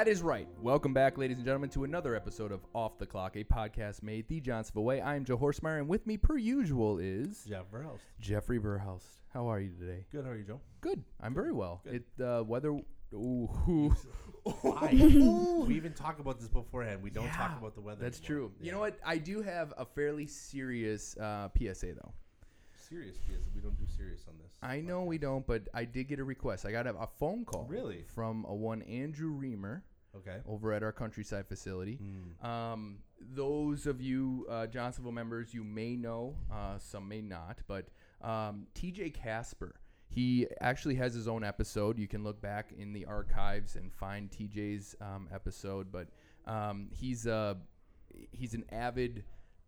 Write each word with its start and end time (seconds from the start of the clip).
That 0.00 0.08
is 0.08 0.22
right. 0.22 0.48
Welcome 0.62 0.94
back, 0.94 1.18
ladies 1.18 1.36
and 1.36 1.44
gentlemen, 1.44 1.68
to 1.70 1.84
another 1.84 2.16
episode 2.16 2.52
of 2.52 2.60
Off 2.72 2.96
the 2.96 3.04
Clock, 3.04 3.36
a 3.36 3.44
podcast 3.44 4.02
made 4.02 4.26
the 4.28 4.40
Johnsonville 4.40 4.84
way. 4.84 5.02
I 5.02 5.14
am 5.14 5.26
Joe 5.26 5.36
Horsemeyer, 5.36 5.78
and 5.78 5.88
with 5.88 6.06
me, 6.06 6.16
per 6.16 6.38
usual, 6.38 6.98
is 6.98 7.44
Jeff 7.46 7.70
Verhouse. 7.70 7.98
Jeffrey 8.18 8.58
Verhouse. 8.58 9.02
How 9.34 9.46
are 9.46 9.60
you 9.60 9.68
today? 9.78 10.06
Good. 10.10 10.24
How 10.24 10.30
are 10.30 10.38
you, 10.38 10.44
Joe? 10.44 10.60
Good. 10.80 11.04
I'm 11.20 11.34
very 11.34 11.52
well. 11.52 11.82
Good. 11.84 12.02
It 12.18 12.24
uh, 12.24 12.42
weather. 12.44 12.80
Ooh, 13.12 13.50
Why? 14.62 14.88
we 15.68 15.74
even 15.76 15.92
talk 15.92 16.18
about 16.18 16.40
this 16.40 16.48
beforehand. 16.48 17.02
We 17.02 17.10
don't 17.10 17.26
Yeah, 17.26 17.36
talk 17.36 17.58
about 17.58 17.74
the 17.74 17.82
weather. 17.82 18.02
That's 18.02 18.20
anymore. 18.20 18.48
true. 18.48 18.52
You 18.62 18.72
know 18.72 18.78
what? 18.80 18.98
I 19.04 19.18
do 19.18 19.42
have 19.42 19.74
a 19.76 19.84
fairly 19.84 20.26
serious 20.26 21.14
uh, 21.18 21.50
PSA 21.58 21.88
though. 21.96 22.14
Serious 22.74 23.18
kids. 23.18 23.48
We 23.54 23.60
don't 23.60 23.78
do 23.78 23.84
serious 23.98 24.24
on 24.26 24.34
this. 24.42 24.50
I 24.62 24.80
know 24.80 25.04
we 25.04 25.18
don't, 25.18 25.46
but 25.46 25.68
I 25.74 25.84
did 25.84 26.08
get 26.08 26.20
a 26.20 26.24
request. 26.24 26.64
I 26.64 26.72
got 26.72 26.86
a, 26.86 26.94
a 26.96 27.06
phone 27.18 27.44
call. 27.44 27.66
Really? 27.68 28.06
From 28.14 28.46
a 28.48 28.54
one 28.54 28.80
Andrew 28.82 29.30
Reamer 29.32 29.84
Okay. 30.16 30.38
over 30.46 30.72
at 30.72 30.82
our 30.82 30.92
countryside 30.92 31.46
facility. 31.46 31.98
Mm. 32.02 32.44
Um, 32.44 32.98
those 33.20 33.86
of 33.86 34.00
you 34.00 34.46
uh, 34.50 34.66
Johnsonville 34.66 35.12
members, 35.12 35.54
you 35.54 35.62
may 35.62 35.96
know, 35.96 36.36
uh, 36.52 36.78
some 36.78 37.08
may 37.08 37.20
not, 37.20 37.58
but 37.66 37.86
um, 38.22 38.66
TJ 38.74 39.14
Casper. 39.14 39.76
He 40.08 40.48
actually 40.60 40.96
has 40.96 41.14
his 41.14 41.28
own 41.28 41.44
episode. 41.44 41.96
You 41.96 42.08
can 42.08 42.24
look 42.24 42.40
back 42.40 42.72
in 42.76 42.92
the 42.92 43.04
archives 43.04 43.76
and 43.76 43.92
find 43.92 44.28
TJ's 44.28 44.96
um, 45.00 45.28
episode. 45.32 45.92
But 45.92 46.08
um, 46.46 46.88
he's 46.90 47.26
a 47.26 47.58
he's 48.32 48.54
an 48.54 48.64
avid 48.72 49.22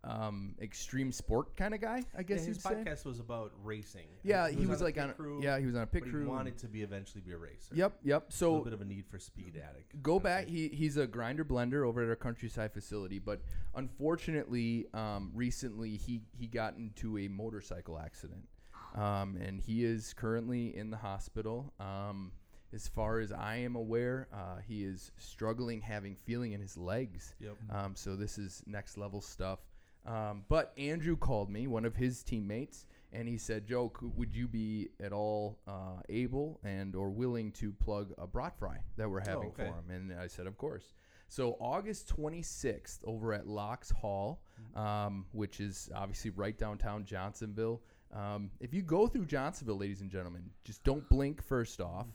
um, 0.05 0.55
extreme 0.61 1.13
sport 1.13 1.57
kind 1.57 1.75
of 1.75 1.81
guy. 1.81 1.99
I 2.17 2.19
Yeah, 2.19 2.23
guess 2.23 2.39
his 2.45 2.49
you'd 2.57 2.61
say. 2.63 2.75
podcast 2.75 3.05
was 3.05 3.21
about 3.21 3.53
racing. 3.63 4.07
Yeah, 4.25 4.49
he 4.51 4.67
was, 4.67 4.81
a 4.81 4.85
like 4.85 4.95
pit 4.97 5.05
on. 5.05 5.11
a- 5.11 5.15
crew, 5.15 5.41
yeah, 5.43 5.59
he 5.59 5.67
was 5.67 5.77
on 5.77 5.83
a 5.83 5.87
pit 5.87 6.03
but 6.05 6.11
crew. 6.11 6.23
He 6.23 6.27
wanted 6.27 6.59
to 6.59 6.67
be 6.69 6.83
eventually 6.83 7.21
be 7.21 7.33
a 7.33 7.37
racer. 7.39 7.75
Yep, 7.75 7.99
yep. 8.03 8.29
a 8.29 8.33
So 8.33 8.49
little 8.51 8.65
bit 8.65 8.73
of 8.73 8.81
a 8.81 8.85
need 8.85 9.07
for 9.07 9.19
speed 9.19 9.61
addict. 9.63 10.03
go 10.03 10.19
back. 10.19 10.49
He 10.49 10.69
he's 10.69 10.97
a 10.97 11.07
grinder 11.07 11.45
blender 11.45 11.87
over 11.87 12.03
at 12.03 12.09
our 12.09 12.17
countryside 12.17 12.73
facility, 12.73 13.19
but 13.21 13.41
unfortunately, 13.75 14.87
um, 14.95 15.31
recently 15.35 15.97
he 15.97 16.23
he 16.39 16.47
got 16.47 16.77
into 16.77 17.19
a 17.19 17.29
motorcycle 17.29 17.99
accident, 17.99 18.49
um, 18.97 19.37
and 19.41 19.61
he 19.61 19.85
is 19.85 20.13
currently 20.15 20.77
in 20.77 20.91
the 20.91 20.97
hospital. 20.97 21.73
Um, 21.79 22.33
as 22.75 22.89
far 22.89 23.21
as 23.21 23.33
I 23.33 23.57
am 23.57 23.77
aware, 23.77 24.29
uh, 24.33 24.57
he 24.67 24.83
is 24.83 25.13
struggling 25.19 25.83
having 25.83 26.17
feeling 26.25 26.53
in 26.53 26.61
his 26.61 26.77
legs. 26.79 27.35
Yep. 27.39 27.57
Um, 27.71 27.95
so 27.95 28.17
this 28.17 28.39
is 28.39 28.63
next 28.67 28.97
level 28.97 29.21
stuff. 29.21 29.59
Um, 30.05 30.45
but 30.49 30.73
Andrew 30.77 31.17
called 31.17 31.49
me, 31.49 31.67
one 31.67 31.85
of 31.85 31.95
his 31.95 32.23
teammates, 32.23 32.87
and 33.13 33.29
he 33.29 33.39
said, 33.39 33.67
"Joe, 33.67 33.93
would 34.17 34.35
you 34.35 34.49
be 34.49 34.89
at 35.01 35.13
all 35.13 35.59
uh, 35.67 36.01
able 36.09 36.61
and 36.65 36.97
or 36.97 37.11
willing 37.11 37.53
to 37.53 37.73
plug 37.73 38.13
a 38.19 38.27
brat 38.27 38.59
fry 38.59 38.79
that 38.97 39.09
we're 39.09 39.21
having 39.21 39.49
okay. 39.49 39.65
for 39.65 39.65
him?" 39.65 39.91
And 39.91 40.19
I 40.19 40.27
said, 40.27 40.47
"Of 40.47 40.57
course." 40.57 40.95
So 41.29 41.57
August 41.61 42.15
26th, 42.15 42.99
over 43.05 43.33
at 43.33 43.47
Locks 43.47 43.91
Hall, 43.91 44.43
um, 44.77 45.25
which 45.33 45.61
is 45.61 45.89
obviously 45.95 46.31
right 46.31 46.59
downtown 46.59 47.05
Johnsonville. 47.07 47.81
Um, 48.13 48.51
if 48.61 48.75
you 48.75 48.83
go 48.83 49.07
through 49.07 49.25
Johnsonville, 49.25 49.79
ladies 49.79 50.03
and 50.03 50.11
gentlemen, 50.11 50.43
just 50.65 50.85
don't 50.85 51.09
blink 51.09 51.43
first 51.43 51.81
off 51.81 52.07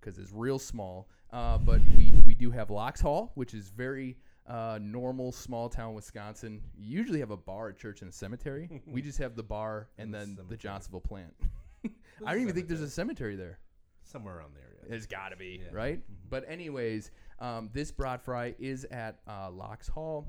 because 0.00 0.18
it's 0.18 0.32
real 0.32 0.58
small. 0.58 1.08
Uh, 1.32 1.58
but 1.58 1.80
we 1.96 2.12
we 2.24 2.34
do 2.34 2.50
have 2.50 2.70
Locks 2.70 3.00
Hall, 3.00 3.32
which 3.34 3.52
is 3.52 3.68
very 3.68 4.16
uh, 4.46 4.78
normal 4.82 5.32
small 5.32 5.68
town 5.68 5.94
Wisconsin. 5.94 6.60
You 6.76 6.98
usually 6.98 7.20
have 7.20 7.30
a 7.30 7.36
bar, 7.36 7.68
a 7.68 7.74
church, 7.74 8.02
and 8.02 8.10
a 8.10 8.12
cemetery. 8.12 8.82
we 8.86 9.00
just 9.02 9.18
have 9.18 9.36
the 9.36 9.42
bar 9.42 9.88
and 9.98 10.06
And 10.06 10.14
the 10.14 10.18
then 10.18 10.28
the 10.30 10.36
cemetery. 10.42 10.58
Johnsonville 10.58 11.00
plant. 11.00 11.34
I 12.26 12.32
don't 12.32 12.42
even 12.42 12.54
think 12.54 12.68
there's 12.68 12.80
a 12.80 12.90
cemetery 12.90 13.36
there. 13.36 13.58
Somewhere 14.04 14.36
around 14.38 14.54
there. 14.54 14.68
Yeah. 14.82 14.88
There's 14.90 15.06
got 15.06 15.28
to 15.30 15.36
be, 15.36 15.60
Yeah. 15.64 15.68
right? 15.72 15.98
Mhm. 16.00 16.14
But 16.28 16.44
anyways, 16.48 17.10
um, 17.38 17.70
this 17.72 17.90
brat 17.92 18.20
fry 18.20 18.54
is 18.58 18.84
at 18.90 19.20
uh, 19.28 19.50
Locks 19.50 19.88
Hall, 19.88 20.26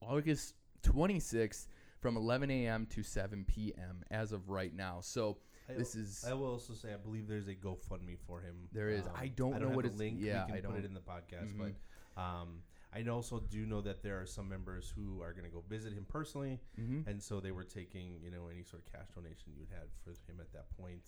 August 0.00 0.54
26th 0.82 1.66
from 2.00 2.16
11 2.16 2.50
a.m. 2.50 2.86
to 2.86 3.02
7 3.02 3.44
p.m. 3.46 4.02
as 4.10 4.32
of 4.32 4.48
right 4.48 4.74
now. 4.74 4.98
So 5.02 5.38
I- 5.68 5.74
this 5.74 5.94
is 5.94 6.24
I 6.28 6.32
will 6.34 6.46
also 6.52 6.72
say 6.74 6.92
I 6.92 6.96
believe 6.96 7.26
there's 7.28 7.48
a 7.48 7.54
GoFundMe 7.54 8.18
for 8.26 8.40
him. 8.40 8.54
Um, 8.62 8.68
There 8.72 8.88
is. 8.88 9.04
I 9.14 9.28
don't 9.28 9.54
I 9.54 9.58
know 9.58 9.66
have 9.68 9.76
what 9.76 9.82
the 9.84 9.88
it's- 9.88 9.98
link. 9.98 10.18
yeah, 10.20 10.44
we 10.44 10.52
can 10.52 10.58
I 10.58 10.60
put 10.60 10.70
don't- 10.70 10.78
it 10.80 10.84
in 10.86 10.94
the 10.94 11.00
podcast, 11.00 11.54
Mhm. 11.54 11.58
but 11.58 12.20
um, 12.22 12.62
I 12.96 13.02
also 13.10 13.40
do 13.40 13.66
know 13.66 13.80
that 13.82 14.02
there 14.02 14.20
are 14.20 14.26
some 14.26 14.48
members 14.48 14.90
who 14.96 15.20
are 15.22 15.32
going 15.32 15.44
to 15.44 15.50
go 15.50 15.62
visit 15.68 15.92
him 15.92 16.06
personally, 16.08 16.60
Mhm. 16.78 17.06
and 17.06 17.22
so 17.22 17.40
they 17.40 17.50
were 17.52 17.64
taking 17.64 18.20
you 18.22 18.30
know 18.30 18.48
any 18.48 18.62
sort 18.62 18.82
of 18.86 18.92
cash 18.92 19.08
donation 19.14 19.52
you'd 19.58 19.68
had 19.70 19.88
for 20.04 20.10
him 20.30 20.40
at 20.40 20.50
that 20.52 20.70
point. 20.76 21.02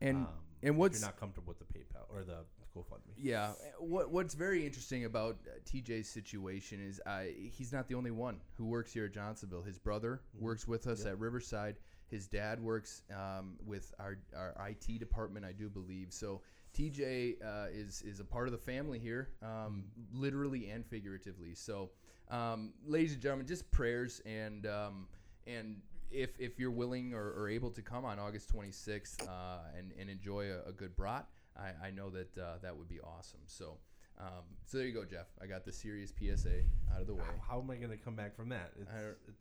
and 0.00 0.16
um, 0.18 0.26
and 0.62 0.70
if 0.70 0.76
what's 0.76 0.98
you're 1.00 1.06
not 1.08 1.16
comfortable 1.18 1.54
with 1.56 1.58
the 1.60 1.72
PayPal 1.78 2.06
or 2.10 2.24
the 2.24 2.44
GoFundMe? 2.74 3.12
Yeah. 3.16 3.52
What 3.78 4.10
What's 4.10 4.34
very 4.34 4.66
interesting 4.66 5.04
about 5.04 5.36
uh, 5.46 5.58
TJ's 5.64 6.08
situation 6.08 6.80
is 6.80 7.00
uh, 7.06 7.24
he's 7.56 7.72
not 7.72 7.86
the 7.88 7.94
only 7.94 8.10
one 8.10 8.40
who 8.56 8.64
works 8.66 8.92
here 8.92 9.04
at 9.06 9.12
Johnsonville. 9.12 9.62
His 9.62 9.78
brother 9.78 10.20
works 10.38 10.66
with 10.66 10.86
us 10.88 11.00
Yep. 11.04 11.12
at 11.12 11.18
Riverside. 11.20 11.76
His 12.08 12.26
dad 12.26 12.60
works 12.60 13.02
um, 13.12 13.56
with 13.64 13.94
our, 13.98 14.18
our 14.36 14.54
IT 14.68 14.98
department, 14.98 15.44
I 15.46 15.52
do 15.52 15.68
believe. 15.70 16.12
So 16.12 16.42
TJ 16.74 17.36
uh, 17.44 17.66
is 17.72 18.02
is 18.02 18.20
a 18.20 18.24
part 18.24 18.46
of 18.48 18.52
the 18.52 18.58
family 18.58 18.98
here, 18.98 19.28
um, 19.42 19.84
literally 20.12 20.68
and 20.70 20.84
figuratively. 20.86 21.54
So, 21.54 21.90
um, 22.30 22.72
ladies 22.86 23.12
and 23.12 23.22
gentlemen, 23.22 23.46
just 23.46 23.70
prayers 23.70 24.20
and 24.26 24.66
um, 24.66 25.06
and 25.46 25.80
if 26.10 26.30
if 26.38 26.58
you're 26.58 26.70
willing 26.70 27.14
or, 27.14 27.32
or 27.32 27.48
able 27.48 27.70
to 27.70 27.82
come 27.82 28.04
on 28.04 28.18
August 28.18 28.52
26th 28.54 29.26
uh, 29.28 29.58
and 29.78 29.92
and 29.98 30.10
enjoy 30.10 30.50
a, 30.50 30.68
a 30.68 30.72
good 30.72 30.96
brat, 30.96 31.26
I, 31.56 31.86
I 31.88 31.90
know 31.90 32.10
that 32.10 32.36
uh, 32.38 32.58
that 32.62 32.76
would 32.76 32.88
be 32.88 33.00
awesome. 33.00 33.40
So. 33.46 33.78
Um, 34.16 34.44
so 34.64 34.78
there 34.78 34.86
you 34.86 34.92
go, 34.94 35.04
Jeff. 35.04 35.26
I 35.42 35.46
got 35.46 35.64
the 35.64 35.72
serious 35.72 36.12
PSA 36.16 36.60
out 36.94 37.00
of 37.00 37.08
the 37.08 37.14
way. 37.16 37.24
How, 37.48 37.56
how 37.56 37.60
am 37.60 37.68
I 37.68 37.74
going 37.74 37.90
to 37.90 37.96
come 37.96 38.14
back 38.14 38.36
from 38.36 38.48
that? 38.50 38.70
It's, 38.80 38.88
I 38.88 38.94
don't- 39.00 39.18
it- 39.26 39.34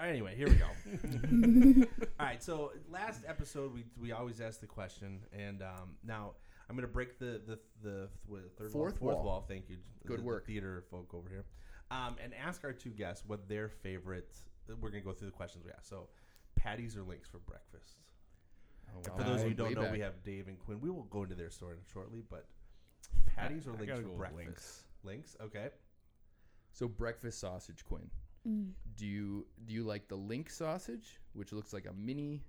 Anyway, 0.00 0.34
here 0.36 0.48
we 0.48 0.54
go. 0.54 1.86
All 2.20 2.26
right, 2.26 2.42
so 2.42 2.72
last 2.88 3.22
episode 3.26 3.74
we, 3.74 3.84
we 4.00 4.12
always 4.12 4.40
ask 4.40 4.60
the 4.60 4.66
question, 4.66 5.20
and 5.32 5.60
um, 5.62 5.96
now 6.04 6.32
I'm 6.70 6.76
going 6.76 6.86
to 6.86 6.92
break 6.92 7.18
the 7.18 7.40
the 7.44 7.58
the 7.82 8.08
what, 8.26 8.42
third 8.56 8.70
Fourth 8.70 9.00
wall, 9.00 9.12
fourth 9.12 9.24
wall. 9.24 9.24
wall. 9.24 9.44
Thank 9.48 9.68
you, 9.68 9.76
Good 10.06 10.20
the, 10.20 10.22
work. 10.22 10.46
the 10.46 10.52
theater 10.52 10.84
folk 10.90 11.12
over 11.14 11.28
here, 11.28 11.44
um, 11.90 12.16
and 12.22 12.32
ask 12.34 12.62
our 12.64 12.72
two 12.72 12.90
guests 12.90 13.24
what 13.26 13.48
their 13.48 13.68
favorite. 13.68 14.34
We're 14.68 14.90
going 14.90 15.02
to 15.02 15.08
go 15.08 15.12
through 15.12 15.28
the 15.28 15.32
questions 15.32 15.64
we 15.64 15.72
asked. 15.72 15.88
So, 15.88 16.08
patties 16.54 16.94
or 16.96 17.02
links 17.02 17.28
for 17.28 17.38
breakfast. 17.38 17.96
Oh, 18.94 18.98
wow. 19.08 19.16
for 19.16 19.22
those 19.24 19.40
of 19.40 19.44
you 19.44 19.48
who 19.50 19.54
don't 19.54 19.74
know, 19.74 19.82
back. 19.82 19.92
we 19.92 20.00
have 20.00 20.22
Dave 20.22 20.46
and 20.46 20.58
Quinn. 20.58 20.78
We 20.80 20.90
will 20.90 21.04
go 21.04 21.22
into 21.22 21.34
their 21.34 21.50
story 21.50 21.78
shortly, 21.90 22.22
but 22.30 22.44
patties 23.34 23.66
or 23.66 23.72
links 23.72 23.98
for 23.98 24.08
breakfast. 24.08 24.36
links. 24.36 24.82
Links, 25.04 25.36
okay. 25.42 25.68
So 26.72 26.86
breakfast 26.86 27.40
sausage, 27.40 27.82
Quinn. 27.84 28.10
Mm. 28.48 28.70
Do 28.96 29.06
you 29.06 29.46
do 29.66 29.74
you 29.74 29.84
like 29.84 30.08
the 30.08 30.16
link 30.16 30.50
sausage, 30.50 31.18
which 31.34 31.52
looks 31.52 31.72
like 31.72 31.86
a 31.86 31.92
mini 31.92 32.42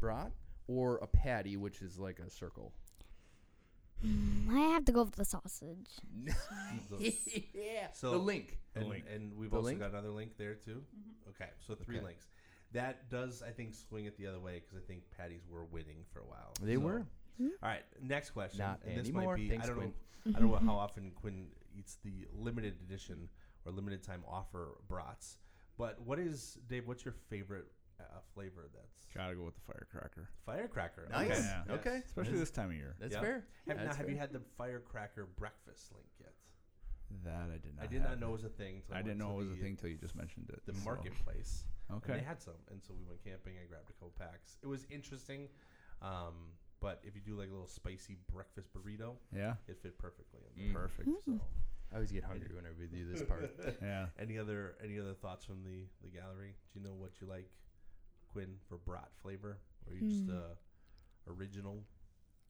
brat, 0.00 0.32
or 0.66 0.96
a 0.98 1.06
patty, 1.06 1.56
which 1.56 1.80
is 1.82 1.98
like 1.98 2.18
a 2.18 2.28
circle? 2.30 2.72
Mm, 4.04 4.50
I 4.50 4.58
have 4.74 4.84
to 4.86 4.92
go 4.92 5.04
with 5.04 5.14
the 5.16 5.24
sausage. 5.24 5.88
yeah. 7.54 7.88
So- 7.92 8.10
the 8.12 8.18
link. 8.18 8.58
The 8.74 8.80
and, 8.80 8.88
link. 8.90 9.04
and 9.12 9.34
we've 9.36 9.50
The 9.50 9.56
also 9.56 9.66
link? 9.68 9.80
got 9.80 9.90
another 9.90 10.10
link 10.10 10.32
there 10.36 10.54
too. 10.54 10.82
Mm-hmm. 10.82 11.30
Okay, 11.30 11.50
so 11.66 11.74
three 11.74 11.96
Okay. 11.96 12.04
links. 12.06 12.26
That 12.72 13.08
does, 13.08 13.42
I 13.42 13.50
think, 13.52 13.74
swing 13.74 14.04
it 14.04 14.18
the 14.18 14.26
other 14.26 14.40
way 14.40 14.60
because 14.60 14.76
I 14.76 14.86
think 14.86 15.02
patties 15.16 15.42
were 15.50 15.64
winning 15.64 16.04
for 16.12 16.20
a 16.20 16.24
while. 16.26 16.52
They 16.60 16.74
So- 16.74 16.80
were. 16.80 17.06
Hmm? 17.38 17.48
All 17.62 17.68
right, 17.70 17.84
next 18.02 18.30
question. 18.30 18.58
Not 18.60 18.80
and 18.86 18.98
this 18.98 19.08
anymore. 19.08 19.32
might 19.36 19.42
be. 19.42 19.48
Thanks, 19.48 19.64
I 19.64 19.68
don't 19.68 19.76
Quinn. 19.76 19.92
know. 20.26 20.32
I 20.36 20.40
don't 20.40 20.50
know 20.50 20.56
how 20.72 20.78
often 20.78 21.10
Quinn 21.14 21.48
eats 21.78 21.96
the 22.04 22.26
limited 22.34 22.74
edition 22.82 23.28
or 23.66 23.72
limited 23.72 24.02
time 24.02 24.22
offer 24.28 24.78
brats. 24.88 25.38
But 25.78 26.00
what 26.00 26.18
is 26.18 26.58
Dave? 26.68 26.86
What's 26.86 27.04
your 27.04 27.14
favorite 27.28 27.66
uh, 28.00 28.04
flavor? 28.34 28.70
That's 28.74 29.06
Gotta 29.14 29.34
go 29.34 29.44
with 29.44 29.54
the 29.54 29.60
firecracker. 29.72 30.28
firecracker. 30.44 31.08
Nice. 31.10 31.30
Okay. 31.30 31.40
Yeah. 31.68 31.74
Okay. 31.74 32.02
Especially 32.06 32.38
this 32.38 32.50
time 32.50 32.70
of 32.70 32.76
year. 32.76 32.96
That's 33.00 33.14
Yep. 33.14 33.22
fair. 33.22 33.44
Have, 33.68 33.76
now, 33.76 33.84
That's 33.84 33.96
have 33.96 34.08
you 34.10 34.16
had 34.16 34.32
the 34.32 34.40
firecracker 34.56 35.26
breakfast 35.36 35.92
link 35.92 36.06
yet? 36.20 36.32
That 37.24 37.50
I 37.52 37.58
did 37.58 37.76
not. 37.76 37.84
I 37.84 37.86
did 37.86 38.00
not 38.02 38.10
have. 38.10 38.20
know 38.20 38.30
was 38.30 38.44
a 38.44 38.48
thing. 38.48 38.82
till 38.86 38.96
I 38.96 39.02
didn't 39.02 39.18
know 39.18 39.30
it 39.32 39.36
was 39.36 39.50
a 39.50 39.54
thing 39.56 39.72
until 39.72 39.90
you 39.90 39.96
just 39.96 40.16
mentioned 40.16 40.50
it. 40.50 40.60
The 40.66 40.74
so- 40.74 40.84
marketplace. 40.84 41.64
And 41.88 41.98
Okay. 41.98 42.14
they 42.14 42.20
had 42.24 42.42
some, 42.42 42.54
and 42.70 42.82
so 42.82 42.94
we 42.98 43.04
went 43.06 43.22
camping. 43.22 43.54
I 43.62 43.66
grabbed 43.66 43.88
a 43.88 43.92
couple 43.92 44.12
packs. 44.18 44.58
It 44.60 44.66
was 44.66 44.84
interesting, 44.90 45.48
um, 46.02 46.34
but 46.80 47.00
if 47.04 47.14
you 47.14 47.20
do 47.20 47.36
like 47.38 47.48
a 47.48 47.52
little 47.52 47.68
spicy 47.68 48.16
breakfast 48.32 48.70
burrito, 48.74 49.14
Yeah. 49.32 49.54
it 49.68 49.78
fit 49.80 49.96
perfectly. 49.96 50.40
In 50.56 50.62
Mm. 50.64 50.72
there. 50.72 50.82
Perfect. 50.82 51.08
So, 51.24 51.40
I 51.92 51.96
always 51.96 52.10
get 52.12 52.24
hungry 52.24 52.50
whenever 52.54 52.74
we 52.78 52.86
do 52.88 53.10
this 53.10 53.22
part. 53.22 53.50
Yeah. 53.82 54.06
any 54.20 54.38
other 54.38 54.74
any 54.82 54.98
other 54.98 55.14
thoughts 55.14 55.44
from 55.44 55.62
the 55.64 55.86
the 56.02 56.10
gallery? 56.10 56.54
Do 56.72 56.78
you 56.80 56.84
know 56.84 56.94
what 56.94 57.12
you 57.20 57.26
like, 57.26 57.48
Quinn, 58.32 58.56
for 58.68 58.76
brat 58.78 59.08
flavor, 59.22 59.58
or 59.86 59.94
you 59.94 60.08
just 60.08 60.26
Hmm. 60.26 60.36
uh, 60.36 61.32
original 61.32 61.84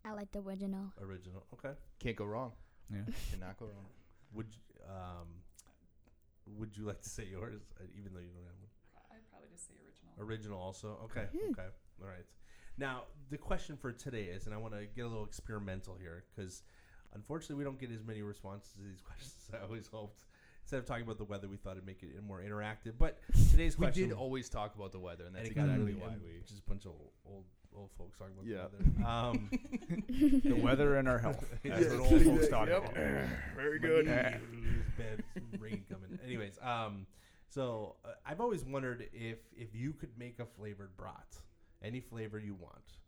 I 0.05 0.13
like 0.13 0.31
the 0.33 0.39
original. 0.41 0.93
original? 1.01 1.45
Okay. 1.55 1.73
Can't 1.99 2.17
go 2.17 2.25
wrong. 2.25 2.53
Yeah. 2.93 3.03
Cannot 3.33 3.59
go 3.59 3.67
wrong. 3.67 3.87
Would 4.35 4.47
you, 4.55 4.85
um, 4.89 5.27
would 6.59 6.77
you 6.77 6.85
like 6.85 7.01
to 7.03 7.09
say 7.09 7.25
yours, 7.25 7.61
uh, 7.81 7.85
even 7.99 8.13
though 8.15 8.21
you 8.21 8.29
don't 8.29 8.45
have 8.45 8.61
one? 8.61 8.71
I'd 9.11 9.29
probably 9.31 9.49
just 9.53 9.67
say 9.67 9.75
original. 9.85 10.13
Original 10.21 10.61
also. 10.61 10.99
Okay. 11.05 11.27
Hmm. 11.33 11.51
Okay. 11.53 11.69
All 12.03 12.09
right. 12.09 12.25
Now 12.79 13.05
the 13.31 13.39
question 13.39 13.77
for 13.77 13.91
today 13.93 14.25
is, 14.25 14.47
and 14.47 14.55
I 14.55 14.59
want 14.59 14.75
to 14.75 14.87
get 14.95 15.05
a 15.05 15.09
little 15.09 15.25
experimental 15.25 15.97
here 16.01 16.25
because 16.35 16.63
unfortunately 17.15 17.57
we 17.57 17.65
don't 17.65 17.79
get 17.81 17.91
as 17.91 18.05
many 18.05 18.23
responses 18.23 18.73
to 18.75 18.83
these 18.83 19.01
questions 19.05 19.35
as 19.49 19.55
I 19.55 19.63
always 19.65 19.87
hoped. 19.87 20.25
Instead 20.63 20.79
of 20.79 20.87
talking 20.87 21.05
about 21.05 21.19
the 21.19 21.25
weather, 21.25 21.47
we 21.49 21.57
thought 21.57 21.73
it'd 21.73 21.87
make 21.87 22.03
it 22.03 22.11
more 22.27 22.41
interactive. 22.41 22.95
But 22.99 23.19
today's 23.53 23.79
We 23.79 23.85
question 23.87 24.09
did 24.09 24.17
always 24.19 24.49
talk 24.49 24.75
about 24.75 24.91
the 24.91 24.99
weather, 24.99 25.25
and 25.25 25.35
that's 25.37 25.47
and 25.49 25.57
it 25.57 25.61
got 25.61 25.63
exactly 25.67 25.85
really- 25.93 26.01
why 26.01 26.09
and 26.15 26.23
we. 26.23 26.41
just 26.45 26.59
a 26.59 26.69
bunch 26.69 26.87
of 26.87 26.91
old 26.93 27.13
old, 27.25 27.45
old 27.77 27.91
folks 27.97 28.19
talking 28.19 28.33
about 28.35 28.47
Yeah. 28.47 28.67
the 28.77 28.85
weather. 28.85 29.07
Um, 29.07 30.41
the 30.43 30.61
weather 30.61 30.97
and 30.97 31.09
our 31.09 31.19
health. 31.19 31.45
That's 31.63 31.83
Yes. 31.83 31.91
what 31.93 32.13
old 32.13 32.23
folks 32.23 32.49
talk 32.49 32.69
Yep. 32.69 32.79
about. 32.83 32.95
Very 33.55 33.79
My 33.79 33.87
good. 33.87 34.07
knee 34.07 34.65
is 34.81 34.93
bad 34.99 35.23
some 35.35 35.61
rain 35.61 35.85
coming. 35.89 36.19
Anyways, 36.25 36.59
um, 36.63 37.07
so 37.49 37.95
uh, 38.05 38.09
I've 38.25 38.41
always 38.41 38.65
wondered 38.65 39.09
if 39.13 39.39
if 39.57 39.73
you 39.75 39.93
could 39.93 40.11
make 40.19 40.41
a 40.41 40.47
flavored 40.47 40.97
brat, 40.97 41.37
any 41.81 42.01
flavor 42.01 42.41
you 42.41 42.55
want, 42.55 42.99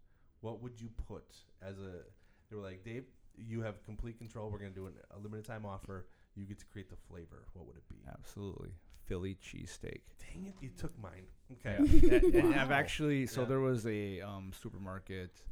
what 0.43 0.63
would 0.63 0.81
you 0.81 0.91
put 1.09 1.25
as 1.61 1.79
a? 1.81 2.03
They 2.51 2.57
were 2.57 2.63
like, 2.63 2.85
Dave, 2.85 3.05
you 3.47 3.61
have 3.63 3.83
complete 3.85 4.19
control. 4.19 4.51
We're 4.51 4.59
gonna 4.59 4.71
do 4.71 4.87
an, 4.87 4.95
a 5.15 5.19
limited 5.19 5.45
time 5.47 5.65
offer. 5.67 6.07
You 6.35 6.45
get 6.47 6.59
to 6.61 6.67
create 6.67 6.89
the 6.91 6.97
flavor. 7.09 7.45
What 7.55 7.67
would 7.67 7.77
it 7.77 7.89
be? 7.89 7.97
Absolutely. 8.09 8.71
Philly 9.07 9.37
cheesesteak. 9.43 10.03
Dang 10.21 10.47
it, 10.47 10.55
you 10.61 10.69
took 10.77 10.93
mine. 11.01 11.25
Okay. 11.53 11.79
Yeah. 12.03 12.19
And- 12.19 12.35
and 12.35 12.55
I've 12.55 12.71
actually 12.71 13.27
so 13.27 13.43
Yeah. 13.43 13.49
there 13.49 13.61
was 13.61 13.87
a 13.87 14.21
um, 14.21 14.53
supermarket. 14.61 15.43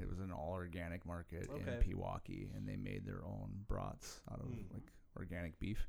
It 0.00 0.08
was 0.08 0.18
an 0.18 0.32
all 0.32 0.52
organic 0.54 1.06
market 1.06 1.48
Okay. 1.52 1.78
in 1.86 1.96
Pewaukee, 1.96 2.48
and 2.56 2.68
they 2.68 2.76
made 2.76 3.06
their 3.06 3.24
own 3.24 3.50
brats 3.68 4.20
out 4.32 4.40
of 4.40 4.46
Mm. 4.46 4.72
like 4.72 4.90
organic 5.16 5.58
beef, 5.60 5.86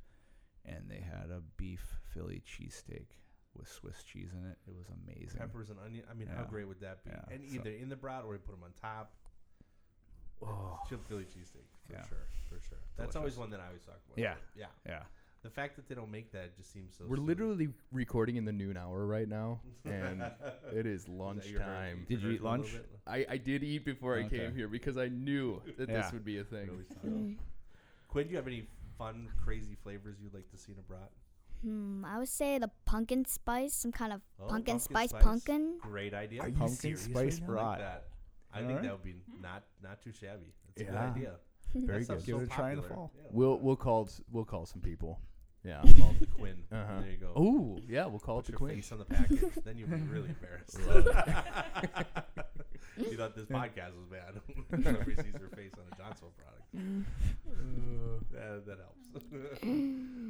and 0.65 0.87
they 0.89 0.99
had 1.01 1.31
a 1.31 1.41
beef 1.57 1.97
Philly 2.13 2.43
cheesesteak 2.45 3.07
with 3.55 3.67
Swiss 3.67 4.03
cheese 4.03 4.29
in 4.33 4.45
it. 4.47 4.57
It 4.67 4.75
was 4.75 4.85
amazing. 5.03 5.39
Peppers 5.39 5.69
and 5.71 5.79
onion. 5.79 6.03
I 6.11 6.13
mean, 6.13 6.27
how 6.27 6.43
great 6.43 6.67
would 6.67 6.81
that 6.81 7.03
be? 7.03 7.11
Yeah, 7.11 7.33
And 7.33 7.49
so- 7.49 7.55
either 7.55 7.71
in 7.71 7.89
the 7.89 7.95
brat 7.95 8.23
or 8.25 8.31
we 8.31 8.37
put 8.37 8.51
them 8.51 8.63
on 8.63 8.73
top. 8.79 9.13
Oh. 10.47 10.79
Chip 10.89 11.05
Philly 11.07 11.23
cheesesteak 11.25 11.65
for 11.87 11.93
Yeah. 11.93 12.07
sure, 12.07 12.17
for 12.49 12.59
sure. 12.67 12.77
That's 12.97 13.15
always 13.15 13.37
one 13.37 13.49
that 13.51 13.59
I 13.59 13.67
always 13.67 13.83
talk 13.83 13.95
about. 14.05 14.17
Yeah. 14.17 14.35
yeah. 14.55 14.65
Yeah, 14.85 15.03
The 15.43 15.49
fact 15.49 15.75
that 15.75 15.87
they 15.87 15.95
don't 15.95 16.11
make 16.11 16.31
that 16.31 16.55
just 16.55 16.71
seems 16.71 16.95
so. 16.97 17.05
We're 17.07 17.15
silly. 17.17 17.27
literally 17.27 17.69
recording 17.91 18.35
in 18.37 18.45
the 18.45 18.51
noon 18.53 18.77
hour 18.77 19.05
right 19.05 19.27
now, 19.27 19.59
and 19.83 20.21
it 20.73 20.85
is 20.85 21.01
Is 21.01 21.05
that 21.07 21.11
lunchtime. 21.13 21.97
hurt- 21.99 22.07
Did 22.09 22.21
you 22.21 22.29
eat 22.31 22.41
lunch? 22.43 22.67
I, 23.07 23.25
I 23.29 23.37
did 23.37 23.63
eat 23.63 23.85
before 23.85 24.17
I 24.17 24.27
came 24.27 24.55
here 24.55 24.67
because 24.67 24.97
I 24.97 25.07
knew 25.09 25.61
that 25.77 25.89
Yeah. 25.89 26.01
this 26.01 26.11
would 26.13 26.25
be 26.25 26.39
a 26.39 26.43
thing. 26.43 26.69
always. 26.69 27.35
Quinn, 28.07 28.25
do 28.27 28.31
you 28.31 28.37
have 28.37 28.47
any 28.47 28.67
fun, 28.97 29.27
crazy 29.43 29.75
flavors 29.83 30.15
you'd 30.21 30.33
like 30.33 30.49
to 30.51 30.57
see 30.57 30.71
in 30.71 30.79
a 30.79 30.81
brat? 30.83 31.11
Hmm, 31.61 32.05
I 32.05 32.17
would 32.19 32.29
say 32.29 32.57
the 32.59 32.69
pumpkin 32.85 33.25
spice, 33.25 33.73
some 33.73 33.91
kind 33.91 34.13
of 34.13 34.21
Oh, 34.39 34.47
pumpkin, 34.47 34.75
pumpkin 34.75 34.79
spice, 34.79 35.09
spice. 35.09 35.23
pumpkin. 35.23 35.77
Great 35.81 36.13
idea. 36.13 36.41
Are 36.41 36.47
you 36.47 36.53
Pumpkin 36.55 36.75
serious 36.77 37.01
spice 37.01 37.39
right 37.41 37.49
now? 37.49 37.53
I 37.59 37.65
like 37.69 37.77
brat. 37.77 37.79
that. 37.79 38.03
I 38.55 38.61
All 38.61 38.67
think 38.67 38.79
right. 38.79 38.83
that 38.83 38.91
would 38.93 39.03
be 39.03 39.15
not 39.41 39.63
not 39.83 40.01
too 40.01 40.11
shabby. 40.13 40.53
That's 40.67 40.81
a 40.81 40.83
Yeah. 40.85 40.91
good 40.91 40.97
idea. 41.17 41.31
Very 41.73 41.97
That 41.99 42.05
stuff's 42.05 42.25
good. 42.25 42.31
Give 42.31 42.37
so 42.37 42.41
it 42.43 42.45
a 42.45 42.55
try 42.55 42.69
in 42.71 42.75
the 42.77 42.81
popular. 42.83 42.95
fall. 42.95 43.11
Yeah, 43.17 43.29
We'll 43.31 43.57
we'll 43.59 43.75
call 43.75 44.05
s- 44.05 44.21
we'll 44.31 44.45
call 44.45 44.65
some 44.65 44.81
people. 44.81 45.19
Yeah. 45.63 45.81
call 45.81 46.11
it 46.11 46.19
the 46.19 46.27
Quinn. 46.27 46.63
Uh-huh. 46.71 47.01
There 47.01 47.11
you 47.11 47.17
go. 47.17 47.33
Oh 47.35 47.79
yeah, 47.87 48.05
we'll 48.05 48.19
call 48.19 48.37
Put 48.37 48.45
it 48.45 48.45
the 48.45 48.51
your 48.53 48.59
Queen. 48.59 48.75
face 48.77 48.91
on 48.93 48.99
the 48.99 49.05
package, 49.05 49.43
then 49.65 49.77
you'll 49.77 49.89
be 49.89 49.95
really 50.03 50.29
embarrassed. 50.29 50.77
you 52.97 53.17
thought 53.17 53.35
this 53.35 53.45
podcast 53.45 53.91
was 53.97 54.07
bad. 54.09 54.39
Somebody 54.83 55.15
sees 55.15 55.35
your 55.39 55.49
face 55.49 55.73
on 55.75 55.83
a 55.91 55.95
Johnsonville 55.97 56.33
product. 56.39 56.65
that, 58.31 58.65
that 58.65 58.77
helps. 58.79 59.05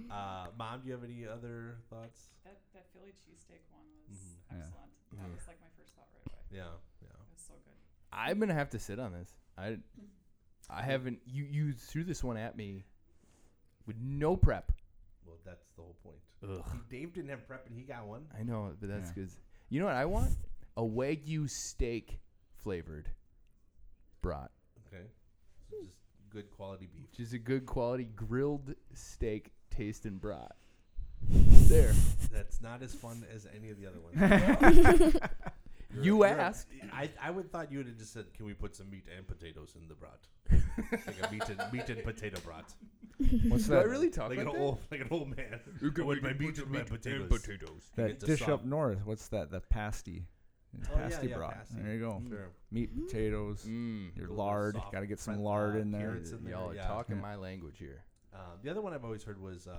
uh, 0.09 0.47
Mom, 0.57 0.81
do 0.81 0.87
you 0.87 0.93
have 0.93 1.03
any 1.03 1.27
other 1.27 1.77
thoughts? 1.89 2.31
That, 2.43 2.57
that 2.73 2.85
Philly 2.93 3.13
cheesesteak 3.13 3.61
one 3.69 3.85
was 4.09 4.17
Mhm. 4.17 4.35
Yeah. 4.51 4.57
excellent. 4.65 4.91
That 5.13 5.29
was 5.31 5.45
like 5.47 5.59
my 5.61 5.69
first 5.77 5.93
thought 5.93 6.09
right 6.15 6.25
away. 6.25 6.41
Yeah, 6.51 6.73
yeah. 7.01 7.09
It 7.21 7.29
was 7.33 7.41
so 7.45 7.53
good. 7.65 7.77
I'm 8.15 8.39
gonna 8.39 8.53
have 8.53 8.69
to 8.71 8.79
sit 8.79 8.99
on 8.99 9.11
this. 9.13 9.29
I 9.57 9.77
I 10.69 10.81
haven't 10.81 11.19
you 11.25 11.43
you 11.43 11.73
threw 11.73 12.03
this 12.03 12.23
one 12.23 12.37
at 12.37 12.55
me 12.57 12.85
with 13.85 13.97
no 14.01 14.35
prep. 14.35 14.71
Well, 15.25 15.37
that's 15.45 15.65
the 15.75 15.81
whole 15.81 15.97
point. 16.03 16.17
Ugh. 16.43 16.63
He, 16.89 16.97
Dave 16.97 17.13
didn't 17.13 17.29
have 17.29 17.45
prep, 17.47 17.67
and 17.67 17.75
he 17.77 17.83
got 17.83 18.05
one. 18.07 18.25
I 18.37 18.43
know, 18.43 18.71
but 18.79 18.89
that's 18.89 19.09
Yeah. 19.09 19.13
because 19.15 19.37
you 19.69 19.79
know 19.79 19.85
what 19.85 19.95
I 19.95 20.05
want? 20.05 20.31
A 20.77 20.81
wagyu 20.83 21.49
steak 21.49 22.19
flavored 22.63 23.09
brat. 24.21 24.51
Okay, 24.87 25.03
so 25.69 25.77
just 25.83 25.97
good 26.29 26.49
quality 26.51 26.87
beef. 26.91 27.07
Which 27.11 27.19
is 27.19 27.33
a 27.33 27.39
good 27.39 27.65
quality 27.65 28.05
grilled 28.15 28.75
steak 28.93 29.51
tasting 29.69 30.17
brat. 30.17 30.51
There. 31.65 31.93
That's 32.31 32.61
not 32.61 32.83
as 32.83 32.93
fun 32.93 33.25
as 33.33 33.47
any 33.55 33.71
of 33.71 33.77
the 33.79 33.87
other 33.87 33.99
ones. 33.99 35.15
You're- 35.95 36.05
You 36.05 36.15
you're- 36.17 36.29
asked. 36.29 36.67
I 36.93 37.09
I 37.21 37.31
would 37.31 37.51
thought 37.51 37.71
you 37.71 37.79
would 37.79 37.87
have 37.87 37.97
just 37.97 38.13
said, 38.13 38.33
"Can 38.33 38.45
we 38.45 38.53
put 38.53 38.75
some 38.75 38.89
meat 38.89 39.05
and 39.15 39.27
potatoes 39.27 39.73
in 39.79 39.87
the 39.87 39.95
brat?" 39.95 40.27
like 41.07 41.29
a 41.29 41.31
meat 41.31 41.49
and 41.49 41.73
meat 41.73 41.89
and 41.89 42.03
potato 42.03 42.39
brat, 42.41 42.73
What's 43.47 43.67
Do 43.67 43.73
I 43.73 43.77
that? 43.79 43.87
really 43.89 44.09
talk 44.09 44.29
like 44.29 44.37
like 44.39 44.47
an 44.47 44.53
that? 44.53 44.59
old 44.61 44.79
like 44.91 45.01
an 45.01 45.07
old 45.11 45.35
man. 45.35 45.59
You 45.81 45.91
can- 45.91 46.05
with 46.05 46.21
my 46.21 46.33
meat 46.33 46.57
and 46.59 46.69
my 46.69 46.79
meat 46.79 46.87
potatoes. 46.87 47.29
potatoes. 47.29 47.91
That 47.95 48.09
It's 48.11 48.23
a 48.23 48.27
dish 48.27 48.39
sub. 48.41 48.49
up 48.49 48.65
north. 48.65 48.99
What's 49.05 49.27
that? 49.29 49.49
The 49.51 49.61
pasty. 49.61 50.25
Oh, 50.75 50.79
yeah, 50.91 50.97
pasty 51.07 51.27
yeah, 51.29 51.37
brat. 51.37 51.53
pasty. 51.57 51.81
There 51.81 51.93
you 51.93 51.99
go. 52.01 52.21
Sure. 52.27 52.49
Meat, 52.69 52.89
potatoes, 53.07 53.65
Mm. 53.65 54.15
your 54.17 54.27
lard. 54.27 54.75
soft 54.75 54.91
Got 54.91 54.99
to 54.99 55.07
get 55.07 55.19
some 55.21 55.35
fret- 55.35 55.43
lard 55.43 55.75
in 55.77 55.89
there. 55.91 56.01
carrots 56.01 56.31
in 56.31 56.43
there. 56.43 56.53
Y'all 56.53 56.69
are 56.71 56.75
yeah. 56.75 56.87
talking 56.87 57.15
Yeah. 57.15 57.21
my 57.21 57.35
language 57.35 57.77
here. 57.79 58.03
Uh, 58.33 58.57
the 58.61 58.69
other 58.69 58.81
one 58.81 58.91
I've 58.93 59.05
always 59.05 59.23
heard 59.23 59.39
was 59.41 59.67
uh, 59.67 59.77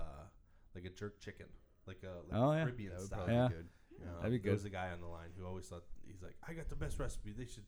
like 0.73 0.85
a 0.85 0.89
jerk 0.89 1.19
chicken, 1.19 1.45
like 1.85 2.01
a 2.03 2.07
like 2.27 2.33
Oh, 2.33 2.51
yeah. 2.53 2.63
Caribbean 2.63 2.89
That 2.93 2.97
would 2.99 3.05
style. 3.07 3.17
probably 3.19 3.35
Yeah. 3.35 3.47
be 3.49 3.53
good. 3.53 3.67
Um, 4.03 4.09
That'd 4.21 4.31
be 4.31 4.37
There 4.45 4.53
was 4.53 4.65
a 4.65 4.69
guy 4.69 4.89
on 4.91 5.01
the 5.01 5.07
line 5.07 5.29
who 5.37 5.45
always 5.45 5.65
thought 5.65 5.83
he's 6.05 6.21
like, 6.21 6.35
I 6.47 6.53
got 6.53 6.69
the 6.69 6.75
best 6.75 6.99
recipe. 6.99 7.33
They 7.37 7.45
should. 7.45 7.63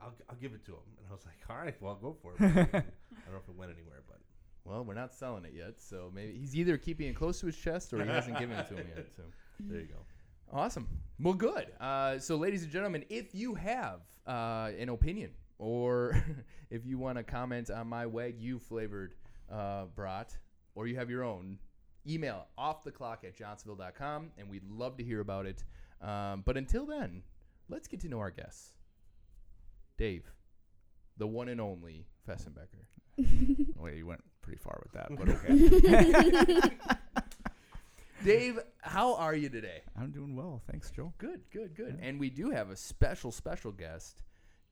I'll, 0.00 0.12
I'll 0.28 0.36
give 0.36 0.52
it 0.54 0.64
to 0.66 0.72
him. 0.72 0.80
And 0.98 1.06
I 1.08 1.12
was 1.12 1.24
like, 1.24 1.38
all 1.48 1.56
right, 1.56 1.80
well, 1.80 1.94
go 1.94 2.16
for 2.20 2.32
it. 2.32 2.40
I 2.40 2.54
don't 2.54 2.72
know 3.32 3.40
if 3.42 3.48
it 3.48 3.54
went 3.56 3.70
anywhere, 3.72 4.02
but 4.08 4.18
Well, 4.64 4.84
we're 4.84 4.94
not 4.94 5.14
selling 5.14 5.44
it 5.44 5.52
yet, 5.56 5.80
so 5.80 6.10
maybe 6.12 6.36
he's 6.38 6.56
either 6.56 6.76
keeping 6.76 7.06
it 7.08 7.14
close 7.14 7.38
to 7.40 7.46
his 7.46 7.56
chest 7.56 7.92
or 7.92 8.02
he 8.04 8.10
hasn't 8.10 8.38
given 8.38 8.56
it 8.58 8.66
to 8.68 8.74
him 8.76 8.86
yet. 8.96 9.06
So 9.16 9.22
there 9.60 9.80
you 9.80 9.86
go. 9.86 9.98
awesome. 10.52 10.88
Well, 11.20 11.34
good. 11.34 11.66
Uh, 11.80 12.18
so, 12.18 12.36
ladies 12.36 12.62
and 12.64 12.72
gentlemen, 12.72 13.04
if 13.08 13.32
you 13.34 13.54
have 13.54 14.00
uh, 14.26 14.70
an 14.76 14.88
opinion 14.88 15.30
or 15.58 16.16
if 16.70 16.84
you 16.84 16.98
want 16.98 17.18
to 17.18 17.22
comment 17.24 17.70
on 17.70 17.86
my 17.86 18.04
wagyu 18.06 18.60
flavored 18.60 19.14
uh, 19.52 19.84
brat, 19.94 20.36
or 20.74 20.86
you 20.88 20.96
have 20.96 21.10
your 21.10 21.22
own, 21.22 21.58
email 22.06 22.46
off 22.56 22.84
the 22.84 22.90
clock 22.90 23.24
at 23.24 23.36
johnsonville.com, 23.36 24.30
and 24.38 24.48
we'd 24.48 24.68
love 24.70 24.96
to 24.96 25.04
hear 25.04 25.20
about 25.20 25.46
it. 25.46 25.64
Um, 26.00 26.42
but 26.44 26.56
until 26.56 26.86
then, 26.86 27.22
let's 27.68 27.88
get 27.88 28.00
to 28.00 28.08
know 28.08 28.18
our 28.18 28.30
guests. 28.30 28.72
Dave, 29.96 30.24
the 31.16 31.26
one 31.26 31.48
and 31.48 31.60
only 31.60 32.06
Fessenbecker. 32.28 32.86
Wait, 33.76 33.96
you 33.96 34.06
went 34.06 34.22
pretty 34.40 34.58
far 34.58 34.82
with 34.82 34.92
that, 34.92 35.08
but 35.16 35.28
okay. 35.28 36.70
Dave, 38.24 38.60
how 38.80 39.16
are 39.16 39.34
you 39.34 39.48
today? 39.48 39.82
I'm 39.96 40.10
doing 40.12 40.36
well. 40.36 40.62
Thanks, 40.70 40.90
Joe. 40.90 41.12
Good, 41.18 41.40
good, 41.50 41.74
good. 41.74 41.98
Yeah. 41.98 42.06
And 42.06 42.20
we 42.20 42.30
do 42.30 42.50
have 42.50 42.70
a 42.70 42.76
special, 42.76 43.32
special 43.32 43.72
guest, 43.72 44.22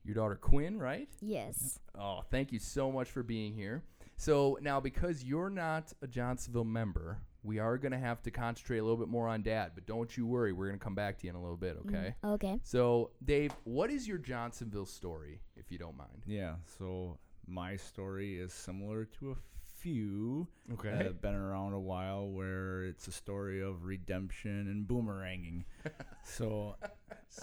your 0.04 0.14
daughter 0.14 0.36
Quinn, 0.36 0.78
right? 0.78 1.08
Yes. 1.20 1.80
Oh, 1.98 2.22
thank 2.30 2.52
you 2.52 2.60
so 2.60 2.92
much 2.92 3.08
for 3.08 3.24
being 3.24 3.52
here. 3.54 3.82
So 4.20 4.58
now, 4.60 4.80
because 4.80 5.24
you're 5.24 5.48
not 5.48 5.94
a 6.02 6.06
Johnsonville 6.06 6.64
member, 6.64 7.22
we 7.42 7.58
are 7.58 7.78
going 7.78 7.92
to 7.92 7.98
have 7.98 8.20
to 8.24 8.30
concentrate 8.30 8.76
a 8.76 8.82
little 8.82 8.98
bit 8.98 9.08
more 9.08 9.26
on 9.26 9.40
dad. 9.40 9.72
But 9.74 9.86
don't 9.86 10.14
you 10.14 10.26
worry, 10.26 10.52
we're 10.52 10.66
going 10.66 10.78
to 10.78 10.84
come 10.84 10.94
back 10.94 11.16
to 11.20 11.26
you 11.26 11.30
in 11.30 11.36
a 11.36 11.40
little 11.40 11.56
bit, 11.56 11.78
okay? 11.86 12.14
Mm, 12.22 12.34
okay. 12.34 12.60
So, 12.62 13.12
Dave, 13.24 13.54
what 13.64 13.90
is 13.90 14.06
your 14.06 14.18
Johnsonville 14.18 14.84
story, 14.84 15.40
if 15.56 15.72
you 15.72 15.78
don't 15.78 15.96
mind? 15.96 16.24
Yeah, 16.26 16.56
so 16.78 17.16
my 17.46 17.76
story 17.76 18.38
is 18.38 18.52
similar 18.52 19.06
to 19.20 19.30
a 19.30 19.36
few 19.78 20.46
Okay. 20.74 20.90
that 20.90 21.06
have 21.06 21.22
been 21.22 21.34
around 21.34 21.72
a 21.72 21.80
while 21.80 22.28
where 22.28 22.84
it's 22.84 23.08
a 23.08 23.12
story 23.12 23.62
of 23.62 23.84
redemption 23.84 24.68
and 24.68 24.86
boomeranging. 24.86 25.64
so 26.24 26.76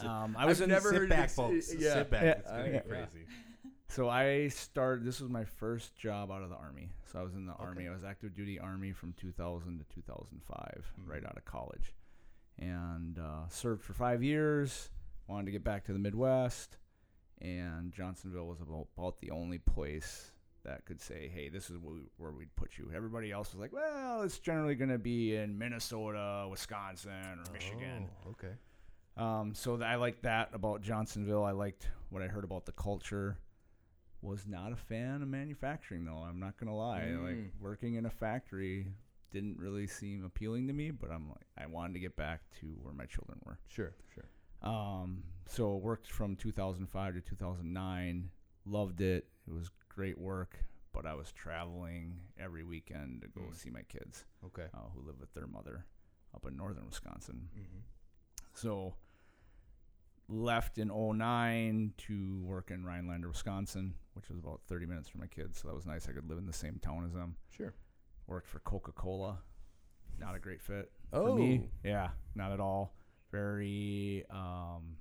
um, 0.05 0.35
I 0.37 0.45
was 0.45 0.61
I've 0.61 0.65
in 0.65 0.69
never 0.69 0.89
sit 0.89 0.97
heard 0.99 1.09
back, 1.09 1.31
folks. 1.31 1.73
yeah. 1.75 1.93
Sit 1.95 2.11
back. 2.11 2.21
Yeah, 2.23 2.29
it's 2.33 2.51
gonna 2.51 2.61
uh, 2.61 2.65
get 2.65 2.73
yeah. 2.87 2.93
crazy. 2.93 3.25
So 3.89 4.09
I 4.09 4.49
started. 4.49 5.05
This 5.05 5.21
was 5.21 5.29
my 5.29 5.45
first 5.45 5.95
job 5.95 6.29
out 6.31 6.43
of 6.43 6.49
the 6.49 6.55
army. 6.57 6.89
So 7.11 7.19
I 7.19 7.23
was 7.23 7.33
in 7.35 7.45
the 7.45 7.53
army. 7.53 7.87
I 7.87 7.91
was 7.91 8.03
active 8.03 8.35
duty 8.35 8.59
army 8.59 8.91
from 8.91 9.13
2000 9.13 9.79
to 9.79 9.85
2005, 9.95 10.93
Mhm. 10.99 11.07
right 11.09 11.25
out 11.25 11.37
of 11.37 11.45
college, 11.45 11.93
and 12.59 13.17
uh, 13.17 13.47
served 13.49 13.81
for 13.83 13.93
five 13.93 14.21
years. 14.23 14.89
Wanted 15.27 15.45
to 15.45 15.51
get 15.51 15.63
back 15.63 15.85
to 15.85 15.93
the 15.93 15.99
Midwest, 15.99 16.77
and 17.41 17.91
Johnsonville 17.91 18.47
was 18.47 18.61
about, 18.61 18.87
about 18.97 19.19
the 19.19 19.31
only 19.31 19.57
place 19.57 20.31
that 20.63 20.85
could 20.85 20.99
say, 21.01 21.27
"Hey, 21.29 21.47
this 21.49 21.69
is 21.69 21.77
where 22.17 22.31
we'd 22.31 22.53
put 22.55 22.77
you." 22.77 22.91
Everybody 22.93 23.31
else 23.31 23.53
was 23.53 23.59
like, 23.61 23.71
"Well, 23.73 24.21
it's 24.21 24.39
generally 24.39 24.75
going 24.75 24.89
to 24.89 24.97
be 24.99 25.35
in 25.35 25.57
Minnesota, 25.57 26.45
Wisconsin, 26.49 27.39
or 27.45 27.51
Michigan." 27.53 28.09
Oh, 28.25 28.31
okay. 28.31 28.53
Um, 29.15 29.53
so 29.55 29.77
th- 29.77 29.85
I 29.87 29.95
liked 29.95 30.23
that 30.23 30.49
about 30.53 30.81
Johnsonville. 30.81 31.43
I 31.43 31.51
liked 31.51 31.89
what 32.09 32.21
I 32.21 32.27
heard 32.27 32.43
about 32.43 32.65
the 32.65 32.71
culture. 32.73 33.37
Was 34.21 34.47
not 34.47 34.71
a 34.71 34.75
fan 34.75 35.21
of 35.21 35.27
manufacturing 35.27 36.05
though. 36.05 36.17
I'm 36.27 36.39
not 36.39 36.57
gonna 36.57 36.75
lie. 36.75 37.05
Like 37.11 37.35
Mm. 37.35 37.51
working 37.59 37.95
in 37.95 38.05
a 38.05 38.09
factory 38.09 38.87
didn't 39.31 39.57
really 39.59 39.85
seem 39.87 40.23
appealing 40.25 40.67
to 40.67 40.73
me. 40.73 40.91
But 40.91 41.11
I'm 41.11 41.27
like, 41.29 41.45
I 41.57 41.65
wanted 41.67 41.93
to 41.93 41.99
get 41.99 42.15
back 42.15 42.41
to 42.61 42.67
where 42.81 42.93
my 42.93 43.05
children 43.05 43.39
were. 43.45 43.59
Sure, 43.67 43.93
sure. 44.13 44.25
Um, 44.67 45.23
so 45.45 45.75
worked 45.77 46.07
from 46.11 46.35
2005 46.35 47.13
to 47.15 47.21
2009. 47.21 48.31
Loved 48.65 49.01
it. 49.01 49.27
It 49.47 49.53
was 49.53 49.69
great 49.89 50.17
work. 50.17 50.57
But 50.93 51.05
I 51.05 51.13
was 51.13 51.31
traveling 51.31 52.19
every 52.39 52.63
weekend 52.63 53.21
to 53.21 53.27
go 53.27 53.41
Mm. 53.41 53.53
see 53.55 53.69
my 53.69 53.83
kids 53.83 54.25
Okay. 54.43 54.67
uh, 54.73 54.89
who 54.95 55.01
live 55.01 55.19
with 55.19 55.31
their 55.35 55.45
mother 55.45 55.85
up 56.33 56.45
in 56.45 56.57
northern 56.57 56.87
Wisconsin. 56.87 57.49
Mm-hmm. 57.55 57.79
So 58.55 58.95
left 60.29 60.77
in 60.77 60.89
09 60.89 61.93
to 61.97 62.41
work 62.43 62.69
in 62.71 62.83
Rhinelander, 62.85 63.29
Wisconsin, 63.29 63.93
which 64.13 64.29
was 64.29 64.37
about 64.39 64.61
30 64.67 64.85
minutes 64.85 65.07
from 65.09 65.21
my 65.21 65.27
kids. 65.27 65.59
So 65.59 65.67
that 65.67 65.73
was 65.75 65.85
nice. 65.85 66.07
I 66.09 66.11
could 66.11 66.27
live 66.29 66.37
in 66.37 66.45
the 66.45 66.53
same 66.53 66.79
town 66.81 67.05
as 67.05 67.13
them. 67.13 67.35
Sure. 67.49 67.73
Worked 68.27 68.47
for 68.47 68.59
Coca-Cola. 68.59 69.39
Not 70.19 70.35
a 70.35 70.39
great 70.39 70.61
fit 70.61 70.91
Oh, 71.13 71.27
for 71.27 71.35
me. 71.39 71.69
Yeah, 71.83 72.09
not 72.35 72.51
at 72.51 72.59
all. 72.59 72.93
Very 73.31 74.25
um, 74.31 74.97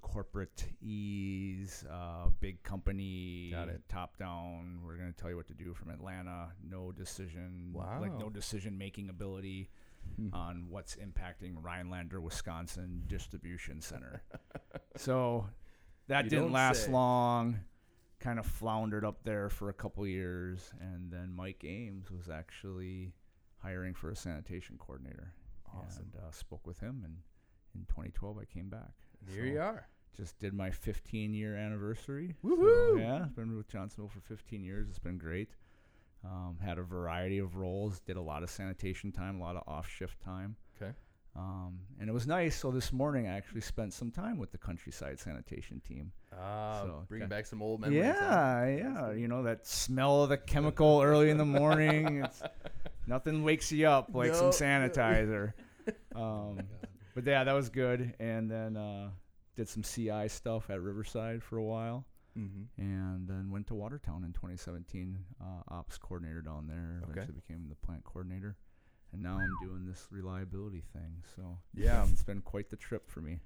corporate 0.00 0.64
ease, 0.80 1.84
uh, 1.90 2.28
big 2.40 2.62
company, 2.62 3.50
Got 3.52 3.68
it. 3.68 3.82
top 3.88 4.16
down. 4.16 4.78
We're 4.84 4.96
going 4.96 5.12
to 5.12 5.18
tell 5.20 5.30
you 5.30 5.36
what 5.36 5.48
to 5.48 5.54
do 5.54 5.74
from 5.74 5.90
Atlanta. 5.90 6.50
No 6.62 6.92
decision, 6.92 7.70
Wow. 7.72 7.98
like 8.00 8.16
no 8.18 8.30
decision 8.30 8.78
making 8.78 9.08
ability 9.08 9.70
Hmm. 10.16 10.28
on 10.32 10.66
what's 10.70 10.96
impacting 10.96 11.54
Rhinelander, 11.60 12.20
Wisconsin 12.20 13.02
distribution 13.08 13.80
center. 13.80 14.22
so 14.96 15.46
that 16.08 16.24
You 16.24 16.30
didn't 16.30 16.52
last 16.52 16.84
say. 16.86 16.92
long. 16.92 17.60
Kind 18.20 18.38
of 18.38 18.46
floundered 18.46 19.04
up 19.04 19.22
there 19.24 19.50
for 19.50 19.68
a 19.68 19.74
couple 19.74 20.06
years, 20.06 20.72
and 20.80 21.10
then 21.10 21.32
Mike 21.34 21.62
Ames 21.64 22.10
was 22.10 22.28
actually 22.28 23.12
hiring 23.58 23.92
for 23.92 24.10
a 24.10 24.16
sanitation 24.16 24.76
coordinator. 24.78 25.34
Awesome. 25.74 26.10
And 26.14 26.22
uh, 26.22 26.30
spoke 26.30 26.66
with 26.66 26.78
him, 26.78 27.02
and 27.04 27.16
in 27.74 27.84
2012 27.86 28.38
I 28.38 28.44
came 28.44 28.68
back. 28.70 28.92
Here 29.28 29.42
So 29.42 29.52
you 29.52 29.60
are. 29.60 29.88
Just 30.16 30.38
did 30.38 30.54
my 30.54 30.70
15 30.70 31.34
year 31.34 31.56
anniversary. 31.56 32.34
So, 32.40 32.48
Woohoo! 32.48 32.98
yeah, 33.00 33.26
been 33.34 33.56
with 33.56 33.68
Johnsonville 33.68 34.08
for 34.08 34.20
15 34.20 34.62
years. 34.62 34.88
It's 34.88 35.00
been 35.00 35.18
great. 35.18 35.50
Um, 36.24 36.56
had 36.64 36.78
a 36.78 36.82
variety 36.82 37.38
of 37.38 37.56
roles. 37.56 38.00
Did 38.00 38.16
a 38.16 38.20
lot 38.22 38.42
of 38.42 38.50
sanitation 38.50 39.12
time, 39.12 39.40
a 39.40 39.42
lot 39.42 39.56
of 39.56 39.62
off 39.66 39.88
shift 39.88 40.20
time. 40.22 40.56
Okay. 40.80 40.92
Um, 41.36 41.80
and 42.00 42.08
it 42.08 42.12
was 42.12 42.26
nice. 42.26 42.56
So 42.56 42.70
this 42.70 42.92
morning 42.92 43.26
I 43.28 43.36
actually 43.36 43.60
spent 43.60 43.92
some 43.92 44.10
time 44.10 44.38
with 44.38 44.52
the 44.52 44.58
countryside 44.58 45.18
sanitation 45.18 45.80
team. 45.86 46.12
Uh, 46.32 46.82
So, 46.82 47.04
bringing 47.08 47.28
back 47.28 47.44
some 47.46 47.60
old 47.60 47.80
memories. 47.80 47.98
yeah, 48.04 48.66
yeah. 48.68 49.12
You 49.12 49.26
know 49.28 49.42
that 49.42 49.66
smell 49.66 50.22
of 50.22 50.28
the 50.30 50.36
chemical 50.38 51.02
early 51.02 51.30
in 51.30 51.36
the 51.36 51.44
morning. 51.44 52.22
It's, 52.24 52.40
nothing 53.06 53.42
wakes 53.44 53.70
you 53.72 53.86
up 53.88 54.10
like 54.14 54.34
some 54.34 54.50
sanitizer. 54.50 55.52
Um, 56.16 56.60
but 57.14 57.26
yeah, 57.26 57.44
that 57.44 57.52
was 57.52 57.68
good. 57.68 58.14
And 58.18 58.50
then 58.50 58.74
uh, 58.76 59.10
did 59.54 59.68
some 59.68 59.82
CI 59.82 60.28
stuff 60.28 60.70
at 60.70 60.80
Riverside 60.80 61.42
for 61.42 61.58
a 61.58 61.62
while, 61.62 62.06
Mm-hmm. 62.38 62.80
and 62.82 63.28
then 63.28 63.50
went 63.50 63.66
to 63.68 63.74
Watertown 63.74 64.24
in 64.24 64.32
2017. 64.32 65.18
Uh, 65.40 65.44
ops 65.68 65.98
coordinator 65.98 66.42
down 66.42 66.66
there. 66.66 67.00
Okay. 67.04 67.12
Eventually 67.12 67.40
became 67.46 67.66
the 67.68 67.74
plant 67.76 68.02
coordinator, 68.04 68.56
and 69.12 69.22
now 69.22 69.38
I'm 69.38 69.66
doing 69.68 69.84
this 69.86 70.06
reliability 70.10 70.82
thing. 70.92 71.22
So 71.36 71.58
Yeah. 71.74 72.04
it's 72.12 72.24
been 72.24 72.40
quite 72.42 72.70
the 72.70 72.76
trip 72.76 73.10
for 73.10 73.20
me. 73.20 73.40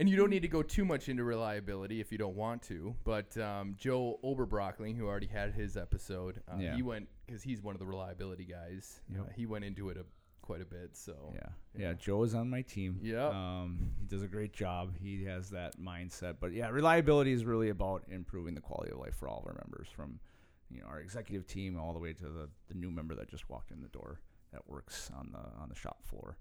And 0.00 0.08
you 0.08 0.16
don't 0.16 0.30
need 0.30 0.42
to 0.42 0.48
go 0.48 0.62
too 0.62 0.84
much 0.84 1.08
into 1.08 1.24
reliability 1.24 2.00
if 2.00 2.12
you 2.12 2.18
don't 2.18 2.36
want 2.36 2.62
to. 2.68 2.94
But 3.02 3.36
um, 3.36 3.74
Joe 3.76 4.20
Oberbrockling, 4.22 4.96
who 4.96 5.08
already 5.08 5.26
had 5.26 5.52
his 5.54 5.76
episode, 5.76 6.40
uh, 6.48 6.58
Yeah. 6.60 6.76
he 6.76 6.82
went 6.82 7.08
because 7.26 7.42
he's 7.42 7.60
one 7.60 7.74
of 7.74 7.80
the 7.80 7.86
reliability 7.86 8.44
guys. 8.44 9.00
Uh, 9.12 9.24
he 9.34 9.44
went 9.46 9.64
into 9.64 9.88
it 9.88 9.96
a, 9.96 10.04
quite 10.48 10.62
a 10.62 10.64
bit. 10.64 10.96
So 10.96 11.14
Yeah, 11.34 11.40
yeah. 11.76 11.88
yeah. 11.88 11.92
Joe 11.94 12.22
is 12.24 12.34
on 12.34 12.48
my 12.50 12.62
team. 12.62 12.98
Yep. 13.02 13.32
Um, 13.32 13.90
he 14.00 14.06
does 14.06 14.22
a 14.22 14.26
great 14.28 14.52
job. 14.52 14.92
He 15.00 15.24
has 15.24 15.50
that 15.50 15.78
mindset. 15.78 16.36
But 16.40 16.52
yeah, 16.52 16.68
reliability 16.70 17.32
is 17.32 17.44
really 17.44 17.68
about 17.68 18.02
improving 18.08 18.54
the 18.54 18.60
quality 18.62 18.90
of 18.92 18.98
life 18.98 19.14
for 19.14 19.28
all 19.28 19.40
of 19.40 19.46
our 19.46 19.54
members, 19.64 19.88
from 19.94 20.18
you 20.70 20.80
know 20.80 20.86
our 20.88 21.00
executive 21.00 21.46
team 21.46 21.78
all 21.78 21.92
the 21.92 21.98
way 21.98 22.12
to 22.14 22.24
the, 22.24 22.48
the 22.68 22.74
new 22.74 22.90
member 22.90 23.14
that 23.14 23.28
just 23.28 23.48
walked 23.50 23.70
in 23.70 23.80
the 23.82 23.88
door 23.88 24.20
that 24.52 24.62
works 24.66 25.10
on 25.18 25.30
the 25.32 25.44
on 25.62 25.68
the 25.68 25.74
shop 25.74 25.98
floor. 26.04 26.38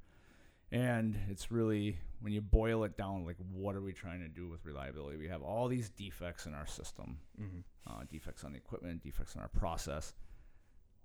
And 0.71 1.15
it's 1.29 1.49
really 1.51 1.97
when 2.21 2.33
you 2.33 2.41
boil 2.41 2.83
it 2.83 2.97
down, 2.97 3.25
like 3.25 3.37
what 3.53 3.75
are 3.75 3.81
we 3.81 3.93
trying 3.93 4.19
to 4.21 4.27
do 4.27 4.49
with 4.49 4.65
reliability? 4.65 5.17
We 5.17 5.27
have 5.29 5.41
all 5.41 5.67
these 5.69 5.89
defects 5.89 6.45
in 6.45 6.53
our 6.53 6.67
system, 6.67 7.19
Mhm. 7.39 7.63
uh, 7.87 8.03
defects 8.09 8.43
on 8.43 8.51
the 8.51 8.57
equipment, 8.57 9.01
defects 9.01 9.35
in 9.35 9.41
our 9.41 9.47
process. 9.49 10.13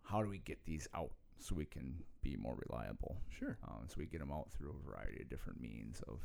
How 0.02 0.20
do 0.22 0.28
we 0.28 0.38
get 0.38 0.64
these 0.64 0.88
out 0.94 1.12
so 1.42 1.54
we 1.54 1.66
can 1.66 2.02
be 2.22 2.36
more 2.36 2.56
reliable? 2.68 3.16
sure. 3.30 3.58
Um, 3.66 3.84
so 3.86 3.94
we 3.98 4.06
get 4.06 4.20
them 4.20 4.30
out 4.32 4.50
through 4.52 4.74
a 4.80 4.88
variety 4.88 5.22
of 5.22 5.28
different 5.28 5.60
means 5.60 6.00
of, 6.08 6.20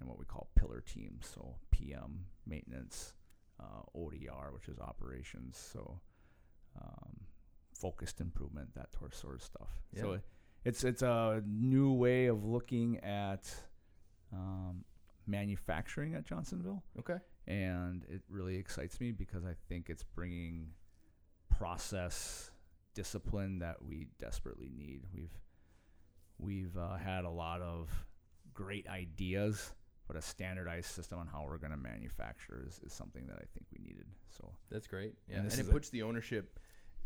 and 0.00 0.08
what 0.08 0.18
we 0.18 0.24
call 0.24 0.50
pillar 0.56 0.80
teams. 0.80 1.26
So 1.32 1.56
PM, 1.70 2.26
maintenance, 2.46 3.14
uh, 3.60 3.82
ODR, 3.96 4.52
which 4.52 4.68
is 4.68 4.78
operations. 4.78 5.56
So 5.72 6.00
um, 6.80 7.20
focused 7.74 8.20
improvement, 8.20 8.74
that 8.74 8.88
sort 8.92 9.34
of 9.34 9.42
stuff. 9.42 9.70
So 10.00 10.10
Yeah. 10.10 10.14
it, 10.16 10.22
it's 10.64 10.84
it's 10.84 11.02
a 11.02 11.42
new 11.46 11.92
way 11.92 12.26
of 12.26 12.44
looking 12.44 12.98
at 12.98 13.48
um, 14.32 14.84
manufacturing 15.26 16.14
at 16.14 16.24
Johnsonville, 16.26 16.82
Okay. 16.98 17.18
and 17.46 18.04
it 18.08 18.22
really 18.28 18.56
excites 18.56 19.00
me 19.00 19.12
because 19.12 19.44
I 19.44 19.54
think 19.68 19.88
it's 19.88 20.02
bringing 20.04 20.72
process 21.48 22.50
discipline 23.02 23.60
that 23.60 23.76
we 23.80 24.08
desperately 24.18 24.70
need. 24.76 25.02
We've 25.14 25.30
we've 26.40 26.76
uh, 26.76 26.96
had 26.96 27.24
a 27.24 27.30
lot 27.30 27.60
of 27.62 27.88
great 28.52 28.88
ideas, 28.88 29.72
but 30.08 30.16
a 30.16 30.22
standardized 30.22 30.86
system 30.90 31.20
on 31.20 31.28
how 31.28 31.44
we're 31.48 31.58
going 31.58 31.70
to 31.70 31.76
manufacture 31.76 32.64
is, 32.66 32.80
is 32.84 32.92
something 32.92 33.24
that 33.28 33.36
I 33.36 33.44
think 33.54 33.66
we 33.72 33.78
needed. 33.84 34.06
So 34.36 34.50
That's 34.70 34.88
great. 34.88 35.14
Yeah. 35.28 35.36
And 35.36 35.44
And, 35.44 35.52
it 35.52 35.60
is 35.60 35.68
a- 35.68 35.72
puts 35.72 35.90
the 35.90 36.02
ownership 36.02 36.58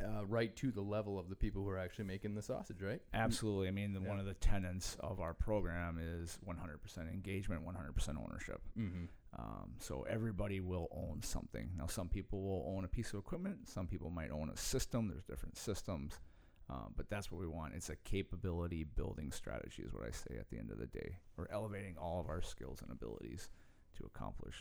uh, 0.02 0.24
right 0.26 0.54
to 0.56 0.70
the 0.70 0.80
level 0.80 1.18
of 1.18 1.28
the 1.28 1.36
people 1.36 1.62
who 1.62 1.68
are 1.70 1.78
actually 1.78 2.04
making 2.06 2.34
the 2.34 2.42
sausage, 2.42 2.82
right? 2.82 3.00
absolutely, 3.14 3.68
I 3.68 3.70
mean, 3.70 3.92
the, 3.92 4.00
one 4.00 4.18
of 4.18 4.26
the 4.26 4.34
tenets 4.34 4.96
of 5.00 5.20
our 5.20 5.34
program 5.34 5.98
is 6.00 6.38
100% 6.46 7.12
engagement, 7.12 7.62
100% 7.66 8.08
ownership. 8.22 8.60
Mm-hmm. 8.78 9.04
Um, 9.38 9.70
so 9.78 10.04
everybody 10.10 10.60
will 10.60 10.88
own 10.92 11.22
something. 11.22 11.70
Now, 11.78 11.86
some 11.86 12.08
people 12.08 12.42
will 12.42 12.74
own 12.76 12.84
a 12.84 12.88
piece 12.88 13.12
of 13.12 13.18
equipment. 13.18 13.68
Some 13.68 13.86
people 13.86 14.10
might 14.10 14.30
own 14.30 14.50
a 14.50 14.56
system. 14.56 15.08
There's 15.08 15.24
different 15.24 15.56
systems, 15.56 16.20
um, 16.68 16.92
but 16.96 17.08
that's 17.08 17.30
what 17.32 17.40
we 17.40 17.46
want. 17.46 17.74
It's 17.74 17.88
a 17.90 17.96
capability 17.96 18.84
building 18.84 19.30
strategy, 19.32 19.82
is 19.84 19.92
what 19.92 20.04
I 20.06 20.10
say 20.10 20.36
at 20.38 20.50
the 20.50 20.58
end 20.58 20.70
of 20.70 20.78
the 20.78 20.86
day. 20.86 21.16
We're 21.36 21.48
elevating 21.50 21.96
all 21.96 22.20
of 22.20 22.28
our 22.28 22.42
skills 22.42 22.82
and 22.82 22.90
abilities 22.90 23.48
to 23.98 24.04
accomplish, 24.04 24.56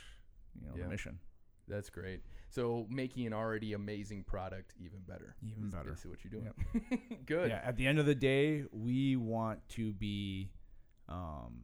you 0.60 0.68
know, 0.68 0.74
Yeah. 0.78 0.84
the 0.84 0.90
mission. 0.90 1.20
That's 1.72 1.90
great. 1.90 2.22
So 2.50 2.86
making 2.90 3.26
an 3.26 3.34
already 3.34 3.74
amazing 3.74 4.24
product 4.26 4.74
even 4.80 5.00
better. 5.08 5.36
Even 5.42 5.68
is 5.70 5.74
better. 5.74 5.90
basically 5.92 6.12
what 6.12 6.20
you're 6.24 6.42
doing. 6.42 7.20
Good. 7.26 7.50
Yeah. 7.50 7.62
At 7.64 7.78
the 7.78 7.88
end 7.88 7.98
of 7.98 8.06
the 8.06 8.14
day, 8.16 8.66
we 8.72 9.16
want 9.16 9.60
to 9.70 9.94
be. 9.94 10.52
Um, 11.10 11.62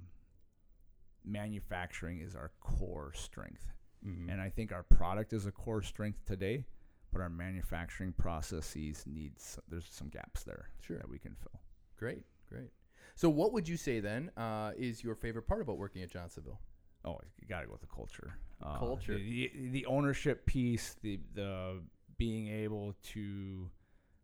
manufacturing 1.25 2.21
is 2.21 2.35
our 2.35 2.51
core 2.61 3.11
strength. 3.13 3.73
Mhm. 4.05 4.31
And 4.31 4.41
I 4.41 4.49
think 4.49 4.71
our 4.71 4.83
product 4.83 5.33
is 5.33 5.45
a 5.45 5.51
core 5.51 5.81
strength 5.81 6.23
today, 6.25 6.65
but 7.11 7.21
our 7.21 7.29
manufacturing 7.29 8.13
processes 8.13 9.05
needs 9.05 9.59
there's 9.67 9.87
some 9.89 10.09
gaps 10.09 10.43
there 10.43 10.69
Sure. 10.81 10.97
that 10.97 11.09
we 11.09 11.19
can 11.19 11.35
fill. 11.35 11.59
Great, 11.97 12.23
great. 12.47 12.71
So, 13.15 13.29
what 13.29 13.51
would 13.53 13.67
you 13.67 13.77
say 13.77 13.99
then 13.99 14.31
uh, 14.37 14.73
is 14.77 15.03
your 15.03 15.15
favorite 15.15 15.47
part 15.47 15.61
about 15.61 15.77
working 15.77 16.01
at 16.03 16.09
Johnsonville? 16.11 16.61
Oh, 17.07 17.19
you 17.39 17.47
got 17.47 17.61
to 17.61 17.67
go 17.67 17.71
with 17.71 17.81
the 17.81 17.87
culture. 17.87 18.33
Uh, 18.61 18.79
Culture. 18.79 19.15
the, 19.15 19.51
the, 19.71 19.85
ownership 19.85 20.45
piece, 20.45 20.95
the 21.03 21.19
the 21.35 21.79
being 22.17 22.47
able 22.47 22.95
to 23.13 23.69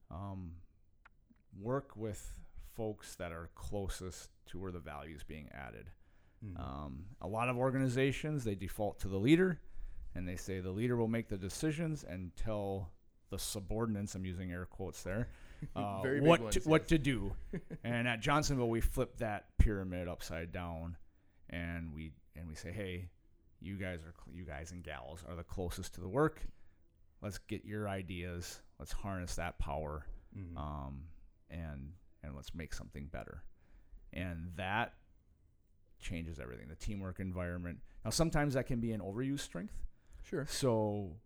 um, 0.10 0.52
work 1.62 1.96
with 1.96 2.40
folks 2.76 3.16
that 3.16 3.32
are 3.32 3.50
closest 3.54 4.32
to 4.48 4.60
where 4.60 4.72
the 4.72 4.80
value 4.80 5.16
is 5.16 5.24
being 5.24 5.50
added. 5.54 5.86
Mm-hmm. 6.44 6.62
Um, 6.62 7.06
a 7.22 7.28
lot 7.28 7.48
of 7.48 7.58
organizations 7.58 8.44
they 8.44 8.56
default 8.56 9.00
to 9.02 9.08
the 9.08 9.18
leader, 9.18 9.60
and 10.16 10.28
they 10.28 10.36
say 10.36 10.60
the 10.60 10.72
leader 10.72 10.98
will 10.98 11.08
make 11.08 11.30
the 11.30 11.38
decisions 11.38 12.04
and 12.04 12.36
tell 12.36 12.90
the 13.30 13.38
subordinates. 13.40 14.16
I'm 14.16 14.26
using 14.26 14.52
air 14.52 14.66
quotes 14.66 15.04
there. 15.04 15.28
Uh, 15.78 16.02
what 16.20 16.42
ones, 16.42 16.56
to, 16.56 16.60
what 16.68 16.90
to 16.90 16.98
do, 16.98 17.32
and 17.86 18.06
at 18.06 18.20
Johnsonville 18.20 18.68
we 18.68 18.82
flip 18.82 19.16
that 19.20 19.46
pyramid 19.58 20.10
upside 20.10 20.52
down, 20.52 20.98
and 21.50 21.94
we 21.94 22.12
and 22.36 22.48
we 22.48 22.56
say, 22.56 22.72
hey, 22.72 23.10
you 23.60 23.78
guys 23.78 24.00
are 24.06 24.14
you 24.34 24.44
guys 24.44 24.72
and 24.72 24.84
gals 24.84 25.24
are 25.28 25.36
the 25.36 25.44
closest 25.44 25.94
to 25.96 26.02
the 26.02 26.08
work. 26.10 26.42
Let's 27.22 27.38
get 27.38 27.64
your 27.66 27.88
ideas. 27.88 28.62
Let's 28.80 28.92
harness 28.92 29.36
that 29.36 29.58
power, 29.60 30.06
Mhm. 30.38 30.58
um, 30.58 31.04
and 31.50 31.94
and 32.24 32.36
let's 32.36 32.54
make 32.54 32.74
something 32.74 33.08
better. 33.08 33.44
And 34.12 34.52
that 34.56 34.94
changes 36.00 36.40
everything. 36.40 36.68
The 36.68 36.76
teamwork 36.76 37.20
environment. 37.20 37.80
Now, 38.04 38.12
sometimes 38.12 38.54
that 38.56 38.66
can 38.68 38.80
be 38.80 38.92
an 38.92 39.02
overused 39.02 39.40
strength. 39.42 39.74
Sure. 40.24 40.46
So 40.46 41.18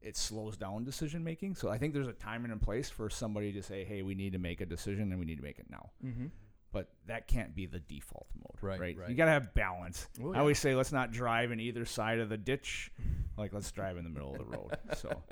it 0.00 0.16
slows 0.16 0.56
down 0.56 0.84
decision 0.84 1.22
making. 1.22 1.54
So 1.54 1.68
I 1.68 1.78
think 1.78 1.92
there's 1.94 2.08
a 2.08 2.12
time 2.12 2.44
and 2.44 2.52
a 2.52 2.56
place 2.56 2.88
for 2.90 3.08
somebody 3.10 3.52
to 3.52 3.62
say, 3.62 3.84
"Hey, 3.84 4.02
we 4.02 4.14
need 4.14 4.32
to 4.32 4.38
make 4.38 4.60
a 4.60 4.66
decision, 4.66 5.10
and 5.10 5.18
we 5.18 5.24
need 5.26 5.36
to 5.36 5.42
make 5.42 5.58
it 5.58 5.70
now." 5.70 5.90
Mm-hmm. 6.04 6.26
But 6.72 6.88
that 7.06 7.28
can't 7.28 7.54
be 7.54 7.66
the 7.66 7.80
default 7.80 8.26
mode, 8.34 8.56
Right, 8.62 8.80
right? 8.80 8.96
right. 8.96 9.10
You 9.10 9.14
got 9.14 9.26
to 9.26 9.30
have 9.32 9.52
balance. 9.54 10.08
Well, 10.18 10.34
I 10.34 10.38
always 10.38 10.58
say, 10.58 10.74
let's 10.74 10.90
not 10.92 11.12
drive 11.12 11.52
in 11.52 11.60
either 11.60 11.84
side 11.84 12.18
of 12.18 12.30
the 12.30 12.38
ditch. 12.38 12.90
Like, 13.36 13.52
let's 13.52 13.70
drive 13.70 13.98
in 13.98 14.04
the 14.04 14.10
middle 14.10 14.32
of 14.32 14.38
the 14.38 14.44
road. 14.44 14.70
So 14.96 15.22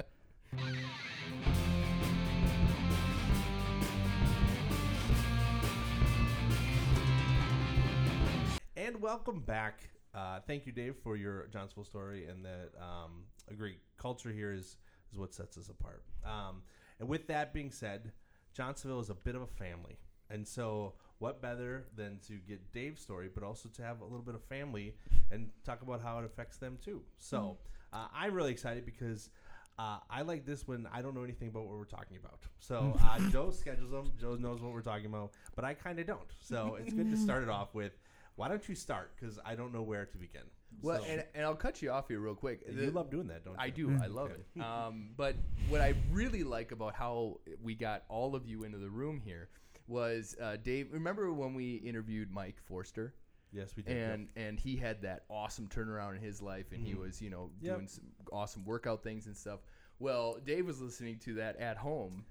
And 8.77 9.01
welcome 9.01 9.41
back. 9.41 9.81
Uh, 10.15 10.41
thank 10.47 10.67
you, 10.67 10.73
Dave, 10.73 10.97
for 11.03 11.17
your 11.17 11.47
Johnsonville 11.53 11.85
story, 11.85 12.27
and 12.27 12.45
that 12.45 12.71
um, 12.81 13.25
a 13.49 13.55
great 13.55 13.79
culture 13.99 14.31
here 14.31 14.53
is 14.53 14.77
is 15.13 15.19
what 15.19 15.35
sets 15.35 15.59
us 15.59 15.69
apart. 15.69 16.03
Um, 16.25 16.63
and 16.99 17.09
with 17.09 17.27
that 17.29 17.53
being 17.53 17.71
said, 17.71 18.13
Johnsonville 18.55 19.01
is 19.01 19.11
a 19.11 19.15
bit 19.15 19.35
of 19.35 19.43
a 19.43 19.47
family, 19.47 19.99
and 20.31 20.47
so 20.47 20.95
what 21.21 21.41
better 21.41 21.85
than 21.97 22.19
to 22.27 22.35
get 22.49 22.73
Dave's 22.73 23.01
story, 23.01 23.31
but 23.33 23.45
also 23.45 23.69
to 23.69 23.83
have 23.83 24.01
a 24.01 24.05
little 24.05 24.23
bit 24.25 24.35
of 24.35 24.43
family 24.45 24.95
and 25.31 25.51
talk 25.65 25.83
about 25.83 26.03
how 26.03 26.19
it 26.19 26.25
affects 26.25 26.57
them 26.57 26.79
too. 26.85 27.03
So 27.19 27.59
uh, 27.93 28.09
I'm 28.13 28.35
really 28.35 28.51
excited 28.53 28.85
because. 28.85 29.31
Uh, 29.79 29.99
I 30.11 30.21
like 30.21 30.45
this 30.45 30.69
when 30.69 30.87
I 30.93 31.01
don't 31.01 31.15
know 31.15 31.23
anything 31.25 31.49
about 31.49 31.65
what 31.65 31.79
we're 31.79 31.85
talking 31.87 32.19
about. 32.19 32.41
So 32.59 32.95
uh, 33.03 33.19
Joe 33.31 33.51
schedules 33.51 33.91
them. 33.91 34.13
Joe 34.21 34.35
knows 34.35 34.61
what 34.61 34.73
we're 34.75 34.83
talking 34.83 35.07
about, 35.07 35.31
but 35.57 35.65
I 35.65 35.73
kind 35.73 35.99
of 35.99 36.07
don't. 36.07 36.29
So 36.39 36.77
it's 36.79 36.93
good 36.93 37.11
to 37.11 37.17
start 37.27 37.43
it 37.45 37.49
off 37.49 37.75
with 37.75 37.93
why 38.37 38.49
don't 38.49 38.69
you 38.69 38.75
start? 38.75 39.13
Because 39.19 39.39
I 39.43 39.55
don't 39.55 39.73
know 39.73 39.81
where 39.81 40.05
to 40.05 40.19
begin. 40.19 40.43
Well, 40.83 40.99
So- 41.01 41.07
and, 41.09 41.25
and 41.35 41.47
I'll 41.47 41.55
cut 41.55 41.81
you 41.81 41.93
off 41.93 42.09
here 42.09 42.21
real 42.21 42.35
quick. 42.35 42.61
you 42.69 42.75
The- 42.75 42.91
love 42.91 43.11
doing 43.11 43.29
that, 43.29 43.43
don't 43.43 43.55
you? 43.55 43.59
I 43.61 43.71
do. 43.71 43.99
I 44.03 44.09
love 44.09 44.33
it. 44.33 44.45
Um, 44.63 45.11
but 45.17 45.37
what 45.71 45.81
I 45.81 45.95
really 46.13 46.43
like 46.43 46.73
about 46.73 46.95
how 46.95 47.39
we 47.63 47.75
got 47.75 48.03
all 48.11 48.35
of 48.35 48.47
you 48.47 48.65
into 48.65 48.77
the 48.77 48.91
room 48.91 49.19
here 49.25 49.49
was 49.91 50.37
uh, 50.41 50.57
Dave. 50.63 50.93
Remember 50.93 51.33
when 51.33 51.53
we 51.55 51.75
interviewed 51.77 52.31
Mike 52.31 52.57
Forster, 52.65 53.13
Yes, 53.53 53.75
we 53.77 53.83
did. 53.83 53.97
yep. 53.97 54.15
and 54.15 54.29
and 54.37 54.59
he 54.61 54.77
had 54.77 55.03
that 55.03 55.25
awesome 55.29 55.67
turnaround 55.69 56.17
in 56.17 56.23
his 56.23 56.41
life, 56.41 56.73
and 56.73 56.81
he 56.87 56.95
Mhm. 56.95 56.99
was 57.01 57.21
you 57.21 57.29
know 57.31 57.51
Yep. 57.61 57.75
doing 57.75 57.89
some 57.89 58.05
awesome 58.33 58.65
workout 58.65 59.03
things 59.03 59.27
and 59.27 59.37
stuff. 59.37 59.61
Well, 59.99 60.39
Dave 60.45 60.65
was 60.67 60.81
listening 60.81 61.19
to 61.21 61.35
that 61.35 61.57
at 61.57 61.77
home, 61.77 62.25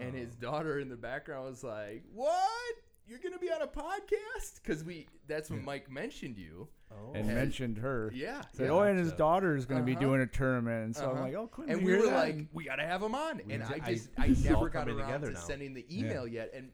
and 0.00 0.14
his 0.14 0.34
Oh. 0.36 0.40
daughter 0.42 0.78
in 0.80 0.88
the 0.88 0.96
background 0.96 1.46
was 1.46 1.62
like, 1.64 2.02
"What? 2.12 2.74
You're 3.06 3.20
gonna 3.20 3.38
be 3.38 3.50
on 3.50 3.62
a 3.62 3.66
podcast?" 3.66 4.60
Because 4.62 4.82
we 4.84 5.06
that's 5.26 5.48
when 5.50 5.64
Mike 5.64 5.90
mentioned 5.90 6.36
you. 6.36 6.68
Oh. 6.90 7.08
and 7.14 7.26
And- 7.26 7.34
mentioned 7.34 7.76
her. 7.78 8.10
Yeah. 8.14 8.40
Said, 8.54 8.64
yeah. 8.64 8.70
oh, 8.72 8.80
and 8.80 8.98
his 8.98 9.08
Gotcha. 9.10 9.18
daughter 9.18 9.56
is 9.56 9.66
going 9.66 9.78
to 9.82 9.84
be 9.84 9.92
Uh-huh. 9.92 10.00
doing 10.00 10.20
a 10.22 10.26
tournament. 10.26 10.84
And 10.86 10.96
so 10.96 11.04
I'm 11.10 11.16
Uh-huh. 11.16 11.22
like, 11.24 11.34
oh, 11.34 11.46
Quinn, 11.46 11.68
and 11.68 11.84
we 11.84 11.94
were 11.94 12.06
that? 12.06 12.14
like, 12.14 12.46
we 12.54 12.64
gotta 12.64 12.86
have 12.86 13.02
him 13.02 13.14
on, 13.14 13.42
We 13.44 13.52
and 13.52 13.62
ju- 13.62 13.74
I 13.74 13.80
I- 13.86 13.92
just 13.92 14.08
I, 14.16 14.26
it's 14.28 14.46
all 14.46 14.52
never 14.54 14.70
got 14.70 14.88
around 14.88 14.96
together 14.96 15.26
to 15.26 15.32
now. 15.34 15.38
sending 15.40 15.74
the 15.74 15.84
email 15.94 16.26
yet, 16.26 16.50
and 16.54 16.72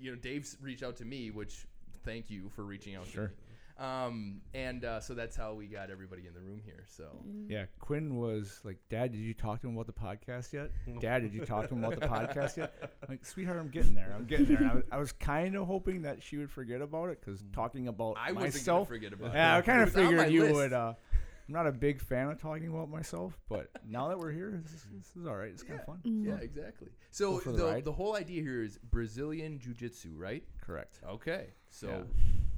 you 0.00 0.10
know 0.12 0.16
Dave's 0.16 0.56
reached 0.60 0.82
out 0.82 0.96
to 0.96 1.04
me, 1.04 1.30
which 1.30 1.66
thank 2.04 2.30
you 2.30 2.48
for 2.54 2.64
reaching 2.64 2.94
out 2.96 3.06
Sure. 3.06 3.26
to 3.26 3.30
me. 3.30 3.36
Um, 3.78 4.42
and 4.52 4.84
uh, 4.84 5.00
so 5.00 5.14
that's 5.14 5.34
how 5.34 5.54
we 5.54 5.66
got 5.66 5.90
everybody 5.90 6.26
in 6.26 6.34
the 6.34 6.40
room 6.40 6.60
here. 6.62 6.84
So 6.86 7.04
Yeah, 7.48 7.64
Quinn 7.78 8.16
was 8.16 8.60
like, 8.62 8.76
Dad, 8.90 9.10
did 9.12 9.20
you 9.22 9.32
talk 9.32 9.62
to 9.62 9.68
him 9.68 9.74
about 9.78 9.86
the 9.86 9.94
podcast 9.94 10.52
yet? 10.52 10.70
Dad, 11.00 11.22
did 11.22 11.32
you 11.32 11.46
talk 11.46 11.66
to 11.68 11.74
him 11.74 11.82
about 11.84 11.98
the 11.98 12.06
podcast 12.06 12.58
yet? 12.58 12.74
I'm 12.82 12.88
like, 13.08 13.24
sweetheart, 13.24 13.58
I'm 13.58 13.70
getting 13.70 13.94
there. 13.94 14.12
I'm 14.14 14.26
getting 14.26 14.46
there. 14.54 14.70
I 14.70 14.74
was, 14.74 14.84
I 14.92 14.98
was 14.98 15.12
kind 15.12 15.54
of 15.56 15.66
hoping 15.66 16.02
that 16.02 16.22
she 16.22 16.36
would 16.36 16.50
forget 16.50 16.82
about 16.82 17.08
it 17.08 17.20
because 17.24 17.42
talking 17.54 17.88
about 17.88 18.16
I 18.18 18.32
wasn't 18.32 18.36
gonna 18.36 18.46
myself. 18.52 18.88
forget 18.88 19.14
about 19.14 19.32
Yeah, 19.32 19.56
I 19.56 19.62
kind 19.62 19.80
of 19.80 19.94
was 19.94 19.96
on 19.96 20.04
my 20.04 20.24
figured 20.24 20.32
you 20.34 20.42
list. 20.42 20.54
would. 20.56 20.72
Uh, 20.74 20.92
I'm 21.50 21.54
not 21.54 21.66
a 21.66 21.72
big 21.72 22.00
fan 22.00 22.28
of 22.28 22.40
talking 22.40 22.68
about 22.68 22.88
myself, 22.88 23.36
but 23.48 23.70
now 23.84 24.06
that 24.08 24.16
we're 24.18 24.30
here, 24.30 24.62
this, 24.62 24.86
this 24.96 25.16
is 25.16 25.26
all 25.26 25.34
right. 25.34 25.48
It's 25.48 25.64
kind 25.64 25.80
of 25.80 25.84
fun. 25.84 25.98
Yeah, 26.04 26.36
exactly. 26.40 26.90
So 27.10 27.40
the 27.40 27.50
the, 27.50 27.82
the 27.86 27.92
whole 27.92 28.14
idea 28.14 28.40
here 28.40 28.62
is 28.62 28.78
Brazilian 28.90 29.58
jiu-jitsu, 29.58 30.10
right? 30.16 30.44
Correct. 30.60 31.00
Okay. 31.08 31.48
So 31.68 31.88
Yeah. 31.88 32.02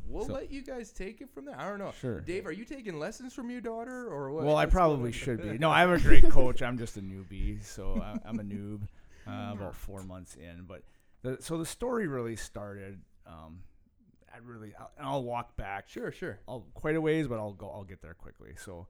we'll 0.07 0.27
So- 0.27 0.35
let 0.35 0.51
you 0.53 0.63
guys 0.63 0.93
take 0.93 1.23
it 1.23 1.31
from 1.31 1.47
there. 1.47 1.59
I 1.59 1.67
don't 1.71 1.79
know. 1.79 1.93
Sure. 1.99 2.21
Dave, 2.21 2.47
are 2.47 2.53
you 2.53 2.67
taking 2.67 2.99
lessons 2.99 3.33
from 3.33 3.51
your 3.51 3.63
daughter 3.63 4.09
or 4.09 4.31
what? 4.31 4.45
Well, 4.45 4.57
I 4.57 4.65
What's 4.65 4.75
going 4.75 4.89
probably 4.89 5.13
should 5.13 5.43
be. 5.43 5.57
No, 5.59 5.71
I'm 5.71 5.91
a 5.91 5.99
great 5.99 6.29
coach. 6.29 6.61
I'm 6.61 6.77
just 6.77 6.99
a 6.99 7.01
newbie, 7.01 7.65
so 7.65 7.99
I, 7.99 8.19
I'm 8.29 8.41
a 8.41 8.45
noob. 8.45 8.83
Uh, 9.27 9.53
about 9.55 9.75
four 9.75 10.03
months 10.03 10.35
in, 10.35 10.65
but 10.67 10.83
the, 11.23 11.39
so 11.41 11.57
the 11.57 11.65
story 11.65 12.09
really 12.09 12.37
started. 12.37 13.01
Um, 13.27 13.61
I 14.35 14.39
really, 14.45 14.73
I'll, 14.79 14.91
and 14.99 15.07
I'll 15.07 15.23
walk 15.23 15.57
back. 15.57 15.89
Sure, 15.89 16.11
sure. 16.13 16.39
I'll 16.49 16.67
quite 16.75 16.97
a 16.97 17.01
ways, 17.01 17.29
but 17.29 17.39
I'll 17.39 17.53
go. 17.53 17.71
I'll 17.71 17.85
get 17.85 18.01
there 18.03 18.15
quickly. 18.15 18.55
So, 18.57 18.87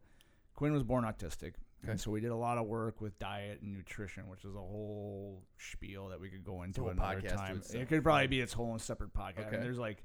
Quinn 0.55 0.73
was 0.73 0.83
born 0.83 1.05
autistic, 1.05 1.55
Okay. 1.83 1.91
and 1.93 2.01
so 2.01 2.11
we 2.11 2.21
did 2.21 2.31
a 2.31 2.37
lot 2.37 2.59
of 2.59 2.67
work 2.67 3.01
with 3.01 3.19
diet 3.19 3.61
and 3.63 3.73
nutrition, 3.73 4.29
which 4.29 4.45
is 4.45 4.55
a 4.55 4.59
whole 4.59 5.43
spiel 5.59 6.09
that 6.09 6.21
we 6.21 6.29
could 6.29 6.45
go 6.45 6.63
into 6.63 6.89
another 6.89 7.21
time. 7.23 7.63
It 7.73 7.89
could 7.89 8.03
probably 8.03 8.27
be 8.29 8.41
its 8.41 8.53
whole 8.53 8.79
separate 8.79 9.13
podcast. 9.13 9.47
Okay. 9.49 9.57
And 9.57 9.63
there's 9.65 9.79
like 9.79 10.03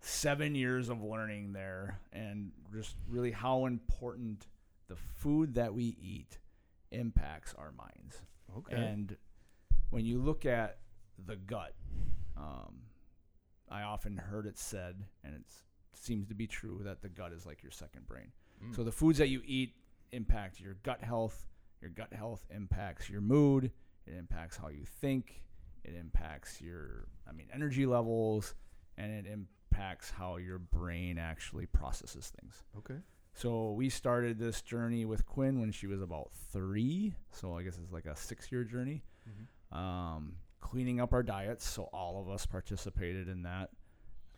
seven 0.00 0.54
years 0.54 0.88
of 0.88 1.02
learning 1.02 1.52
there, 1.52 2.00
and 2.12 2.50
just 2.72 2.96
really 3.08 3.30
how 3.30 3.66
important 3.66 4.46
the 4.88 4.96
food 4.96 5.54
that 5.54 5.74
we 5.74 5.96
eat 6.00 6.38
impacts 6.90 7.54
our 7.54 7.72
minds. 7.72 8.22
Okay. 8.56 8.74
And 8.76 9.16
when 9.90 10.04
you 10.06 10.18
look 10.18 10.46
at 10.46 10.78
the 11.26 11.36
gut, 11.36 11.74
um, 12.36 12.80
I 13.70 13.82
often 13.82 14.16
heard 14.16 14.46
it 14.46 14.58
said, 14.58 15.04
and 15.24 15.34
it 15.34 15.42
seems 15.94 16.26
to 16.28 16.34
be 16.34 16.46
true, 16.46 16.80
that 16.84 17.02
the 17.02 17.08
gut 17.08 17.32
is 17.32 17.44
like 17.46 17.62
your 17.62 17.72
second 17.72 18.06
brain. 18.06 18.32
Mm. 18.64 18.74
So 18.74 18.84
the 18.84 18.92
foods 18.92 19.18
that 19.18 19.28
you 19.28 19.42
eat 19.44 19.74
impact 20.12 20.60
your 20.60 20.74
gut 20.82 21.02
health. 21.02 21.46
Your 21.80 21.90
gut 21.90 22.12
health 22.12 22.44
impacts 22.50 23.08
your 23.08 23.20
mood. 23.20 23.70
It 24.06 24.14
impacts 24.18 24.56
how 24.56 24.68
you 24.68 24.84
think. 24.84 25.42
It 25.84 25.94
impacts 25.98 26.60
your, 26.60 27.08
I 27.28 27.32
mean, 27.32 27.46
energy 27.54 27.86
levels, 27.86 28.54
and 28.96 29.12
it 29.12 29.26
impacts 29.30 30.10
how 30.10 30.36
your 30.36 30.58
brain 30.58 31.18
actually 31.18 31.66
processes 31.66 32.32
things. 32.40 32.64
okay. 32.78 33.00
So 33.34 33.70
we 33.70 33.88
started 33.88 34.40
this 34.40 34.62
journey 34.62 35.04
with 35.04 35.24
Quinn 35.24 35.60
when 35.60 35.70
she 35.70 35.86
was 35.86 36.02
about 36.02 36.32
three. 36.52 37.14
So 37.30 37.56
I 37.56 37.62
guess 37.62 37.78
it's 37.80 37.92
like 37.92 38.06
a 38.06 38.16
six-year 38.16 38.64
journey. 38.64 39.04
Mm-hmm. 39.28 39.78
Um, 39.78 40.34
cleaning 40.70 41.00
up 41.00 41.12
our 41.12 41.22
diets, 41.22 41.66
so 41.68 41.84
all 41.92 42.20
of 42.20 42.28
us 42.28 42.46
participated 42.46 43.28
in 43.28 43.42
that. 43.42 43.70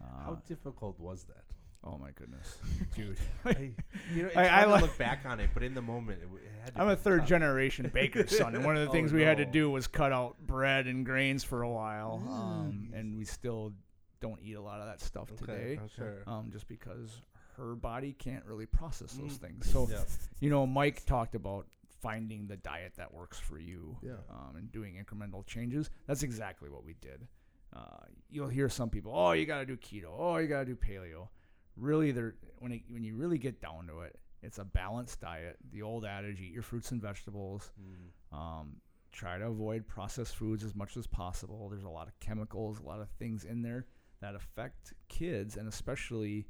Uh, 0.00 0.04
How 0.24 0.42
difficult 0.46 0.98
was 0.98 1.24
that? 1.24 1.44
oh 1.82 1.96
my 1.96 2.10
goodness, 2.10 2.58
dude! 2.94 3.16
I, 3.44 3.70
you 4.14 4.22
know, 4.22 4.28
it's 4.28 4.36
I- 4.36 4.44
I 4.44 4.48
hard 4.48 4.64
to 4.66 4.70
like- 4.72 4.82
look 4.82 4.98
back 4.98 5.20
on 5.24 5.40
it, 5.40 5.48
but 5.54 5.62
in 5.62 5.72
the 5.74 5.80
moment, 5.82 6.20
it, 6.22 6.28
it 6.36 6.50
had 6.64 6.74
to 6.74 6.80
I'm 6.82 6.86
be 6.88 6.92
a 6.92 6.96
third 6.96 7.20
tough. 7.20 7.28
generation 7.28 7.90
baker's 7.92 8.36
son, 8.36 8.54
and 8.54 8.64
one 8.64 8.76
of 8.76 8.82
the 8.82 8.88
Oh, 8.90 8.92
things 8.92 9.12
we 9.12 9.22
had 9.22 9.38
to 9.38 9.46
do 9.46 9.70
was 9.70 9.86
cut 9.86 10.12
out 10.12 10.36
bread 10.46 10.86
and 10.86 11.04
grains 11.06 11.42
for 11.42 11.62
a 11.62 11.70
while, 11.70 12.22
um, 12.28 12.90
and 12.94 13.16
we 13.16 13.24
still 13.24 13.72
don't 14.20 14.38
eat 14.42 14.54
a 14.56 14.60
lot 14.60 14.80
of 14.80 14.86
that 14.86 15.00
stuff 15.00 15.30
Okay, 15.32 15.76
today, 15.76 15.80
Sure. 15.96 16.22
um, 16.26 16.50
just 16.52 16.68
because 16.68 17.22
her 17.56 17.74
body 17.74 18.14
can't 18.18 18.44
really 18.44 18.66
process 18.66 19.12
those 19.14 19.38
Mm. 19.38 19.40
things. 19.40 19.70
So, 19.70 19.88
Yep. 19.88 20.08
you 20.40 20.50
know, 20.50 20.66
Mike 20.66 21.04
talked 21.06 21.34
about 21.34 21.66
finding 22.02 22.46
the 22.46 22.56
diet 22.56 22.94
that 22.96 23.12
works 23.12 23.38
for 23.38 23.58
you, 23.58 23.96
Yeah. 24.02 24.12
um, 24.30 24.56
and 24.56 24.70
doing 24.72 24.94
incremental 25.02 25.46
changes. 25.46 25.90
That's 26.06 26.22
exactly 26.22 26.68
what 26.70 26.84
we 26.84 26.94
did. 26.94 27.26
Uh, 27.72 28.04
you'll 28.28 28.48
hear 28.48 28.68
some 28.68 28.90
people, 28.90 29.12
oh, 29.14 29.32
you 29.32 29.46
got 29.46 29.58
to 29.58 29.66
do 29.66 29.76
keto, 29.76 30.12
oh, 30.16 30.38
you 30.38 30.48
got 30.48 30.60
to 30.60 30.64
do 30.66 30.76
paleo. 30.76 31.28
Really, 31.76 32.10
there 32.10 32.34
when 32.58 32.72
it, 32.72 32.82
when 32.88 33.04
you 33.04 33.14
really 33.16 33.38
get 33.38 33.60
down 33.62 33.86
to 33.86 34.00
it, 34.00 34.18
it's 34.42 34.58
a 34.58 34.64
balanced 34.64 35.20
diet. 35.20 35.56
The 35.72 35.82
old 35.82 36.04
adage: 36.04 36.40
eat 36.40 36.52
your 36.52 36.62
fruits 36.62 36.90
and 36.90 37.00
vegetables. 37.00 37.70
Mm. 37.80 38.36
Um, 38.36 38.76
try 39.12 39.38
to 39.38 39.46
avoid 39.46 39.86
processed 39.86 40.36
foods 40.36 40.64
as 40.64 40.74
much 40.74 40.96
as 40.96 41.06
possible. 41.06 41.68
There's 41.68 41.84
a 41.84 41.88
lot 41.88 42.06
of 42.08 42.18
chemicals, 42.20 42.80
a 42.80 42.82
lot 42.86 43.00
of 43.00 43.08
things 43.18 43.44
in 43.44 43.62
there 43.62 43.86
that 44.20 44.34
affect 44.34 44.92
kids, 45.08 45.56
and 45.56 45.68
especially 45.68 46.46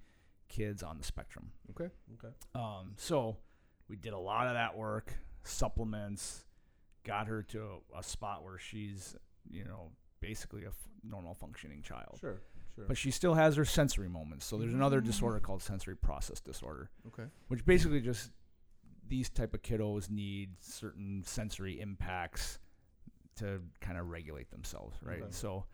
kids 0.48 0.82
on 0.82 0.98
the 0.98 1.04
spectrum. 1.04 1.52
Okay. 1.70 1.90
Okay. 2.14 2.34
Um, 2.54 2.94
so 2.96 3.36
we 3.88 3.96
did 3.96 4.12
a 4.14 4.18
lot 4.18 4.46
of 4.46 4.54
that 4.54 4.76
work, 4.76 5.12
supplements, 5.42 6.44
got 7.04 7.26
her 7.26 7.42
to 7.44 7.62
a, 7.94 7.98
a 7.98 8.02
spot 8.02 8.44
where 8.44 8.58
she's, 8.58 9.16
you 9.50 9.64
know, 9.64 9.90
basically 10.20 10.64
a 10.64 10.68
f- 10.68 10.88
normal 11.02 11.34
functioning 11.34 11.82
child. 11.82 12.18
Sure. 12.20 12.40
Sure. 12.74 12.84
But 12.86 12.96
she 12.96 13.10
still 13.10 13.34
has 13.34 13.56
her 13.56 13.64
sensory 13.64 14.08
moments. 14.08 14.46
So 14.46 14.56
there's 14.56 14.72
another 14.72 15.00
mm. 15.00 15.06
disorder 15.06 15.40
called 15.40 15.62
sensory 15.62 15.96
process 15.96 16.40
disorder, 16.40 16.90
Okay. 17.08 17.28
which 17.48 17.64
basically 17.64 18.00
just 18.00 18.30
these 19.08 19.28
type 19.28 19.54
of 19.54 19.62
kiddos 19.62 20.08
need 20.08 20.50
certain 20.60 21.22
sensory 21.26 21.80
impacts 21.80 22.58
to 23.36 23.60
kind 23.80 23.98
of 23.98 24.08
regulate 24.08 24.50
themselves, 24.50 24.96
right? 25.02 25.22
Okay. 25.22 25.26
So 25.30 25.64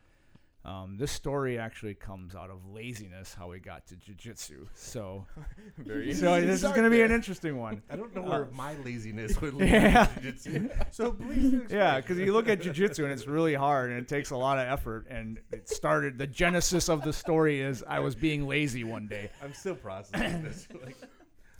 um, 0.66 0.96
this 0.98 1.12
story 1.12 1.58
actually 1.58 1.94
comes 1.94 2.34
out 2.34 2.50
of 2.50 2.66
laziness, 2.66 3.32
how 3.32 3.48
we 3.50 3.60
got 3.60 3.86
to 3.86 3.94
jujitsu. 3.94 4.66
So, 4.74 5.24
Very 5.78 6.12
so 6.12 6.40
this 6.40 6.64
is 6.64 6.70
going 6.72 6.82
to 6.82 6.90
be 6.90 7.02
an 7.02 7.12
interesting 7.12 7.56
one. 7.56 7.82
I 7.88 7.94
don't 7.96 8.12
know 8.14 8.24
Uh, 8.24 8.28
where 8.30 8.48
my 8.52 8.74
laziness 8.84 9.40
would 9.40 9.54
lead. 9.54 9.68
Yeah. 9.72 10.06
to 10.06 10.20
jujitsu. 10.32 10.94
So 10.94 11.12
please. 11.12 11.60
Yeah, 11.70 12.00
because 12.00 12.18
you 12.18 12.32
look 12.32 12.48
at 12.48 12.60
jujitsu 12.60 13.04
and 13.04 13.12
it's 13.12 13.26
really 13.28 13.54
hard 13.54 13.90
and 13.92 14.00
it 14.00 14.08
takes 14.08 14.30
a 14.30 14.36
lot 14.36 14.58
of 14.58 14.66
effort. 14.66 15.06
And 15.08 15.38
it 15.52 15.68
started, 15.68 16.18
the 16.18 16.26
genesis 16.26 16.88
of 16.88 17.02
the 17.02 17.12
story 17.12 17.60
is 17.60 17.84
I 17.88 18.00
was 18.00 18.14
being 18.16 18.48
lazy 18.48 18.82
one 18.82 19.06
day. 19.06 19.30
I'm 19.42 19.54
still 19.54 19.76
processing 19.76 20.42
this. 20.48 20.66
Like, 20.84 20.96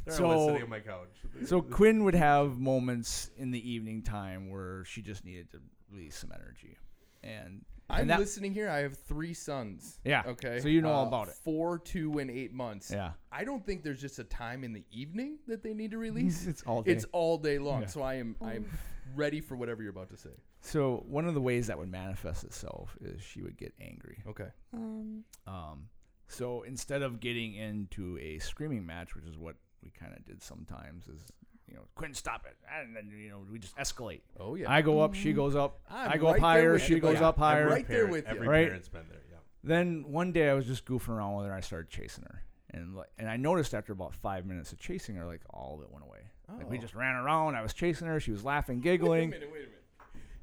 So- 0.08 0.56
on 0.56 0.68
my 0.68 0.80
couch. 0.80 1.14
So 1.44 1.62
Quinn 1.62 2.02
would 2.04 2.14
have 2.14 2.58
moments 2.58 3.30
in 3.36 3.52
the 3.52 3.70
evening 3.70 4.02
time 4.02 4.50
where 4.50 4.84
she 4.84 5.00
just 5.02 5.24
needed 5.24 5.50
to 5.52 5.58
release 5.92 6.16
some 6.16 6.32
energy. 6.32 6.76
And, 7.22 7.64
I'm 7.88 8.08
that, 8.08 8.18
listening 8.18 8.52
here. 8.52 8.68
I 8.68 8.78
have 8.78 8.96
three 8.98 9.32
sons. 9.34 10.00
Yeah, 10.04 10.22
Okay. 10.26 10.58
so 10.60 10.68
you 10.68 10.82
know 10.82 10.90
all 10.90 11.04
Uh, 11.04 11.08
about 11.08 11.28
it. 11.28 11.34
Four, 11.34 11.78
two, 11.78 12.18
and 12.18 12.30
eight 12.30 12.52
months. 12.52 12.90
yeah. 12.90 13.12
I 13.30 13.44
don't 13.44 13.64
think 13.64 13.82
there's 13.84 14.00
just 14.00 14.18
a 14.18 14.24
time 14.24 14.64
in 14.64 14.72
the 14.72 14.84
evening 14.90 15.38
that 15.46 15.62
they 15.62 15.72
need 15.74 15.92
to 15.92 15.98
release. 15.98 16.46
It's 16.46 16.62
all 16.64 16.82
day. 16.82 16.92
It's 16.92 17.04
all 17.12 17.38
day 17.38 17.58
long. 17.58 17.82
Yeah. 17.82 17.86
So 17.88 18.02
I 18.02 18.14
am 18.14 18.36
I 18.40 18.54
am 18.54 18.66
ready 19.14 19.40
for 19.40 19.56
whatever 19.56 19.82
you're 19.82 19.92
about 19.92 20.08
to 20.10 20.16
say. 20.16 20.30
So 20.62 21.04
one 21.06 21.26
of 21.28 21.34
the 21.34 21.40
ways 21.40 21.68
that 21.68 21.78
would 21.78 21.90
manifest 21.90 22.42
itself 22.42 22.96
is 23.00 23.22
she 23.22 23.40
would 23.42 23.56
get 23.56 23.72
angry. 23.80 24.22
Okay. 24.26 24.48
Um, 24.72 25.24
Um, 25.46 25.88
so 26.26 26.62
instead 26.64 27.02
of 27.02 27.20
getting 27.20 27.54
into 27.54 28.18
a 28.18 28.40
screaming 28.40 28.84
match, 28.84 29.14
which 29.14 29.26
is 29.26 29.38
what 29.38 29.54
we 29.80 29.90
kind 29.90 30.12
of 30.12 30.24
did 30.24 30.42
sometimes, 30.42 31.06
is 31.06 31.24
you 31.68 31.74
know, 31.74 31.82
Quinn, 31.94 32.14
stop 32.14 32.46
it, 32.46 32.56
and 32.80 32.94
then 32.94 33.10
you 33.16 33.30
know 33.30 33.40
we 33.50 33.58
just 33.58 33.76
escalate. 33.76 34.20
Oh 34.38 34.54
yeah. 34.54 34.70
I 34.70 34.82
go 34.82 35.00
up, 35.00 35.14
she 35.14 35.32
goes 35.32 35.56
up. 35.56 35.80
I'm 35.90 36.12
I 36.12 36.16
go 36.16 36.28
up 36.28 36.34
right 36.40 36.54
there 36.60 36.70
higher, 36.72 36.78
she 36.78 36.94
you, 36.94 37.00
goes 37.00 37.14
buddy. 37.14 37.24
up 37.24 37.38
higher. 37.38 37.64
I'm 37.64 37.70
right 37.72 37.88
there 37.88 37.96
parent- 38.06 38.12
with 38.12 38.24
you. 38.26 38.30
Every 38.30 38.48
Right? 38.48 38.66
parent's 38.66 38.88
been 38.88 39.06
there. 39.08 39.20
Yeah. 39.30 39.36
Then 39.64 40.04
one 40.08 40.32
day 40.32 40.48
I 40.48 40.54
was 40.54 40.66
just 40.66 40.84
goofing 40.84 41.08
around 41.08 41.36
with 41.36 41.46
her, 41.46 41.52
and 41.52 41.58
I 41.58 41.60
started 41.60 41.90
chasing 41.90 42.24
her, 42.24 42.42
and 42.72 42.94
like, 42.94 43.08
and 43.18 43.28
I 43.28 43.36
noticed 43.36 43.74
after 43.74 43.92
about 43.92 44.14
five 44.14 44.46
minutes 44.46 44.72
of 44.72 44.78
chasing 44.78 45.16
her, 45.16 45.26
like 45.26 45.40
all 45.50 45.74
of 45.76 45.82
it 45.82 45.90
went 45.92 46.04
away. 46.04 46.20
Like 46.56 46.70
we 46.70 46.78
Oh. 46.78 46.80
just 46.80 46.94
ran 46.94 47.16
around. 47.16 47.56
I 47.56 47.62
was 47.62 47.74
chasing 47.74 48.06
her. 48.06 48.20
She 48.20 48.30
was 48.30 48.44
laughing, 48.44 48.80
giggling. 48.80 49.30
Wait 49.30 49.36
a 49.36 49.40
minute. 49.40 49.52
Wait 49.52 49.58
a 49.58 49.66
minute. 49.66 49.72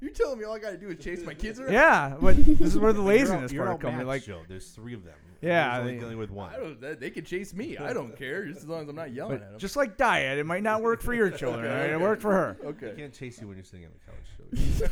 You're 0.00 0.12
telling 0.12 0.38
me 0.38 0.44
all 0.44 0.52
I 0.54 0.58
got 0.58 0.72
to 0.72 0.76
do 0.76 0.88
is 0.90 1.02
chase 1.02 1.24
my 1.24 1.32
kids 1.32 1.58
around? 1.58 1.72
yeah, 1.72 2.14
but 2.20 2.36
this 2.36 2.60
is 2.74 2.78
where 2.78 2.92
the 2.92 2.98
You're 3.02 3.12
out- 3.12 3.20
laziness 3.20 3.52
you're 3.52 3.64
part 3.64 3.80
comes. 3.80 4.00
in. 4.02 4.06
Like, 4.06 4.22
Joe. 4.24 4.42
There's 4.46 4.68
three 4.68 4.92
of 4.92 5.02
them. 5.02 5.14
Yeah, 5.44 5.72
He's 5.72 5.80
only 5.80 5.92
they- 5.94 6.00
dealing 6.00 6.18
with 6.18 6.30
one. 6.30 6.52
I 6.52 6.56
don't. 6.58 6.80
They, 6.80 6.94
they 6.94 7.10
can 7.10 7.24
chase 7.24 7.54
me. 7.54 7.76
I 7.78 7.92
don't 7.92 8.16
care, 8.16 8.46
just 8.46 8.60
as 8.60 8.68
long 8.68 8.82
as 8.82 8.88
I'm 8.88 8.96
not 8.96 9.12
yelling 9.12 9.36
at 9.36 9.50
them. 9.50 9.58
just 9.58 9.76
like 9.76 9.96
diet, 9.96 10.38
it 10.38 10.46
might 10.46 10.62
not 10.62 10.82
work 10.82 11.02
for 11.02 11.14
your 11.14 11.30
children. 11.30 11.66
Okay, 11.66 11.80
right? 11.80 11.90
It 11.90 12.00
worked 12.00 12.22
for 12.22 12.32
her. 12.32 12.56
I 12.62 12.66
okay. 12.68 12.94
can't 12.96 13.12
chase 13.12 13.40
you 13.40 13.48
when 13.48 13.56
you're 13.56 13.64
sitting 13.64 13.86
on 13.86 13.92
the 13.92 14.80
couch. 14.80 14.90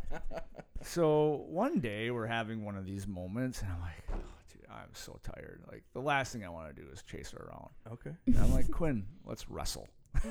Joe. 0.00 0.38
So 0.86 1.44
one 1.48 1.80
day 1.80 2.12
we're 2.12 2.26
having 2.28 2.64
one 2.64 2.76
of 2.76 2.86
these 2.86 3.08
moments, 3.08 3.60
and 3.60 3.72
I'm 3.72 3.80
like, 3.80 4.04
oh, 4.12 4.18
dude, 4.52 4.62
I'm 4.70 4.88
so 4.92 5.18
tired. 5.24 5.62
Like 5.70 5.82
the 5.92 6.00
last 6.00 6.32
thing 6.32 6.44
I 6.44 6.48
want 6.48 6.74
to 6.74 6.80
do 6.80 6.88
is 6.92 7.02
chase 7.02 7.32
her 7.32 7.44
around. 7.48 7.70
Okay. 7.92 8.16
And 8.26 8.38
I'm 8.38 8.52
like, 8.52 8.70
Quinn, 8.70 9.04
let's 9.24 9.50
wrestle. 9.50 9.88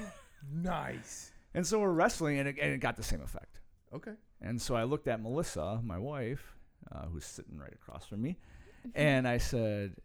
Nice. 0.54 1.32
And 1.56 1.65
so 1.65 1.80
we're 1.80 1.89
wrestling, 1.89 2.38
and 2.38 2.48
it, 2.48 2.58
and 2.62 2.72
it 2.72 2.78
got 2.80 2.98
the 2.98 3.04
same 3.04 3.22
effect. 3.22 3.60
Okay. 3.94 4.12
And 4.41 4.62
so 4.62 4.76
I 4.76 4.84
looked 4.84 5.08
at 5.08 5.20
Melissa, 5.20 5.80
my 5.84 5.98
wife, 5.98 6.56
uh, 6.91 7.06
who's 7.08 7.26
sitting 7.26 7.58
right 7.58 7.74
across 7.74 8.06
from 8.06 8.22
me, 8.22 8.38
and 8.93 9.28
I 9.28 9.38
said, 9.38 9.95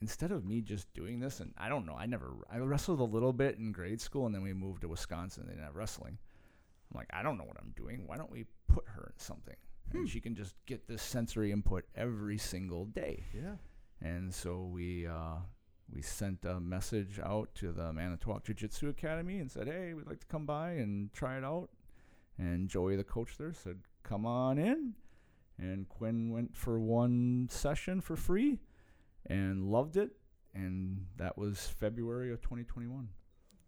instead 0.00 0.32
of 0.32 0.44
me 0.44 0.60
just 0.60 0.92
doing 0.94 1.20
this, 1.20 1.40
and 1.40 1.52
I 1.56 1.68
don't 1.68 1.86
know, 1.86 1.96
I 1.98 2.06
never, 2.06 2.32
I 2.50 2.58
wrestled 2.58 3.00
a 3.00 3.04
little 3.04 3.32
bit 3.32 3.58
in 3.58 3.72
grade 3.72 4.00
school, 4.00 4.26
and 4.26 4.34
then 4.34 4.42
we 4.42 4.52
moved 4.52 4.82
to 4.82 4.88
Wisconsin. 4.88 5.44
They 5.46 5.52
didn't 5.52 5.64
have 5.64 5.76
wrestling. 5.76 6.18
I'm 6.90 6.98
like, 6.98 7.10
I 7.12 7.22
don't 7.22 7.38
know 7.38 7.44
what 7.44 7.56
I'm 7.60 7.72
doing. 7.76 8.02
Why 8.06 8.16
don't 8.16 8.30
we 8.30 8.46
put 8.68 8.84
her 8.88 9.12
in 9.14 9.18
something, 9.18 9.56
and 9.92 10.08
she 10.08 10.20
can 10.20 10.34
just 10.34 10.54
get 10.66 10.86
this 10.86 11.02
sensory 11.02 11.52
input 11.52 11.84
every 11.94 12.38
single 12.38 12.84
day. 12.86 13.24
Yeah. 13.34 13.56
And 14.00 14.32
so 14.32 14.68
we 14.72 15.06
uh, 15.06 15.36
we 15.92 16.02
sent 16.02 16.44
a 16.44 16.60
message 16.60 17.18
out 17.22 17.54
to 17.56 17.72
the 17.72 17.92
Manitowoc 17.92 18.44
Jiu 18.44 18.54
Jitsu 18.54 18.88
Academy 18.88 19.38
and 19.38 19.50
said, 19.50 19.66
"Hey, 19.66 19.94
we'd 19.94 20.06
like 20.06 20.20
to 20.20 20.26
come 20.26 20.46
by 20.46 20.72
and 20.72 21.12
try 21.12 21.38
it 21.38 21.44
out." 21.44 21.70
And 22.38 22.68
Joey, 22.68 22.96
the 22.96 23.04
coach 23.04 23.38
there, 23.38 23.52
said, 23.52 23.78
"Come 24.02 24.26
on 24.26 24.58
in." 24.58 24.94
And 25.58 25.88
Quinn 25.88 26.30
went 26.30 26.56
for 26.56 26.78
one 26.78 27.48
session 27.50 28.00
for 28.00 28.16
free, 28.16 28.60
and 29.26 29.64
loved 29.70 29.96
it. 29.96 30.10
And 30.54 31.06
that 31.16 31.36
was 31.36 31.66
February 31.78 32.32
of 32.32 32.40
2021. 32.40 33.08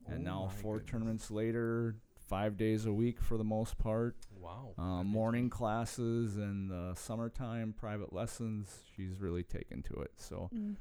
and 0.06 0.18
Oh 0.26 0.30
now 0.30 0.48
four 0.48 0.76
goodness. 0.76 0.90
tournaments 0.90 1.30
later, 1.30 1.96
five 2.28 2.56
days 2.56 2.86
a 2.86 2.92
week 2.92 3.20
for 3.20 3.36
the 3.36 3.44
most 3.44 3.78
part. 3.78 4.16
Wow. 4.38 4.74
Uh, 4.78 5.02
morning 5.02 5.50
classes 5.50 6.36
and 6.36 6.70
the 6.70 6.94
summertime 6.94 7.74
private 7.78 8.12
lessons. 8.12 8.82
She's 8.96 9.20
really 9.20 9.42
taken 9.42 9.82
to 9.84 10.00
it. 10.02 10.12
So, 10.16 10.50
mm. 10.54 10.76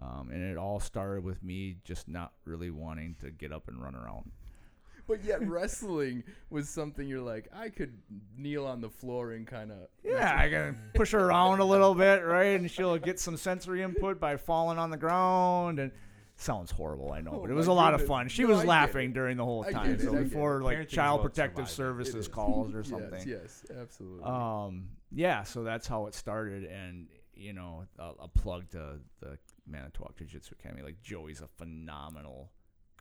um, 0.00 0.30
and 0.30 0.42
it 0.42 0.56
all 0.56 0.80
started 0.80 1.24
with 1.24 1.42
me 1.42 1.76
just 1.84 2.08
not 2.08 2.32
really 2.44 2.70
wanting 2.70 3.16
to 3.20 3.30
get 3.30 3.52
up 3.52 3.68
and 3.68 3.82
run 3.82 3.94
around. 3.94 4.32
But 5.12 5.24
yet 5.24 5.46
wrestling 5.46 6.24
was 6.48 6.70
something 6.70 7.06
you're 7.06 7.20
like, 7.20 7.48
I 7.54 7.68
could 7.68 7.92
kneel 8.34 8.64
on 8.66 8.80
the 8.80 8.88
floor 8.88 9.32
and 9.32 9.46
kind 9.46 9.70
of. 9.70 9.88
Yeah, 10.02 10.34
I 10.34 10.48
gotta 10.48 10.74
push 10.94 11.12
her 11.12 11.20
around 11.26 11.60
a 11.60 11.64
little 11.66 11.94
bit, 12.06 12.24
right? 12.24 12.58
And 12.58 12.70
she'll 12.70 12.96
get 12.96 13.20
some 13.20 13.36
sensory 13.36 13.82
input 13.82 14.18
by 14.18 14.38
falling 14.38 14.78
on 14.78 14.88
the 14.90 14.96
ground. 14.96 15.78
And 15.78 15.92
sounds 16.36 16.70
horrible, 16.70 17.12
I 17.12 17.20
know, 17.20 17.32
Oh 17.34 17.40
but 17.42 17.50
it 17.50 17.54
was 17.54 17.66
a 17.66 17.72
lot 17.74 17.92
of 17.92 18.06
fun. 18.06 18.28
She 18.28 18.42
No, 18.42 18.48
was 18.48 18.60
I 18.60 18.64
laughing 18.64 19.12
during 19.12 19.36
the 19.36 19.44
whole 19.44 19.64
time. 19.64 19.90
it, 19.90 20.00
So 20.00 20.12
before 20.14 20.62
like 20.62 20.88
child 20.88 21.20
protective 21.20 21.68
services 21.68 22.26
calls 22.26 22.74
or 22.74 22.82
something. 22.82 23.22
Yes, 23.28 23.64
yes, 23.68 23.78
absolutely. 23.78 24.24
Um, 24.24 24.88
yeah, 25.10 25.42
so 25.42 25.62
that's 25.62 25.86
how 25.86 26.06
it 26.06 26.14
started, 26.14 26.64
and 26.64 27.06
you 27.34 27.52
know, 27.52 27.84
a, 27.98 28.12
a 28.20 28.28
plug 28.28 28.70
to 28.70 28.98
the 29.20 29.36
Manitowoc 29.66 30.16
Jiu 30.16 30.26
Jitsu 30.26 30.54
Academy. 30.58 30.82
Like 30.82 31.02
Joey's 31.02 31.42
a 31.42 31.48
phenomenal 31.48 32.50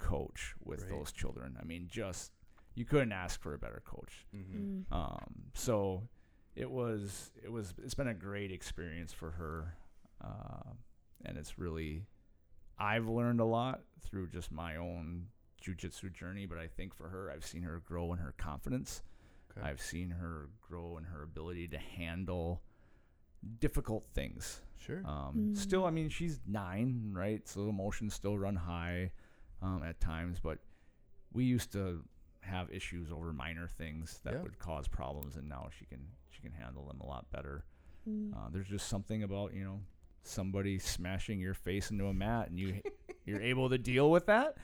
coach 0.02 0.56
with 0.64 0.80
Great. 0.88 0.90
those 0.98 1.12
children. 1.12 1.58
I 1.62 1.64
mean, 1.64 1.88
just 1.90 2.32
you 2.76 2.86
couldn't 2.86 3.12
ask 3.12 3.42
for 3.42 3.54
a 3.54 3.58
better 3.58 3.82
coach. 3.86 4.26
Mhm. 4.34 4.86
Mm. 4.86 4.92
Um, 4.92 5.34
so 5.54 6.08
it 6.56 6.70
was 6.70 7.32
it 7.44 7.52
was 7.52 7.74
it's 7.84 7.94
been 7.96 8.08
a 8.08 8.14
great 8.14 8.52
experience 8.52 9.14
for 9.14 9.32
her, 9.32 9.76
uh, 10.22 10.72
and 11.26 11.38
it's 11.38 11.58
really 11.60 12.06
I've 12.78 13.08
learned 13.08 13.40
a 13.40 13.46
lot 13.46 13.82
through 14.00 14.28
just 14.30 14.52
my 14.52 14.76
own 14.78 15.28
jujitsu 15.64 16.12
journey. 16.14 16.46
But 16.48 16.58
I 16.58 16.68
think 16.68 16.94
for 16.96 17.10
her, 17.10 17.30
I've 17.32 17.46
seen 17.46 17.64
her 17.64 17.80
grow 17.80 18.12
in 18.14 18.20
her 18.20 18.34
confidence. 18.38 19.04
Okay. 19.52 19.68
I've 19.68 19.82
seen 19.82 20.10
her 20.12 20.50
grow 20.62 20.98
in 20.98 21.04
her 21.04 21.24
ability 21.24 21.68
to 21.70 21.78
handle 21.78 22.64
difficult 23.60 24.06
things. 24.14 24.62
Sure. 24.78 25.02
Um, 25.06 25.36
Mm. 25.52 25.58
Still, 25.58 25.86
I 25.86 25.92
mean, 25.92 26.10
she's 26.10 26.40
nine, 26.48 27.12
right? 27.14 27.48
So 27.48 27.68
emotions 27.70 28.14
still 28.14 28.38
run 28.38 28.56
high 28.56 29.12
um, 29.62 29.84
at 29.84 30.00
times, 30.00 30.40
but 30.42 30.60
we 31.34 31.44
used 31.46 31.72
to 31.74 32.04
have 32.42 32.70
issues 32.72 33.12
over 33.12 33.32
minor 33.34 33.68
things 33.68 34.20
that 34.24 34.34
Yeah. 34.34 34.42
would 34.42 34.58
cause 34.60 34.88
problems, 34.88 35.36
and 35.36 35.48
now 35.48 35.70
she 35.78 35.86
can 35.86 36.08
she 36.30 36.42
can 36.42 36.52
handle 36.52 36.86
them 36.88 37.00
a 37.02 37.06
lot 37.06 37.30
better. 37.32 37.66
Mm. 38.10 38.34
Uh, 38.34 38.50
there's 38.52 38.68
just 38.68 38.88
something 38.90 39.24
about 39.24 39.54
you 39.54 39.64
know 39.64 39.80
somebody 40.24 40.80
smashing 40.80 41.40
your 41.40 41.54
face 41.54 41.92
into 41.92 42.08
a 42.08 42.14
mat, 42.14 42.50
and 42.50 42.60
you 42.60 42.82
you're 43.26 43.42
able 43.42 43.70
to 43.70 43.78
deal 43.78 44.10
with 44.10 44.26
that, 44.26 44.58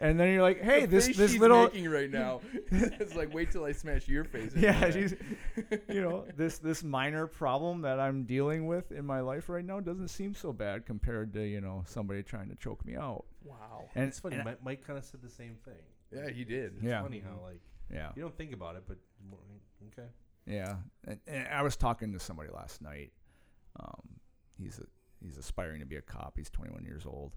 and 0.00 0.18
then 0.18 0.32
you're 0.32 0.42
like, 0.42 0.60
hey, 0.62 0.80
The 0.80 0.86
this 0.88 1.06
face 1.08 1.16
this 1.16 1.30
she's 1.32 1.40
little 1.40 1.64
making 1.64 1.88
right 1.90 2.10
now. 2.10 2.40
it's 2.70 3.14
like 3.14 3.32
wait 3.32 3.50
till 3.52 3.64
I 3.64 3.72
smash 3.72 4.08
your 4.08 4.24
face. 4.24 4.52
yeah, 4.56 4.80
that. 4.80 4.92
she's, 4.94 5.14
you 5.88 6.00
know, 6.00 6.24
this 6.36 6.58
this 6.58 6.82
minor 6.82 7.26
problem 7.26 7.82
that 7.82 8.00
I'm 8.00 8.24
dealing 8.24 8.66
with 8.66 8.90
in 8.92 9.04
my 9.06 9.20
life 9.20 9.48
right 9.48 9.64
now 9.64 9.78
doesn't 9.80 10.08
seem 10.08 10.34
so 10.34 10.52
bad 10.52 10.86
compared 10.86 11.32
to 11.34 11.42
you 11.44 11.60
know 11.60 11.84
somebody 11.86 12.22
trying 12.22 12.48
to 12.48 12.56
choke 12.56 12.84
me 12.84 12.96
out. 12.96 13.24
Wow. 13.44 13.84
And 13.94 14.06
it's 14.08 14.18
funny. 14.18 14.36
and 14.36 14.44
Mike, 14.44 14.58
Mike 14.64 14.86
kind 14.86 14.98
of 14.98 15.04
said 15.04 15.22
the 15.22 15.30
same 15.30 15.56
thing. 15.64 15.74
Yeah, 16.12 16.30
he 16.30 16.44
did. 16.44 16.74
It's 16.76 16.82
Yeah. 16.84 17.02
funny 17.02 17.20
how 17.20 17.40
like 17.44 17.60
yeah, 17.92 18.10
you 18.16 18.22
don't 18.22 18.36
think 18.36 18.52
about 18.52 18.76
it, 18.76 18.84
but 18.86 18.98
okay. 19.88 20.08
yeah. 20.46 20.76
And, 21.06 21.18
and 21.26 21.48
I 21.48 21.62
was 21.62 21.76
talking 21.76 22.12
to 22.12 22.18
somebody 22.20 22.50
last 22.52 22.80
night. 22.82 23.12
Um, 23.78 24.20
he's 24.58 24.78
a 24.78 24.84
he's 25.24 25.36
aspiring 25.38 25.80
to 25.80 25.86
be 25.86 25.96
a 25.96 26.02
cop. 26.02 26.34
He's 26.36 26.50
21 26.50 26.84
years 26.84 27.04
old, 27.06 27.32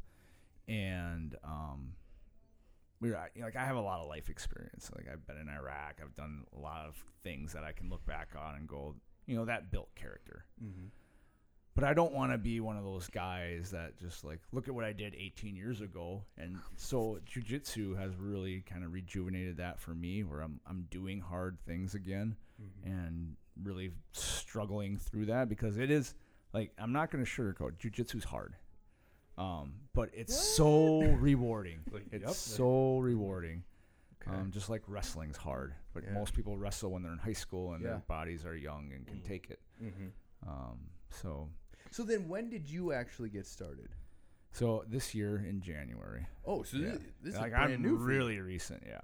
and 0.67 1.36
um, 1.43 1.93
we 3.04 3.12
were 3.12 3.20
you 3.36 3.42
know, 3.42 3.48
like 3.48 3.58
I 3.58 3.66
have 3.66 3.76
a 3.76 3.82
lot 3.82 4.00
of 4.00 4.08
life 4.08 4.30
experience. 4.30 4.89
Like 4.96 5.08
I've 5.12 5.28
been 5.28 5.38
in 5.38 5.50
Iraq. 5.50 6.00
I've 6.02 6.16
done 6.16 6.46
a 6.56 6.60
lot 6.60 6.86
of 6.88 6.96
things 7.22 7.52
that 7.54 7.63
I 7.63 7.74
can 7.74 7.89
look 7.89 8.06
back 8.06 8.30
on 8.39 8.56
and 8.56 8.68
go, 8.68 8.96
you 9.26 9.36
know, 9.36 9.46
that 9.46 9.72
built 9.72 9.94
character. 9.96 10.46
Mm-hmm. 10.63 10.88
but 11.76 11.84
I 11.84 11.94
don't 11.94 12.13
want 12.13 12.32
to 12.32 12.38
be 12.38 12.60
one 12.60 12.78
of 12.78 12.84
those 12.84 13.08
guys 13.08 13.72
that 13.72 13.98
just 14.00 14.24
like 14.24 14.39
look 14.52 14.68
at 14.68 14.74
what 14.74 14.86
I 14.86 14.94
did 14.94 15.16
18 15.16 15.56
years 15.56 15.82
ago. 15.82 16.24
And 16.38 16.58
so 16.78 17.20
jujitsu 17.30 17.98
has 17.98 18.16
really 18.16 18.62
kind 18.62 18.84
of 18.86 18.94
rejuvenated 18.94 19.58
that 19.58 19.80
for 19.80 19.94
me, 19.94 20.24
where 20.24 20.42
I'm 20.42 20.60
I'm 20.66 20.88
doing 20.89 21.20
hard 21.20 21.58
things 21.66 21.96
again 21.96 22.36
and 22.86 23.36
really 23.63 23.92
struggling 24.13 24.98
through 24.98 25.26
that 25.26 25.50
because 25.50 25.78
it 25.78 25.92
is 25.92 26.13
like 26.54 26.72
I'm 26.78 26.94
not 26.94 27.12
going 27.12 27.26
to 27.26 27.30
sugarcoat 27.30 27.78
jujitsu's 27.78 28.24
hard, 28.24 28.56
um, 29.38 29.74
but 29.93 30.10
it's 30.13 30.36
so 30.56 31.02
rewarding. 31.19 31.80
Like, 31.91 32.06
It's 32.12 32.24
yep. 32.26 32.34
so 32.34 33.00
rewarding 33.00 33.63
Okay. 34.26 34.38
Um, 34.38 34.52
just 34.52 34.69
like 34.69 34.82
wrestling's 34.88 35.36
hard, 35.36 35.74
but 35.93 36.04
Yeah. 36.06 36.13
most 36.13 36.34
people 36.34 36.58
wrestle 36.58 36.91
when 36.91 37.04
they're 37.04 37.12
in 37.12 37.17
high 37.19 37.34
school 37.34 37.74
and 37.74 37.84
Yeah. 37.84 37.89
their 37.89 38.00
bodies 38.08 38.46
are 38.46 38.56
young 38.56 38.93
and 38.93 39.06
can 39.06 39.17
Mm. 39.17 39.26
take 39.26 39.50
it. 39.50 39.60
mm-hmm. 39.82 40.50
Um, 40.50 40.89
so, 41.10 41.50
So 41.91 42.04
then, 42.04 42.30
when 42.30 42.50
did 42.50 42.69
you 42.69 42.93
actually 42.93 43.30
get 43.30 43.46
started? 43.46 43.89
so 44.54 44.86
this 44.88 45.13
year 45.13 45.38
in 45.46 45.60
January, 45.62 46.26
Oh, 46.46 46.63
so 46.63 46.78
Yeah. 46.78 46.91
this, 46.91 47.02
this 47.22 47.36
like 47.36 47.48
is 47.52 47.58
brand 47.58 47.74
I'm 47.74 47.82
new. 47.82 47.98
for 47.98 48.02
you. 48.12 48.17
really 48.17 48.39
recent. 48.39 48.84
Yeah, 48.86 49.02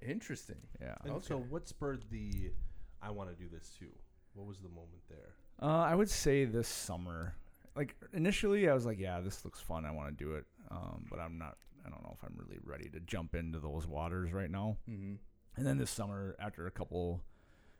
interesting. 0.00 0.60
yeah. 0.80 0.94
And 1.04 1.20
so, 1.22 1.38
what 1.40 1.66
spurred 1.66 2.04
the 2.10 2.52
I 3.00 3.10
want 3.10 3.30
to 3.30 3.34
do 3.36 3.48
this 3.48 3.70
too? 3.76 3.90
What 4.34 4.46
was 4.46 4.60
the 4.60 4.68
moment 4.68 5.02
there? 5.08 5.34
Uh, 5.60 5.78
I 5.82 5.94
would 5.96 6.08
say 6.08 6.44
this 6.44 6.68
summer. 6.68 7.34
Like 7.74 7.96
initially, 8.12 8.68
I 8.68 8.74
was 8.74 8.84
like, 8.86 8.98
"Yeah, 8.98 9.20
this 9.20 9.44
looks 9.44 9.60
fun. 9.60 9.84
I 9.86 9.90
want 9.90 10.16
to 10.16 10.24
do 10.24 10.32
it." 10.34 10.44
Um, 10.70 11.06
but 11.10 11.18
I'm 11.18 11.38
not. 11.38 11.56
I 11.84 11.90
don't 11.90 12.02
know 12.02 12.14
if 12.16 12.22
I'm 12.24 12.34
really 12.36 12.58
ready 12.62 12.88
to 12.90 13.00
jump 13.00 13.34
into 13.34 13.58
those 13.58 13.86
waters 13.86 14.32
right 14.32 14.50
now. 14.50 14.76
Mm-hmm. 14.88 15.14
And 15.56 15.66
then 15.66 15.78
this 15.78 15.90
summer, 15.90 16.36
after 16.38 16.66
a 16.66 16.70
couple, 16.70 17.22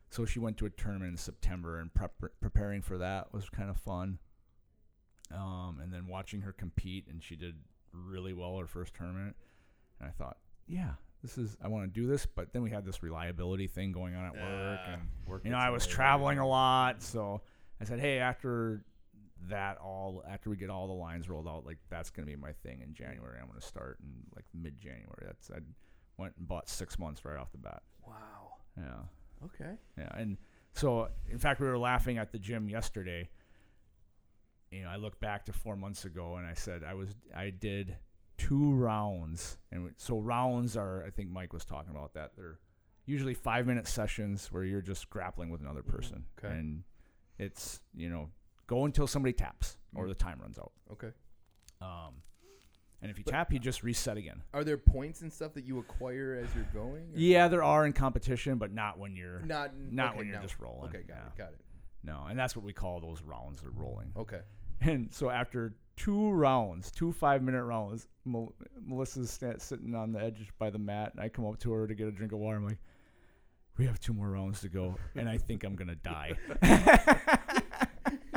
so 0.09 0.25
she 0.25 0.39
went 0.39 0.57
to 0.57 0.65
a 0.65 0.69
tournament 0.69 1.11
in 1.11 1.17
September, 1.17 1.79
and 1.79 1.93
prep, 1.93 2.11
preparing 2.41 2.81
for 2.81 2.97
that 2.97 3.33
was 3.33 3.49
kind 3.49 3.69
of 3.69 3.77
fun. 3.77 4.19
Um, 5.31 5.79
and 5.81 5.91
then 5.91 6.07
watching 6.07 6.41
her 6.41 6.51
compete, 6.51 7.07
and 7.09 7.23
she 7.23 7.35
did 7.35 7.55
really 7.91 8.33
well 8.33 8.57
her 8.57 8.67
first 8.67 8.93
tournament. 8.93 9.35
And 9.99 10.07
I 10.07 10.11
thought, 10.11 10.37
yeah, 10.67 10.91
this 11.21 11.37
is 11.37 11.55
I 11.63 11.67
want 11.67 11.85
to 11.91 11.99
do 12.01 12.05
this. 12.07 12.25
But 12.25 12.51
then 12.53 12.61
we 12.61 12.69
had 12.69 12.85
this 12.85 13.01
reliability 13.01 13.67
thing 13.67 13.91
going 13.91 14.15
on 14.15 14.25
at 14.25 14.33
work, 14.33 14.79
Ah. 14.85 14.93
and 14.93 15.41
you 15.45 15.51
know 15.51 15.57
I 15.57 15.69
was 15.69 15.87
traveling 15.87 16.39
a 16.39 16.47
lot, 16.47 17.01
so 17.01 17.41
I 17.81 17.85
said, 17.85 17.99
hey, 17.99 18.19
after 18.19 18.83
that 19.49 19.77
all 19.77 20.23
after 20.29 20.49
we 20.49 20.55
get 20.55 20.69
all 20.69 20.87
the 20.87 20.93
lines 20.93 21.29
rolled 21.29 21.47
out, 21.47 21.65
like 21.65 21.77
that's 21.89 22.09
gonna 22.09 22.25
be 22.25 22.35
my 22.35 22.51
thing 22.63 22.81
in 22.81 22.93
January. 22.93 23.37
I'm 23.41 23.47
gonna 23.47 23.61
start 23.61 23.97
in 24.01 24.11
like 24.35 24.45
mid 24.53 24.79
January. 24.79 25.23
That's 25.25 25.51
I 25.51 25.59
went 26.17 26.33
and 26.37 26.47
bought 26.47 26.69
six 26.69 26.97
months 26.99 27.23
right 27.25 27.37
off 27.37 27.51
the 27.51 27.57
bat. 27.57 27.83
Wow. 28.07 28.57
Yeah. 28.77 29.45
Okay. 29.45 29.73
Yeah, 29.97 30.09
and 30.15 30.37
so 30.73 31.09
in 31.29 31.37
fact, 31.37 31.59
we 31.59 31.67
were 31.67 31.77
laughing 31.77 32.17
at 32.17 32.31
the 32.31 32.39
gym 32.39 32.69
yesterday. 32.69 33.29
You 34.71 34.83
know, 34.83 34.89
I 34.89 34.95
look 34.95 35.19
back 35.19 35.45
to 35.45 35.53
four 35.53 35.75
months 35.75 36.05
ago, 36.05 36.35
and 36.37 36.47
I 36.47 36.53
said 36.53 36.83
I 36.83 36.93
was 36.93 37.09
I 37.35 37.49
did 37.49 37.95
two 38.37 38.73
rounds, 38.73 39.57
and 39.71 39.93
so 39.97 40.19
rounds 40.19 40.75
are 40.77 41.03
I 41.05 41.09
think 41.09 41.29
Mike 41.29 41.53
was 41.53 41.65
talking 41.65 41.91
about 41.91 42.13
that 42.13 42.31
they're 42.35 42.59
usually 43.05 43.33
five 43.33 43.67
minute 43.67 43.87
sessions 43.87 44.47
where 44.51 44.63
you're 44.63 44.81
just 44.81 45.09
grappling 45.09 45.49
with 45.49 45.61
another 45.61 45.83
person, 45.83 46.25
mm-hmm. 46.37 46.47
Okay. 46.47 46.55
and 46.55 46.83
it's 47.37 47.81
you 47.93 48.09
know 48.09 48.29
go 48.67 48.85
until 48.85 49.07
somebody 49.07 49.33
taps 49.33 49.77
or 49.95 50.07
the 50.07 50.15
time 50.15 50.39
runs 50.41 50.57
out. 50.57 50.71
Okay. 50.91 51.09
Um, 51.81 52.15
and 53.01 53.11
if 53.11 53.17
you 53.17 53.23
tap, 53.25 53.51
you 53.51 53.59
just 53.59 53.83
reset 53.83 54.15
again. 54.15 54.41
Are 54.53 54.63
there 54.63 54.77
points 54.77 55.21
and 55.21 55.31
stuff 55.33 55.53
that 55.55 55.65
you 55.65 55.79
acquire 55.79 56.41
as 56.41 56.55
you're 56.55 56.63
going? 56.73 57.03
or- 57.03 57.17
Yeah, 57.19 57.47
there 57.49 57.61
are 57.63 57.85
in 57.85 57.91
competition, 57.93 58.57
but 58.57 58.71
not 58.73 58.97
when 58.97 59.15
you're 59.15 59.41
Not 59.41 59.71
not 59.91 60.09
okay, 60.11 60.17
when 60.19 60.27
you're 60.27 60.37
no. 60.37 60.41
just 60.41 60.57
rolling. 60.59 60.89
Okay, 60.89 61.03
got 61.07 61.17
yeah. 61.17 61.25
it. 61.27 61.37
Got 61.37 61.49
it. 61.53 61.59
No, 62.05 62.25
and 62.29 62.37
that's 62.39 62.55
what 62.55 62.63
we 62.65 62.71
call 62.73 62.99
those 63.01 63.21
rounds 63.21 63.63
are 63.63 63.71
rolling. 63.71 64.11
Okay. 64.17 64.41
And 64.81 65.13
so 65.13 65.29
after 65.29 65.75
two 65.95 66.31
rounds, 66.31 66.91
two 66.91 67.13
five 67.13 67.41
minute 67.41 67.63
rounds, 67.63 68.07
Mel- 68.25 68.53
Melissa's 68.85 69.31
sta 69.31 69.53
sitting 69.57 69.95
on 69.95 70.11
the 70.11 70.19
edge 70.21 70.49
by 70.59 70.69
the 70.69 70.77
mat, 70.79 71.11
and 71.13 71.21
I 71.21 71.29
come 71.29 71.45
up 71.45 71.57
to 71.59 71.71
her 71.71 71.87
to 71.87 71.95
get 71.95 72.07
a 72.07 72.11
drink 72.11 72.33
of 72.33 72.39
water. 72.39 72.57
I'm 72.57 72.65
like, 72.67 72.79
"We 73.77 73.85
have 73.85 73.99
two 74.01 74.11
more 74.13 74.29
rounds 74.29 74.59
to 74.61 74.67
go, 74.67 74.95
and 75.15 75.29
I 75.29 75.37
think 75.37 75.63
I'm 75.63 75.75
gonna 75.75 75.95
die." 75.95 76.33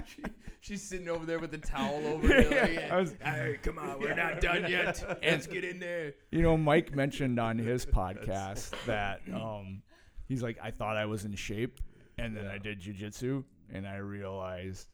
she, 0.07 0.23
she's 0.61 0.83
sitting 0.83 1.09
over 1.09 1.27
there 1.27 1.39
with 1.39 1.51
the 1.51 1.59
towel 1.59 2.07
over 2.07 2.27
her. 2.29 2.37
Like, 2.43 2.75
Yeah, 2.75 2.89
I 2.95 3.01
was- 3.01 3.15
hey, 3.23 3.59
come 3.63 3.79
on, 3.79 4.01
we're 4.01 4.15
not 4.15 4.41
done 4.41 4.67
yet. 4.71 5.03
Let's 5.23 5.47
get 5.47 5.65
in 5.65 5.79
there. 5.79 6.15
you 6.31 6.43
know, 6.43 6.57
Mike 6.57 6.95
mentioned 6.95 7.39
on 7.39 7.59
his 7.59 7.85
podcast 8.01 8.73
that 8.87 9.21
um, 9.35 9.83
he's 10.29 10.43
like, 10.43 10.59
"I 10.63 10.71
thought 10.71 10.97
I 10.97 11.07
was 11.07 11.25
in 11.25 11.35
shape, 11.35 11.79
and 12.19 12.37
then 12.37 12.47
I 12.47 12.55
Yeah. 12.55 12.59
did 12.63 12.81
jujitsu, 12.81 13.45
and 13.73 13.87
I 13.87 13.97
realized 13.97 14.89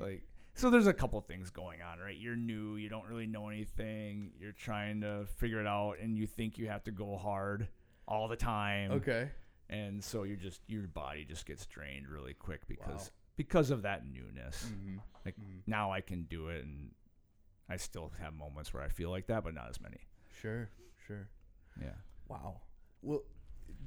like." 0.00 0.22
So 0.56 0.70
there's 0.70 0.86
a 0.86 0.92
couple 0.94 1.20
things 1.20 1.50
going 1.50 1.82
on, 1.82 1.98
right? 1.98 2.16
You're 2.16 2.36
new, 2.36 2.76
you 2.76 2.88
don't 2.88 3.06
really 3.08 3.26
know 3.26 3.48
anything, 3.48 4.30
you're 4.38 4.52
trying 4.52 5.00
to 5.00 5.26
figure 5.38 5.60
it 5.60 5.66
out, 5.66 5.94
and 6.00 6.16
you 6.16 6.28
think 6.28 6.58
you 6.58 6.68
have 6.68 6.84
to 6.84 6.92
go 6.92 7.16
hard 7.16 7.66
all 8.06 8.28
the 8.28 8.36
time. 8.36 8.92
Okay. 8.92 9.30
and 9.68 10.04
so 10.04 10.22
you 10.22 10.36
just 10.36 10.60
your 10.68 10.86
body 10.86 11.24
just 11.24 11.44
gets 11.44 11.66
drained 11.66 12.06
really 12.08 12.34
quick 12.34 12.66
because. 12.68 13.10
Because 13.36 13.70
of 13.70 13.82
that 13.82 14.02
newness. 14.06 14.64
Mm-hmm. 14.66 14.96
Like 15.24 15.36
Mhm. 15.36 15.62
now 15.66 15.90
I 15.92 16.00
can 16.00 16.24
do 16.24 16.48
it, 16.48 16.64
and 16.64 16.90
I 17.68 17.76
still 17.76 18.12
have 18.20 18.34
moments 18.34 18.72
where 18.74 18.82
I 18.82 18.88
feel 18.88 19.10
like 19.10 19.26
that, 19.28 19.42
but 19.44 19.54
not 19.54 19.68
as 19.70 19.80
many. 19.80 20.00
Sure. 20.40 20.68
Sure. 21.06 21.28
Yeah. 21.80 21.94
Wow. 22.28 22.60
Well, 23.02 23.22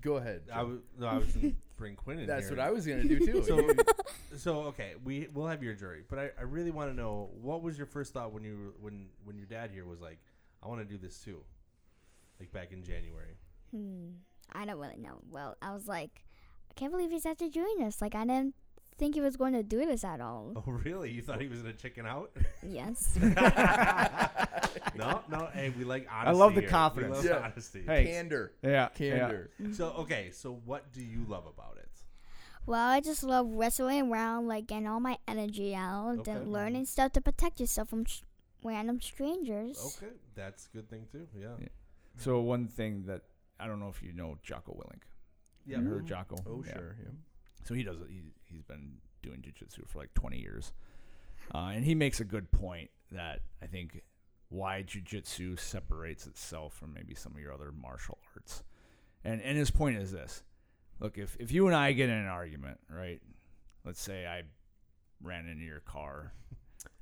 go 0.01 0.15
ahead. 0.17 0.43
I 0.51 0.61
Joe. 0.61 0.67
was 0.67 0.79
no, 0.97 1.07
I 1.07 1.17
was 1.17 1.31
gonna 1.35 1.53
bring 1.77 1.95
Quinn 1.95 2.19
in. 2.19 2.27
That's 2.27 2.47
here. 2.47 2.57
what 2.57 2.65
I 2.65 2.71
was 2.71 2.85
gonna 2.87 3.03
do 3.03 3.19
too. 3.19 3.43
So, 3.43 3.69
so 4.37 4.59
okay, 4.69 4.93
we 5.03 5.27
we'll 5.33 5.47
have 5.47 5.61
your 5.63 5.73
jury, 5.75 6.03
but 6.09 6.17
I, 6.19 6.31
I 6.39 6.43
really 6.43 6.71
want 6.71 6.89
to 6.91 6.95
know 6.95 7.29
what 7.41 7.61
was 7.61 7.77
your 7.77 7.87
first 7.87 8.13
thought 8.13 8.33
when 8.33 8.43
you 8.43 8.73
when 8.79 9.07
when 9.23 9.37
your 9.37 9.47
dad 9.47 9.71
here 9.71 9.85
was 9.85 10.01
like, 10.01 10.19
I 10.63 10.67
want 10.67 10.81
to 10.81 10.85
do 10.85 10.97
this 10.97 11.19
too, 11.19 11.43
like 12.39 12.51
back 12.51 12.71
in 12.71 12.83
January. 12.83 13.37
Hmm. 13.71 14.09
I 14.53 14.65
don't 14.65 14.79
really 14.79 14.97
know. 14.97 15.19
Well, 15.29 15.55
I 15.61 15.73
was 15.73 15.87
like, 15.87 16.23
I 16.71 16.73
can't 16.75 16.91
believe 16.91 17.11
he's 17.11 17.25
after 17.25 17.49
doing 17.49 17.75
this. 17.79 18.01
Like, 18.01 18.15
I 18.15 18.23
didn't 18.25 18.55
think 18.97 19.15
he 19.15 19.21
was 19.21 19.35
going 19.37 19.53
to 19.53 19.63
do 19.63 19.85
this 19.85 20.03
at 20.03 20.19
all. 20.21 20.53
Oh 20.55 20.63
really? 20.71 21.11
You 21.11 21.21
thought 21.21 21.39
he 21.41 21.47
was 21.47 21.61
gonna 21.61 21.73
chicken 21.73 22.05
out? 22.05 22.31
Yes. 22.67 23.17
no, 24.95 25.21
no. 25.29 25.49
Hey, 25.53 25.71
we 25.77 25.83
like 25.83 26.07
honesty. 26.11 26.29
I 26.29 26.31
love 26.31 26.55
the 26.55 26.61
here. 26.61 26.69
confidence. 26.69 27.23
We 27.23 27.29
love 27.29 27.39
Yeah. 27.41 27.45
honesty. 27.51 27.83
Hey. 27.85 28.05
candor. 28.05 28.53
Yeah. 28.61 28.89
Candor. 28.89 29.49
So 29.73 29.89
okay, 29.99 30.29
so 30.31 30.59
what 30.65 30.91
do 30.91 31.03
you 31.03 31.25
love 31.27 31.45
about 31.45 31.77
it? 31.77 31.83
well, 32.65 32.89
I 32.89 32.99
just 32.99 33.23
love 33.23 33.47
wrestling 33.49 34.11
around, 34.11 34.47
like 34.47 34.67
getting 34.67 34.87
all 34.87 34.99
my 34.99 35.17
energy 35.27 35.73
out 35.73 36.17
Okay. 36.19 36.31
and 36.31 36.51
learning 36.51 36.85
stuff 36.85 37.13
to 37.13 37.21
protect 37.21 37.61
yourself 37.61 37.87
from 37.89 38.03
sh- 38.03 38.23
random 38.61 38.99
strangers. 38.99 39.79
Okay, 39.97 40.11
that's 40.35 40.67
a 40.67 40.77
good 40.77 40.89
thing 40.89 41.05
too. 41.11 41.27
Yeah. 41.33 41.55
Yeah. 41.61 41.67
So 42.17 42.41
one 42.41 42.67
thing 42.67 43.05
that 43.05 43.21
I 43.59 43.67
don't 43.67 43.79
know 43.79 43.87
if 43.89 44.03
you 44.03 44.11
know 44.11 44.37
Jocko 44.43 44.73
Willink. 44.73 45.03
Yeah. 45.65 45.79
You 45.79 45.85
heard 45.85 46.05
mhm. 46.05 46.09
Jocko? 46.09 46.35
Oh 46.45 46.63
Yeah. 46.65 46.73
sure. 46.73 46.95
Yeah. 47.01 47.09
So 47.63 47.73
he 47.73 47.83
does. 47.83 47.97
He 48.09 48.21
he's 48.51 48.63
been 48.63 48.97
doing 49.21 49.41
jujitsu 49.41 49.87
for 49.87 49.99
like 49.99 50.13
20 50.13 50.39
years, 50.39 50.71
uh, 51.53 51.71
and 51.73 51.83
he 51.85 51.95
makes 51.95 52.19
a 52.19 52.25
good 52.25 52.51
point 52.51 52.89
that 53.11 53.41
I 53.61 53.67
think 53.67 54.01
why 54.49 54.83
jujitsu 54.83 55.59
separates 55.59 56.25
itself 56.27 56.73
from 56.73 56.93
maybe 56.93 57.13
some 57.13 57.33
of 57.33 57.39
your 57.39 57.53
other 57.53 57.71
martial 57.71 58.17
arts, 58.35 58.63
and 59.23 59.41
and 59.41 59.57
his 59.57 59.71
point 59.71 59.97
is 59.97 60.11
this: 60.11 60.43
look, 60.99 61.17
if 61.17 61.35
if 61.39 61.51
you 61.51 61.67
and 61.67 61.75
I 61.75 61.91
get 61.91 62.09
in 62.09 62.15
an 62.15 62.27
argument, 62.27 62.79
right? 62.89 63.21
Let's 63.85 64.01
say 64.01 64.25
I 64.25 64.43
ran 65.21 65.47
into 65.47 65.63
your 65.63 65.79
car, 65.79 66.33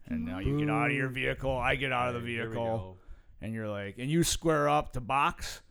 and 0.07 0.25
now 0.25 0.39
you 0.39 0.57
get 0.57 0.69
out 0.69 0.91
of 0.91 0.95
your 0.95 1.09
vehicle, 1.09 1.55
I 1.55 1.75
get 1.75 1.91
out 1.91 2.09
of 2.09 2.13
the 2.15 2.19
Right, 2.19 2.29
here 2.29 2.49
we 2.49 2.55
vehicle, 2.55 2.97
and 3.41 3.53
you're 3.53 3.67
like, 3.69 3.95
and 3.97 4.09
you 4.09 4.23
square 4.23 4.69
up 4.69 4.93
to 4.93 5.01
box, 5.01 5.61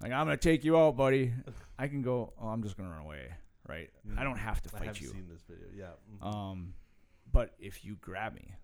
like 0.00 0.12
I'm 0.12 0.26
gonna 0.26 0.36
take 0.36 0.64
you 0.64 0.76
out, 0.76 0.96
buddy. 0.96 1.32
I 1.78 1.88
can 1.88 2.02
go. 2.02 2.32
Oh, 2.40 2.48
I'm 2.48 2.62
just 2.62 2.76
gonna 2.76 2.90
run 2.90 3.00
away, 3.02 3.28
right? 3.68 3.90
I 4.16 4.24
don't 4.24 4.38
have 4.38 4.62
to 4.62 4.68
fight 4.68 4.82
I 4.82 4.86
have 4.86 4.98
you. 5.00 5.08
seen 5.08 5.26
this 5.30 5.42
video. 5.48 5.66
Yeah. 5.74 5.92
mhm. 6.20 6.26
Um, 6.26 6.74
but 7.32 7.54
if 7.58 7.84
you 7.84 7.96
grab 8.00 8.34
me, 8.34 8.54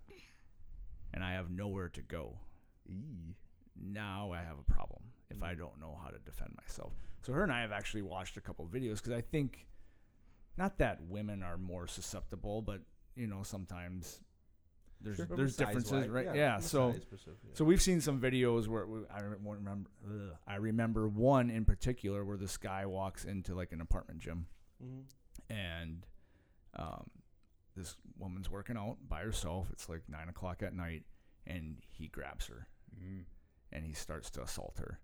and 1.13 1.23
I 1.23 1.33
have 1.33 1.49
nowhere 1.49 1.89
to 1.89 2.01
go, 2.01 2.37
Eee. 2.87 3.35
now 3.75 4.31
I 4.31 4.39
have 4.43 4.57
a 4.59 4.71
problem 4.71 5.01
if 5.29 5.41
I 5.43 5.55
don't 5.55 5.79
know 5.79 5.97
how 6.03 6.09
to 6.09 6.19
defend 6.19 6.55
myself. 6.55 6.91
So 7.21 7.33
her 7.33 7.43
and 7.43 7.51
I 7.51 7.61
have 7.61 7.71
actually 7.71 8.01
watched 8.03 8.37
a 8.37 8.41
couple 8.41 8.65
of 8.65 8.71
videos 8.71 8.97
because 8.97 9.13
I 9.13 9.21
think, 9.21 9.65
not 10.57 10.77
that 10.79 10.99
women 11.07 11.43
are 11.43 11.57
more 11.57 11.87
susceptible, 11.87 12.61
but 12.61 12.81
you 13.15 13.27
know 13.27 13.43
sometimes 13.43 14.21
there's 15.01 15.19
a 15.19 15.25
there's 15.25 15.55
differences, 15.55 16.07
right? 16.09 16.27
Yeah. 16.33 16.57
a 16.57 16.61
so. 16.61 16.89
yeah. 16.89 17.29
So 17.53 17.63
we've 17.65 17.81
seen 17.81 18.01
some 18.01 18.19
videos 18.19 18.67
where 18.67 18.85
we, 18.85 18.99
I 19.13 19.21
remember. 19.21 19.89
Ugh, 20.05 20.35
I 20.47 20.55
remember 20.55 21.07
one 21.07 21.49
in 21.49 21.65
particular 21.65 22.23
where 22.25 22.37
this 22.37 22.57
guy 22.57 22.85
walks 22.85 23.25
into 23.25 23.55
like 23.55 23.71
an 23.71 23.81
apartment 23.81 24.19
gym, 24.19 24.47
Mhm. 24.83 25.03
and 25.49 26.05
um, 26.75 27.09
this 27.75 27.95
woman's 28.17 28.49
working 28.49 28.77
out 28.77 28.97
by 29.07 29.21
herself. 29.21 29.67
It's 29.71 29.89
like 29.89 30.07
nine 30.07 30.29
o'clock 30.29 30.61
at 30.61 30.73
night, 30.73 31.03
and 31.47 31.77
he 31.89 32.07
grabs 32.07 32.47
her 32.47 32.67
Mm. 32.97 33.23
and 33.71 33.85
he 33.85 33.93
starts 33.93 34.29
to 34.31 34.41
assault 34.43 34.77
her. 34.79 34.99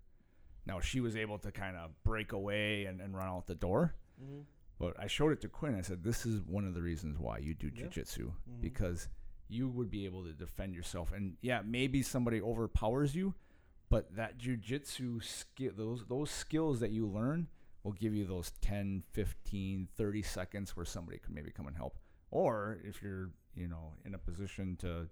Now 0.66 0.80
she 0.80 1.00
was 1.00 1.16
able 1.16 1.38
to 1.40 1.52
kind 1.52 1.76
of 1.76 1.90
break 2.02 2.32
away 2.32 2.86
and, 2.86 3.00
and 3.00 3.16
run 3.16 3.28
out 3.28 3.46
the 3.46 3.54
door. 3.54 3.94
Mhm. 4.20 4.44
But 4.78 4.98
I 5.00 5.06
showed 5.06 5.32
it 5.32 5.40
to 5.42 5.48
Quinn. 5.48 5.74
I 5.74 5.80
said, 5.82 6.02
"This 6.02 6.26
is 6.26 6.42
one 6.42 6.64
of 6.66 6.74
the 6.74 6.82
reasons 6.82 7.18
why 7.18 7.38
you 7.38 7.54
do 7.54 7.68
Yeah. 7.74 7.86
jujitsu 7.86 8.32
Mhm. 8.48 8.60
because 8.60 9.08
you 9.48 9.68
would 9.68 9.90
be 9.90 10.04
able 10.04 10.24
to 10.24 10.32
defend 10.32 10.74
yourself. 10.74 11.12
And 11.12 11.36
yeah, 11.40 11.62
maybe 11.62 12.02
somebody 12.02 12.40
overpowers 12.42 13.14
you, 13.14 13.34
but 13.88 14.14
that 14.16 14.38
jujitsu 14.38 15.22
skill, 15.22 15.72
those 15.74 16.04
those 16.06 16.30
skills 16.30 16.80
that 16.80 16.90
you 16.90 17.06
learn, 17.06 17.48
will 17.86 17.92
give 17.92 18.12
you 18.14 18.24
those 18.26 18.52
10, 18.60 19.04
15, 19.12 19.88
30 19.96 20.22
seconds 20.22 20.76
where 20.76 20.84
somebody 20.84 21.18
could 21.18 21.32
maybe 21.34 21.50
come 21.50 21.66
and 21.68 21.76
help. 21.76 21.98
Or 22.30 22.78
if 22.84 23.00
you're, 23.02 23.30
you 23.54 23.68
know, 23.68 23.92
in 24.04 24.14
a 24.14 24.18
position 24.18 24.76
to, 24.80 25.08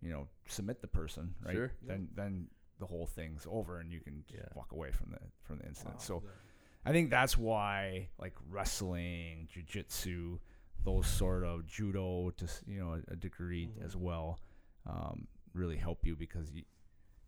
you 0.00 0.10
know, 0.10 0.28
submit 0.46 0.80
the 0.80 0.86
person, 0.86 1.34
right? 1.44 1.54
Sure. 1.56 1.72
Then 1.82 2.08
then 2.14 2.46
the 2.78 2.86
whole 2.86 3.06
thing's 3.06 3.44
over 3.50 3.80
and 3.80 3.90
you 3.92 4.00
can 4.00 4.22
just 4.28 4.38
Yeah. 4.44 4.48
walk 4.54 4.70
away 4.72 4.92
from 4.92 5.10
the 5.10 5.18
from 5.42 5.58
the 5.58 5.66
incident. 5.66 5.96
Wow. 5.96 6.00
So 6.02 6.22
I 6.84 6.92
think 6.92 7.10
that's 7.10 7.36
why 7.36 8.08
like 8.18 8.34
wrestling, 8.48 9.48
jujitsu, 9.52 10.38
those 10.84 11.08
sort 11.08 11.42
of 11.42 11.66
judo 11.66 12.30
to 12.30 12.46
you 12.66 12.78
know 12.78 12.92
a, 13.08 13.12
a 13.14 13.16
degree 13.16 13.66
Mhm. 13.66 13.84
as 13.84 13.96
well, 13.96 14.38
um, 14.86 15.26
really 15.52 15.76
help 15.76 16.06
you 16.06 16.14
because 16.14 16.52
you, 16.52 16.62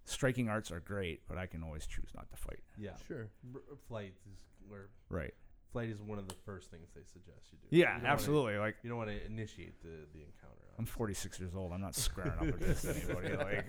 striking 0.04 0.48
arts 0.48 0.70
are 0.70 0.80
great, 0.80 1.22
but 1.28 1.38
I 1.38 1.46
can 1.46 1.62
always 1.62 1.86
choose 1.86 2.10
not 2.14 2.30
to 2.30 2.36
fight. 2.36 2.60
yeah. 2.78 2.96
Sure. 3.06 3.28
R- 3.54 3.60
flight 3.88 4.14
is 4.30 4.38
where 4.68 4.88
Right. 5.08 5.34
flight 5.72 5.88
is 5.88 6.00
one 6.02 6.18
of 6.18 6.26
the 6.28 6.34
first 6.44 6.70
things 6.70 6.88
they 6.94 7.02
suggest 7.04 7.52
you 7.52 7.58
do. 7.58 7.66
Yeah, 7.70 7.78
You 7.78 7.84
don't 7.84 7.94
wanna- 8.02 8.08
absolutely. 8.12 8.58
Like 8.58 8.76
you 8.82 8.88
don't 8.88 8.98
want 8.98 9.10
to 9.10 9.24
initiate 9.26 9.80
the, 9.82 10.06
the 10.12 10.20
encounter. 10.24 10.56
I'm 10.78 10.86
46 10.86 11.38
years 11.38 11.54
old. 11.54 11.72
I'm 11.72 11.80
not 11.82 11.94
squaring 11.94 12.32
up 12.32 12.42
against 12.42 12.84
anybody. 12.86 13.36
Like, 13.36 13.66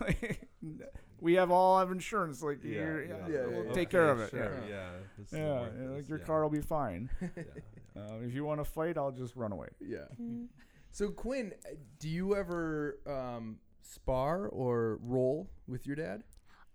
like, 0.00 0.48
we 1.20 1.34
have 1.34 1.50
all 1.50 1.78
have 1.78 1.90
insurance. 1.90 2.42
Like, 2.42 2.62
Yeah, 2.62 2.70
you're- 2.80 3.08
yeah, 3.08 3.16
yeah, 3.28 3.34
yeah, 3.34 3.46
we'll 3.46 3.66
yeah. 3.66 3.72
take 3.72 3.88
care 3.90 4.10
of 4.10 4.20
it. 4.20 4.30
Sure, 4.30 4.58
Yeah, 4.64 4.68
yeah. 4.68 4.90
this 5.18 5.28
is 5.32 5.38
yeah, 5.38 5.68
yeah, 5.80 5.88
like 5.90 6.08
your 6.08 6.18
yeah. 6.18 6.24
car 6.24 6.42
will 6.42 6.50
be 6.50 6.60
fine. 6.60 7.08
Yeah, 7.22 7.28
yeah. 7.36 8.02
Uh, 8.02 8.16
if 8.22 8.32
you 8.34 8.42
want 8.44 8.58
to 8.60 8.64
fight, 8.64 8.96
I'll 8.96 9.10
just 9.12 9.36
run 9.36 9.52
away. 9.52 9.68
Yeah. 9.78 9.98
Mm. 10.20 10.46
So 10.92 11.10
Quinn, 11.10 11.52
uh, 11.66 11.74
do 11.98 12.08
you 12.08 12.34
ever 12.36 12.98
um, 13.06 13.58
spar 13.82 14.46
or 14.48 14.98
roll 15.02 15.48
with 15.66 15.86
your 15.86 15.96
dad? 15.96 16.22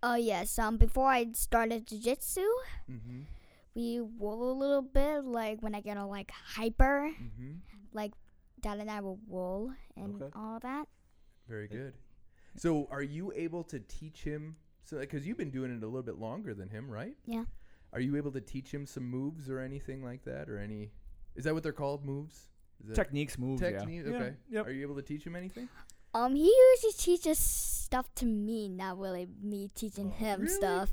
Oh 0.03 0.15
yes. 0.15 0.57
Um, 0.59 0.77
before 0.77 1.09
I 1.09 1.27
started 1.33 1.87
jujitsu, 1.87 2.45
Mm-hmm. 2.89 3.21
we 3.75 3.99
roll 4.19 4.51
a 4.51 4.57
little 4.57 4.81
bit. 4.81 5.23
Like 5.25 5.61
when 5.61 5.73
I 5.75 5.81
get 5.81 5.97
all 5.97 6.09
like 6.09 6.31
hyper, 6.31 7.11
Mm-hmm. 7.21 7.53
like 7.93 8.13
Dad 8.61 8.79
and 8.79 8.89
I 8.89 9.01
will 9.01 9.19
roll 9.29 9.71
and 9.95 10.21
Okay. 10.21 10.31
all 10.35 10.59
that. 10.61 10.87
Very 11.47 11.67
good. 11.67 11.93
So, 12.55 12.87
are 12.89 13.03
you 13.03 13.31
able 13.35 13.63
to 13.65 13.79
teach 13.79 14.23
him? 14.23 14.55
So, 14.83 14.97
because 14.97 15.27
you've 15.27 15.37
been 15.37 15.51
doing 15.51 15.71
it 15.71 15.83
a 15.83 15.85
little 15.85 16.01
bit 16.01 16.17
longer 16.17 16.53
than 16.55 16.69
him, 16.69 16.89
right? 16.89 17.15
Yeah. 17.25 17.43
Are 17.93 17.99
you 17.99 18.17
able 18.17 18.31
to 18.31 18.41
teach 18.41 18.73
him 18.73 18.85
some 18.87 19.03
moves 19.05 19.47
or 19.49 19.59
anything 19.59 20.03
like 20.03 20.23
that, 20.25 20.49
or 20.49 20.57
any? 20.57 20.89
Is 21.35 21.43
that 21.43 21.53
what 21.53 21.61
they're 21.61 21.71
called? 21.71 22.03
Moves? 22.03 22.47
Is 22.81 22.87
that 22.89 22.95
Techniques, 22.95 23.37
moves, 23.37 23.61
technique? 23.61 24.03
yeah. 24.05 24.11
Okay. 24.15 24.33
Yeah, 24.49 24.57
Yep. 24.59 24.67
Are 24.67 24.71
you 24.71 24.81
able 24.81 24.95
to 24.95 25.01
teach 25.03 25.23
him 25.25 25.35
anything? 25.35 25.69
Um, 26.17 26.35
he 26.35 26.51
usually 26.73 26.93
teaches 26.97 27.37
stuff 27.37 28.13
to 28.15 28.25
me, 28.25 28.69
not 28.69 28.97
really 28.97 29.27
me 29.41 29.69
teaching 29.75 30.07
Oh, 30.15 30.17
him 30.17 30.41
really? 30.41 30.53
stuff. 30.53 30.89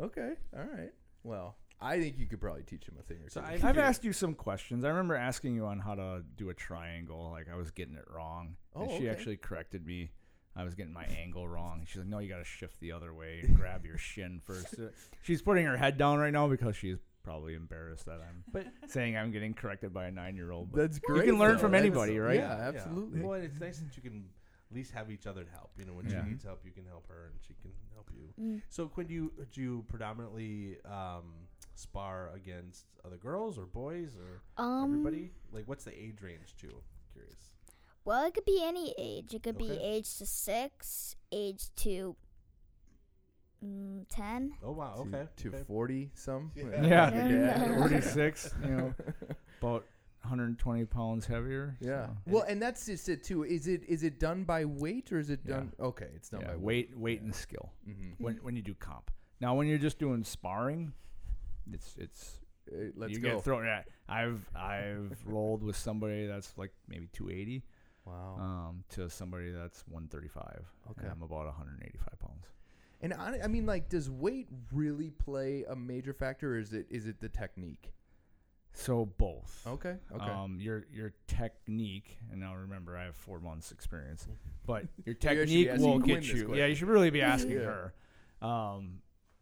Okay. 0.00 0.32
All 0.56 0.64
right. 0.64 0.90
Well, 1.24 1.56
I 1.80 2.00
think 2.00 2.18
you 2.18 2.26
could 2.26 2.40
probably 2.40 2.62
teach 2.62 2.86
him 2.88 2.96
a 2.98 3.02
thing 3.02 3.18
or 3.22 3.28
So 3.28 3.40
two. 3.42 3.46
I- 3.46 3.68
I've 3.68 3.78
asked 3.78 4.02
you 4.04 4.12
some 4.12 4.34
questions. 4.34 4.84
I 4.84 4.88
remember 4.88 5.14
asking 5.14 5.54
you 5.54 5.66
on 5.66 5.78
how 5.80 5.94
to 5.94 6.24
do 6.36 6.48
a 6.48 6.54
triangle. 6.54 7.30
Like 7.30 7.48
I 7.52 7.56
was 7.56 7.70
getting 7.70 7.96
it 7.96 8.04
wrong, 8.10 8.56
and 8.74 8.84
Oh, 8.84 8.88
she 8.88 8.94
okay. 9.04 9.08
actually 9.10 9.36
corrected 9.36 9.84
me. 9.86 10.10
I 10.56 10.64
was 10.64 10.74
getting 10.74 10.92
my 10.92 11.04
angle 11.22 11.46
wrong. 11.48 11.84
She's 11.86 11.98
like, 11.98 12.06
"No, 12.08 12.18
you 12.20 12.28
got 12.28 12.38
to 12.38 12.44
shift 12.44 12.80
the 12.80 12.92
other 12.92 13.12
way 13.12 13.40
and 13.42 13.56
grab 13.56 13.84
your 13.84 13.98
shin 13.98 14.40
first. 14.42 14.74
She's 15.22 15.42
putting 15.42 15.66
her 15.66 15.76
head 15.76 15.98
down 15.98 16.18
right 16.18 16.32
now 16.32 16.48
because 16.48 16.76
she's 16.76 16.98
probably 17.22 17.54
embarrassed 17.54 18.06
that 18.06 18.20
I'm 18.20 18.42
But 18.52 18.66
saying 18.88 19.16
I'm 19.16 19.30
getting 19.32 19.54
corrected 19.54 19.92
by 19.94 20.06
a 20.06 20.10
nine-year-old. 20.10 20.72
But 20.72 20.78
That's 20.80 20.98
great. 20.98 21.24
You 21.26 21.32
can 21.32 21.38
learn 21.38 21.52
though. 21.52 21.58
from 21.60 21.72
That's- 21.72 21.86
anybody, 21.86 22.18
right? 22.18 22.38
Yeah, 22.40 22.52
absolutely. 22.52 23.20
Well, 23.20 23.34
it's 23.40 23.60
nice 23.60 23.78
that 23.78 23.96
you 23.96 24.02
can 24.02 24.24
at 24.72 24.76
least 24.76 24.92
have 24.92 25.10
each 25.10 25.26
other 25.26 25.44
to 25.44 25.50
help. 25.50 25.70
You 25.78 25.84
know, 25.84 25.92
when 25.92 26.08
Yeah. 26.08 26.24
she 26.24 26.30
needs 26.30 26.44
help, 26.44 26.64
you 26.64 26.70
can 26.70 26.86
help 26.86 27.06
her, 27.08 27.26
and 27.26 27.34
she 27.46 27.52
can 27.60 27.72
help 27.92 28.10
you. 28.14 28.32
Mm. 28.42 28.62
So, 28.70 28.88
Quinn, 28.88 29.06
do 29.06 29.12
you 29.14 29.32
do 29.52 29.60
you 29.60 29.84
predominantly 29.86 30.78
um, 30.86 31.46
spar 31.74 32.30
against 32.34 32.86
other 33.04 33.18
girls 33.18 33.58
or 33.58 33.66
boys 33.66 34.16
or 34.16 34.40
Um, 34.56 34.84
everybody? 34.84 35.32
Like, 35.52 35.68
what's 35.68 35.84
the 35.84 35.92
age 35.92 36.22
range 36.22 36.56
too? 36.56 36.82
Curious. 37.12 37.34
Well, 38.04 38.24
it 38.26 38.32
could 38.34 38.46
be 38.46 38.62
any 38.64 38.94
age. 38.98 39.34
It 39.34 39.42
could 39.42 39.58
be 39.58 39.70
age 39.78 40.16
to 40.18 40.26
six, 40.26 41.16
age 41.30 41.64
to 41.76 42.16
mm, 43.62 44.06
ten. 44.08 44.54
Oh 44.62 44.72
wow. 44.72 44.94
Okay. 45.06 45.28
To 45.36 45.48
okay. 45.48 45.64
forty 45.66 46.10
some. 46.14 46.50
Yeah. 46.56 46.82
Yeah. 46.82 47.28
Your 47.28 47.46
dad. 47.46 47.60
Yeah. 47.60 47.78
46, 47.78 48.54
you 48.64 48.70
know, 48.70 48.94
about 49.60 49.84
120 50.22 50.84
pounds 50.86 51.26
heavier. 51.26 51.76
Yeah. 51.80 52.06
so- 52.06 52.12
Well, 52.26 52.44
and 52.48 52.60
that's 52.62 52.86
just 52.86 53.08
it 53.08 53.22
too. 53.24 53.44
Is 53.44 53.66
it 53.66 53.82
is 53.84 54.02
it 54.02 54.18
done 54.18 54.44
by 54.44 54.64
weight 54.64 55.12
or 55.12 55.18
is 55.18 55.30
it 55.30 55.40
Yeah. 55.44 55.56
done? 55.56 55.72
Okay, 55.80 56.08
it's 56.14 56.28
done 56.30 56.40
yeah, 56.42 56.48
by 56.52 56.56
weight, 56.56 56.96
weight, 56.96 57.20
and 57.22 57.34
skill. 57.34 57.72
Mm-hmm. 57.88 58.22
when 58.22 58.36
when 58.36 58.56
you 58.56 58.62
do 58.62 58.74
comp. 58.74 59.10
Now, 59.40 59.54
when 59.56 59.66
you're 59.66 59.78
just 59.78 59.98
doing 59.98 60.22
sparring, 60.24 60.92
it's 61.72 61.96
it's 61.98 62.38
Uh, 62.72 62.92
let's 62.94 63.12
you 63.12 63.18
go. 63.20 63.34
get 63.34 63.44
thrown. 63.44 63.64
Yeah, 63.64 63.82
I've 64.08 64.48
I've 64.54 65.18
rolled 65.26 65.62
with 65.62 65.76
somebody 65.76 66.26
that's 66.26 66.56
like 66.56 66.72
maybe 66.86 67.08
280 67.12 67.64
wow. 68.04 68.36
um, 68.38 68.84
to 68.90 69.10
somebody 69.10 69.50
that's 69.50 69.82
135. 69.88 70.64
Okay. 70.90 71.02
and 71.02 71.10
I'm 71.10 71.22
about 71.22 71.46
185 71.46 72.18
pounds. 72.20 72.46
and 73.00 73.12
I, 73.14 73.40
I 73.44 73.48
mean, 73.48 73.66
like, 73.66 73.88
does 73.88 74.08
weight 74.08 74.46
really 74.72 75.10
play 75.10 75.64
a 75.68 75.74
major 75.74 76.12
factor, 76.14 76.54
or 76.54 76.58
is 76.58 76.72
it 76.72 76.86
is 76.88 77.06
it 77.08 77.20
the 77.20 77.28
technique? 77.28 77.92
So 78.74 79.06
both. 79.18 79.62
Okay. 79.66 79.96
Okay. 80.14 80.24
Um, 80.24 80.58
your 80.58 80.86
your 80.92 81.12
technique, 81.26 82.18
and 82.30 82.40
now 82.40 82.54
remember, 82.54 82.96
I 82.96 83.04
have 83.04 83.14
four 83.16 83.38
months 83.38 83.70
experience, 83.70 84.26
but 84.66 84.86
your 85.04 85.14
Maybe 85.22 85.28
I 85.28 85.34
should 85.34 85.48
be 85.48 85.64
technique 85.64 85.68
asking 85.68 85.90
will 85.90 85.98
get 85.98 86.24
you. 86.24 86.54
Yeah, 86.54 86.66
you 86.66 86.74
should 86.74 86.88
really 86.88 87.10
be 87.10 87.22
asking 87.22 87.52
Yeah. 87.52 87.58
her. 87.60 87.94
Um, 88.40 88.98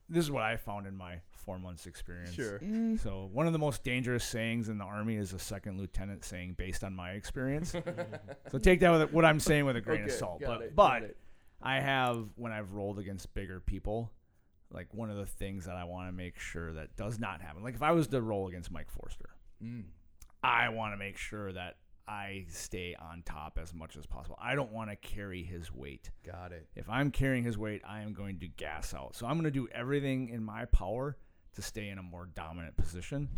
this 0.09 0.25
is 0.25 0.31
what 0.31 0.43
I 0.43 0.57
found 0.57 0.87
in 0.89 0.97
my 0.97 1.21
four 1.31 1.59
months 1.59 1.87
experience. 1.87 2.35
sure. 2.35 2.59
Mm. 2.59 2.99
So 3.01 3.31
one 3.33 3.47
of 3.47 3.53
the 3.53 3.59
most 3.59 3.85
dangerous 3.85 4.25
sayings 4.25 4.69
in 4.69 4.79
the 4.79 4.85
army 4.85 5.15
is 5.17 5.33
a 5.33 5.39
second 5.39 5.79
lieutenant 5.79 6.25
saying, 6.25 6.55
"Based 6.55 6.83
on 6.83 6.95
my 6.95 7.13
experience." 7.13 7.73
so 8.51 8.59
take 8.59 8.81
that 8.81 8.91
with 8.91 9.13
what 9.13 9.25
I'm 9.25 9.39
saying 9.41 9.65
with 9.65 9.77
a 9.77 9.81
grain 9.81 10.03
Okay, 10.03 10.13
of 10.13 10.19
salt. 10.19 10.43
But 10.45 10.63
it, 10.63 10.77
but. 10.77 11.17
I 11.63 11.79
have 11.79 12.25
when 12.37 12.53
I've 12.53 12.73
rolled 12.73 12.99
against 12.99 13.35
bigger 13.35 13.61
people, 13.61 14.11
like 14.73 14.93
one 14.95 15.11
of 15.11 15.17
the 15.17 15.27
things 15.27 15.67
that 15.67 15.77
I 15.77 15.85
want 15.85 16.09
to 16.09 16.13
make 16.13 16.39
sure 16.39 16.73
that 16.73 16.97
does 16.97 17.19
not 17.19 17.41
happen. 17.41 17.63
Like 17.63 17.75
if 17.75 17.83
I 17.83 17.93
was 17.93 18.07
to 18.09 18.21
roll 18.23 18.49
against 18.49 18.71
Mike 18.71 18.91
Forster, 18.91 19.31
Mm. 19.63 19.85
I 20.43 20.71
want 20.71 20.95
to 20.95 20.97
make 20.97 21.19
sure 21.19 21.53
that 21.53 21.77
I 22.09 22.47
stay 22.49 22.97
on 22.99 23.23
top 23.25 23.59
as 23.61 23.75
much 23.75 23.97
as 23.97 24.07
possible. 24.07 24.39
I 24.41 24.55
don't 24.55 24.73
want 24.73 24.91
to 24.91 24.97
carry 24.97 25.43
his 25.43 25.73
weight. 25.73 26.11
Got 26.25 26.53
it. 26.53 26.67
If 26.75 26.89
I'm 26.89 27.11
carrying 27.11 27.45
his 27.45 27.59
weight, 27.59 27.83
I 27.87 28.01
am 28.01 28.15
going 28.15 28.39
to 28.41 28.49
gas 28.49 28.95
out. 28.95 29.15
So 29.15 29.27
I'm 29.27 29.35
going 29.35 29.45
to 29.45 29.51
do 29.51 29.69
everything 29.73 30.31
in 30.31 30.43
my 30.43 30.65
power 30.65 31.19
to 31.55 31.63
stay 31.63 31.89
in 31.89 31.99
a 31.99 32.03
more 32.03 32.27
dominant 32.35 32.77
position, 32.77 33.29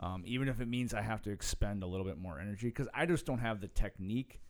um, 0.00 0.22
even 0.26 0.48
if 0.48 0.60
it 0.60 0.68
means 0.68 0.92
I 0.92 1.00
have 1.00 1.22
to 1.22 1.30
expend 1.30 1.82
a 1.82 1.86
little 1.86 2.04
bit 2.06 2.18
more 2.18 2.38
energy 2.38 2.68
because 2.68 2.88
I 2.92 3.06
just 3.06 3.24
don't 3.26 3.38
have 3.38 3.60
the 3.60 3.68
technique 3.68 4.40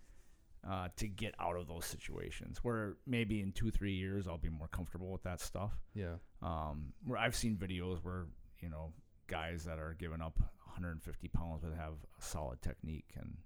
uh, 0.69 0.89
to 0.97 1.07
get 1.09 1.35
out 1.39 1.57
of 1.57 1.67
those 1.69 1.85
situations. 1.85 2.59
Where 2.63 2.97
maybe 3.07 3.41
in 3.41 3.53
two, 3.53 3.71
three 3.71 3.95
years 3.95 4.27
I'll 4.27 4.39
be 4.39 4.49
more 4.49 4.69
comfortable 4.69 5.11
with 5.11 5.23
that 5.25 5.41
stuff. 5.41 5.73
Yeah. 5.95 6.17
Um, 6.43 6.93
where 7.05 7.19
I've 7.19 7.37
seen 7.37 7.57
videos 7.57 7.99
where 8.05 8.27
you 8.61 8.69
know 8.69 8.93
guys 9.27 9.65
that 9.65 9.79
are 9.79 9.95
giving 9.99 10.21
up 10.21 10.39
150 10.67 11.29
pounds 11.29 11.63
but 11.63 11.75
have 11.77 11.93
a 12.19 12.23
solid 12.23 12.61
technique 12.63 13.11
and 13.17 13.37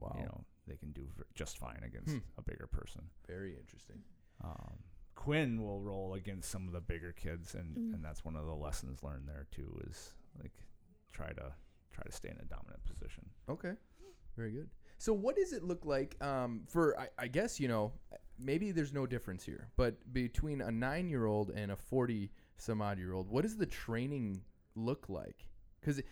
Wow. 0.00 0.14
you 0.18 0.24
know 0.26 0.44
they 0.66 0.76
can 0.76 0.92
do 0.92 1.08
just 1.34 1.58
fine 1.58 1.82
against 1.84 2.12
Hmm. 2.12 2.18
a 2.36 2.42
bigger 2.42 2.66
person. 2.68 3.02
Very 3.26 3.56
interesting. 3.56 4.02
Um, 4.44 4.78
Quinn 5.16 5.60
will 5.60 5.80
roll 5.80 6.14
against 6.14 6.48
some 6.50 6.68
of 6.68 6.72
the 6.72 6.80
bigger 6.80 7.12
kids, 7.12 7.54
and, 7.56 7.76
Mm. 7.76 7.94
and 7.94 8.04
that's 8.04 8.24
one 8.24 8.36
of 8.36 8.46
the 8.46 8.54
lessons 8.54 9.02
learned 9.02 9.26
there 9.28 9.48
too. 9.50 9.80
Is 9.88 10.14
like 10.40 10.52
try 11.12 11.32
to 11.32 11.52
try 11.90 12.04
to 12.04 12.12
stay 12.12 12.28
in 12.30 12.38
a 12.38 12.44
dominant 12.44 12.84
position. 12.84 13.28
Okay. 13.48 13.74
Very 14.36 14.52
good. 14.52 14.70
So, 14.98 15.12
what 15.12 15.36
does 15.36 15.52
it 15.52 15.62
look 15.62 15.84
like 15.86 16.16
um, 16.22 16.62
for? 16.68 16.98
I, 16.98 17.08
I 17.18 17.26
guess 17.28 17.60
you 17.60 17.68
know, 17.68 17.92
maybe 18.38 18.72
there's 18.72 18.92
no 18.92 19.06
difference 19.06 19.44
here, 19.44 19.68
but 19.76 19.94
between 20.12 20.60
a 20.60 20.70
nine-year-old 20.70 21.50
and 21.50 21.70
a 21.72 21.76
forty 21.76 22.30
some 22.56 22.82
odd 22.82 22.98
year 22.98 23.12
old, 23.12 23.28
what 23.28 23.42
does 23.42 23.56
the 23.56 23.66
training 23.66 24.42
look 24.74 25.08
like? 25.08 25.46
Because 25.80 25.98
it, 25.98 26.06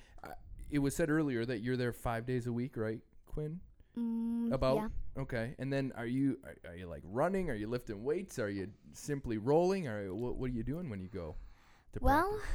it 0.70 0.79
was 0.79 0.94
said 0.94 1.11
earlier 1.11 1.44
that 1.44 1.61
you're 1.61 1.77
there 1.77 1.92
five 1.92 2.27
days 2.27 2.46
a 2.46 2.53
week, 2.53 2.77
right, 2.77 3.01
Quinn? 3.27 3.61
Mm, 3.99 4.53
About 4.53 4.77
yeah. 4.77 5.22
okay, 5.22 5.55
and 5.59 5.72
then 5.72 5.92
are 5.96 6.07
you 6.07 6.38
are, 6.44 6.70
are 6.70 6.77
you 6.77 6.87
like 6.87 7.03
running? 7.05 7.51
Are 7.51 7.55
you 7.55 7.66
lifting 7.66 8.05
weights? 8.05 8.38
Are 8.38 8.51
you 8.51 8.68
simply 8.92 9.38
rolling? 9.38 9.88
Or 9.88 10.14
what 10.14 10.37
what 10.37 10.51
are 10.51 10.55
you 10.55 10.62
doing 10.62 10.90
when 10.90 11.01
you 11.01 11.09
go? 11.09 11.35
To 11.94 11.99
Well, 12.03 12.29
practice? 12.29 12.49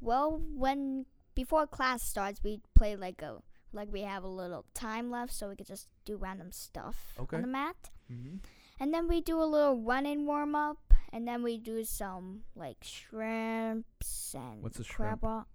well, 0.00 0.42
when 0.54 1.06
before 1.34 1.66
class 1.66 2.02
starts, 2.02 2.42
we 2.42 2.60
play 2.74 2.96
like 2.96 3.22
a 3.22 3.40
like 3.74 3.92
we 3.92 4.02
have 4.02 4.22
a 4.24 4.28
little 4.28 4.64
time 4.74 5.10
left, 5.10 5.32
so 5.32 5.48
we 5.48 5.56
could 5.56 5.66
just 5.66 5.88
do 6.04 6.16
random 6.16 6.52
stuff 6.52 7.14
Okay. 7.18 7.36
on 7.36 7.42
the 7.42 7.48
mat, 7.48 7.90
Mhm. 8.10 8.38
and 8.80 8.94
then 8.94 9.08
we 9.08 9.20
do 9.20 9.40
a 9.42 9.44
little 9.44 9.80
running 9.82 10.26
warm 10.26 10.54
up, 10.54 10.94
and 11.12 11.26
then 11.28 11.42
we 11.42 11.58
do 11.58 11.84
some 11.84 12.44
like 12.54 12.78
shrimps 12.82 14.34
and 14.34 14.62
What's 14.62 14.78
a 14.78 14.84
shrimp? 14.84 15.22
rock. 15.22 15.48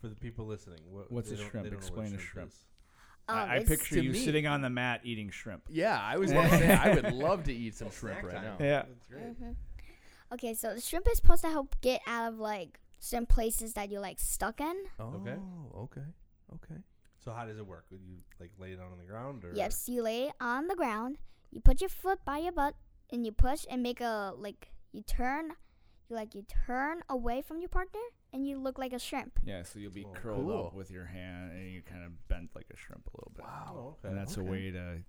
For 0.00 0.08
the 0.08 0.14
people 0.16 0.46
listening, 0.46 0.80
what, 0.90 1.12
What's 1.12 1.30
a 1.30 1.36
shrimp? 1.36 1.52
they 1.64 1.70
don't 1.70 1.72
know 1.72 1.76
what 1.76 2.06
Explain 2.06 2.14
a 2.14 2.18
shrimp. 2.18 2.48
is. 2.52 2.64
Um, 3.28 3.36
I, 3.38 3.56
I 3.56 3.64
picture 3.64 4.00
you 4.00 4.12
me- 4.12 4.24
sitting 4.24 4.46
on 4.46 4.62
the 4.62 4.70
mat 4.70 5.02
eating 5.04 5.28
shrimp. 5.30 5.64
Yeah, 5.68 6.00
I 6.00 6.16
was 6.16 6.32
gonna 6.32 6.48
say 6.48 6.72
I 6.72 6.94
would 6.94 7.12
love 7.12 7.44
to 7.44 7.52
eat 7.52 7.74
some 7.74 7.90
shrimp 7.90 8.22
right 8.22 8.42
now. 8.42 8.56
Yeah. 8.58 8.84
That's 8.88 9.06
great. 9.10 9.40
Mhm. 9.40 9.56
Okay, 10.32 10.54
so 10.54 10.74
the 10.74 10.80
shrimp 10.80 11.06
is 11.10 11.18
supposed 11.18 11.42
to 11.42 11.50
help 11.50 11.76
get 11.82 12.00
out 12.06 12.32
of 12.32 12.38
like 12.38 12.80
some 13.00 13.26
places 13.26 13.72
that 13.72 13.90
you're 13.90 14.00
like 14.00 14.20
stuck 14.20 14.60
in. 14.60 14.76
Oh, 15.00 15.14
Okay. 15.20 15.36
okay, 15.76 16.06
okay. 16.54 16.80
So 17.18 17.32
how 17.32 17.44
does 17.46 17.58
it 17.58 17.66
work? 17.66 17.86
Would 17.90 18.00
you 18.02 18.18
like 18.38 18.50
lay 18.58 18.72
it 18.72 18.76
down 18.76 18.92
on 18.92 18.98
the 18.98 19.04
ground 19.04 19.44
or? 19.44 19.52
Yep, 19.54 19.72
so 19.72 19.90
you 19.92 20.02
lay 20.02 20.24
it 20.28 20.32
on 20.40 20.68
the 20.68 20.76
ground. 20.76 21.18
You 21.50 21.60
put 21.60 21.80
your 21.80 21.90
foot 21.90 22.24
by 22.24 22.38
your 22.38 22.52
butt, 22.52 22.74
and 23.12 23.26
you 23.26 23.32
push 23.32 23.64
and 23.68 23.82
make 23.82 24.00
a 24.00 24.32
like 24.36 24.70
you 24.92 25.02
turn, 25.02 25.50
you 26.08 26.16
like 26.16 26.34
you 26.34 26.44
turn 26.66 27.02
away 27.08 27.42
from 27.42 27.58
your 27.58 27.68
partner 27.68 28.00
and 28.32 28.46
you 28.46 28.56
look 28.58 28.78
like 28.78 28.92
a 28.92 28.98
shrimp. 28.98 29.38
Yeah, 29.44 29.62
so 29.64 29.78
you'll 29.80 29.90
be 29.92 30.04
Oh, 30.04 30.12
curled 30.12 30.46
cool. 30.46 30.66
up 30.68 30.74
with 30.74 30.90
your 30.90 31.04
hand 31.06 31.52
and 31.52 31.72
you 31.72 31.82
kind 31.82 32.04
of 32.04 32.12
bent 32.28 32.50
like 32.54 32.66
a 32.72 32.76
shrimp 32.76 33.06
a 33.08 33.16
little 33.16 33.32
bit. 33.34 33.44
Oh, 33.46 33.96
okay. 33.98 34.08
And 34.08 34.16
that's 34.16 34.38
okay. 34.38 34.46
a 34.46 34.50
way 34.50 34.70
to 34.70 35.02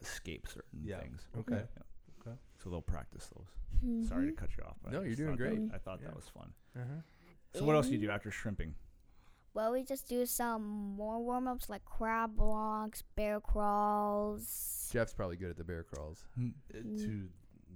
escape 0.00 0.46
certain 0.48 0.80
Yeah. 0.84 1.00
things. 1.00 1.26
Okay. 1.38 1.64
Yeah. 1.76 1.82
Okay. 2.20 2.36
So 2.62 2.70
they'll 2.70 2.80
practice 2.82 3.28
those. 3.34 4.06
Sorry 4.08 4.26
to 4.26 4.32
cut 4.32 4.50
you 4.56 4.64
off. 4.64 4.76
but 4.82 4.90
I 4.90 4.92
No, 4.92 5.02
you're 5.02 5.14
doing 5.16 5.30
thought 5.30 5.38
that- 5.38 5.56
great. 5.56 5.74
I 5.74 5.78
thought 5.78 6.00
Yeah. 6.00 6.06
that 6.08 6.16
was 6.16 6.28
fun. 6.28 6.52
Uh-huh. 6.76 7.02
So 7.54 7.64
what 7.64 7.74
else 7.76 7.86
do 7.86 7.92
you 7.94 7.98
do 7.98 8.10
after 8.10 8.30
shrimping? 8.30 8.74
Well, 9.54 9.72
we 9.72 9.82
just 9.82 10.08
do 10.08 10.24
some 10.26 10.94
more 10.96 11.18
warm 11.20 11.48
ups 11.48 11.68
like 11.68 11.84
crab 11.84 12.38
walks, 12.38 13.02
bear 13.16 13.40
crawls. 13.40 14.88
Jeff's 14.92 15.12
probably 15.14 15.36
good 15.36 15.50
at 15.50 15.56
the 15.56 15.64
bear 15.64 15.82
crawls. 15.82 16.24
Uh, 16.38 16.42
Mm. 16.76 16.98
to 16.98 17.28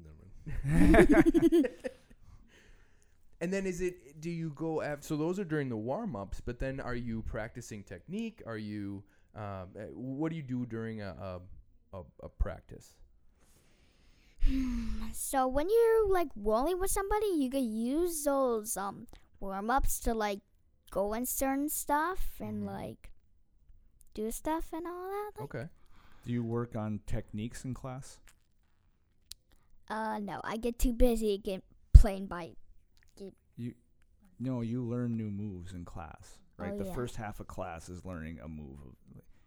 never 0.05 1.05
mind. 1.51 1.69
And 3.41 3.53
then 3.53 3.67
is 3.67 3.81
it? 3.81 4.21
Do 4.21 4.31
you 4.31 4.51
go 4.55 4.83
after? 4.83 5.05
So 5.05 5.17
those 5.17 5.41
are 5.41 5.45
during 5.45 5.69
the 5.69 5.77
warm 5.77 6.15
ups, 6.15 6.41
but 6.41 6.61
then 6.61 6.79
are 6.79 6.95
you 6.95 7.23
practicing 7.23 7.83
technique? 7.83 8.41
Are 8.47 8.57
you? 8.57 9.03
Um, 9.35 9.43
uh, 9.77 9.81
what 9.95 10.31
do 10.31 10.37
you 10.37 10.45
do 10.45 10.65
during 10.65 11.01
a 11.03 11.41
a, 11.93 11.97
a, 11.99 12.03
a 12.23 12.29
practice? 12.29 12.95
So 15.13 15.47
when 15.49 15.69
you're 15.69 16.09
like 16.13 16.29
rolling 16.37 16.79
with 16.81 16.91
somebody, 16.91 17.27
you 17.37 17.51
can 17.51 17.65
use 17.71 18.25
those 18.25 18.77
um 18.77 19.07
warm 19.43 19.71
ups 19.71 19.99
to 20.01 20.15
like 20.15 20.41
go 20.91 21.13
and 21.13 21.29
certain 21.29 21.69
stuff 21.69 22.37
and 22.41 22.63
Mhm. 22.63 22.67
like 22.67 23.11
do 24.15 24.31
stuff 24.31 24.73
and 24.73 24.87
all 24.87 25.09
that. 25.09 25.33
Like, 25.41 25.55
Okay. 25.55 25.69
Do 26.25 26.33
you 26.33 26.45
work 26.45 26.77
on 26.77 27.01
techniques 27.07 27.65
in 27.65 27.75
class? 27.75 28.21
Uh, 29.89 30.19
no, 30.21 30.41
I 30.45 30.57
get 30.57 30.79
too 30.79 30.93
busy 30.93 31.37
get 31.39 31.65
playing 31.93 32.27
by. 32.27 32.55
You 33.57 33.75
No, 34.39 34.61
you 34.61 34.83
learn 34.83 35.17
new 35.17 35.31
moves 35.31 35.73
in 35.73 35.85
class, 35.85 36.39
right? 36.57 36.73
Oh, 36.73 36.79
the 36.79 36.85
yeah. 36.87 36.95
first 36.95 37.15
half 37.17 37.39
of 37.39 37.47
class 37.47 37.89
is 37.89 38.05
learning 38.05 38.41
a 38.41 38.49
move. 38.49 38.81
Of, 38.81 38.97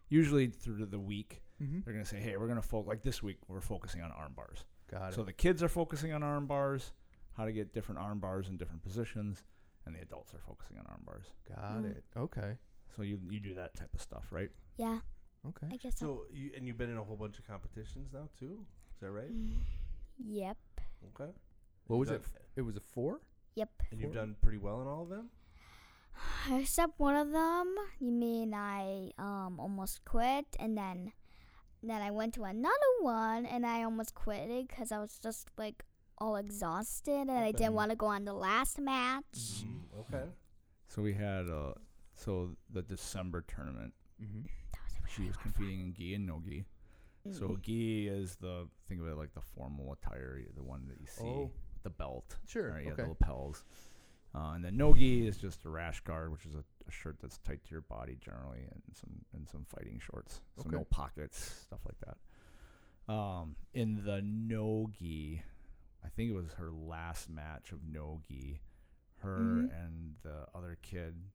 usually 0.08 0.46
through 0.48 0.86
the 0.86 0.98
week, 1.00 1.42
Mm-hmm. 1.60 1.80
they're 1.80 1.92
gonna 1.94 2.04
say, 2.04 2.20
"Hey, 2.20 2.36
we're 2.36 2.48
gonna 2.48 2.62
focus." 2.62 2.88
Like 2.88 3.02
this 3.02 3.22
week, 3.22 3.38
we're 3.48 3.60
focusing 3.62 4.00
on 4.02 4.10
arm 4.12 4.32
bars. 4.34 4.64
Got 4.88 5.00
So 5.00 5.06
it. 5.08 5.12
So 5.14 5.24
the 5.24 5.32
kids 5.32 5.62
are 5.62 5.68
focusing 5.68 6.12
on 6.12 6.22
arm 6.22 6.46
bars, 6.46 6.92
how 7.32 7.44
to 7.46 7.52
get 7.52 7.72
different 7.74 7.98
arm 8.00 8.20
bars 8.20 8.48
in 8.48 8.56
different 8.56 8.82
positions, 8.82 9.42
and 9.86 9.94
the 9.94 10.00
adults 10.02 10.34
are 10.34 10.38
focusing 10.40 10.78
on 10.78 10.86
arm 10.86 11.02
bars. 11.04 11.26
Got 11.48 11.82
Mm. 11.82 11.90
it. 11.96 12.04
Okay. 12.16 12.58
So 12.94 13.02
you 13.02 13.18
you 13.30 13.40
do 13.40 13.54
that 13.54 13.74
type 13.74 13.92
of 13.94 14.00
stuff, 14.00 14.26
right? 14.30 14.50
Yeah, 14.76 15.00
Okay. 15.46 15.68
I 15.72 15.76
guess 15.76 15.98
so. 15.98 16.06
So 16.06 16.26
you 16.32 16.50
and 16.56 16.66
you've 16.66 16.78
been 16.78 16.90
in 16.90 16.96
a 16.98 17.04
whole 17.04 17.16
bunch 17.16 17.38
of 17.38 17.46
competitions 17.46 18.12
now 18.12 18.28
too. 18.38 18.64
Is 18.94 19.00
that 19.00 19.10
right? 19.10 19.30
Mm, 19.32 19.60
Yep, 20.18 20.56
Okay. 21.14 21.32
What 21.86 21.98
was 21.98 22.10
it? 22.10 22.22
done- 22.22 22.42
It 22.56 22.62
was 22.62 22.76
a 22.76 22.80
four. 22.80 23.20
yep. 23.54 23.70
And 23.90 24.00
you've 24.00 24.14
done 24.14 24.36
pretty 24.40 24.58
well 24.58 24.80
in 24.82 24.88
all 24.88 25.02
of 25.02 25.08
them. 25.08 25.30
Except 26.50 26.98
one 26.98 27.14
of 27.16 27.30
them. 27.32 27.74
You 28.00 28.10
mean 28.12 28.54
I 28.54 29.12
um 29.18 29.60
almost 29.60 30.04
quit, 30.04 30.46
and 30.58 30.76
then 30.76 31.12
then 31.82 32.00
I 32.02 32.10
went 32.10 32.34
to 32.34 32.44
another 32.44 32.92
one, 33.00 33.44
and 33.46 33.66
I 33.66 33.82
almost 33.82 34.14
quit 34.14 34.48
it 34.50 34.68
because 34.68 34.90
I 34.90 34.98
was 34.98 35.18
just 35.18 35.50
like 35.58 35.84
all 36.18 36.36
exhausted, 36.36 37.12
and 37.28 37.30
I 37.30 37.52
didn't 37.52 37.74
want 37.74 37.90
to 37.90 37.96
go 37.96 38.06
on 38.06 38.24
the 38.24 38.32
last 38.32 38.78
match. 38.78 39.24
Mm, 39.34 40.00
okay. 40.00 40.24
So 40.88 41.02
we 41.02 41.12
had 41.14 41.48
uh 41.50 41.72
so 42.14 42.50
the 42.72 42.82
December 42.82 43.44
tournament. 43.46 43.92
Mm-hmm. 44.22 44.42
That 44.72 44.80
was 45.02 45.10
She 45.12 45.22
was 45.22 45.30
a 45.30 45.38
lot 45.38 45.42
competing 45.42 45.80
in 45.80 45.92
gi 45.94 46.14
and 46.14 46.26
no 46.26 46.40
gi. 46.46 46.64
fun. 47.24 47.32
So 47.34 47.56
gi 47.62 48.08
is 48.08 48.36
the 48.36 48.68
think 48.88 49.00
of 49.00 49.08
it 49.08 49.16
like 49.16 49.34
the 49.34 49.40
formal 49.42 49.92
attire, 49.92 50.40
the 50.56 50.62
one 50.62 50.86
that 50.88 50.98
you 51.00 51.06
see, 51.06 51.24
Oh. 51.24 51.50
with 51.74 51.82
the 51.82 51.90
belt, 51.90 52.36
Sure. 52.46 52.70
right? 52.72 52.82
You 52.84 52.90
have 52.90 52.98
okay. 53.00 53.02
the 53.02 53.08
lapels. 53.20 53.64
Uh, 54.34 54.52
and 54.52 54.64
then 54.64 54.76
no 54.76 54.94
gi 54.94 55.26
is 55.26 55.36
just 55.38 55.64
a 55.64 55.68
rash 55.68 56.00
guard, 56.00 56.30
which 56.30 56.44
is 56.46 56.54
a, 56.54 56.64
a 56.86 56.90
shirt 56.90 57.16
that's 57.20 57.38
tight 57.38 57.62
to 57.64 57.70
your 57.70 57.80
body 57.82 58.16
generally, 58.20 58.60
and 58.70 58.82
some 58.94 59.24
and 59.34 59.48
some 59.48 59.64
fighting 59.64 59.98
shorts. 59.98 60.40
So 60.56 60.62
Okay. 60.68 60.76
no 60.76 60.84
pockets, 60.84 61.38
stuff 61.66 61.80
like 61.84 61.96
that. 62.06 63.12
Um, 63.12 63.56
in 63.72 64.02
the 64.04 64.20
no 64.22 64.90
gi, 64.98 65.42
I 66.06 66.08
think 66.10 66.30
it 66.30 66.34
was 66.34 66.52
her 66.54 66.70
last 66.70 67.28
match 67.28 67.72
of 67.72 67.80
no 67.84 68.20
gi. 68.28 68.60
Her 69.18 69.38
Mhm. 69.38 69.84
and 69.84 70.14
the 70.22 70.46
other 70.54 70.78
kid 70.82 71.30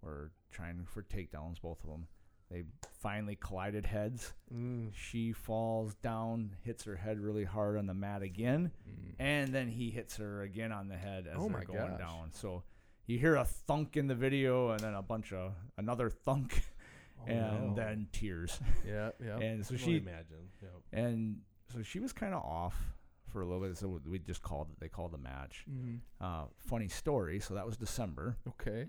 were 0.00 0.32
trying 0.50 0.84
for 0.86 1.02
takedowns, 1.02 1.60
both 1.60 1.82
of 1.84 1.90
them. 1.90 2.08
They 2.50 2.64
finally 3.00 3.36
collided 3.36 3.86
heads. 3.86 4.32
Mm. 4.52 4.94
She 4.94 5.32
falls 5.32 5.94
down, 5.96 6.56
hits 6.62 6.84
her 6.84 6.96
head 6.96 7.18
really 7.18 7.44
hard 7.44 7.76
on 7.76 7.86
the 7.86 7.94
mat 7.94 8.22
again, 8.22 8.70
Mm. 8.88 9.14
and 9.18 9.52
then 9.54 9.68
he 9.68 9.90
hits 9.90 10.16
her 10.18 10.42
again 10.42 10.72
on 10.72 10.88
the 10.88 10.96
head 10.96 11.26
as 11.26 11.36
Oh 11.38 11.48
they're 11.48 11.64
going 11.64 11.90
gosh. 11.92 11.98
down. 11.98 12.30
So 12.32 12.62
you 13.06 13.18
hear 13.18 13.34
a 13.36 13.44
thunk 13.44 13.96
in 13.96 14.06
the 14.06 14.14
video, 14.14 14.70
and 14.70 14.80
then 14.80 14.94
a 14.94 15.02
bunch 15.02 15.32
of 15.32 15.54
another 15.76 16.08
thunk, 16.10 16.62
Oh, 17.20 17.24
and 17.26 17.68
no. 17.70 17.74
then 17.74 18.08
tears. 18.12 18.60
Yeah. 18.86 19.10
Yeah. 19.20 19.38
And 19.40 19.64
so 19.66 19.76
she 19.76 19.96
imagine. 19.98 20.50
Yep. 20.62 20.82
and 20.92 21.42
so 21.68 21.82
she 21.82 21.98
was 21.98 22.12
kind 22.12 22.34
of 22.34 22.42
off 22.42 22.94
for 23.34 23.42
a 23.42 23.46
little 23.46 23.60
bit. 23.60 23.76
So 23.76 24.00
we 24.08 24.20
just 24.20 24.42
called 24.42 24.68
it. 24.70 24.80
They 24.80 24.88
called 24.88 25.12
the 25.12 25.18
match. 25.18 25.66
mm-hmm. 25.70 25.96
Uh, 26.24 26.44
funny 26.56 26.88
story. 26.88 27.40
So 27.40 27.54
that 27.54 27.66
was 27.66 27.76
December. 27.76 28.38
Okay. 28.48 28.86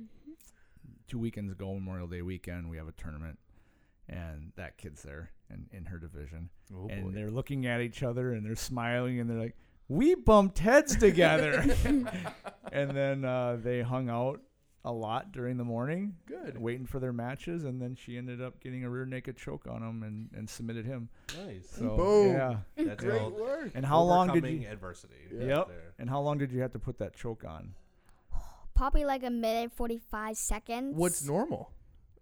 Two 1.08 1.18
weekends 1.18 1.52
ago, 1.52 1.74
Memorial 1.74 2.08
Day 2.08 2.22
weekend, 2.22 2.70
we 2.70 2.78
have 2.78 2.88
a 2.88 2.92
tournament, 2.94 3.40
and 4.08 4.52
that 4.56 4.78
kid's 4.78 5.02
there 5.02 5.32
and 5.50 5.68
in 5.72 5.86
her 5.86 5.98
division. 5.98 6.50
Oh 6.74 6.88
and 6.90 7.06
boy. 7.06 7.12
they're 7.12 7.32
looking 7.32 7.66
at 7.66 7.82
each 7.82 8.04
other 8.04 8.34
and 8.34 8.46
they're 8.46 8.56
smiling 8.56 9.20
and 9.20 9.30
they're 9.30 9.40
like, 9.40 9.56
"We 9.88 10.16
bumped 10.16 10.60
heads 10.60 10.96
together." 10.96 11.66
and 12.72 12.92
then 12.92 13.26
uh, 13.26 13.58
they 13.62 13.82
hung 13.82 14.10
out 14.10 14.42
a 14.86 14.92
lot 14.92 15.32
during 15.34 15.58
the 15.58 15.64
morning, 15.66 16.16
Good. 16.28 16.58
waiting 16.58 16.86
for 16.86 17.00
their 17.00 17.12
matches. 17.12 17.64
And 17.66 17.82
then 17.82 17.96
she 17.96 18.18
ended 18.18 18.42
up 18.42 18.60
getting 18.62 18.86
a 18.86 18.90
rear 18.90 19.06
naked 19.06 19.36
choke 19.36 19.66
on 19.70 19.82
him 19.82 20.04
and, 20.04 20.30
and 20.38 20.50
submitted 20.50 20.86
him. 20.86 21.10
Nice. 21.46 21.68
So 21.72 21.98
Boom. 21.98 22.34
yeah. 22.34 22.58
That's 22.78 23.04
Great 23.04 23.20
called 23.20 23.34
work. 23.40 23.72
And 23.76 23.86
how 23.86 24.02
long 24.02 24.32
did 24.40 24.46
you? 24.46 24.68
adversity? 24.70 25.16
Yeah. 25.34 25.46
Yep. 25.58 25.68
There. 25.68 25.94
And 26.00 26.10
how 26.10 26.22
long 26.22 26.38
did 26.38 26.52
you 26.52 26.62
have 26.62 26.72
to 26.74 26.80
put 26.80 27.00
that 27.00 27.16
choke 27.16 27.44
on? 27.44 27.74
Probably 28.76 29.06
like 29.06 29.24
a 29.24 29.30
minute 29.30 29.72
forty 29.72 29.98
five 29.98 30.38
seconds. 30.38 30.96
What's 30.96 31.26
normal? 31.26 31.72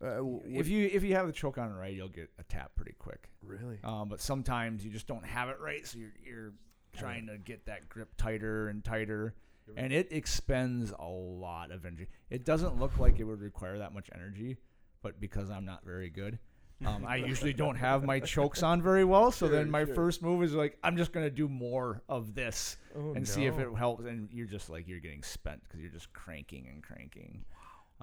Uh, 0.03 0.21
If 0.45 0.67
you 0.67 0.87
if 0.91 1.03
you 1.03 1.15
have 1.15 1.25
the 1.27 1.33
choke 1.33 1.57
on 1.57 1.73
right, 1.73 1.93
you'll 1.93 2.09
get 2.09 2.29
a 2.39 2.43
tap 2.43 2.71
pretty 2.75 2.93
quick. 2.99 3.29
really. 3.41 3.79
Um, 3.83 4.07
but 4.09 4.21
sometimes 4.21 4.85
you 4.85 4.91
just 4.91 5.07
don't 5.07 5.25
have 5.25 5.49
it 5.49 5.57
right, 5.59 5.85
so 5.85 5.97
you're 5.97 6.13
you're 6.23 6.53
trying 6.95 7.25
to 7.27 7.37
get 7.39 7.65
that 7.65 7.89
grip 7.89 8.09
tighter 8.17 8.67
and 8.69 8.83
tighter, 8.85 9.33
and 9.77 9.93
it 9.93 10.11
expends 10.11 10.91
a 10.97 11.05
lot 11.07 11.71
of 11.71 11.85
energy. 11.85 12.07
It 12.29 12.45
doesn't 12.45 12.79
look 12.79 12.97
like 12.99 13.19
it 13.19 13.23
would 13.23 13.41
require 13.41 13.77
that 13.79 13.93
much 13.93 14.09
energy, 14.13 14.57
but 15.01 15.19
because 15.19 15.49
I'm 15.49 15.65
not 15.65 15.83
very 15.85 16.09
good, 16.09 16.39
um, 16.85 17.05
I 17.05 17.15
usually 17.31 17.53
don't 17.53 17.75
have 17.75 18.03
my 18.03 18.19
chokes 18.19 18.63
on 18.63 18.81
very 18.81 19.05
well. 19.05 19.31
So 19.31 19.47
Sure, 19.47 19.55
then 19.55 19.69
my 19.71 19.85
sure. 19.85 19.95
first 19.95 20.21
move 20.21 20.43
is 20.43 20.53
like 20.53 20.77
I'm 20.83 20.97
just 20.97 21.11
gonna 21.13 21.29
do 21.29 21.47
more 21.47 22.01
of 22.09 22.35
this 22.35 22.77
Oh, 22.95 23.13
and 23.13 23.27
see 23.27 23.45
if 23.45 23.57
it 23.57 23.67
helps. 23.75 24.05
And 24.05 24.29
you're 24.31 24.47
just 24.47 24.69
like 24.69 24.87
you're 24.87 24.99
getting 24.99 25.23
spent 25.23 25.63
because 25.63 25.79
you're 25.79 25.91
just 25.91 26.11
cranking 26.13 26.67
and 26.71 26.83
cranking. 26.83 27.45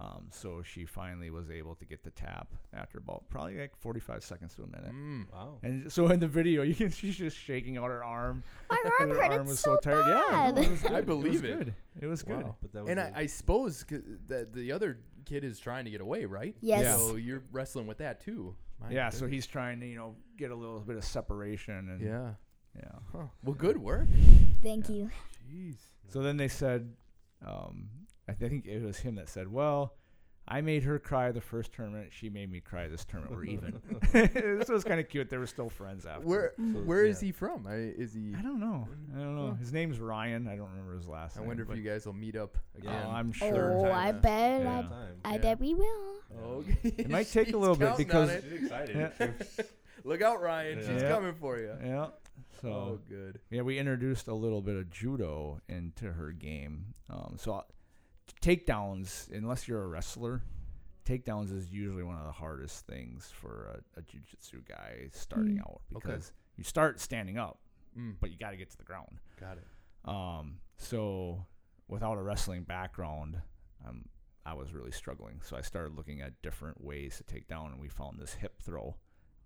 Um, 0.01 0.28
so 0.30 0.62
she 0.62 0.86
finally 0.86 1.28
was 1.30 1.51
able 1.51 1.74
to 1.74 1.84
get 1.84 2.03
the 2.03 2.11
tap 2.11 2.48
after 2.72 2.96
about 2.96 3.28
probably 3.28 3.59
like 3.61 3.76
45 3.76 4.24
seconds 4.24 4.55
to 4.55 4.62
a 4.62 4.66
minute. 4.66 4.92
Mm. 4.94 5.30
Wow. 5.30 5.59
And 5.62 5.92
so 5.96 6.07
in 6.09 6.20
the 6.20 6.26
video, 6.28 6.62
you 6.62 6.74
can 6.74 6.90
she's 7.01 7.16
just 7.16 7.36
shaking 7.36 7.76
out 7.76 7.88
her 7.90 8.03
arm. 8.03 8.42
My 8.70 8.78
arm 8.98 9.11
her 9.11 9.22
arm 9.22 9.46
was 9.46 9.61
so, 9.61 9.74
so 9.74 9.90
tired. 9.90 10.07
Yeah, 10.09 10.30
bad. 10.30 10.55
no, 10.57 10.62
it 10.62 10.70
was 10.70 10.84
I 10.84 10.88
good. 10.88 10.98
it 11.01 11.07
believe 11.07 11.32
was 11.42 11.42
it. 11.51 11.59
good. 11.59 11.74
It 12.01 12.07
was 12.07 12.22
good. 12.22 12.42
Wow. 12.44 12.57
But 12.62 12.72
that 12.72 12.80
was 12.84 12.90
And 12.90 13.01
I 13.01 13.26
suppose 13.26 13.84
that 14.28 14.55
the 14.55 14.72
other 14.72 15.01
kid 15.26 15.44
is 15.44 15.59
trying 15.59 15.84
to 15.84 15.90
get 15.90 16.01
away, 16.01 16.24
right? 16.24 16.57
Yes. 16.62 16.82
Yeah. 16.84 16.96
So 16.96 17.16
you're 17.16 17.42
wrestling 17.53 17.86
with 17.86 17.98
that 17.98 18.20
too. 18.24 18.55
My 18.80 18.90
Yeah, 18.90 19.11
so 19.11 19.26
he's 19.26 19.46
trying 19.46 19.80
to 19.80 19.86
you 19.86 19.96
know 19.96 20.16
get 20.38 20.51
a 20.51 20.57
little 20.57 20.80
bit 20.80 20.96
of 20.96 21.05
separation 21.05 21.90
and 21.90 22.01
Yeah. 22.01 22.30
yeah. 22.74 22.98
Huh. 23.12 23.26
Well, 23.44 23.55
good 23.55 23.76
work. 23.76 24.09
Thank 24.62 24.88
Yeah. 24.88 24.94
you. 24.96 25.11
Jeez. 25.53 25.76
So 26.09 26.22
then 26.22 26.38
they 26.38 26.48
said, 26.48 26.94
um, 27.46 27.90
I 28.31 28.35
think 28.35 28.66
it 28.66 28.83
was 28.83 28.99
him 28.99 29.16
that 29.16 29.28
said, 29.28 29.51
"Well, 29.51 29.95
I 30.47 30.61
made 30.61 30.83
her 30.85 30.99
cry 30.99 31.33
the 31.33 31.41
first 31.41 31.72
tournament. 31.72 32.09
She 32.12 32.28
made 32.31 32.51
me 32.51 32.61
cry 32.61 32.87
this 32.89 33.05
tournament. 33.05 33.37
We're 33.37 33.45
even." 33.45 33.81
this 34.12 34.68
was 34.68 34.85
kind 34.85 35.01
of 35.01 35.09
cute. 35.09 35.28
They 35.31 35.37
were 35.37 35.47
still 35.47 35.68
friends 35.68 36.07
after. 36.07 36.26
Where 36.26 36.53
So, 36.57 36.62
Where 36.62 37.05
is 37.05 37.20
yeah. 37.22 37.26
he 37.26 37.33
from? 37.33 37.66
I, 37.66 37.74
is 37.74 38.14
he? 38.14 38.35
I 38.39 38.43
don't 38.43 38.61
know. 38.61 38.87
I 39.16 39.18
don't 39.18 39.37
know. 39.37 39.49
Huh. 39.49 39.55
His 39.55 39.72
name's 39.72 39.99
Ryan. 39.99 40.47
I 40.49 40.57
don't 40.57 40.70
remember 40.70 40.95
his 40.95 41.07
last 41.07 41.37
I 41.37 41.41
name. 41.41 41.49
wonder 41.49 41.62
if 41.68 41.76
you 41.76 41.83
guys 41.83 42.07
will 42.07 42.12
meet 42.14 42.37
up 42.37 42.57
again. 42.78 43.03
Oh, 43.07 43.11
I'm 43.11 43.33
sure. 43.33 43.74
Oh, 43.76 43.81
sure. 43.85 43.93
I 43.93 44.12
bet. 44.12 44.62
Yeah. 44.62 44.83
I. 45.24 45.31
I 45.31 45.33
Yeah. 45.35 45.39
bet 45.39 45.61
we 45.61 45.74
will. 45.74 46.14
Okay. 46.45 46.78
It 46.99 47.11
might 47.11 47.28
take 47.31 47.53
a 47.53 47.57
little 47.59 47.76
bit 47.76 47.97
because- 47.97 48.31
She's 48.45 48.62
excited. 48.62 49.12
Look 50.05 50.22
out, 50.22 50.41
Ryan. 50.41 50.78
She's 50.78 51.03
Yeah. 51.03 51.09
coming 51.11 51.35
for 51.35 51.59
you. 51.59 51.74
Yeah. 51.85 52.07
So 52.62 52.68
oh, 52.68 52.99
good. 53.09 53.39
Yeah, 53.51 53.62
we 53.62 53.78
introduced 53.78 54.28
a 54.28 54.35
little 54.35 54.61
bit 54.62 54.76
of 54.76 54.91
judo 54.91 55.61
into 55.68 56.12
her 56.12 56.31
game. 56.33 56.95
Um, 57.09 57.37
so 57.39 57.64
takedowns, 58.41 59.31
unless 59.33 59.66
you're 59.68 59.83
a 59.83 59.87
wrestler, 59.87 60.43
takedowns 61.05 61.53
is 61.57 61.70
usually 61.72 62.03
one 62.03 62.16
of 62.16 62.24
the 62.24 62.33
hardest 62.33 62.87
things 62.87 63.31
for 63.35 63.81
a, 63.97 64.01
a 64.01 64.03
jujitsu 64.03 64.66
guy 64.68 65.09
starting 65.12 65.57
Mm. 65.57 65.61
out 65.62 65.81
Okay. 65.95 66.09
because 66.09 66.33
you 66.57 66.64
start 66.64 67.01
standing 67.01 67.39
up, 67.39 67.61
Mm. 67.97 68.16
but 68.20 68.31
you 68.31 68.37
got 68.37 68.51
to 68.51 68.57
get 68.57 68.70
to 68.70 68.76
the 68.76 68.85
ground. 68.85 69.18
Got 69.39 69.59
it. 69.59 69.66
Um, 70.09 70.61
so 70.76 71.47
without 71.89 72.18
a 72.18 72.22
wrestling 72.22 72.62
background, 72.64 73.41
um, 73.87 74.05
I 74.47 74.55
was 74.55 74.72
really 74.72 74.93
struggling. 74.93 75.41
So 75.43 75.57
I 75.57 75.61
started 75.61 75.95
looking 75.97 76.20
at 76.20 76.41
different 76.43 76.81
ways 76.83 77.16
to 77.18 77.24
take 77.24 77.49
down, 77.49 77.72
and 77.72 77.81
we 77.81 77.89
found 77.89 78.18
this 78.18 78.35
hip 78.35 78.61
throw 78.62 78.97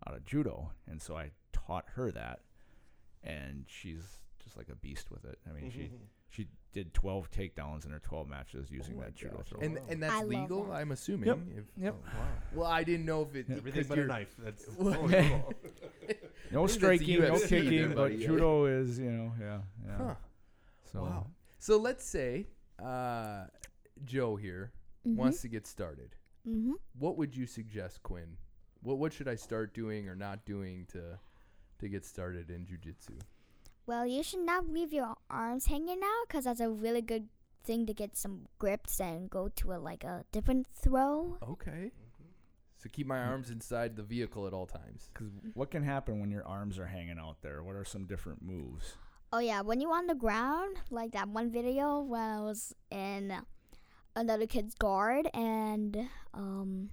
out 0.07 0.15
of 0.15 0.25
judo, 0.25 0.73
and 0.87 1.01
so 1.01 1.17
I 1.17 1.31
taught 1.53 1.87
her 1.95 2.11
that, 2.13 2.41
and 3.23 3.65
she's 3.69 4.19
just 4.43 4.57
like 4.57 4.69
a 4.69 4.75
beast 4.77 5.11
with 5.11 5.25
it. 5.25 5.39
I 5.49 5.53
mean, 5.53 5.71
she 5.71 5.91
she 6.35 6.49
did 6.73 6.93
12 6.93 7.31
takedowns 7.31 7.85
in 7.85 7.93
her 7.93 8.01
12 8.01 8.29
matches 8.29 8.71
using 8.71 8.97
Oh 8.99 9.03
that 9.03 9.15
judo 9.15 9.43
throw. 9.47 9.61
And 9.61 9.79
and 9.89 10.03
that's 10.03 10.13
I 10.13 10.19
love 10.21 10.29
legal, 10.29 10.65
that. 10.65 10.73
I'm 10.75 10.91
assuming. 10.93 11.29
Yep. 11.29 11.39
If, 11.57 11.65
Yep. 11.83 11.95
Oh, 11.97 12.09
wow. 12.19 12.27
Well, 12.55 12.67
I 12.71 12.83
didn't 12.83 13.07
know 13.07 13.23
if 13.23 13.35
it 13.37 13.47
Everything 13.49 13.63
because 13.65 13.87
but 13.87 13.99
a 13.99 14.01
you're- 14.01 14.09
knife. 14.09 14.35
That's 14.39 14.67
Well, 14.79 14.95
totally 14.95 15.29
cool. 15.29 15.53
no 16.51 16.61
that's 16.63 16.73
striking, 16.75 17.21
no 17.21 17.33
UFC 17.35 17.49
kicking, 17.49 17.89
but 17.89 17.97
buddy, 17.97 18.17
yeah. 18.17 18.27
judo 18.27 18.65
is, 18.67 18.99
you 18.99 19.11
know, 19.13 19.33
yeah, 19.41 19.59
yeah. 19.87 19.97
Huh. 19.99 20.15
So 20.93 21.03
Wow. 21.03 21.27
So 21.59 21.79
let's 21.79 22.05
say 22.05 22.49
uh, 22.83 23.45
Joe 24.05 24.35
here 24.37 24.73
Mhm. 25.07 25.17
wants 25.17 25.41
to 25.43 25.49
get 25.49 25.67
started. 25.67 26.17
Mhm. 26.49 26.73
What 26.99 27.17
would 27.19 27.37
you 27.37 27.47
suggest, 27.47 28.03
Quinn? 28.03 28.37
What 28.83 28.99
what 28.99 29.13
should 29.13 29.29
I 29.29 29.37
start 29.37 29.73
doing 29.75 30.09
or 30.09 30.17
not 30.17 30.45
doing 30.45 30.87
to 30.87 31.19
to 31.79 31.89
get 31.89 32.05
started 32.05 32.51
in 32.51 32.67
jujitsu? 32.67 33.19
Well, 33.87 34.07
you 34.07 34.23
should 34.23 34.41
not 34.41 34.69
leave 34.69 34.93
your 34.93 35.15
arms 35.29 35.67
hanging 35.67 36.01
out 36.03 36.29
because 36.29 36.45
that's 36.45 36.61
a 36.61 36.71
really 36.71 37.03
good 37.03 37.29
thing 37.65 37.87
to 37.87 37.95
get 37.95 38.17
some 38.17 38.47
grips 38.59 39.01
and 39.01 39.29
go 39.29 39.49
to 39.57 39.73
a 39.73 39.79
like 39.79 40.05
a 40.05 40.25
different 40.33 40.67
throw. 40.67 41.39
Okay. 41.43 41.93
So 42.77 42.91
keep 42.93 43.07
my 43.07 43.19
arms 43.19 43.49
inside 43.51 43.97
the 43.97 44.03
vehicle 44.03 44.47
at 44.47 44.53
all 44.53 44.67
times. 44.67 45.09
Because 45.13 45.33
what 45.55 45.71
can 45.71 45.83
happen 45.83 46.21
when 46.21 46.31
your 46.31 46.47
arms 46.47 46.79
are 46.79 46.87
hanging 46.87 47.19
out 47.19 47.39
there? 47.41 47.63
What 47.63 47.77
are 47.77 47.85
some 47.85 48.05
different 48.05 48.43
moves? 48.43 48.97
Oh 49.33 49.39
yeah, 49.39 49.63
when 49.63 49.81
you 49.81 49.91
on 49.91 50.07
the 50.07 50.15
ground, 50.15 50.77
like 50.91 51.13
that 51.13 51.29
one 51.29 51.51
video 51.51 52.01
when 52.01 52.21
I 52.21 52.41
was 52.41 52.75
in 52.91 53.35
another 54.15 54.47
kid's 54.47 54.75
guard 54.75 55.29
and 55.35 56.09
um 56.33 56.91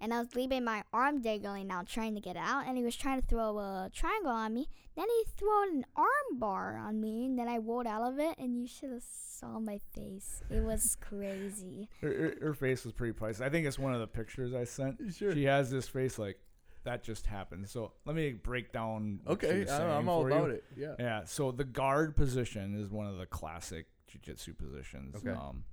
and 0.00 0.12
I 0.14 0.18
was 0.20 0.34
leaving 0.34 0.64
my 0.64 0.82
arm 0.92 1.20
dangling 1.20 1.70
out 1.70 1.86
trying 1.88 2.14
to 2.14 2.20
get 2.20 2.36
out 2.36 2.66
and 2.66 2.76
he 2.78 2.84
was 2.84 2.96
trying 2.96 3.20
to 3.20 3.26
throw 3.26 3.58
a 3.58 3.90
triangle 3.94 4.30
on 4.32 4.54
me. 4.54 4.68
Then 4.96 5.06
he 5.08 5.24
threw 5.36 5.62
an 5.70 5.84
arm 5.96 6.38
bar 6.38 6.76
on 6.78 7.00
me 7.00 7.26
and 7.26 7.38
then 7.38 7.48
I 7.48 7.58
rolled 7.58 7.86
out 7.86 8.02
of 8.02 8.18
it 8.18 8.36
and 8.38 8.60
you 8.60 8.66
should 8.66 8.90
have 8.90 9.02
saw 9.02 9.58
my 9.60 9.78
face. 9.94 10.42
It 10.50 10.62
was 10.62 10.96
crazy. 11.00 11.88
Her, 12.00 12.08
her, 12.40 12.46
her 12.48 12.54
face 12.54 12.84
was 12.84 12.92
pretty 12.92 13.12
priceless. 13.12 13.46
I 13.46 13.50
think 13.50 13.66
it's 13.66 13.78
one 13.78 13.94
of 13.94 14.00
the 14.00 14.06
pictures 14.06 14.54
I 14.54 14.64
sent. 14.64 14.96
Sure. 15.14 15.32
She 15.34 15.44
has 15.44 15.70
this 15.70 15.88
face 15.88 16.18
like 16.18 16.38
that 16.84 17.02
just 17.02 17.26
happened. 17.26 17.68
So 17.68 17.92
let 18.06 18.16
me 18.16 18.32
break 18.32 18.72
down. 18.72 19.20
What 19.24 19.40
she 19.42 19.46
Okay, 19.48 19.60
was 19.60 19.70
I, 19.70 19.78
saying 19.78 19.90
I'm 19.90 20.08
all 20.08 20.22
for 20.22 20.30
you. 20.30 20.34
about 20.36 20.50
it. 20.50 20.64
Yeah. 20.76 20.94
Yeah. 20.98 21.24
So 21.24 21.52
the 21.52 21.64
guard 21.64 22.16
position 22.16 22.74
is 22.74 22.90
one 22.90 23.06
of 23.06 23.18
the 23.18 23.26
classic 23.26 23.86
jujitsu 24.10 24.56
positions. 24.56 25.14
Okay. 25.16 25.30
Um, 25.30 25.36
where, 25.36 25.64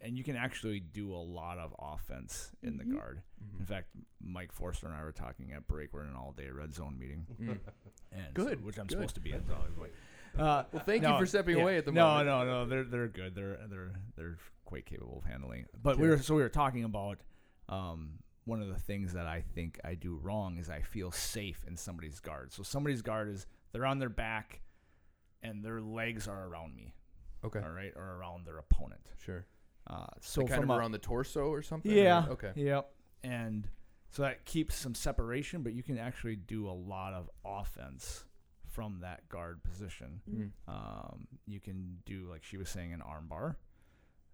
and 0.00 0.16
you 0.16 0.24
can 0.24 0.36
actually 0.36 0.80
do 0.80 1.14
a 1.14 1.16
lot 1.18 1.58
of 1.58 1.74
offense 1.78 2.50
in 2.62 2.76
the 2.76 2.84
guard. 2.84 3.22
In 3.58 3.64
fact, 3.66 3.88
Mike 4.20 4.52
Forster 4.52 4.86
and 4.86 4.94
I 4.96 5.02
were 5.02 5.12
talking 5.12 5.52
at 5.52 5.66
break. 5.66 5.92
We're 5.92 6.02
in 6.02 6.08
an 6.10 6.16
all-day 6.16 6.48
red 6.50 6.74
zone 6.74 6.98
meeting, 6.98 7.26
Mm. 7.40 7.58
and 8.12 8.34
Good, 8.34 8.58
so, 8.60 8.64
which 8.66 8.78
I'm 8.78 8.86
good. 8.86 8.96
supposed 8.96 9.14
to 9.16 9.20
be 9.20 9.32
at. 9.32 9.46
Probably. 9.46 9.90
Uh, 10.38 10.64
Well, 10.72 10.82
thank 10.84 11.02
no, 11.02 11.12
you 11.14 11.18
for 11.18 11.26
stepping 11.26 11.56
yeah. 11.56 11.62
away 11.62 11.78
at 11.78 11.84
the 11.84 11.92
no, 11.92 12.06
moment. 12.06 12.26
No, 12.26 12.44
no, 12.44 12.66
They're 12.66 12.84
they're 12.84 13.08
good. 13.08 13.34
They're 13.34 13.58
they're 13.68 13.92
they're 14.16 14.38
quite 14.64 14.86
capable 14.86 15.18
of 15.18 15.24
handling. 15.24 15.62
it. 15.62 15.70
But 15.82 15.98
we 15.98 16.08
were 16.08 16.18
so 16.18 16.34
we 16.34 16.42
were 16.42 16.48
talking 16.48 16.84
about 16.84 17.18
um, 17.68 18.18
one 18.44 18.60
of 18.62 18.68
the 18.68 18.78
things 18.78 19.12
that 19.14 19.26
I 19.26 19.40
think 19.54 19.80
I 19.84 19.94
do 19.94 20.16
wrong 20.16 20.58
is 20.58 20.68
I 20.70 20.80
feel 20.82 21.10
safe 21.10 21.64
in 21.66 21.76
somebody's 21.76 22.20
guard. 22.20 22.52
So 22.52 22.62
somebody's 22.62 23.02
guard 23.02 23.28
is 23.28 23.46
they're 23.72 23.86
on 23.86 23.98
their 23.98 24.08
back, 24.08 24.60
and 25.42 25.64
their 25.64 25.80
legs 25.80 26.28
are 26.28 26.46
around 26.46 26.74
me. 26.76 26.94
Okay. 27.44 27.60
All 27.60 27.70
right, 27.70 27.92
or 27.96 28.16
around 28.16 28.46
their 28.46 28.58
opponent. 28.58 29.00
Sure. 29.24 29.46
Uh, 29.88 30.06
so 30.20 30.42
So 30.42 30.46
kind 30.46 30.60
from 30.60 30.70
of 30.70 30.76
a- 30.76 30.80
around 30.80 30.92
the 30.92 30.98
torso 30.98 31.46
or 31.48 31.62
something. 31.62 31.90
yeah. 31.90 32.26
or- 32.26 32.32
Okay. 32.32 32.52
Yep. 32.56 32.92
And 33.24 33.68
so 34.10 34.22
that 34.22 34.44
keeps 34.44 34.74
some 34.74 34.94
separation, 34.94 35.62
but 35.62 35.72
you 35.72 35.82
can 35.82 35.98
actually 35.98 36.36
do 36.36 36.68
a 36.68 36.72
lot 36.72 37.14
of 37.14 37.30
offense 37.44 38.24
from 38.66 39.00
that 39.00 39.28
guard 39.28 39.62
position. 39.64 40.20
Mm. 40.30 40.50
Um, 40.68 41.26
you 41.46 41.58
can 41.60 41.98
do, 42.04 42.28
like 42.30 42.44
she 42.44 42.56
was 42.58 42.68
saying, 42.68 42.92
an 42.92 43.00
armbar. 43.00 43.56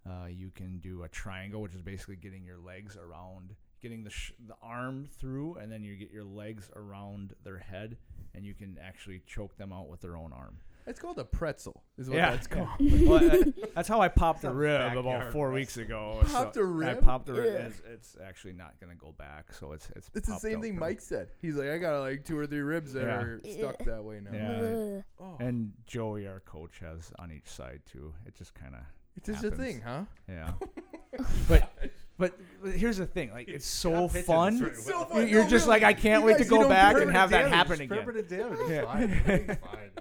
Uh, 0.05 0.27
you 0.27 0.51
can 0.51 0.79
do 0.79 1.03
a 1.03 1.09
triangle, 1.09 1.61
which 1.61 1.73
is 1.73 1.81
basically 1.81 2.15
getting 2.17 2.43
your 2.45 2.59
legs 2.59 2.95
around, 2.95 3.55
getting 3.81 4.03
the 4.03 4.09
sh- 4.11 4.33
the 4.45 4.55
arm 4.61 5.07
through, 5.07 5.55
and 5.55 5.71
then 5.71 5.83
you 5.83 5.95
get 5.95 6.11
your 6.11 6.23
legs 6.23 6.69
around 6.75 7.33
their 7.43 7.57
head, 7.57 7.97
and 8.35 8.45
you 8.45 8.53
can 8.53 8.77
actually 8.79 9.19
choke 9.25 9.57
them 9.57 9.73
out 9.73 9.89
with 9.89 10.01
their 10.01 10.15
own 10.15 10.31
arm. 10.31 10.59
It's 10.87 10.99
called 10.99 11.17
a 11.17 11.23
pretzel. 11.23 11.81
Is 11.97 12.09
what 12.09 12.17
Yeah. 12.17 12.31
that's 12.31 12.47
called. 12.47 12.67
well, 12.79 13.19
that- 13.19 13.71
that's 13.73 13.87
how 13.87 14.01
I 14.01 14.07
popped 14.07 14.43
the 14.43 14.51
rib 14.51 14.95
about 14.97 15.31
four 15.31 15.47
wrestling. 15.47 15.53
weeks 15.53 15.77
ago. 15.77 16.19
Popped 16.31 16.57
uh, 16.57 16.61
a 16.61 16.63
I 16.63 16.67
rib? 16.67 17.01
popped 17.01 17.25
the 17.25 17.33
rib. 17.33 17.53
Yeah. 17.53 17.59
It's, 17.67 17.81
it's 17.91 18.17
actually 18.23 18.53
not 18.53 18.79
gonna 18.79 18.95
go 18.95 19.13
back, 19.17 19.51
so 19.53 19.71
it's 19.71 19.89
it's. 19.95 20.09
It's 20.13 20.27
the 20.27 20.37
same 20.37 20.61
thing 20.61 20.75
now. 20.75 20.81
Mike 20.81 21.01
said. 21.01 21.29
He's 21.41 21.55
like, 21.55 21.69
I 21.69 21.77
got 21.79 21.99
like 22.01 22.23
two 22.23 22.37
or 22.37 22.45
three 22.45 22.59
ribs 22.59 22.93
that 22.93 23.03
Yeah. 23.03 23.15
are 23.21 23.41
stuck 23.51 23.79
that 23.85 24.03
way 24.03 24.19
now. 24.21 24.31
Yeah. 24.31 24.59
Ugh. 24.97 25.03
Oh, 25.19 25.37
And 25.39 25.71
Joey, 25.87 26.27
our 26.27 26.39
coach, 26.41 26.79
has 26.81 27.11
on 27.19 27.31
each 27.31 27.47
side 27.47 27.81
too. 27.91 28.13
It 28.27 28.35
just 28.35 28.53
kind 28.53 28.75
of 28.75 28.81
it's 29.17 29.27
just 29.27 29.43
a 29.43 29.51
thing, 29.51 29.81
huh? 29.85 30.03
yeah. 30.29 30.51
but 31.47 31.71
but 32.17 32.37
but 32.63 32.73
here's 32.73 32.97
the 32.97 33.05
thing, 33.05 33.31
like 33.31 33.47
it's 33.47 33.65
so 33.65 34.01
Not 34.07 34.11
fun. 34.11 34.53
this 34.59 34.61
right 34.61 34.77
so 34.77 35.05
fun. 35.05 35.17
You're, 35.21 35.27
you're 35.27 35.43
No, 35.43 35.49
just 35.49 35.65
really. 35.67 35.81
like 35.81 35.83
I 35.83 35.93
can't 35.93 36.21
You 36.21 36.27
wait 36.27 36.37
guys, 36.37 36.47
to 36.47 36.49
go 36.49 36.67
back 36.69 36.97
and 37.01 37.11
have 37.11 37.29
that 37.31 37.43
damage, 37.49 37.53
happen 37.53 37.81
again. 37.81 37.97
Permanent 37.99 38.29
damage. 38.29 38.59
Yeah. 38.69 38.85
fine. 38.85 39.47
Fine. 39.47 39.91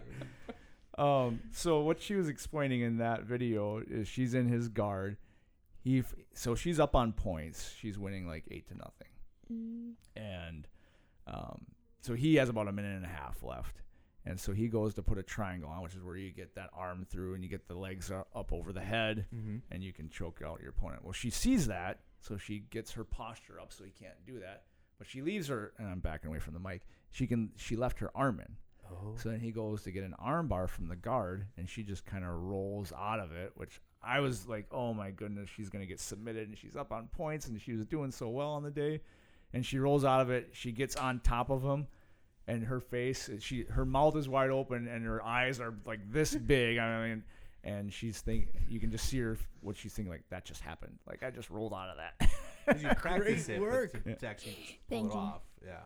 Um, 0.99 1.41
so 1.53 1.81
what 1.83 2.01
she 2.01 2.15
was 2.15 2.29
explaining 2.29 2.83
in 2.83 2.99
that 2.99 3.25
video 3.25 3.79
is 3.87 4.07
she's 4.09 4.35
in 4.35 4.49
his 4.49 4.69
guard. 4.69 5.17
He 5.83 6.01
f- 6.01 6.15
so 6.33 6.55
she's 6.55 6.79
up 6.81 6.95
on 6.95 7.13
points. 7.13 7.75
She's 7.79 7.99
winning 7.99 8.27
like 8.27 8.45
eight 8.51 8.69
to 8.69 8.75
nothing, 8.77 9.09
Mm. 9.53 9.93
and 10.17 10.67
um, 11.27 11.67
so 12.01 12.15
he 12.15 12.37
has 12.37 12.49
about 12.49 12.69
a 12.69 12.73
minute 12.73 12.97
and 12.97 13.05
a 13.05 13.09
half 13.09 13.43
left. 13.43 13.83
And 14.27 14.41
so 14.41 14.53
he 14.53 14.69
goes 14.69 14.95
to 14.95 15.03
put 15.03 15.19
a 15.19 15.23
triangle 15.23 15.69
on, 15.69 15.83
which 15.83 15.95
is 15.95 16.03
where 16.03 16.17
you 16.17 16.31
get 16.31 16.55
that 16.55 16.71
arm 16.75 17.05
through 17.11 17.35
and 17.35 17.43
you 17.45 17.51
get 17.51 17.69
the 17.69 17.75
legs 17.75 18.11
up 18.11 18.53
over 18.53 18.73
the 18.73 18.81
head, 18.81 19.27
Mm-hmm. 19.35 19.57
and 19.71 19.83
you 19.85 19.93
can 19.93 20.09
choke 20.09 20.41
out 20.43 20.61
your 20.63 20.71
opponent. 20.71 21.05
Well, 21.05 21.13
she 21.13 21.29
sees 21.29 21.67
that, 21.67 22.01
so 22.21 22.39
she 22.39 22.61
gets 22.71 22.93
her 22.93 23.05
posture 23.05 23.61
up, 23.61 23.71
so 23.73 23.85
he 23.85 23.91
can't 23.91 24.25
do 24.27 24.39
that. 24.41 24.63
But 24.97 25.09
she 25.09 25.21
leaves 25.21 25.49
her, 25.49 25.73
and 25.77 25.89
I'm 25.89 26.01
backing 26.01 26.31
away 26.31 26.39
from 26.39 26.55
the 26.55 26.61
mic. 26.61 26.87
She 27.11 27.27
can. 27.27 27.51
She 27.57 27.77
left 27.77 27.99
her 27.99 28.11
arm 28.17 28.41
in. 28.41 28.57
Oh. 28.91 29.15
So 29.17 29.31
then 29.31 29.41
he 29.41 29.51
goes 29.51 29.83
to 29.83 29.91
get 29.91 30.05
an 30.05 30.15
armbar 30.25 30.69
from 30.69 30.89
the 30.89 30.97
guard, 30.97 31.47
and 31.57 31.69
she 31.69 31.83
just 31.83 32.05
kind 32.07 32.25
of 32.25 32.31
rolls 32.31 32.93
out 32.99 33.21
of 33.21 33.33
it, 33.33 33.53
which 33.57 33.81
I 34.03 34.21
was 34.21 34.47
like, 34.47 34.67
oh 34.71 34.93
my 34.95 35.11
goodness, 35.11 35.49
she's 35.49 35.71
going 35.71 35.81
to 35.83 35.87
get 35.89 36.01
submitted, 36.01 36.49
and 36.49 36.59
she's 36.59 36.77
up 36.77 36.93
on 36.93 37.09
points, 37.09 37.47
and 37.49 37.61
she 37.61 37.73
was 37.73 37.87
doing 37.87 38.11
so 38.11 38.29
well 38.29 38.51
on 38.51 38.63
the 38.63 38.71
day. 38.71 39.01
And 39.53 39.65
she 39.65 39.79
rolls 39.79 40.05
out 40.05 40.21
of 40.21 40.31
it. 40.31 40.51
She 40.53 40.73
gets 40.73 40.97
on 40.97 41.21
top 41.21 41.49
of 41.49 41.63
him, 41.63 41.87
and 42.49 42.65
her 42.65 42.81
face, 42.81 43.31
she 43.39 43.63
her 43.71 43.85
mouth 43.85 44.17
is 44.17 44.29
wide 44.29 44.51
open, 44.51 44.89
and 44.89 45.05
her 45.05 45.25
eyes 45.25 45.61
are 45.61 45.75
like 45.87 46.01
this 46.13 46.35
big. 46.47 46.77
I 46.79 47.09
mean, 47.09 47.23
and 47.63 47.93
she's 47.93 48.21
think 48.21 48.49
you 48.69 48.81
can 48.81 48.91
just 48.91 49.07
see 49.09 49.21
her 49.21 49.39
what 49.61 49.77
she's 49.77 49.95
thinking 49.95 50.11
like 50.13 50.25
that 50.31 50.45
just 50.45 50.61
happened. 50.61 50.99
Like 51.07 51.23
I 51.23 51.31
just 51.31 51.51
rolled 51.51 51.73
out 51.73 51.89
of 51.89 51.97
that. 51.99 52.31
'Cause 52.67 52.83
you 52.83 52.89
practice 52.97 53.47
Great 53.47 53.57
it 53.57 53.61
work. 53.61 53.93
to, 54.05 54.15
to 54.17 54.27
actually 54.27 54.57
pull 54.89 54.99
Thank 54.99 55.11
it 55.13 55.15
you. 55.15 55.21
off. 55.21 55.43
Yeah. 55.65 55.77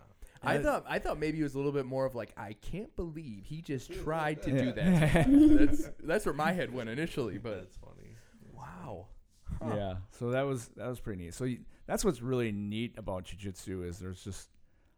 I 0.42 0.54
And- 0.56 0.64
thought 0.64 0.84
I 0.88 0.98
thought 0.98 1.18
maybe 1.18 1.40
it 1.40 1.42
was 1.42 1.54
a 1.54 1.58
little 1.58 1.72
bit 1.72 1.86
more 1.86 2.04
of 2.06 2.14
like 2.14 2.32
I 2.36 2.52
can't 2.54 2.94
believe 2.96 3.44
he 3.44 3.60
just 3.62 3.92
tried 4.02 4.42
to 4.42 4.50
do 4.50 4.72
that. 4.72 5.26
that's 5.58 5.90
that's 6.02 6.26
where 6.26 6.34
my 6.34 6.52
head 6.52 6.72
went 6.72 6.88
initially, 6.90 7.38
but 7.38 7.56
That's 7.60 7.76
funny. 7.76 8.16
wow. 8.52 9.06
Huh. 9.62 9.74
Yeah, 9.74 9.94
so 10.10 10.30
that 10.30 10.42
was 10.42 10.68
that 10.76 10.86
was 10.88 11.00
pretty 11.00 11.24
neat. 11.24 11.34
So 11.34 11.44
you, 11.44 11.60
that's 11.86 12.04
what's 12.04 12.20
really 12.22 12.52
neat 12.52 12.94
about 12.98 13.24
jujitsu 13.24 13.86
is 13.88 13.98
there's 13.98 14.22
just 14.22 14.50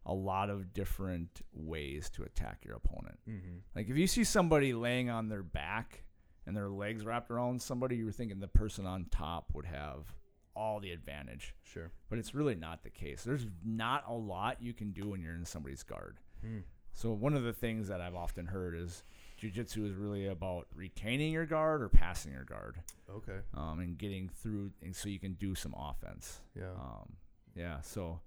a 0.07 0.13
lot 0.15 0.51
of 0.51 0.73
different 0.75 1.43
ways 1.53 2.11
to 2.11 2.23
attack 2.25 2.65
your 2.65 2.75
opponent. 2.75 3.19
Mm-hmm. 3.29 3.59
Like 3.77 3.89
if 3.89 3.97
you 3.97 4.07
see 4.07 4.25
somebody 4.25 4.73
laying 4.73 5.09
on 5.09 5.29
their 5.29 5.43
back 5.43 6.05
and 6.47 6.57
their 6.57 6.69
legs 6.69 7.05
wrapped 7.05 7.31
around 7.31 7.63
somebody, 7.63 7.97
you 7.97 8.07
were 8.07 8.13
thinking 8.13 8.41
the 8.41 8.49
person 8.49 8.87
on 8.87 9.07
top 9.11 9.51
would 9.55 9.67
have 9.67 10.13
all 10.55 10.81
the 10.81 10.91
advantage, 10.93 11.55
Sure. 11.63 11.91
but 12.09 12.19
it's 12.19 12.35
really 12.35 12.55
not 12.55 12.83
the 12.83 12.91
case. 12.91 13.23
There's 13.25 13.47
not 13.65 14.05
a 14.09 14.13
lot 14.15 14.61
you 14.63 14.73
can 14.73 14.91
do 14.93 15.09
when 15.11 15.23
you're 15.23 15.35
in 15.35 15.45
somebody's 15.45 15.83
guard. 15.83 16.19
Mm. 16.45 16.63
So 16.93 17.13
one 17.13 17.35
of 17.35 17.43
the 17.45 17.53
things 17.53 17.89
that 17.89 18.01
I've 18.01 18.15
often 18.17 18.47
heard 18.47 18.75
is 18.77 19.05
jujitsu 19.41 19.87
is 19.89 19.95
really 19.95 20.27
about 20.27 20.67
retaining 20.75 21.33
your 21.33 21.47
guard 21.47 21.81
or 21.83 21.89
passing 21.89 22.33
your 22.33 22.45
guard 22.45 22.83
Okay. 23.09 23.39
um, 23.55 23.79
and 23.81 23.97
getting 23.97 24.29
through, 24.29 24.73
and 24.83 24.95
so 24.95 25.09
you 25.09 25.19
can 25.21 25.35
do 25.35 25.55
some 25.55 25.75
offense. 25.79 26.41
Yeah. 26.55 26.73
Um, 26.73 27.17
yeah. 27.55 27.81
So 27.81 28.21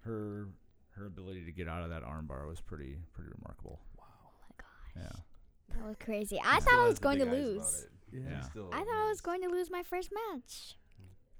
her 0.00 0.48
her 0.92 1.04
ability 1.06 1.44
to 1.44 1.52
get 1.52 1.68
out 1.68 1.82
of 1.82 1.90
that 1.90 2.02
armbar 2.02 2.46
was 2.48 2.60
pretty 2.60 2.96
pretty 3.12 3.30
remarkable. 3.36 3.80
wow. 3.98 4.04
Oh 4.24 4.30
my 4.48 4.54
god. 4.56 5.04
Yeah. 5.04 5.76
That 5.76 5.86
was 5.86 5.96
crazy. 5.98 6.40
I 6.42 6.60
thought 6.60 6.78
I 6.78 6.88
was 6.88 6.98
going 6.98 7.18
to 7.18 7.26
big 7.26 7.34
eyes 7.34 7.40
about 7.40 7.54
lose. 7.56 7.86
Yeah. 8.12 8.20
Yeah. 8.30 8.40
Still 8.42 8.70
I 8.72 8.78
thought 8.78 9.04
I 9.04 9.08
was 9.08 9.20
going 9.20 9.42
to 9.42 9.48
lose 9.48 9.70
my 9.70 9.82
first 9.82 10.10
match. 10.32 10.76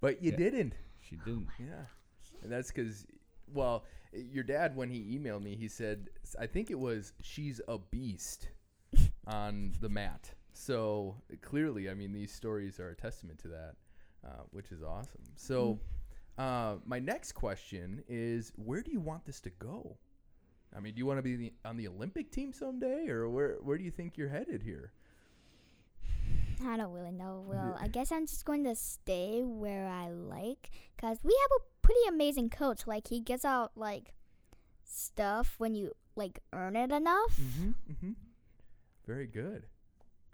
But 0.01 0.23
you 0.23 0.31
Yeah. 0.33 0.37
didn't. 0.37 0.75
She 1.01 1.17
didn't. 1.17 1.49
Yeah. 1.59 1.87
And 2.43 2.51
that's 2.53 2.69
because, 2.71 3.07
well, 3.53 3.85
your 4.13 4.45
dad, 4.45 4.77
when 4.77 4.91
he 4.91 5.19
emailed 5.19 5.43
me, 5.43 5.57
he 5.57 5.69
said, 5.69 6.11
I 6.39 6.47
think 6.47 6.71
it 6.71 6.79
was, 6.79 7.13
she's 7.21 7.61
a 7.69 7.79
beast 7.79 8.49
on 9.27 9.75
the 9.81 9.89
mat. 9.89 10.35
So 10.53 11.17
clearly, 11.43 11.91
I 11.91 11.95
mean, 11.95 12.13
these 12.13 12.33
stories 12.33 12.81
are 12.81 12.91
a 12.91 12.97
testament 12.97 13.39
to 13.41 13.49
that, 13.49 13.75
uh, 14.27 14.43
which 14.51 14.73
is 14.73 14.83
awesome. 14.83 15.23
So, 15.37 15.79
uh, 16.39 16.77
my 16.85 16.99
next 16.99 17.33
question 17.33 18.03
is, 18.09 18.53
where 18.57 18.83
do 18.83 18.91
you 18.91 19.01
want 19.01 19.25
this 19.25 19.41
to 19.41 19.51
go? 19.51 19.97
I 20.77 20.81
mean, 20.81 20.95
do 20.95 20.99
you 20.99 21.07
want 21.07 21.19
to 21.19 21.23
be 21.23 21.37
the, 21.37 21.53
on 21.65 21.77
the 21.77 21.89
Olympic 21.89 22.31
team 22.31 22.53
someday, 22.53 23.09
or 23.09 23.29
where 23.31 23.55
where 23.63 23.79
do 23.79 23.85
you 23.85 23.91
think 23.91 24.17
you're 24.19 24.29
headed 24.29 24.63
here? 24.63 24.93
I 26.65 26.77
don't 26.77 26.93
really 26.93 27.13
know. 27.13 27.45
Well, 27.47 27.77
I 27.81 27.89
guess 27.89 28.11
I'm 28.13 28.27
just 28.27 28.45
going 28.45 28.65
to 28.65 28.75
stay 28.75 29.43
where 29.45 29.87
I 29.87 30.09
like 30.09 30.71
because 30.97 31.19
we 31.23 31.37
have 31.43 31.61
a 31.61 31.65
pretty 31.83 32.01
amazing 32.09 32.51
coach. 32.51 32.87
Like, 32.87 33.09
he 33.09 33.21
gives 33.21 33.45
out, 33.45 33.73
like, 33.77 34.15
stuff 34.85 35.55
when 35.59 35.75
you, 35.75 35.93
like, 36.15 36.41
earn 36.53 36.77
it 36.77 36.91
enough. 36.93 37.39
Mm-hmm. 37.41 37.69
Mm-hmm. 37.93 38.11
Very 39.07 39.27
good. 39.27 39.67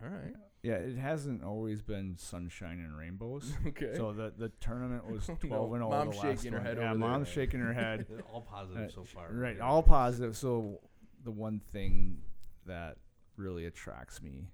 All 0.03 0.09
right. 0.09 0.35
Yeah, 0.63 0.75
it 0.75 0.97
hasn't 0.97 1.43
always 1.43 1.83
been 1.83 2.17
sunshine 2.19 2.79
and 2.79 2.97
rainbows. 2.97 3.53
Okay. 3.67 3.95
So 3.97 4.13
the 4.13 4.33
the 4.37 4.49
tournament 4.61 5.11
was 5.11 5.29
Oh, 5.31 5.35
12 5.41 5.71
no. 5.71 5.75
and 5.75 5.83
0 5.83 5.91
Mom's 5.91 6.17
the 6.21 6.27
last 6.27 6.37
shaking 6.39 6.53
her 6.53 6.59
one. 6.59 6.67
head 6.67 6.77
Yeah, 6.79 6.91
over 6.91 6.99
there. 6.99 7.09
mom's 7.09 7.29
shaking 7.29 7.61
her 7.61 7.73
head. 7.73 8.07
All 8.33 8.41
positive 8.43 8.89
Uh, 8.89 8.93
so 8.93 9.05
far. 9.05 9.29
Right, 9.33 9.57
Yeah. 9.57 9.65
all 9.67 9.83
positive. 9.83 10.37
So 10.37 10.81
the 11.25 11.31
one 11.33 11.61
thing 11.73 12.19
that 12.67 12.97
really 13.37 13.67
attracts 13.67 14.23
me 14.23 14.49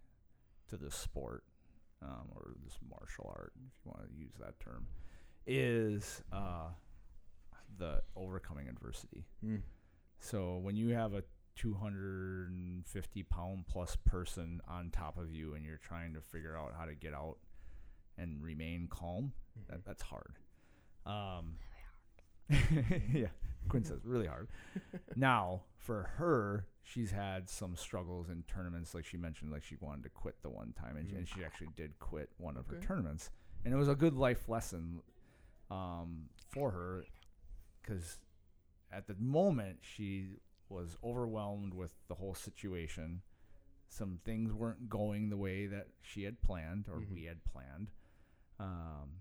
to 0.68 0.76
this 0.76 0.94
sport, 0.94 1.44
um, 2.02 2.28
or 2.34 2.54
this 2.64 2.78
martial 2.88 3.32
art, 3.36 3.52
if 3.56 3.72
you 3.84 3.90
want 3.92 4.08
to 4.08 4.14
use 4.18 4.32
that 4.40 4.58
term, 4.60 4.86
is 5.46 6.22
uh, 6.32 6.68
the 7.78 8.02
overcoming 8.16 8.68
adversity. 8.68 9.24
Mm. 9.44 9.62
So 10.20 10.58
when 10.62 10.76
you 10.76 10.90
have 10.94 11.14
a 11.14 11.22
250 11.56 13.22
pound 13.24 13.66
plus 13.66 13.96
person 14.04 14.60
on 14.68 14.90
top 14.90 15.18
of 15.18 15.32
you 15.32 15.54
and 15.54 15.64
you're 15.64 15.80
trying 15.82 16.14
to 16.14 16.20
figure 16.20 16.56
out 16.56 16.72
how 16.78 16.84
to 16.84 16.94
get 16.94 17.14
out 17.14 17.38
and 18.16 18.42
remain 18.42 18.88
calm, 18.90 19.32
Mm-hmm. 19.58 19.72
that, 19.72 19.84
that's 19.84 20.02
hard. 20.02 20.34
Um, 21.06 21.56
yeah, 23.12 23.28
Quinn 23.68 23.84
says 23.84 24.00
really 24.04 24.26
hard. 24.26 24.48
now, 25.16 25.62
for 25.76 26.10
her, 26.16 26.66
she's 26.82 27.10
had 27.10 27.48
some 27.48 27.76
struggles 27.76 28.28
in 28.28 28.42
tournaments. 28.44 28.94
Like 28.94 29.04
she 29.04 29.16
mentioned, 29.16 29.52
like 29.52 29.62
she 29.64 29.76
wanted 29.80 30.02
to 30.04 30.08
quit 30.10 30.42
the 30.42 30.48
one 30.50 30.72
time, 30.72 30.96
and, 30.96 31.08
Mm. 31.08 31.18
and 31.18 31.28
she 31.28 31.44
actually 31.44 31.68
did 31.76 31.98
quit 31.98 32.30
one 32.38 32.56
of 32.56 32.66
her 32.68 32.78
tournaments, 32.80 33.30
and 33.64 33.72
it 33.74 33.76
was 33.76 33.88
a 33.88 33.94
good 33.94 34.14
life 34.14 34.48
lesson 34.48 35.00
um, 35.70 36.28
for 36.48 36.70
her 36.70 37.04
because 37.82 38.18
at 38.90 39.06
the 39.06 39.14
moment 39.18 39.78
she 39.82 40.28
was 40.70 40.96
overwhelmed 41.04 41.74
with 41.74 41.92
the 42.08 42.14
whole 42.14 42.34
situation. 42.34 43.22
Some 43.90 44.20
things 44.24 44.52
weren't 44.52 44.88
going 44.90 45.30
the 45.30 45.36
way 45.38 45.66
that 45.66 45.88
she 46.02 46.24
had 46.24 46.40
planned 46.42 46.88
or 46.88 47.00
Mhm. 47.00 47.10
we 47.12 47.24
had 47.24 47.42
planned. 47.44 47.90
Um, 48.58 49.20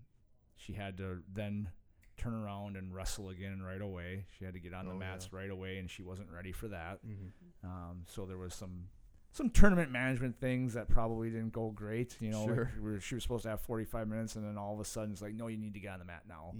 she 0.57 0.73
had 0.73 0.97
to 0.97 1.23
then 1.31 1.71
turn 2.17 2.33
around 2.33 2.75
and 2.77 2.93
wrestle 2.93 3.29
again 3.29 3.61
right 3.61 3.81
away. 3.81 4.25
She 4.37 4.45
had 4.45 4.53
to 4.55 4.59
get 4.59 4.73
on 4.73 4.85
the 4.87 4.93
Oh, 4.93 4.97
mats 4.97 5.31
right 5.31 5.49
away, 5.49 5.77
and 5.77 5.89
she 5.89 6.01
wasn't 6.03 6.29
ready 6.31 6.51
for 6.51 6.67
that. 6.69 6.99
Mm-hmm. 7.05 7.67
Um, 7.67 8.03
so 8.07 8.25
there 8.25 8.37
was 8.37 8.53
some 8.53 8.89
some 9.31 9.49
tournament 9.51 9.91
management 9.91 10.39
things 10.39 10.73
that 10.73 10.87
probably 10.89 11.29
didn't 11.29 11.51
go 11.53 11.69
great. 11.69 12.17
You 12.19 12.31
know, 12.31 12.45
like 12.45 12.67
we 12.81 12.91
were, 12.93 12.99
she 12.99 13.13
was 13.13 13.21
supposed 13.23 13.43
to 13.43 13.49
have 13.49 13.61
45 13.61 14.07
minutes, 14.07 14.35
and 14.35 14.43
then 14.45 14.57
all 14.57 14.73
of 14.73 14.79
a 14.79 14.85
sudden 14.85 15.11
it's 15.11 15.21
like, 15.21 15.35
no, 15.35 15.47
you 15.47 15.57
need 15.57 15.73
to 15.75 15.79
get 15.79 15.91
on 15.93 15.99
the 15.99 16.05
mat 16.05 16.23
now. 16.27 16.53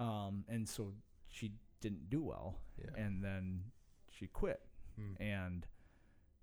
Um, 0.00 0.44
and 0.48 0.68
so 0.68 0.92
she 1.28 1.52
didn't 1.80 2.10
do 2.10 2.22
well, 2.22 2.56
Yeah. 2.78 2.90
and 2.96 3.22
then 3.22 3.64
she 4.10 4.26
quit. 4.26 4.60
Mm. 5.00 5.20
And 5.20 5.66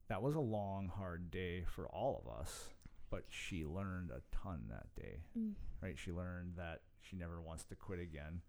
that 0.07 0.21
was 0.21 0.35
a 0.35 0.39
long, 0.39 0.87
hard 0.87 1.29
day 1.29 1.63
for 1.65 1.87
all 1.87 2.21
of 2.25 2.31
us. 2.39 2.69
But 3.09 3.25
she 3.27 3.65
learned 3.65 4.11
a 4.11 4.21
ton 4.31 4.65
that 4.69 4.93
day, 4.95 5.23
Mm. 5.37 5.55
right? 5.81 5.97
She 5.97 6.11
learned 6.11 6.55
that 6.57 6.81
she 7.01 7.15
never 7.15 7.41
wants 7.41 7.63
to 7.65 7.75
quit 7.75 7.99
again. 7.99 8.41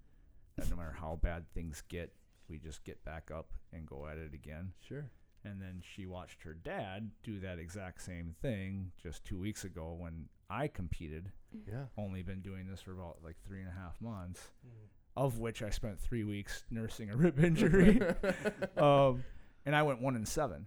That 0.56 0.68
no 0.70 0.76
matter 0.76 0.96
how 0.98 1.18
bad 1.22 1.44
things 1.54 1.82
get, 1.88 2.12
we 2.48 2.58
just 2.58 2.84
get 2.84 3.04
back 3.04 3.30
up 3.34 3.48
and 3.72 3.86
go 3.86 4.06
at 4.06 4.18
it 4.18 4.34
again. 4.34 4.72
Sure. 4.86 5.10
And 5.44 5.60
then 5.60 5.82
she 5.82 6.04
watched 6.04 6.42
her 6.42 6.52
dad 6.52 7.10
do 7.22 7.40
that 7.40 7.58
exact 7.58 8.02
same 8.02 8.34
thing 8.42 8.92
just 9.02 9.24
two 9.24 9.38
weeks 9.38 9.64
ago 9.64 9.96
when 9.98 10.28
I 10.50 10.68
competed. 10.68 11.30
Yeah. 11.66 11.84
Only 11.96 12.22
been 12.22 12.42
doing 12.42 12.66
this 12.68 12.82
for 12.82 12.92
about 12.92 13.18
like 13.24 13.36
three 13.46 13.60
and 13.60 13.68
a 13.68 13.72
half 13.72 13.98
months, 14.02 14.50
Mhm. 14.66 14.88
of 15.16 15.38
which 15.38 15.62
I 15.62 15.70
spent 15.70 15.98
three 15.98 16.24
weeks 16.24 16.64
nursing 16.70 17.10
a 17.10 17.16
rib 17.16 17.38
injury. 17.44 18.00
um, 18.76 19.24
and 19.64 19.74
I 19.74 19.82
went 19.82 20.02
one 20.02 20.14
in 20.16 20.26
seven. 20.26 20.66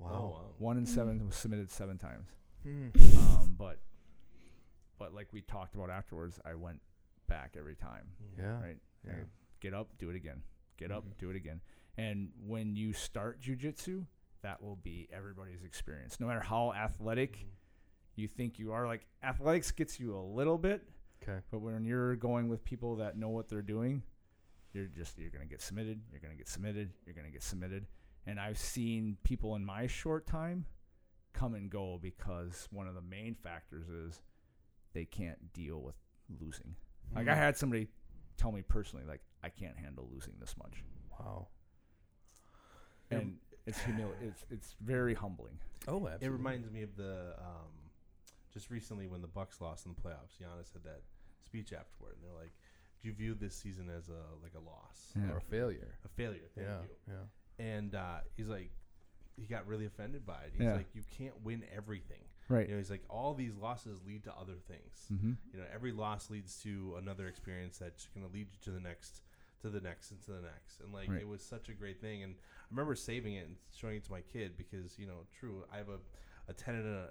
Oh, 0.00 0.04
wow. 0.04 0.40
One 0.58 0.78
in 0.78 0.86
seven 0.86 1.26
was 1.26 1.36
submitted 1.36 1.70
seven 1.70 1.98
times. 1.98 2.28
Hmm. 2.64 2.88
Um, 3.18 3.54
but 3.56 3.78
but 4.98 5.14
like 5.14 5.28
we 5.32 5.42
talked 5.42 5.74
about 5.76 5.90
afterwards, 5.90 6.40
I 6.44 6.54
went 6.56 6.80
back 7.28 7.54
every 7.56 7.76
time. 7.76 8.08
Yeah. 8.36 8.60
Right. 8.60 8.78
Yeah. 9.06 9.12
Get 9.60 9.74
up, 9.74 9.96
do 9.98 10.10
it 10.10 10.16
again. 10.16 10.42
Get 10.76 10.90
up, 10.90 11.04
Mhm. 11.04 11.16
do 11.18 11.30
it 11.30 11.36
again. 11.36 11.60
And 11.96 12.32
when 12.40 12.76
you 12.76 12.92
start 12.92 13.40
jujitsu, 13.40 14.06
that 14.42 14.62
will 14.62 14.76
be 14.76 15.08
everybody's 15.12 15.62
experience. 15.64 16.20
No 16.20 16.26
matter 16.26 16.40
how 16.40 16.72
athletic 16.72 17.46
you 18.14 18.28
think 18.28 18.58
you 18.58 18.72
are, 18.72 18.86
like 18.86 19.06
athletics 19.22 19.70
gets 19.72 19.98
you 19.98 20.16
a 20.16 20.22
little 20.22 20.58
bit, 20.58 20.88
Okay. 21.22 21.42
but 21.50 21.58
when 21.60 21.84
you're 21.84 22.16
going 22.16 22.48
with 22.48 22.64
people 22.64 22.96
that 22.96 23.16
know 23.16 23.28
what 23.30 23.48
they're 23.48 23.62
doing, 23.62 24.02
you're 24.72 24.86
just 24.86 25.18
you're 25.18 25.30
gonna 25.30 25.46
get 25.46 25.60
submitted, 25.60 26.00
you're 26.10 26.20
gonna 26.20 26.36
get 26.36 26.48
submitted, 26.48 26.92
you're 27.04 27.14
gonna 27.14 27.30
get 27.30 27.42
submitted. 27.42 27.86
And 28.26 28.38
I've 28.38 28.58
seen 28.58 29.16
people 29.24 29.56
in 29.56 29.64
my 29.64 29.86
short 29.86 30.26
time 30.26 30.66
come 31.32 31.54
and 31.54 31.70
go 31.70 31.98
because 31.98 32.68
one 32.70 32.86
of 32.86 32.94
the 32.94 33.00
main 33.02 33.34
factors 33.34 33.88
is 33.88 34.22
they 34.92 35.04
can't 35.06 35.52
deal 35.52 35.82
with 35.82 35.96
losing. 36.28 36.76
Like 37.14 37.28
I 37.28 37.32
Mm. 37.34 37.36
had 37.36 37.56
somebody 37.56 37.88
tell 38.36 38.52
me 38.52 38.62
personally, 38.62 39.04
like 39.06 39.20
I 39.42 39.48
can't 39.48 39.76
handle 39.76 40.08
losing 40.12 40.34
this 40.40 40.56
much, 40.56 40.82
Wow. 41.18 41.48
and 43.10 43.38
it's 43.66 43.78
humil- 43.80 44.20
it's 44.22 44.44
it's 44.50 44.76
very 44.80 45.14
humbling. 45.14 45.58
Oh, 45.86 46.06
It 46.06 46.28
reminds 46.28 46.70
me 46.70 46.82
of 46.82 46.96
the 46.96 47.34
um, 47.38 47.90
just 48.52 48.70
recently 48.70 49.06
when 49.08 49.20
the 49.22 49.28
Bucks 49.28 49.60
lost 49.60 49.86
in 49.86 49.94
the 49.94 50.00
playoffs. 50.00 50.36
Giannis 50.40 50.72
had 50.72 50.84
that 50.84 51.02
speech 51.44 51.72
afterward, 51.72 52.14
and 52.16 52.24
they're 52.24 52.38
like, 52.38 52.52
"Do 53.00 53.08
you 53.08 53.14
view 53.14 53.34
this 53.34 53.54
season 53.54 53.88
as 53.90 54.08
a 54.08 54.22
like 54.42 54.54
a 54.54 54.60
loss, 54.60 55.12
Yeah. 55.16 55.30
or 55.32 55.36
a 55.38 55.40
failure. 55.40 55.98
a 56.04 56.08
failure?" 56.08 56.48
Thank 56.54 56.66
yeah. 56.66 56.82
you. 56.82 57.14
Yeah. 57.14 57.64
And 57.64 57.94
uh, 57.94 58.20
he's 58.36 58.48
like, 58.48 58.70
he 59.38 59.46
got 59.46 59.66
really 59.66 59.86
offended 59.86 60.26
by 60.26 60.42
it. 60.42 60.52
He's 60.52 60.62
Yeah. 60.64 60.74
like, 60.74 60.94
"You 60.94 61.02
can't 61.16 61.40
win 61.42 61.64
everything." 61.72 62.24
Right. 62.48 62.66
You 62.66 62.72
know, 62.74 62.78
he's 62.78 62.90
like, 62.90 63.04
"All 63.08 63.34
these 63.34 63.54
losses 63.56 64.02
lead 64.04 64.24
to 64.24 64.34
other 64.34 64.56
things." 64.56 65.06
Mm-hmm. 65.12 65.32
You 65.52 65.58
know, 65.60 65.66
every 65.72 65.92
loss 65.92 66.30
leads 66.30 66.60
to 66.62 66.96
another 66.96 67.26
experience 67.28 67.78
that's 67.78 68.06
going 68.08 68.26
to 68.26 68.32
lead 68.32 68.48
you 68.52 68.58
to 68.62 68.70
the 68.70 68.80
next, 68.80 69.22
to 69.62 69.68
the 69.70 69.80
next, 69.80 70.10
and 70.10 70.20
to 70.22 70.32
the 70.32 70.40
next. 70.42 70.80
And 70.80 70.92
like, 70.92 71.08
Right. 71.08 71.20
it 71.20 71.28
was 71.28 71.42
such 71.42 71.68
a 71.68 71.74
great 71.74 72.00
thing. 72.00 72.22
And 72.22 72.34
I 72.36 72.66
remember 72.70 72.94
saving 72.94 73.34
it 73.34 73.46
and 73.46 73.56
showing 73.74 73.96
it 73.96 74.04
to 74.04 74.10
my 74.12 74.22
kid 74.22 74.56
because 74.56 74.98
you 74.98 75.06
know, 75.06 75.26
true, 75.38 75.64
I 75.72 75.76
have 75.76 75.88
a, 75.88 75.98
a 76.48 76.52
ten 76.54 76.74
and 76.76 76.86
a, 76.86 77.08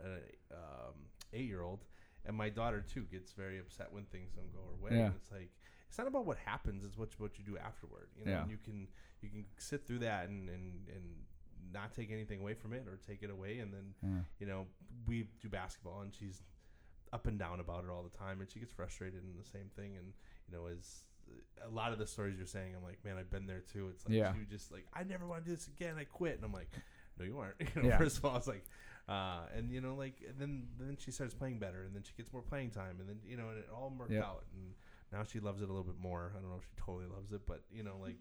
a 0.52 0.56
um, 0.58 0.96
eight 1.34 1.46
year 1.48 1.62
old, 1.62 1.86
and 2.26 2.36
my 2.36 2.50
daughter 2.50 2.82
too 2.82 3.04
gets 3.04 3.32
very 3.34 3.60
upset 3.60 3.92
when 3.94 4.06
things 4.06 4.32
don't 4.34 4.52
go 4.54 4.60
her 4.70 4.76
way. 4.84 4.98
Yeah. 4.98 5.06
And 5.08 5.16
it's 5.16 5.32
like 5.32 5.52
it's 5.88 5.98
not 5.98 6.08
about 6.08 6.26
what 6.26 6.38
happens; 6.40 6.84
it's 6.84 6.98
what 6.98 7.10
what 7.20 7.38
you 7.38 7.46
do 7.46 7.58
afterward. 7.58 8.10
You 8.18 8.26
know, 8.26 8.32
Yeah. 8.32 8.42
and 8.42 8.50
you 8.52 8.58
can 8.58 8.88
you 9.22 9.30
can 9.30 9.46
sit 9.58 9.86
through 9.86 10.00
that 10.00 10.28
and 10.30 10.50
and 10.50 10.88
and 10.90 11.26
not 11.74 11.94
take 11.94 12.12
anything 12.12 12.40
away 12.40 12.54
from 12.54 12.74
it 12.74 12.86
or 12.88 13.00
take 13.08 13.24
it 13.24 13.30
away, 13.30 13.60
and 13.60 13.74
then 13.74 13.94
Yeah. 14.04 14.20
you 14.40 14.46
know, 14.48 14.68
we 15.08 15.30
do 15.42 15.50
basketball 15.50 16.02
and 16.02 16.14
she's 16.14 16.42
up 17.14 17.26
and 17.28 17.40
down 17.40 17.60
about 17.62 17.84
it 17.86 17.90
all 17.90 18.04
the 18.04 18.18
time 18.18 18.42
and 18.42 18.52
she 18.52 18.60
gets 18.60 18.74
frustrated 18.74 19.24
in 19.24 19.38
the 19.38 19.44
same 19.46 19.70
thing 19.78 19.96
and 19.96 20.12
you 20.50 20.54
know 20.58 20.66
as 20.68 21.04
a 21.66 21.70
lot 21.70 21.94
of 21.94 22.00
the 22.00 22.06
stories 22.06 22.36
you're 22.38 22.46
saying 22.46 22.74
i'm 22.76 22.84
like 22.84 22.98
man 23.06 23.16
i've 23.18 23.30
been 23.30 23.46
there 23.48 23.62
too 23.72 23.88
it's 23.88 24.06
like 24.06 24.14
Yeah. 24.14 24.34
you 24.36 24.44
just 24.44 24.74
like 24.74 24.86
i 24.94 25.04
never 25.04 25.26
want 25.26 25.46
to 25.46 25.50
do 25.50 25.56
this 25.56 25.68
again 25.68 25.96
i 25.98 26.04
quit 26.04 26.36
and 26.36 26.44
i'm 26.44 26.52
like 26.52 26.70
no 27.18 27.24
you 27.24 27.38
aren't 27.40 27.56
you 27.62 27.82
know, 27.82 27.88
Yeah. 27.88 27.98
first 27.98 28.18
of 28.18 28.26
all 28.26 28.36
it's 28.36 28.48
like 28.48 28.66
uh, 29.08 29.44
and 29.56 29.72
you 29.72 29.80
know 29.80 29.96
like 29.96 30.16
and 30.28 30.38
then 30.38 30.68
then 30.78 30.98
she 31.00 31.12
starts 31.12 31.34
playing 31.34 31.60
better 31.60 31.84
and 31.84 31.96
then 31.96 32.04
she 32.04 32.12
gets 32.18 32.34
more 32.34 32.42
playing 32.42 32.72
time 32.72 32.98
and 33.00 33.08
then 33.08 33.20
you 33.26 33.38
know 33.38 33.48
and 33.52 33.58
it 33.60 33.70
all 33.74 33.90
worked 33.98 34.12
Yep. 34.12 34.24
out 34.26 34.44
and 34.54 34.74
now 35.14 35.24
she 35.24 35.40
loves 35.40 35.62
it 35.62 35.70
a 35.70 35.72
little 35.72 35.86
bit 35.86 35.98
more 36.02 36.34
i 36.38 36.42
don't 36.42 36.50
know 36.50 36.58
if 36.58 36.66
she 36.66 36.76
totally 36.76 37.08
loves 37.08 37.32
it 37.32 37.40
but 37.48 37.62
you 37.72 37.84
know 37.84 37.96
like 38.02 38.18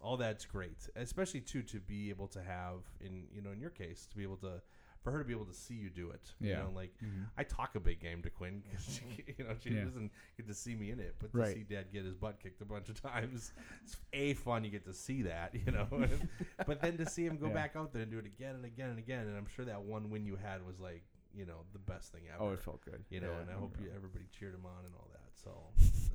all 0.00 0.16
that's 0.16 0.44
great 0.44 0.88
especially 0.96 1.40
too 1.40 1.62
to 1.62 1.80
be 1.80 2.10
able 2.10 2.28
to 2.28 2.40
have 2.42 2.80
in 3.00 3.24
you 3.32 3.40
know 3.42 3.50
in 3.50 3.60
your 3.60 3.70
case 3.70 4.06
to 4.06 4.16
be 4.16 4.22
able 4.22 4.36
to 4.36 4.60
for 5.02 5.10
her 5.12 5.18
to 5.18 5.24
be 5.24 5.32
able 5.32 5.44
to 5.44 5.54
see 5.54 5.74
you 5.74 5.88
do 5.88 6.10
it 6.10 6.32
you 6.40 6.50
Yeah. 6.50 6.62
know 6.64 6.70
like 6.74 6.92
Mm-hmm. 7.04 7.24
I 7.38 7.44
talk 7.44 7.74
a 7.76 7.80
big 7.80 8.00
game 8.00 8.22
to 8.22 8.30
Quinn 8.30 8.62
because 8.68 8.84
she, 8.84 9.24
you 9.38 9.44
know, 9.44 9.54
she 9.62 9.70
Yeah. 9.70 9.84
doesn't 9.84 10.10
get 10.36 10.46
to 10.48 10.54
see 10.54 10.74
me 10.74 10.90
in 10.90 10.98
it, 11.00 11.14
but 11.18 11.30
to 11.32 11.38
Right. 11.38 11.54
see 11.54 11.62
Dad 11.64 11.92
get 11.92 12.04
his 12.04 12.14
butt 12.14 12.40
kicked 12.42 12.60
a 12.62 12.64
bunch 12.64 12.88
of 12.88 13.00
times, 13.02 13.52
it's 13.84 13.96
a 14.14 14.32
fun. 14.34 14.64
You 14.64 14.70
get 14.70 14.84
to 14.86 14.94
see 14.94 15.22
that, 15.22 15.54
you 15.54 15.70
know, 15.70 15.86
but 16.66 16.80
then 16.80 16.96
to 16.96 17.06
see 17.06 17.24
him 17.26 17.36
go 17.36 17.48
Yeah. 17.48 17.52
back 17.54 17.76
out 17.76 17.92
there 17.92 18.02
and 18.02 18.10
do 18.10 18.18
it 18.18 18.26
again 18.26 18.54
and 18.56 18.64
again 18.64 18.88
and 18.90 18.98
again, 18.98 19.26
and 19.28 19.36
I'm 19.36 19.46
sure 19.54 19.64
that 19.66 19.82
one 19.82 20.08
win 20.10 20.24
you 20.24 20.36
had 20.36 20.64
was 20.66 20.80
like, 20.80 21.04
you 21.34 21.44
know, 21.44 21.60
the 21.74 21.78
best 21.78 22.10
thing 22.12 22.22
ever. 22.34 22.42
Oh, 22.42 22.52
it 22.52 22.60
felt 22.60 22.82
good. 22.84 23.04
you 23.10 23.20
know, 23.20 23.30
Yeah, 23.32 23.40
and 23.42 23.50
I 23.50 23.52
I 23.52 23.56
hope 23.56 23.76
you, 23.78 23.90
everybody 23.94 24.24
cheered 24.36 24.54
him 24.54 24.64
on 24.64 24.86
and 24.86 24.94
all 24.94 25.08
that. 25.12 25.30
So 25.44 25.50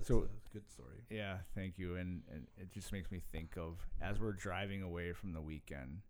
that's 0.02 0.08
So- 0.08 0.24
a 0.24 0.54
good 0.54 0.68
story. 0.70 1.04
Yeah, 1.10 1.40
thank 1.56 1.78
you. 1.78 1.96
And, 1.96 2.24
and 2.32 2.48
it 2.58 2.72
just 2.72 2.92
makes 2.92 3.12
me 3.12 3.22
think 3.32 3.58
of 3.58 3.78
as 4.02 4.20
we're 4.20 4.34
driving 4.34 4.82
away 4.82 5.14
from 5.14 5.34
the 5.34 5.42
weekend, 5.42 6.02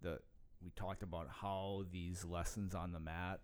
the 0.00 0.20
we 0.62 0.70
talked 0.76 1.02
about 1.02 1.28
how 1.28 1.84
these 1.90 2.24
lessons 2.24 2.72
on 2.74 2.92
the 2.92 3.00
mat 3.00 3.40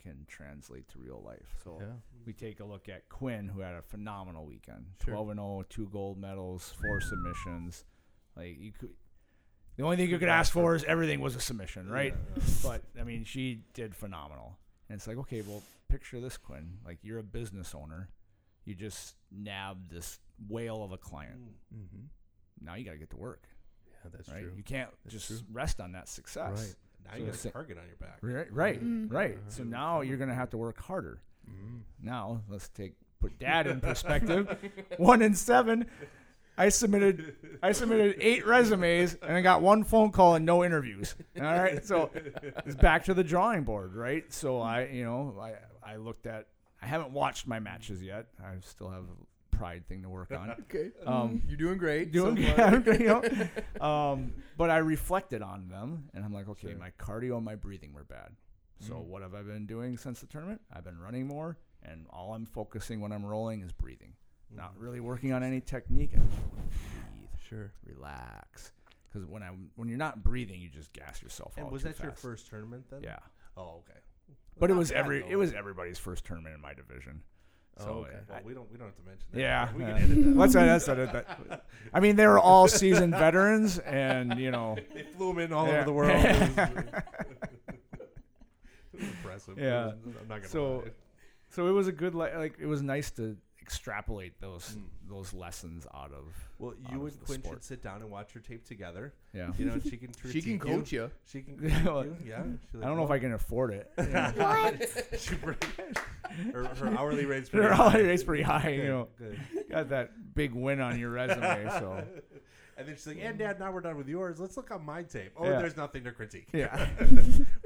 can 0.00 0.24
translate 0.28 0.88
to 0.90 0.98
real 0.98 1.20
life. 1.24 1.56
So 1.64 1.78
Yeah. 1.80 1.86
we 2.24 2.32
take 2.32 2.60
a 2.60 2.64
look 2.64 2.88
at 2.88 3.08
Quinn, 3.08 3.48
who 3.48 3.60
had 3.60 3.74
a 3.74 3.82
phenomenal 3.82 4.46
weekend. 4.46 4.86
Sure. 5.04 5.14
12 5.14 5.28
and 5.30 5.38
0, 5.38 5.64
two 5.68 5.88
gold 5.88 6.18
medals, 6.18 6.72
four 6.80 7.00
submissions. 7.00 7.84
Like 8.36 8.58
you 8.58 8.70
could, 8.72 8.90
the 9.76 9.82
only 9.84 9.96
thing 9.96 10.08
you 10.10 10.18
could 10.18 10.28
ask 10.28 10.52
for 10.52 10.74
is 10.76 10.84
everything 10.84 11.20
was 11.20 11.34
a 11.34 11.40
submission, 11.40 11.88
right? 11.90 12.14
Yeah. 12.36 12.42
But 12.62 12.82
I 13.00 13.02
mean, 13.04 13.24
she 13.24 13.64
did 13.74 13.94
phenomenal. 13.94 14.56
And 14.88 14.96
it's 14.98 15.06
like, 15.08 15.16
okay, 15.18 15.42
well, 15.42 15.62
picture 15.88 16.20
this, 16.20 16.36
Quinn. 16.36 16.78
Like 16.84 16.98
you're 17.02 17.18
a 17.18 17.24
business 17.24 17.74
owner, 17.74 18.08
you 18.64 18.74
just 18.74 19.16
nabbed 19.30 19.90
this 19.90 20.18
whale 20.48 20.82
of 20.84 20.92
a 20.92 20.98
client. 20.98 21.38
Mm. 21.74 21.78
Mm-hmm. 21.78 22.64
Now 22.66 22.74
you 22.76 22.84
got 22.84 22.92
to 22.92 22.98
get 22.98 23.10
to 23.10 23.16
work, 23.16 23.42
Yeah, 23.90 24.10
that's 24.14 24.28
right? 24.28 24.42
true. 24.42 24.52
You 24.56 24.62
can't 24.62 24.90
That's 25.04 25.14
just 25.14 25.28
true. 25.28 25.38
rest 25.52 25.80
on 25.80 25.92
that 25.92 26.08
success. 26.08 26.50
Right. 26.60 26.74
Now 27.04 27.10
So 27.12 27.18
you 27.18 27.26
got 27.26 27.44
a 27.44 27.48
a- 27.48 27.50
target 27.52 27.78
on 27.78 27.84
your 27.86 27.96
back. 27.96 28.18
Right, 28.22 28.52
right, 28.52 28.84
Mm. 28.84 29.12
right. 29.12 29.32
Uh-huh. 29.34 29.50
So 29.50 29.64
now 29.64 30.00
you're 30.02 30.16
gonna 30.18 30.34
have 30.34 30.50
to 30.50 30.56
work 30.58 30.78
harder. 30.80 31.20
Mm. 31.50 31.80
Now 32.00 32.42
let's 32.48 32.68
take 32.68 32.94
put 33.20 33.38
dad 33.38 33.66
in 33.66 33.80
perspective. 33.80 34.56
one 34.98 35.22
in 35.22 35.34
seven. 35.34 35.86
I 36.56 36.68
submitted 36.68 37.34
I 37.62 37.72
submitted 37.72 38.16
eight 38.20 38.46
resumes 38.46 39.14
and 39.22 39.36
I 39.36 39.40
got 39.40 39.62
one 39.62 39.82
phone 39.84 40.12
call 40.12 40.34
and 40.36 40.44
no 40.46 40.62
interviews. 40.64 41.14
All 41.38 41.42
right, 41.44 41.84
so 41.84 42.10
it's 42.64 42.74
back 42.76 43.04
to 43.04 43.14
the 43.14 43.24
drawing 43.24 43.64
board, 43.64 43.94
right? 43.96 44.30
So 44.32 44.60
I, 44.60 44.84
you 44.86 45.04
know, 45.04 45.34
I 45.40 45.54
I 45.94 45.96
looked 45.96 46.26
at. 46.26 46.46
I 46.82 46.86
haven't 46.86 47.12
watched 47.12 47.46
my 47.46 47.60
matches 47.60 48.02
yet. 48.02 48.26
I 48.42 48.54
still 48.60 48.88
have 48.90 49.04
a 49.04 49.56
pride 49.56 49.86
thing 49.88 50.02
to 50.02 50.08
work 50.08 50.32
on. 50.32 50.50
Okay. 50.62 50.90
Um, 51.06 51.42
You're 51.48 51.56
doing 51.56 51.78
great. 51.78 52.10
doing 52.12 52.36
so 52.36 52.52
far. 52.56 52.78
good, 52.80 53.00
you 53.00 53.06
know. 53.78 53.86
Um, 53.86 54.32
but 54.56 54.70
I 54.70 54.78
reflected 54.78 55.42
on 55.42 55.68
them, 55.68 56.08
and 56.14 56.24
I'm 56.24 56.32
like, 56.32 56.48
okay, 56.48 56.70
Sure. 56.70 56.78
my 56.78 56.90
cardio 56.98 57.36
and 57.36 57.44
my 57.44 57.54
breathing 57.54 57.92
were 57.92 58.04
bad. 58.04 58.32
So 58.80 58.94
Mm. 58.94 59.04
what 59.04 59.22
have 59.22 59.34
I 59.34 59.42
been 59.42 59.66
doing 59.66 59.96
since 59.96 60.20
the 60.20 60.26
tournament? 60.26 60.60
I've 60.72 60.82
been 60.84 60.98
running 60.98 61.26
more, 61.28 61.56
and 61.84 62.06
all 62.10 62.34
I'm 62.34 62.46
focusing 62.46 63.00
when 63.00 63.12
I'm 63.12 63.24
rolling 63.24 63.62
is 63.62 63.70
breathing. 63.72 64.14
Not 64.50 64.76
really 64.76 64.98
working 65.00 65.32
on 65.32 65.42
any 65.44 65.60
technique. 65.60 66.12
Breathe, 66.12 67.28
Sure. 67.48 67.72
relax. 67.84 68.72
Because 69.08 69.26
when 69.28 69.42
I 69.42 69.50
when 69.76 69.88
you're 69.88 69.98
not 69.98 70.22
breathing, 70.24 70.60
you 70.60 70.68
just 70.68 70.92
gas 70.92 71.22
yourself 71.22 71.52
And 71.56 71.66
out. 71.66 71.72
was 71.72 71.82
that 71.84 71.98
your 72.02 72.12
first 72.12 72.48
tournament 72.48 72.86
then? 72.90 73.02
Yeah, 73.02 73.18
Oh, 73.56 73.82
okay. 73.88 74.00
But 74.58 74.70
it 74.70 74.74
was 74.74 74.90
bad, 74.90 74.98
every 75.00 75.20
though. 75.20 75.28
it 75.28 75.36
was 75.36 75.52
everybody's 75.54 75.98
first 75.98 76.24
tournament 76.24 76.54
in 76.54 76.60
my 76.60 76.74
division. 76.74 77.22
Oh, 77.80 77.84
So 77.84 77.90
okay. 77.90 78.10
I- 78.28 78.32
Well, 78.34 78.40
we 78.44 78.54
don't 78.54 78.70
we 78.70 78.76
don't 78.78 78.88
have 78.88 78.96
to 78.96 79.02
mention 79.02 79.26
that. 79.32 79.40
Yeah, 79.40 79.72
we 79.74 79.82
yeah. 79.82 79.92
can 79.98 80.02
edit 80.12 80.24
that. 80.24 80.36
Let's 80.36 80.52
that's 80.54 80.86
that, 80.86 81.12
that. 81.48 81.64
I 81.94 82.00
mean, 82.00 82.16
they 82.16 82.26
were 82.26 82.38
all 82.38 82.68
seasoned 82.68 83.12
veterans, 83.14 83.78
and 83.80 84.38
you 84.38 84.50
know, 84.50 84.76
They 84.94 85.02
flew 85.04 85.28
them 85.28 85.38
in 85.38 85.52
all 85.52 85.66
Yeah. 85.66 85.74
over 85.76 85.84
the 85.84 85.92
world. 85.92 86.24
It 88.94 88.98
was, 88.98 88.98
it 88.98 89.00
was 89.00 89.08
impressive. 89.08 89.58
Yeah. 89.58 89.86
was- 89.86 89.94
I'm 90.04 90.28
not 90.28 90.36
gonna 90.36 90.48
So- 90.48 90.76
lie. 90.84 90.90
so 91.48 91.66
it 91.68 91.72
was 91.72 91.88
a 91.88 91.92
good 91.92 92.14
li- 92.14 92.34
like 92.36 92.56
it 92.60 92.66
was 92.66 92.82
nice 92.82 93.10
to 93.12 93.36
extrapolate 93.62 94.40
those 94.40 94.74
Mm. 94.74 94.82
those 95.08 95.32
lessons 95.32 95.86
out 95.94 96.12
of 96.12 96.34
Well, 96.58 96.74
you 96.90 97.06
of 97.06 97.12
and 97.12 97.24
Quinn 97.24 97.40
sport. 97.40 97.56
should 97.58 97.64
sit 97.64 97.82
down 97.82 98.02
and 98.02 98.10
watch 98.10 98.34
your 98.34 98.42
tape 98.42 98.66
together. 98.66 99.14
yeah. 99.32 99.52
You 99.56 99.66
know, 99.66 99.78
she 99.80 99.96
can 99.96 100.12
She 100.30 100.42
can 100.42 100.58
coach 100.70 100.90
you. 100.92 101.10
She 101.26 101.42
can 101.42 101.58
Yeah, 101.62 101.84
well, 101.84 102.04
you. 102.04 102.16
Yeah. 102.26 102.42
She's 102.72 102.80
I 102.82 102.86
don't 102.86 102.96
know 102.96 103.04
if 103.04 103.10
I 103.10 103.18
can 103.18 103.32
afford 103.32 103.72
it. 103.72 103.90
she 105.18 105.34
her, 105.36 106.64
her 106.64 106.88
hourly 106.98 107.24
rate's 107.26 107.48
pretty 107.48 107.66
Their 107.66 107.74
high. 107.74 107.92
hourly 107.94 108.04
rate's 108.06 108.24
pretty 108.24 108.42
high, 108.42 108.70
you 108.70 108.84
know. 108.84 109.08
good. 109.18 109.38
Got 109.70 109.88
that 109.90 110.34
big 110.34 110.52
win 110.54 110.80
on 110.80 110.98
your 110.98 111.10
resume, 111.10 111.68
so 111.70 112.04
And 112.76 112.88
then 112.88 112.94
she's 112.96 113.06
like, 113.06 113.18
"And 113.20 113.38
Dad, 113.38 113.60
now 113.60 113.70
we're 113.70 113.80
done 113.82 113.96
with 113.98 114.08
yours. 114.08 114.40
Let's 114.40 114.56
look 114.56 114.70
on 114.70 114.84
my 114.84 115.02
tape. 115.02 115.32
Oh, 115.36 115.44
Yeah. 115.44 115.58
there's 115.60 115.76
nothing 115.76 116.04
to 116.04 116.10
critique. 116.12 116.48
yeah, 116.52 116.88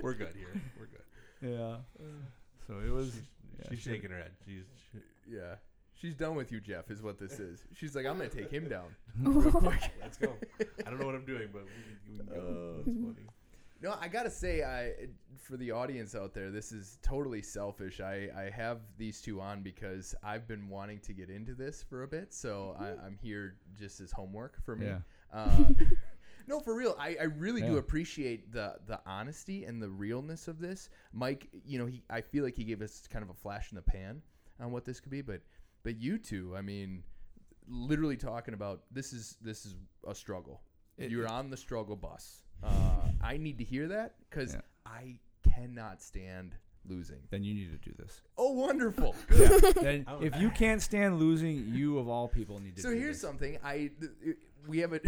we're 0.03 0.15
good 0.15 0.35
here. 0.37 0.53
We're 0.79 0.87
good." 0.87 1.03
yeah. 1.59 1.77
So 2.67 2.81
it 2.85 2.91
was. 2.91 3.13
She's, 3.13 3.23
yeah, 3.61 3.67
she's 3.71 3.79
shaking 3.81 4.11
her 4.11 4.17
head. 4.19 4.33
She's 4.45 4.65
she, 4.93 4.99
Yeah. 5.37 5.55
She's 6.07 6.15
done 6.15 6.37
with 6.37 6.53
you, 6.53 6.61
Jeff, 6.61 6.89
is 6.93 7.03
what 7.03 7.19
this 7.19 7.41
is. 7.41 7.65
She's 7.75 7.97
like, 7.97 8.07
I'm 8.07 8.17
going 8.17 8.31
to 8.31 8.37
take 8.37 8.49
him 8.49 8.69
down. 8.69 8.95
let's 10.01 10.17
go. 10.17 10.35
I 10.87 10.89
don't 10.89 11.01
know 11.01 11.07
what 11.07 11.17
I'm 11.17 11.25
doing, 11.25 11.49
but 11.53 11.65
we 11.65 11.83
can, 11.83 11.99
we 12.13 12.19
can 12.19 12.27
go. 12.29 12.41
Oh. 12.41 12.75
That's 12.77 12.97
funny. 12.97 13.27
No, 13.83 13.97
I 14.01 14.07
gotta 14.09 14.31
say, 14.31 14.63
I 14.63 15.09
for 15.37 15.57
the 15.59 15.73
audience 15.73 16.15
out 16.15 16.33
there, 16.33 16.51
this 16.53 16.71
is 16.73 16.97
totally 17.03 17.43
selfish. 17.43 18.01
I, 18.01 18.29
I 18.35 18.51
have 18.51 18.79
these 18.97 19.21
two 19.21 19.41
on 19.41 19.63
because 19.63 20.15
I've 20.23 20.47
been 20.49 20.69
wanting 20.71 21.01
to 21.01 21.13
get 21.13 21.29
into 21.29 21.55
this 21.55 21.83
for 21.83 22.05
a 22.05 22.09
bit, 22.09 22.33
so 22.33 22.75
I, 22.81 22.91
I'm 23.05 23.19
here 23.21 23.57
just 23.79 24.01
as 24.01 24.13
homework 24.13 24.65
for 24.65 24.77
me. 24.77 24.87
Yeah. 24.87 24.99
Uh, 25.31 25.65
no, 26.47 26.59
for 26.61 26.75
real, 26.75 26.97
I, 26.99 27.17
I 27.21 27.25
really 27.25 27.61
do 27.61 27.73
Yeah. 27.73 27.79
appreciate 27.81 28.51
the 28.53 28.77
the 28.87 28.99
honesty 29.07 29.65
and 29.65 29.83
the 29.83 29.91
realness 29.91 30.47
of 30.49 30.59
this. 30.59 30.89
Mike, 31.13 31.49
you 31.65 31.79
know, 31.79 31.87
he 31.87 32.03
I 32.09 32.21
feel 32.23 32.45
like 32.45 32.55
he 32.57 32.65
gave 32.65 32.81
us 32.81 33.07
kind 33.13 33.23
of 33.25 33.29
a 33.29 33.35
flash 33.35 33.73
in 33.73 33.77
the 33.77 33.83
pan 33.83 34.23
on 34.59 34.73
what 34.73 34.87
this 34.87 35.01
could 35.01 35.13
be, 35.13 35.21
but 35.21 35.43
but 35.87 36.01
you 36.03 36.19
two, 36.19 36.53
I 36.57 36.63
mean, 36.63 37.05
literally 37.69 38.17
talking 38.17 38.55
about 38.55 38.83
this 38.91 39.13
is 39.13 39.37
this 39.41 39.65
is 39.65 39.75
a 40.07 40.15
struggle. 40.17 40.61
It- 40.99 41.13
You're 41.13 41.29
on 41.29 41.49
the 41.49 41.57
struggle 41.57 41.97
bus. 41.97 42.43
Uh, 42.65 43.11
I 43.23 43.37
need 43.37 43.59
to 43.59 43.65
hear 43.65 43.87
that 43.89 44.15
because 44.29 44.55
Yeah. 44.55 44.61
I 44.87 45.19
cannot 45.55 46.03
stand 46.03 46.55
losing. 46.89 47.21
Then 47.31 47.45
you 47.45 47.53
need 47.53 47.71
to 47.71 47.91
do 47.91 47.95
this. 47.99 48.23
Oh, 48.39 48.53
wonderful! 48.53 49.15
then 49.83 50.07
if 50.23 50.35
you 50.41 50.49
can't 50.51 50.81
stand 50.81 51.19
losing, 51.19 51.67
you 51.69 51.99
of 51.99 52.09
all 52.09 52.29
people 52.29 52.59
need 52.59 52.75
to. 52.77 52.83
so 52.83 52.91
do 52.91 52.97
here's 52.99 53.17
this. 53.17 53.21
something 53.21 53.59
I 53.63 53.91
th- 54.01 54.37
we 54.67 54.79
have 54.79 54.95
a. 54.95 55.01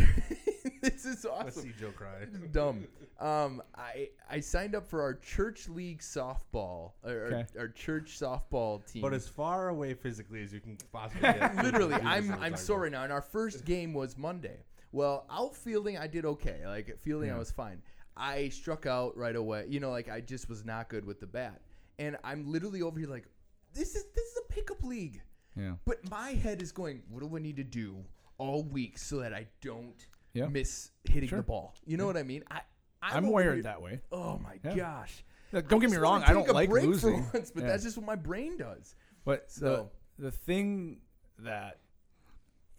this 0.83 1.05
is 1.05 1.25
awesome. 1.25 1.45
Let's 1.47 1.57
awesome. 1.59 1.73
see 1.73 1.81
Joe 1.81 1.91
cry. 1.91 2.27
Dumb. 2.53 2.87
Um, 3.21 3.63
I 3.77 4.11
I 4.31 4.41
signed 4.41 4.75
up 4.75 4.87
for 4.87 5.03
our 5.03 5.15
church 5.15 5.69
league 5.69 6.01
softball, 6.01 6.93
or 7.05 7.11
our, 7.11 7.17
Okay. 7.27 7.45
our 7.59 7.69
church 7.69 8.19
softball 8.19 8.85
team. 8.91 9.03
But 9.03 9.15
as 9.15 9.27
far 9.29 9.69
away 9.69 9.95
physically 9.95 10.43
as 10.43 10.53
you 10.53 10.61
can 10.61 10.77
possibly 10.93 11.23
get. 11.33 11.57
Literally, 11.57 11.95
I'm 11.95 12.33
I'm 12.33 12.39
time. 12.53 12.57
sorry 12.57 12.91
now. 12.91 13.05
And 13.05 13.13
our 13.13 13.23
first 13.23 13.65
game 13.65 13.93
was 13.95 14.17
Monday. 14.17 14.59
Well, 14.93 15.27
outfielding, 15.31 15.99
I 15.99 16.07
did 16.07 16.25
okay. 16.25 16.61
Like 16.67 16.99
fielding, 17.01 17.31
I 17.31 17.39
was 17.39 17.51
fine. 17.51 17.83
I 18.17 18.49
struck 18.49 18.87
out 18.87 19.17
right 19.17 19.37
away. 19.37 19.67
You 19.69 19.81
know, 19.81 19.91
like 19.91 20.09
I 20.09 20.21
just 20.21 20.49
was 20.49 20.65
not 20.65 20.89
good 20.89 21.05
with 21.05 21.21
the 21.21 21.27
bat. 21.27 21.61
And 21.99 22.17
I'm 22.25 22.51
literally 22.51 22.83
over 22.83 22.99
here 22.99 23.09
like, 23.09 23.29
this 23.75 23.95
is 23.95 24.05
this 24.15 24.25
is 24.25 24.39
a 24.49 24.53
pickup 24.53 24.83
league. 24.83 25.21
Yeah. 25.57 25.73
But 25.85 26.09
my 26.09 26.31
head 26.31 26.63
is 26.63 26.71
going, 26.73 27.03
what 27.09 27.21
do 27.21 27.37
I 27.37 27.41
need 27.41 27.57
to 27.57 27.65
do 27.65 27.97
all 28.39 28.63
week 28.63 28.97
so 28.99 29.19
that 29.19 29.35
I 29.35 29.49
don't 29.61 30.07
Yeah. 30.35 30.47
miss 30.47 30.91
hitting 31.05 31.29
Sure. 31.29 31.39
the 31.39 31.45
ball? 31.45 31.75
You 31.87 31.97
know 31.97 32.07
what 32.07 32.17
I 32.17 32.23
mean? 32.23 32.45
I 32.51 32.61
I'm, 33.01 33.25
over 33.25 33.33
wired 33.33 33.55
here- 33.55 33.63
that 33.65 33.81
way. 33.83 34.01
Oh 34.13 34.39
my 34.39 34.59
Yeah. 34.65 34.75
gosh! 34.75 35.25
Look, 35.53 35.69
don't 35.69 35.79
I 35.79 35.81
get 35.83 35.87
me 35.91 35.93
just 35.97 36.03
wrong. 36.03 36.23
I 36.25 36.33
don't 36.33 36.49
a 36.49 36.53
like 36.53 36.69
break 36.69 36.85
for 36.85 36.89
losing, 36.91 37.27
once, 37.35 37.51
but 37.51 37.63
Yeah. 37.63 37.69
that's 37.69 37.85
just 37.85 37.97
what 37.97 38.07
my 38.07 38.17
brain 38.17 38.57
does. 38.57 38.95
But 39.25 39.51
So- 39.51 39.91
the 40.19 40.25
the 40.25 40.31
thing 40.33 41.01
that 41.39 41.79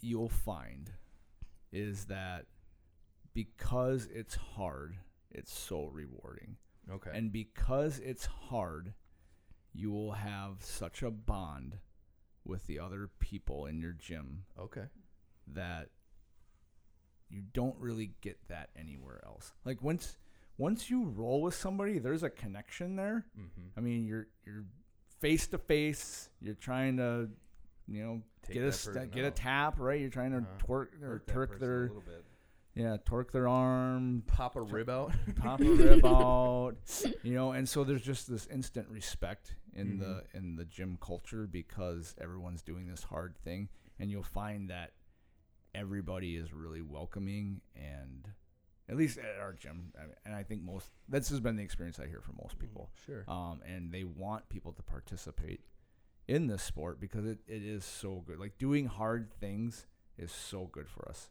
you'll 0.02 0.30
find 0.30 0.92
is 1.72 2.06
that 2.06 2.46
because 3.34 4.06
it's 4.08 4.36
hard, 4.36 4.96
it's 5.32 5.52
so 5.58 5.86
rewarding. 5.88 6.58
Okay. 6.90 7.12
And 7.14 7.32
because 7.32 8.00
it's 8.00 8.26
hard, 8.26 8.94
you 9.74 9.92
will 9.92 10.14
have 10.14 10.64
such 10.64 11.04
a 11.04 11.12
bond 11.12 11.78
with 12.44 12.66
the 12.68 12.80
other 12.80 13.08
people 13.20 13.66
in 13.68 13.80
your 13.80 13.94
gym 13.94 14.46
okay. 14.58 14.86
that 15.48 15.90
you 17.30 17.42
don't 17.54 17.76
really 17.80 18.12
get 18.22 18.38
that 18.48 18.70
anywhere 18.78 19.22
else. 19.26 19.54
Like 19.66 19.82
once 19.82 20.18
once 20.58 20.90
you 20.90 21.04
roll 21.06 21.42
with 21.42 21.56
somebody, 21.56 22.00
there's 22.00 22.24
a 22.24 22.30
connection 22.30 22.96
there. 22.96 23.26
Mm-hmm. 23.40 23.78
I 23.78 23.82
mean, 23.82 24.06
you're 24.06 24.28
you're 24.46 24.66
face 25.20 25.48
to 25.48 25.58
face. 25.58 26.30
You're 26.42 26.56
trying 26.56 26.98
to, 26.98 27.30
you 27.88 28.04
know, 28.04 28.22
Take 28.44 28.56
get 28.56 28.64
a 28.64 28.72
st- 28.72 29.12
get 29.12 29.26
a 29.26 29.32
tap 29.32 29.76
right. 29.80 30.00
You're 30.00 30.10
trying 30.10 30.32
to 30.32 30.38
Uh-huh. 30.40 30.66
twerk 30.68 31.02
or 31.04 31.20
torque 31.28 31.60
their 31.60 31.92
yeah 32.76 32.98
torque 33.06 33.32
their 33.32 33.48
arm, 33.48 34.24
Pop 34.28 34.56
a 34.56 34.62
rib 34.62 34.90
out. 34.90 35.12
pop 35.36 35.60
a 35.62 35.64
rib 35.84 36.06
out, 36.06 36.76
you 37.24 37.34
know. 37.34 37.52
And 37.52 37.68
so 37.68 37.84
there's 37.84 38.02
just 38.02 38.30
this 38.30 38.48
instant 38.48 38.88
respect 38.90 39.56
in 39.76 39.98
the 40.00 40.06
Mm-hmm. 40.06 40.38
in 40.38 40.56
the 40.56 40.66
gym 40.66 40.98
culture 41.02 41.48
because 41.48 42.16
everyone's 42.20 42.62
doing 42.64 42.88
this 42.88 43.04
hard 43.04 43.36
thing, 43.44 43.70
and 44.00 44.10
you'll 44.12 44.24
find 44.24 44.70
that 44.70 44.92
everybody 45.80 46.36
is 46.36 46.54
really 46.54 46.82
welcoming 46.82 47.62
and. 47.76 48.28
At 48.92 48.98
least 48.98 49.20
at 49.20 49.40
our 49.40 49.54
gym, 49.54 49.94
I- 49.96 50.06
and 50.26 50.34
I 50.34 50.42
think 50.42 50.64
most 50.64 50.88
this 51.08 51.30
has 51.30 51.40
been 51.40 51.56
the 51.56 51.62
experience 51.62 52.00
I 52.00 52.08
hear 52.08 52.22
from 52.22 52.38
most 52.42 52.58
people 52.58 52.90
Sure. 53.06 53.24
um, 53.28 53.62
and 53.64 53.92
they 53.92 54.04
want 54.04 54.50
people 54.50 54.74
to 54.74 54.82
participate 54.82 55.62
in 56.28 56.48
this 56.48 56.64
sport 56.64 57.00
because 57.00 57.24
it, 57.24 57.38
it 57.48 57.62
is 57.64 57.86
so 57.86 58.24
good. 58.26 58.40
Like 58.40 58.58
doing 58.58 58.88
hard 58.88 59.32
things 59.40 59.86
is 60.18 60.32
so 60.32 60.66
good 60.72 60.90
for 60.90 61.08
us. 61.08 61.30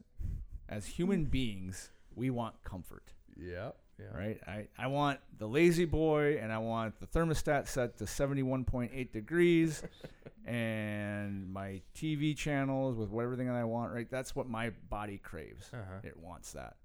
As 0.68 0.86
human 0.86 1.24
beings, 1.24 1.90
we 2.14 2.30
want 2.30 2.62
comfort, 2.62 3.12
Yeah. 3.36 3.72
Yeah. 3.98 4.16
right? 4.16 4.40
I, 4.46 4.68
I 4.78 4.86
want 4.86 5.18
the 5.38 5.48
lazy 5.48 5.84
boy 5.84 6.38
and 6.40 6.52
I 6.52 6.58
want 6.58 7.00
the 7.00 7.08
thermostat 7.08 7.66
set 7.66 7.96
to 7.98 8.04
71.8 8.04 9.10
degrees 9.10 9.82
and 10.48 11.52
my 11.52 11.82
TV 11.94 12.36
channels 12.36 12.96
with 12.96 13.10
everything 13.22 13.46
that 13.46 13.56
I 13.56 13.64
want, 13.64 13.92
right? 13.92 14.10
That's 14.10 14.34
what 14.34 14.48
my 14.48 14.70
body 14.88 15.18
craves. 15.18 15.70
Uh-huh. 15.72 16.00
It 16.02 16.16
wants 16.16 16.52
that. 16.52 16.76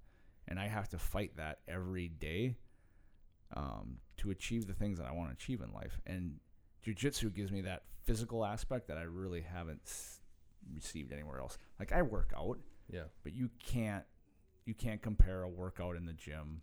And 0.46 0.58
I 0.60 0.66
have 0.68 0.88
to 0.90 0.98
fight 0.98 1.36
that 1.36 1.60
every 1.68 2.08
day. 2.08 2.56
um, 3.56 3.98
to 4.16 4.30
achieve 4.30 4.66
the 4.66 4.72
things 4.72 4.98
that 4.98 5.06
I 5.06 5.12
want 5.12 5.28
to 5.30 5.32
achieve 5.34 5.60
in 5.60 5.72
life. 5.72 6.00
And 6.06 6.40
jujitsu 6.84 7.32
gives 7.32 7.52
me 7.52 7.60
that 7.62 7.82
physical 8.02 8.44
aspect 8.44 8.88
that 8.88 8.98
I 8.98 9.02
really 9.02 9.42
haven't 9.42 9.82
s- 9.84 10.20
received 10.74 11.12
anywhere 11.12 11.38
else. 11.38 11.56
Like 11.78 11.92
I 11.92 12.02
work 12.02 12.32
out, 12.36 12.58
Yeah. 12.90 13.04
but 13.22 13.32
you 13.32 13.50
can't 13.64 14.04
you 14.66 14.74
can't 14.74 15.00
compare 15.02 15.42
a 15.42 15.48
workout 15.48 15.94
in 15.94 16.04
the 16.06 16.14
gym 16.14 16.62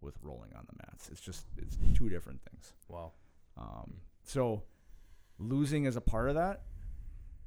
with 0.00 0.14
rolling 0.22 0.52
on 0.54 0.64
the 0.66 0.76
mats. 0.86 1.08
It's 1.10 1.20
just 1.20 1.44
it's 1.58 1.76
two 1.94 2.08
different 2.08 2.40
things. 2.50 2.72
Wow. 2.88 3.12
Um, 3.58 3.94
so 4.22 4.62
losing 5.40 5.84
is 5.86 5.96
a 5.96 6.00
part 6.00 6.28
of 6.28 6.36
that. 6.36 6.62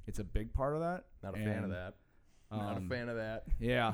It's 0.07 0.19
a 0.19 0.23
big 0.23 0.53
part 0.53 0.75
of 0.75 0.81
that. 0.81 1.05
Not 1.23 1.35
a 1.35 1.37
fan 1.37 1.57
of 1.59 1.63
And, 1.65 1.73
that. 1.73 1.93
Not 2.51 2.73
a 2.73 2.77
um, 2.77 2.89
fan 2.89 3.07
of 3.09 3.15
that. 3.15 3.43
Yeah. 3.59 3.93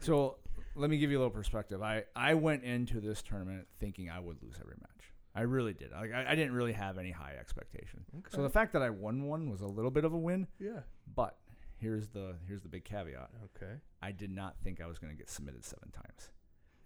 so 0.00 0.38
let 0.74 0.90
me 0.90 0.98
give 0.98 1.10
you 1.10 1.18
a 1.18 1.20
little 1.20 1.30
perspective. 1.30 1.82
I, 1.82 2.04
I 2.14 2.34
went 2.34 2.64
into 2.64 3.00
this 3.00 3.22
tournament 3.22 3.66
thinking 3.78 4.10
I 4.10 4.18
would 4.18 4.42
lose 4.42 4.56
every 4.60 4.74
match. 4.80 5.12
I 5.34 5.42
really 5.42 5.74
did. 5.74 5.92
Like 5.92 6.12
I, 6.12 6.26
I 6.30 6.34
didn't 6.34 6.54
really 6.54 6.72
have 6.72 6.98
any 6.98 7.10
high 7.10 7.34
expectation. 7.38 8.04
So 8.30 8.42
the 8.42 8.50
fact 8.50 8.72
that 8.72 8.82
I 8.82 8.90
won 8.90 9.24
one 9.24 9.50
was 9.50 9.60
a 9.60 9.66
little 9.66 9.90
bit 9.90 10.04
of 10.04 10.12
a 10.14 10.18
win. 10.18 10.46
yeah. 10.58 10.80
But 11.14 11.36
here's 11.78 12.08
the 12.08 12.34
here's 12.48 12.62
the 12.62 12.68
big 12.70 12.84
caveat. 12.84 13.30
Okay. 13.56 13.72
I 14.02 14.12
did 14.12 14.30
not 14.30 14.56
think 14.64 14.80
I 14.80 14.86
was 14.86 14.98
going 14.98 15.12
to 15.12 15.16
get 15.16 15.28
submitted 15.30 15.64
seven 15.64 15.90
times. 15.90 16.30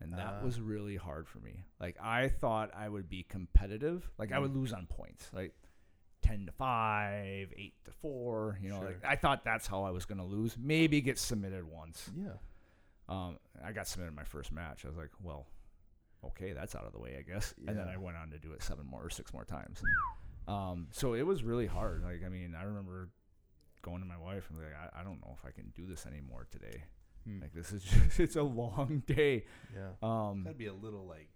And 0.01 0.13
that 0.15 0.39
Ah. 0.41 0.45
was 0.45 0.61
really 0.61 0.97
hard 0.97 1.29
for 1.29 1.39
me. 1.39 1.65
Like 1.81 1.97
I 2.03 2.29
thought 2.29 2.71
I 2.77 2.89
would 2.89 3.09
be 3.09 3.23
competitive. 3.23 4.09
Like 4.19 4.33
I 4.33 4.39
would 4.41 4.55
lose 4.55 4.73
on 4.73 4.87
points. 4.87 5.29
Like 5.33 5.55
10 6.31 6.47
to 6.47 6.53
5, 6.53 7.53
8 7.57 7.74
to 7.85 7.91
4, 7.91 8.59
you 8.62 8.68
know, 8.68 8.78
Sure. 8.78 8.87
like 8.87 9.05
I 9.05 9.16
thought 9.16 9.45
that's 9.45 9.66
how 9.66 9.83
I 9.83 9.91
was 9.91 10.05
going 10.05 10.18
to 10.18 10.24
lose. 10.24 10.57
Maybe 10.59 11.01
get 11.01 11.18
submitted 11.18 11.64
once. 11.64 12.09
Yeah. 12.16 12.35
Um, 13.09 13.39
I 13.64 13.72
got 13.72 13.89
submitted 13.89 14.14
my 14.14 14.22
first 14.24 14.53
match. 14.53 14.85
I 14.85 14.89
was 14.89 14.97
like, 14.97 15.11
well, 15.22 15.47
okay, 16.24 16.53
that's 16.53 16.76
out 16.76 16.85
of 16.85 16.93
the 16.93 17.01
way, 17.01 17.16
I 17.18 17.22
guess. 17.22 17.53
And 17.66 17.76
then 17.76 17.89
I 17.89 17.97
went 17.97 18.16
on 18.16 18.31
to 18.31 18.39
do 18.39 18.53
it 18.53 18.62
seven 18.62 18.87
more 18.87 19.05
or 19.05 19.11
six 19.11 19.33
more 19.33 19.45
times. 19.45 19.83
Um, 20.47 20.87
so 20.93 21.14
it 21.14 21.22
was 21.22 21.43
really 21.43 21.66
hard. 21.66 22.03
Like, 22.05 22.22
I 22.24 22.28
mean, 22.28 22.55
I 22.59 22.62
remember 22.62 23.11
going 23.83 24.01
to 24.01 24.07
my 24.07 24.18
wife 24.18 24.49
and 24.51 24.59
like, 24.59 24.68
I, 24.95 25.01
I 25.01 25.03
don't 25.03 25.20
know 25.20 25.35
if 25.37 25.45
I 25.45 25.51
can 25.51 25.72
do 25.74 25.87
this 25.87 26.07
anymore 26.07 26.47
today. 26.51 26.85
Hmm. 27.26 27.41
Like, 27.41 27.53
this 27.53 27.72
is 27.72 27.83
just, 27.83 28.20
it's 28.20 28.37
a 28.37 28.43
long 28.43 29.03
day. 29.07 29.47
Yeah. 29.74 29.91
Um, 30.03 30.43
That'd 30.45 30.59
be 30.59 30.66
a 30.66 30.74
little 30.74 31.07
like 31.09 31.31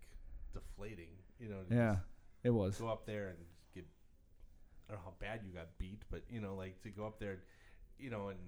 deflating, 0.53 1.11
you 1.41 1.49
know. 1.49 1.61
yeah, 1.71 1.97
it 2.45 2.51
was. 2.51 2.79
Go 2.79 2.89
up 2.89 3.07
there 3.07 3.29
and 3.29 3.39
get. 3.39 3.47
I 4.89 4.93
don't 4.93 5.01
know 5.03 5.05
how 5.11 5.15
bad 5.19 5.41
you 5.47 5.53
got 5.53 5.77
beat, 5.79 6.03
but 6.11 6.23
you 6.29 6.41
know, 6.41 6.55
like 6.55 6.83
to 6.83 6.91
go 6.91 7.07
up 7.07 7.19
there, 7.19 7.39
you 7.99 8.11
know, 8.11 8.29
and 8.29 8.39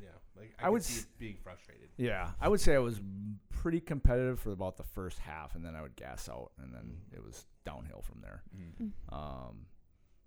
yeah, 0.00 0.08
like 0.38 0.54
I, 0.60 0.66
I 0.66 0.70
would 0.70 0.82
see 0.82 0.98
s- 0.98 1.02
it 1.04 1.18
being 1.18 1.36
frustrated. 1.42 1.88
Yeah, 1.96 2.30
I 2.40 2.48
would 2.48 2.60
say 2.60 2.74
I 2.74 2.78
was 2.78 3.00
pretty 3.48 3.80
competitive 3.80 4.38
for 4.40 4.52
about 4.52 4.76
the 4.76 4.82
first 4.84 5.18
half, 5.18 5.54
and 5.54 5.64
then 5.64 5.74
I 5.74 5.80
would 5.82 5.96
gas 5.96 6.28
out, 6.28 6.52
and 6.62 6.74
then 6.74 6.98
it 7.14 7.24
was 7.24 7.46
downhill 7.64 8.02
from 8.02 8.20
there. 8.20 8.42
Mm. 8.54 8.92
Um, 9.10 9.66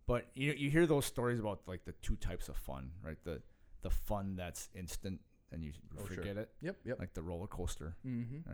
but 0.08 0.26
you 0.34 0.54
you 0.54 0.72
hear 0.72 0.88
those 0.88 1.06
stories 1.06 1.40
about 1.40 1.62
like 1.68 1.86
the 1.86 1.92
two 2.02 2.16
types 2.16 2.50
of 2.50 2.58
fun, 2.58 2.92
right? 3.04 3.18
The 3.24 3.42
the 3.82 3.92
fun 3.92 4.36
that's 4.36 4.70
instant 4.74 5.22
and 5.52 5.64
you 5.64 5.72
Oh, 5.98 6.06
sure. 6.08 6.18
forget 6.18 6.38
it, 6.38 6.50
Yep. 6.62 6.76
Yep. 6.86 7.00
like 7.00 7.14
the 7.14 7.22
roller 7.24 7.48
coaster, 7.48 7.96
Mm-hmm. 8.06 8.52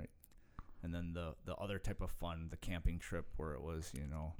and 0.84 0.93
then 0.93 1.13
the 1.13 1.36
the 1.45 1.55
other 1.55 1.80
type 1.80 2.01
of 2.01 2.11
fun, 2.11 2.47
the 2.51 2.57
camping 2.57 2.99
trip, 2.99 3.26
where 3.38 3.53
it 3.53 3.61
was 3.61 3.91
you 3.93 4.05
know 4.07 4.34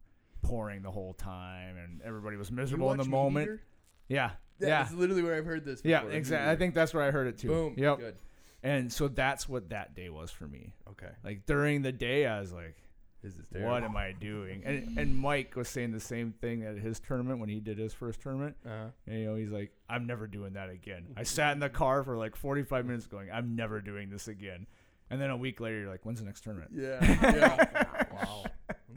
pouring 0.46 0.82
the 0.82 0.92
whole 0.92 1.14
time 1.14 1.78
and 1.78 2.02
everybody 2.04 2.38
was 2.38 2.52
miserable 2.52 2.92
in 2.92 2.98
the 2.98 3.06
moment. 3.06 3.60
Yeah, 4.08 4.32
yeah, 4.60 4.84
That's 4.84 4.94
literally 4.94 5.24
where 5.24 5.36
I've 5.36 5.46
heard 5.46 5.66
this. 5.66 5.82
yeah, 5.84 6.04
exactly. 6.04 6.50
I 6.50 6.56
think 6.56 6.76
that's 6.76 6.94
where 6.94 7.04
I 7.04 7.12
heard 7.12 7.28
it 7.28 7.38
too. 7.38 7.48
Boom. 7.48 7.74
Yep. 7.78 8.00
Good. 8.00 8.16
And 8.64 8.92
so 8.92 9.08
that's 9.08 9.48
what 9.48 9.70
that 9.70 9.96
day 9.96 10.10
was 10.10 10.32
for 10.32 10.48
me. 10.48 10.74
Okay. 10.92 11.12
Like 11.24 11.46
during 11.46 11.82
the 11.82 11.92
day, 11.92 12.26
I 12.26 12.40
was 12.40 12.52
like, 12.52 12.76
This 13.22 13.34
is 13.34 13.46
"What 13.52 13.84
am 13.84 13.96
I 13.96 14.14
doing?" 14.14 14.64
And 14.66 14.98
and 14.98 15.16
Mike 15.18 15.56
was 15.56 15.68
saying 15.70 15.92
the 15.92 16.00
same 16.00 16.34
thing 16.42 16.64
at 16.64 16.78
his 16.78 17.00
tournament 17.00 17.40
when 17.40 17.50
he 17.50 17.60
did 17.60 17.78
his 17.78 17.94
first 17.94 18.22
tournament. 18.22 18.56
Uh-huh. 18.66 18.86
And, 19.08 19.20
you 19.20 19.26
know, 19.26 19.36
he's 19.36 19.52
like, 19.52 19.72
I'm 19.90 20.08
never 20.08 20.26
doing 20.26 20.54
that 20.54 20.70
again. 20.70 21.06
I 21.18 21.24
sat 21.24 21.54
in 21.54 21.60
the 21.60 21.70
car 21.70 22.04
for 22.04 22.18
like 22.18 22.36
45 22.36 22.86
minutes 22.86 23.08
going, 23.08 23.30
I'm 23.32 23.56
never 23.56 23.82
doing 23.82 24.10
this 24.10 24.28
again. 24.28 24.66
And 25.12 25.22
then 25.22 25.30
a 25.30 25.38
week 25.38 25.60
later, 25.60 25.82
you're 25.82 25.90
like, 25.90 26.04
when's 26.04 26.20
the 26.20 26.26
next 26.26 26.42
tournament? 26.42 26.72
Yeah. 26.74 26.98
yeah. 27.04 27.94
wow. 28.14 28.46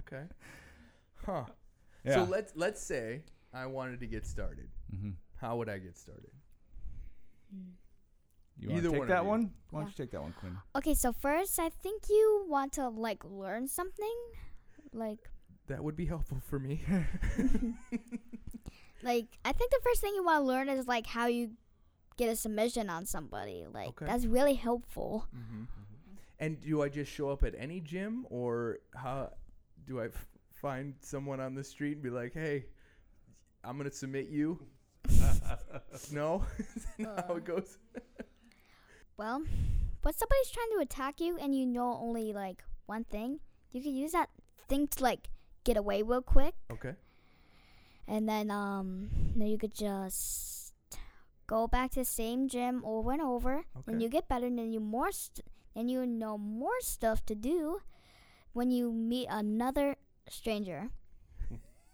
Okay. 0.06 0.22
Huh. 1.28 1.44
Yeah. 2.04 2.14
So 2.14 2.24
let's 2.30 2.52
let's 2.56 2.82
say 2.82 3.22
I 3.52 3.66
wanted 3.66 4.00
to 4.00 4.06
get 4.06 4.26
started. 4.26 4.68
hmm 4.90 5.10
How 5.36 5.56
would 5.56 5.68
I 5.68 5.78
get 5.78 5.96
started? 5.96 6.30
You 8.60 8.70
want 8.70 8.82
to 8.82 8.90
take 8.90 8.98
one 8.98 9.08
that 9.08 9.24
one? 9.26 9.50
Why 9.70 9.80
don't 9.80 9.88
Yeah. 9.88 9.92
you 9.98 10.04
take 10.04 10.10
that 10.12 10.22
one, 10.22 10.32
Quinn? 10.40 10.56
Okay, 10.76 10.94
so 10.94 11.12
first, 11.12 11.58
I 11.58 11.68
think 11.68 12.04
you 12.08 12.46
want 12.48 12.72
to 12.74 12.88
like 12.88 13.24
learn 13.24 13.68
something, 13.68 14.16
like 14.92 15.30
That 15.68 15.84
would 15.84 15.96
be 15.96 16.06
helpful 16.06 16.40
for 16.40 16.58
me. 16.58 16.80
like 19.02 19.26
I 19.44 19.52
think 19.52 19.70
the 19.70 19.80
first 19.84 20.00
thing 20.00 20.14
you 20.14 20.24
want 20.24 20.42
to 20.42 20.46
learn 20.46 20.68
is 20.68 20.86
like 20.86 21.06
how 21.06 21.26
you 21.26 21.52
get 22.16 22.28
a 22.28 22.36
submission 22.36 22.90
on 22.90 23.06
somebody. 23.06 23.64
Like 23.72 23.88
Okay. 23.88 24.06
that's 24.06 24.26
really 24.26 24.54
helpful. 24.54 25.26
mm-hmm. 25.34 25.64
And 26.40 26.60
do 26.60 26.82
I 26.82 26.88
just 26.88 27.10
show 27.10 27.30
up 27.30 27.42
at 27.42 27.54
any 27.58 27.80
gym, 27.80 28.24
or 28.30 28.78
how 28.94 29.32
do 29.86 30.00
I 30.00 30.06
f- 30.06 30.26
find 30.60 30.94
someone 31.00 31.40
on 31.40 31.54
the 31.54 31.64
street 31.64 31.94
and 31.94 32.02
be 32.02 32.10
like, 32.10 32.32
"Hey, 32.34 32.66
I'm 33.64 33.76
gonna 33.76 33.90
submit 33.90 34.28
you"? 34.28 34.60
no, 36.12 36.44
Isn't 36.98 37.04
how 37.28 37.34
it 37.36 37.44
goes. 37.44 37.78
Well, 39.16 39.42
when 40.02 40.14
somebody's 40.14 40.50
trying 40.50 40.70
to 40.76 40.82
attack 40.82 41.20
you 41.20 41.36
and 41.38 41.54
you 41.54 41.66
know 41.66 41.98
only 42.00 42.32
like 42.32 42.62
one 42.86 43.04
thing, 43.04 43.40
you 43.72 43.82
can 43.82 43.94
use 43.94 44.12
that 44.12 44.30
thing 44.68 44.86
to 44.88 45.02
like 45.02 45.28
get 45.64 45.76
away 45.76 46.02
real 46.02 46.22
quick, 46.22 46.54
Okay. 46.70 46.94
and 48.06 48.28
then 48.28 48.50
um, 48.50 49.08
then 49.36 49.48
you 49.48 49.58
could 49.58 49.74
just 49.74 50.72
go 51.46 51.66
back 51.66 51.90
to 51.92 52.00
the 52.00 52.04
same 52.04 52.48
gym 52.48 52.82
over 52.84 53.12
and 53.12 53.22
over. 53.22 53.64
Okay. 53.76 53.82
Then 53.86 54.00
you 54.00 54.08
get 54.08 54.28
better, 54.28 54.46
and 54.46 54.58
then 54.58 54.72
you 54.72 54.80
more, 54.80 55.10
st- 55.12 55.46
then 55.74 55.88
you 55.88 56.06
know 56.06 56.36
more 56.38 56.78
stuff 56.80 57.24
to 57.26 57.34
do 57.34 57.80
when 58.52 58.70
you 58.70 58.92
meet 58.92 59.26
another 59.30 59.96
stranger. 60.30 60.88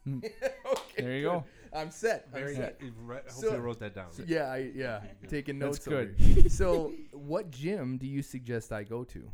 Hmm. 0.05 0.18
okay. 0.22 1.03
There 1.03 1.16
you 1.16 1.22
good. 1.22 1.30
go. 1.30 1.45
I'm 1.72 1.91
set. 1.91 2.26
I'm 2.32 2.41
Very 2.41 2.55
set. 2.57 2.78
good. 2.78 2.87
You 2.87 2.93
re- 3.05 3.20
So- 3.26 3.35
hopefully, 3.35 3.57
you 3.57 3.62
wrote 3.62 3.78
that 3.80 3.95
down. 3.95 4.09
Yeah, 4.26 4.45
I 4.51 4.70
yeah, 4.74 5.01
Good. 5.22 5.30
taking 5.30 5.59
That's 5.59 5.87
notes. 5.87 6.16
good. 6.16 6.53
so, 6.53 6.93
what 7.12 7.51
gym 7.51 7.97
do 7.99 8.07
you 8.07 8.22
suggest 8.22 8.70
I 8.72 8.85
go 8.85 9.03
to? 9.05 9.30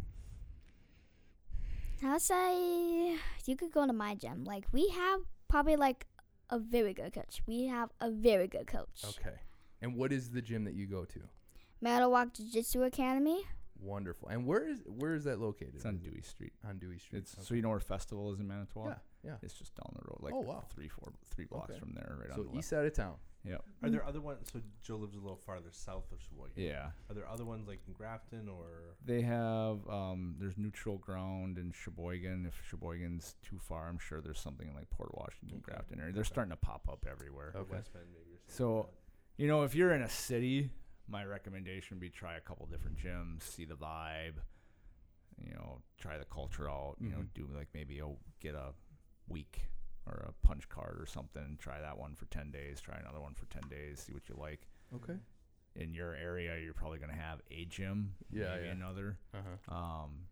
I'll 2.02 2.18
say 2.20 3.16
you 3.44 3.56
could 3.56 3.72
go 3.72 3.86
to 3.86 3.92
my 3.92 4.14
gym. 4.14 4.44
Like 4.44 4.64
we 4.72 4.88
have 4.88 5.20
probably 5.48 5.76
like 5.76 6.06
a 6.48 6.58
very 6.58 6.94
good 6.94 7.12
coach. 7.12 7.42
We 7.46 7.66
have 7.66 7.90
a 8.00 8.10
very 8.10 8.48
good 8.48 8.66
coach. 8.66 9.04
Okay. 9.04 9.36
And 9.82 9.94
what 9.96 10.12
is 10.12 10.30
the 10.30 10.40
gym 10.42 10.64
that 10.64 10.74
you 10.74 10.86
go 10.86 11.04
to? 11.04 11.20
Meadowwalk 11.84 12.34
Jiu 12.34 12.46
Jitsu 12.52 12.82
Academy. 12.84 13.42
Wonderful. 13.82 14.28
And 14.28 14.46
where 14.46 14.66
is 14.68 14.80
where 14.86 15.14
is 15.14 15.24
that 15.24 15.40
located? 15.40 15.74
It's 15.76 15.86
on 15.86 15.98
Dewey 15.98 16.22
Street. 16.22 16.52
on 16.66 16.78
Dewey 16.78 16.98
Street. 16.98 17.20
It's 17.20 17.36
so 17.46 17.54
you 17.54 17.62
know 17.62 17.70
where 17.70 17.80
Festival 17.80 18.32
is 18.32 18.40
in 18.40 18.46
Manitowoc. 18.48 18.98
yeah, 19.24 19.30
yeah. 19.32 19.36
It's 19.42 19.54
just 19.54 19.74
down 19.74 19.92
the 19.94 20.02
road, 20.04 20.18
like 20.20 20.34
Oh, 20.34 20.40
wow. 20.40 20.64
three, 20.74 20.88
four, 20.88 21.12
three 21.34 21.44
blocks 21.46 21.70
Okay. 21.70 21.78
from 21.80 21.92
there, 21.94 22.16
right 22.20 22.28
So 22.28 22.34
on 22.34 22.38
the 22.40 22.44
road. 22.44 22.52
So 22.54 22.58
east 22.58 22.68
side 22.68 22.84
of 22.86 22.92
town. 22.94 23.16
left. 23.44 23.64
Are 23.82 23.88
there 23.90 24.04
other 24.04 24.20
ones? 24.20 24.48
So 24.52 24.60
Joe 24.82 24.96
lives 24.96 25.16
a 25.16 25.20
little 25.20 25.36
farther 25.38 25.70
south 25.72 26.12
of 26.12 26.20
Sheboygan. 26.20 26.52
Yeah, 26.56 26.90
Are 27.08 27.14
there 27.14 27.26
other 27.26 27.44
ones 27.46 27.66
like 27.66 27.80
in 27.86 27.94
Grafton 27.94 28.48
or? 28.48 28.96
they 29.04 29.22
have. 29.22 29.88
Um, 29.88 30.36
there's 30.38 30.58
neutral 30.58 30.98
ground 30.98 31.56
in 31.56 31.72
Sheboygan. 31.72 32.44
If 32.46 32.60
Sheboygan's 32.68 33.34
too 33.42 33.58
far, 33.58 33.88
I'm 33.88 33.98
sure 33.98 34.20
there's 34.20 34.40
something 34.40 34.68
in 34.68 34.74
like 34.74 34.90
Port 34.90 35.16
Washington, 35.16 35.62
Okay. 35.64 35.72
Grafton 35.72 36.00
area. 36.00 36.12
They're 36.12 36.20
Okay. 36.20 36.28
starting 36.28 36.50
to 36.50 36.56
pop 36.56 36.86
up 36.88 37.06
everywhere. 37.10 37.52
Okay. 37.56 37.72
West 37.76 37.92
Bend 37.94 38.04
maybe. 38.12 38.34
Or 38.34 38.38
something 38.46 38.54
So- 38.56 38.76
like? 38.80 38.86
You 39.38 39.46
know, 39.46 39.62
if 39.62 39.74
you're 39.74 39.94
in 39.94 40.02
a 40.02 40.08
city, 40.10 40.68
my 41.10 41.24
recommendation 41.24 41.96
would 41.96 42.00
be 42.00 42.08
try 42.10 42.36
a 42.36 42.40
couple 42.40 42.66
different 42.66 42.96
gyms, 42.98 43.42
see 43.42 43.64
the 43.64 43.74
vibe. 43.74 44.34
You 45.44 45.52
know, 45.54 45.80
try 45.98 46.18
the 46.18 46.24
culture 46.26 46.68
out. 46.70 46.96
You 47.00 47.10
know, 47.10 47.18
Mhm. 47.22 47.34
do 47.34 47.46
like 47.54 47.68
maybe 47.74 47.98
a 48.00 48.14
get 48.40 48.54
a 48.54 48.74
week 49.28 49.70
or 50.06 50.14
a 50.28 50.32
punch 50.46 50.68
card 50.68 51.00
or 51.00 51.06
something. 51.06 51.56
Try 51.58 51.80
that 51.80 51.96
one 51.98 52.14
for 52.14 52.26
ten 52.26 52.50
days. 52.50 52.80
Try 52.80 52.98
another 52.98 53.20
one 53.20 53.34
for 53.34 53.46
ten 53.46 53.62
days. 53.68 54.00
See 54.00 54.12
what 54.12 54.28
you 54.28 54.34
like. 54.36 54.68
Okay. 54.94 55.18
In 55.76 55.94
your 55.94 56.14
area, 56.14 56.58
you're 56.58 56.74
probably 56.74 56.98
gonna 56.98 57.14
have 57.14 57.40
a 57.50 57.64
gym, 57.64 58.16
Yeah, 58.30 58.54
maybe 58.54 58.66
yeah. 58.66 58.72
another. 58.72 59.18
Uh 59.32 59.42
huh. 59.68 59.74
Um, 59.74 60.28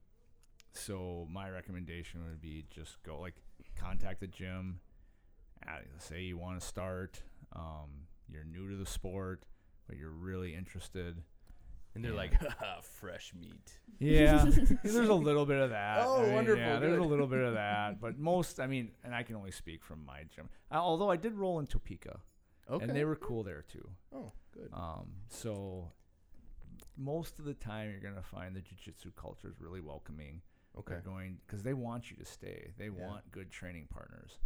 so 0.73 1.27
my 1.31 1.49
recommendation 1.51 2.25
would 2.29 2.41
be 2.41 2.65
just 2.71 3.03
go 3.03 3.19
like 3.19 3.35
contact 3.77 4.21
the 4.21 4.27
gym. 4.29 4.81
At, 5.63 5.87
say 6.03 6.23
you 6.23 6.37
want 6.39 6.61
to 6.61 6.67
start. 6.67 7.23
Um, 7.53 8.07
you're 8.29 8.45
new 8.45 8.69
to 8.69 8.77
the 8.77 8.87
sport, 8.87 9.45
but 9.89 9.97
you're 9.97 10.11
really 10.11 10.55
interested. 10.55 11.23
And 11.95 12.05
they're 12.05 12.13
Yeah. 12.13 12.19
like, 12.19 12.35
Haha, 12.41 12.81
fresh 12.83 13.33
meat. 13.35 13.81
Yeah, 14.01 14.45
there's 14.85 15.09
a 15.09 15.15
little 15.15 15.45
bit 15.45 15.59
of 15.61 15.71
that. 15.71 16.05
Oh, 16.07 16.21
I 16.21 16.25
mean, 16.27 16.35
wonderful, 16.35 16.63
Yeah, 16.63 16.79
there's 16.79 16.99
a 16.99 17.03
little 17.03 17.27
bit 17.27 17.41
of 17.41 17.55
that, 17.65 18.01
but 18.01 18.17
most, 18.17 18.61
I 18.61 18.69
mean, 18.69 18.93
and 19.03 19.13
I 19.13 19.25
can 19.25 19.35
only 19.35 19.51
speak 19.51 19.83
from 19.83 20.05
my 20.05 20.23
gym. 20.33 20.49
Uh, 20.71 20.77
although 20.77 21.11
I 21.11 21.17
did 21.17 21.35
roll 21.35 21.59
in 21.59 21.67
Topeka, 21.67 22.21
Okay. 22.71 22.85
and 22.85 22.95
they 22.95 23.05
were 23.05 23.17
cool 23.17 23.43
there 23.43 23.65
too. 23.67 23.89
Oh, 24.15 24.31
good. 24.53 24.69
Um, 24.73 25.09
so 25.29 25.91
most 26.97 27.39
of 27.41 27.45
the 27.45 27.55
time, 27.55 27.91
you're 27.91 27.99
gonna 28.01 28.23
find 28.23 28.55
the 28.55 28.61
jiu-jitsu 28.61 29.11
culture 29.17 29.49
is 29.49 29.61
really 29.61 29.81
welcoming. 29.81 30.43
Okay. 30.79 30.93
They're 30.95 31.01
going 31.03 31.39
because 31.47 31.63
they 31.65 31.75
want 31.75 32.11
you 32.11 32.17
to 32.19 32.25
stay. 32.25 32.73
They 32.79 32.85
Yeah. 32.87 33.09
want 33.09 33.33
good 33.33 33.51
training 33.51 33.89
partners, 33.91 34.39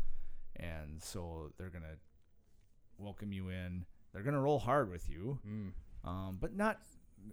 and 0.57 1.03
so 1.03 1.53
they're 1.59 1.69
gonna 1.69 1.97
welcome 2.97 3.33
you 3.33 3.49
in. 3.51 3.85
They're 4.13 4.23
gonna 4.23 4.41
roll 4.41 4.59
hard 4.59 4.91
with 4.91 5.09
you, 5.09 5.39
Mm. 5.47 5.73
um, 6.09 6.39
but 6.41 6.55
not 6.55 6.81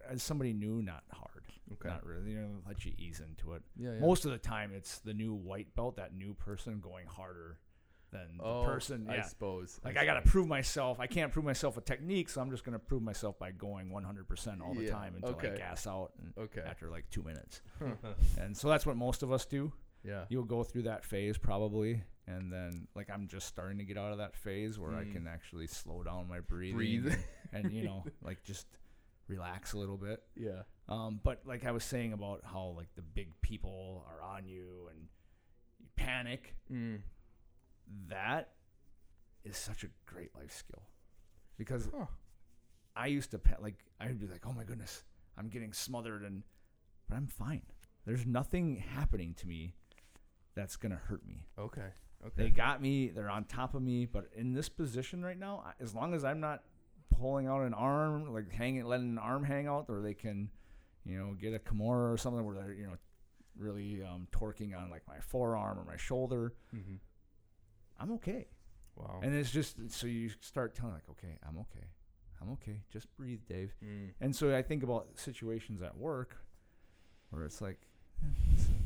as 0.08 0.22
somebody 0.24 0.54
new, 0.54 0.82
not 0.82 1.04
hard. 1.12 1.46
Okay. 1.74 1.90
Not 1.90 2.06
really. 2.06 2.34
They're 2.34 2.44
gonna 2.44 2.60
let 2.68 2.86
you 2.86 2.94
ease 2.98 3.20
into 3.20 3.54
it. 3.54 3.64
Yeah, 3.76 3.94
yeah. 3.94 4.00
Most 4.00 4.26
of 4.26 4.32
the 4.32 4.38
time, 4.38 4.72
it's 4.74 5.00
the 5.00 5.14
new 5.14 5.34
white 5.34 5.74
belt, 5.76 5.98
that 5.98 6.14
new 6.16 6.34
person 6.34 6.80
going 6.80 7.06
harder 7.08 7.60
than 8.12 8.38
the 8.38 8.44
oh, 8.44 8.64
person. 8.66 9.08
I 9.08 9.22
suppose. 9.22 9.80
Like 9.84 9.96
I 9.98 10.04
got 10.04 10.16
to 10.16 10.28
prove 10.28 10.48
myself. 10.48 11.00
I 11.00 11.06
can't 11.06 11.32
prove 11.32 11.46
myself 11.46 11.76
with 11.76 11.86
technique, 11.86 12.30
so 12.30 12.42
I'm 12.42 12.50
just 12.50 12.64
gonna 12.64 12.80
prove 12.80 13.04
myself 13.04 13.38
by 13.38 13.52
going 13.52 13.92
100% 13.92 14.62
all 14.62 14.74
the 14.74 14.86
Yeah, 14.86 14.92
time 14.92 15.14
until 15.16 15.36
okay. 15.36 15.52
I 15.52 15.58
gas 15.58 15.86
out 15.86 16.14
and 16.18 16.34
Okay. 16.36 16.62
after 16.66 16.90
like 16.90 17.08
two 17.12 17.22
minutes. 17.22 17.62
And 18.40 18.58
so 18.58 18.68
that's 18.68 18.86
what 18.86 18.96
most 18.98 19.22
of 19.22 19.32
us 19.32 19.46
do. 19.46 19.72
Yeah. 20.04 20.26
You'll 20.30 20.46
go 20.46 20.64
through 20.64 20.84
that 20.84 21.04
phase 21.06 21.38
probably, 21.38 22.02
and 22.30 22.52
then 22.54 22.88
like 22.96 23.10
I'm 23.10 23.28
just 23.28 23.48
starting 23.48 23.78
to 23.80 23.84
get 23.84 23.98
out 23.98 24.12
of 24.12 24.20
that 24.20 24.36
phase 24.36 24.78
where 24.80 24.94
I 24.94 25.04
Mm. 25.04 25.14
can 25.14 25.28
actually 25.28 25.68
slow 25.68 26.04
down 26.04 26.28
my 26.30 26.40
breathing 26.40 26.76
Breathe. 26.78 27.08
and, 27.54 27.66
and, 27.66 27.74
you 27.74 27.84
know 27.84 28.06
like 28.22 28.44
just 28.44 28.68
relax 29.28 29.74
a 29.74 29.78
little 29.78 29.98
bit. 29.98 30.22
yeah. 30.36 30.62
Um, 30.88 31.20
but 31.24 31.42
like 31.46 31.66
I 31.66 31.72
was 31.72 31.84
saying 31.84 32.14
about 32.14 32.42
how 32.44 32.74
like 32.78 32.90
the 32.96 33.02
big 33.04 33.40
people 33.42 34.06
are 34.10 34.22
on 34.22 34.46
you 34.48 34.88
and 34.92 35.00
you 35.80 35.88
panic, 35.96 36.56
Mm. 36.72 37.02
that 38.08 38.52
is 39.44 39.58
such 39.58 39.84
a 39.84 39.88
great 40.06 40.36
life 40.36 40.52
skill 40.52 40.84
because 41.58 41.90
Huh. 41.96 42.06
I 42.96 43.08
used 43.08 43.32
to 43.32 43.40
pa- 43.40 43.58
like 43.62 43.78
I 44.00 44.08
would 44.08 44.20
be 44.20 44.28
like, 44.28 44.46
oh 44.46 44.54
my 44.54 44.64
goodness, 44.64 45.04
I'm 45.38 45.50
getting 45.50 45.74
smothered 45.74 46.24
and 46.24 46.44
but 47.08 47.16
I'm 47.18 47.28
fine. 47.28 47.64
There's 48.06 48.26
nothing 48.26 48.78
happening 48.78 49.34
to 49.36 49.48
me 49.48 49.74
that's 50.56 50.76
gonna 50.76 50.96
hurt 50.98 51.26
me. 51.26 51.46
Okay. 51.58 51.90
Okay. 52.26 52.43
They 52.43 52.49
got 52.49 52.82
me. 52.82 53.09
They're 53.09 53.30
on 53.30 53.45
top 53.45 53.76
of 53.76 53.82
me. 53.82 54.05
But 54.05 54.30
in 54.36 54.53
this 54.53 54.70
position 54.70 55.24
right 55.24 55.38
now, 55.38 55.63
as 55.80 55.95
long 55.95 56.13
as 56.13 56.26
I'm 56.26 56.39
not 56.39 56.63
pulling 57.17 57.47
out 57.47 57.61
an 57.61 57.74
arm, 57.74 58.34
like 58.34 58.51
hanging, 58.51 58.86
letting 58.86 59.09
an 59.09 59.17
arm 59.17 59.43
hang 59.43 59.67
out, 59.67 59.86
or 59.89 60.01
they 60.01 60.13
can, 60.13 60.49
you 61.05 61.17
know, 61.17 61.36
get 61.39 61.53
a 61.53 61.59
Kimura 61.59 62.13
or 62.13 62.17
something 62.17 62.43
where 62.45 62.55
they're, 62.55 62.74
you 62.74 62.88
know, 62.88 62.97
really 63.59 64.01
um, 64.03 64.28
torquing 64.32 64.78
on 64.78 64.89
like 64.89 65.03
my 65.07 65.20
forearm 65.20 65.78
or 65.78 65.86
my 65.86 65.97
shoulder, 65.97 66.53
mm-hmm. 66.76 66.95
I'm 67.99 68.11
okay. 68.13 68.47
Wow. 68.95 69.20
And 69.22 69.36
it's 69.36 69.51
just 69.51 69.76
so 69.91 70.07
you 70.07 70.30
start 70.41 70.76
telling 70.76 70.93
like, 70.93 71.09
okay, 71.11 71.38
I'm 71.47 71.57
okay, 71.59 71.88
I'm 72.41 72.51
okay. 72.53 72.82
Just 72.91 73.07
breathe, 73.17 73.41
Dave. 73.47 73.74
mm. 73.84 74.09
And 74.20 74.36
so 74.36 74.55
I 74.55 74.61
think 74.61 74.84
about 74.84 75.07
situations 75.15 75.82
at 75.82 75.97
work 75.97 76.38
where 77.30 77.43
it's 77.43 77.61
like, 77.61 77.80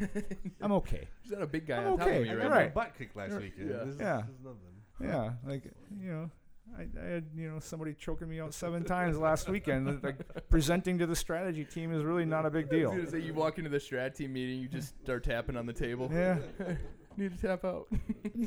I'm 0.60 0.72
okay. 0.72 1.06
Is 1.24 1.30
that 1.30 1.42
a 1.42 1.46
big 1.46 1.66
guy 1.66 1.78
I'm 1.78 1.92
on 1.92 1.98
top 1.98 2.06
okay. 2.08 2.16
of 2.18 2.22
me 2.24 2.30
I 2.30 2.34
right 2.34 2.42
got 2.42 2.48
now? 2.50 2.54
Right. 2.56 2.74
my 2.74 2.82
butt 2.84 2.94
kicked 2.98 3.16
last 3.16 3.32
week. 3.40 3.54
Yeah. 3.58 3.66
This 3.84 3.94
is, 3.94 4.00
Yeah. 4.00 4.22
This 4.26 4.36
is 4.36 4.42
nothing. 4.44 4.58
Yeah, 5.02 5.32
like 5.46 5.64
you 5.98 6.10
know, 6.12 6.30
I, 6.78 6.82
I 7.02 7.04
had 7.08 7.24
you 7.34 7.50
know 7.50 7.58
somebody 7.58 7.94
choking 7.94 8.28
me 8.28 8.38
out 8.40 8.52
seven 8.52 8.84
times 8.84 9.16
last 9.18 9.48
weekend. 9.48 10.02
Like 10.04 10.48
presenting 10.50 10.98
to 10.98 11.06
the 11.06 11.16
strategy 11.16 11.64
team 11.64 11.92
is 11.94 12.04
really 12.04 12.26
not 12.26 12.44
a 12.44 12.50
big 12.50 12.66
I 12.72 12.76
deal. 12.76 12.90
was 12.90 12.98
gonna 12.98 13.10
say 13.10 13.20
you 13.26 13.32
walk 13.32 13.56
into 13.58 13.70
the 13.70 13.78
strat 13.78 14.14
team 14.14 14.34
meeting, 14.34 14.60
you 14.60 14.68
just 14.68 14.94
start 15.02 15.24
tapping 15.24 15.56
on 15.56 15.64
the 15.66 15.72
table. 15.72 16.10
Yeah. 16.12 16.36
Need 17.16 17.36
to 17.38 17.46
tap 17.46 17.64
out. 17.64 17.88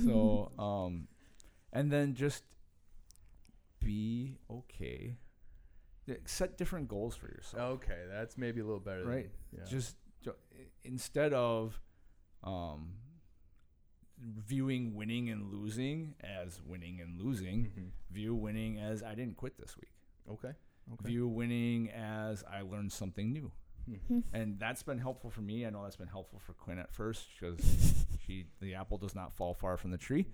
So, 0.06 0.52
um, 0.60 1.08
and 1.74 1.92
then 1.92 2.14
just 2.14 2.44
be 3.84 4.38
okay. 4.50 5.16
Yeah, 6.06 6.16
Set 6.26 6.58
different 6.58 6.88
goals 6.88 7.16
for 7.16 7.28
yourself. 7.28 7.62
Okay, 7.84 8.00
that's 8.12 8.38
maybe 8.38 8.60
a 8.60 8.64
little 8.64 8.80
better. 8.80 9.06
Right. 9.06 9.30
Than, 9.52 9.60
yeah. 9.62 9.66
Just 9.70 9.96
jo- 9.96 10.00
i- 10.03 10.03
instead 10.84 11.34
of 11.34 11.80
um, 12.44 12.94
viewing 14.20 14.94
winning 14.96 15.30
and 15.30 15.52
losing 15.52 16.16
as 16.22 16.62
winning 16.66 17.00
and 17.02 17.20
losing, 17.22 17.66
Mhm. 17.78 17.92
view 18.12 18.36
winning 18.36 18.80
as 18.80 19.02
I 19.04 19.16
didn't 19.16 19.38
quit 19.38 19.58
this 19.58 19.76
week. 19.78 19.92
Okay. 20.30 20.54
Okay. 20.94 21.08
View 21.10 21.28
winning 21.28 21.90
as 21.92 22.44
I 22.44 22.62
learned 22.62 22.92
something 22.92 23.32
new. 23.32 23.52
Hmm. 24.08 24.22
and 24.32 24.58
that's 24.58 24.82
been 24.82 24.98
helpful 24.98 25.30
for 25.30 25.42
me. 25.42 25.66
I 25.66 25.70
know 25.70 25.84
that's 25.84 25.98
been 25.98 26.08
helpful 26.08 26.40
for 26.40 26.54
Quinn 26.54 26.80
at 26.80 26.90
first 26.94 27.28
because 27.38 28.06
she 28.26 28.46
the 28.62 28.76
apple 28.76 28.98
does 28.98 29.14
not 29.14 29.34
fall 29.36 29.54
far 29.54 29.76
from 29.76 29.92
the 29.92 29.98
tree. 29.98 30.26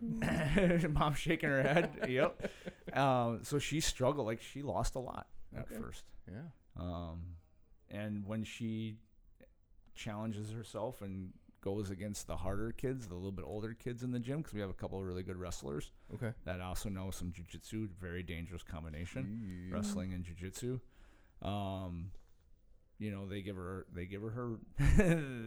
Mom's 0.00 1.18
shaking 1.18 1.50
her 1.50 1.62
head. 1.62 1.90
yep. 2.08 2.50
Um, 2.96 3.40
so 3.44 3.58
she 3.58 3.80
struggled. 3.80 4.26
Like 4.26 4.40
she 4.40 4.62
lost 4.62 4.94
a 4.94 5.00
lot 5.00 5.26
at 5.54 5.68
first. 5.68 6.04
Yeah. 6.30 6.48
Um, 6.78 7.36
and 7.90 8.24
when 8.24 8.42
she 8.42 8.96
challenges 9.94 10.50
herself 10.52 11.02
and 11.02 11.32
goes 11.60 11.88
against 11.90 12.26
the 12.26 12.36
harder 12.36 12.72
kids, 12.72 13.06
the 13.08 13.14
little 13.14 13.32
bit 13.32 13.44
older 13.46 13.72
kids 13.74 14.02
in 14.02 14.10
the 14.10 14.18
gym, 14.18 14.38
because 14.38 14.52
we 14.52 14.60
have 14.60 14.68
a 14.70 14.74
couple 14.74 14.98
of 14.98 15.04
really 15.04 15.22
good 15.22 15.36
wrestlers 15.36 15.92
Okay. 16.12 16.32
that 16.44 16.60
also 16.60 16.88
know 16.90 17.10
some 17.10 17.32
jujitsu, 17.32 17.88
very 17.98 18.22
dangerous 18.22 18.62
combination 18.62 19.66
Yeah. 19.70 19.76
wrestling 19.76 20.12
and 20.12 20.24
jujitsu. 20.24 20.80
Um, 21.42 22.10
you 22.98 23.10
know, 23.10 23.26
they 23.26 23.40
give 23.42 23.56
her, 23.56 23.86
they 23.92 24.04
give 24.06 24.22
her 24.22 24.30
her, 24.30 24.56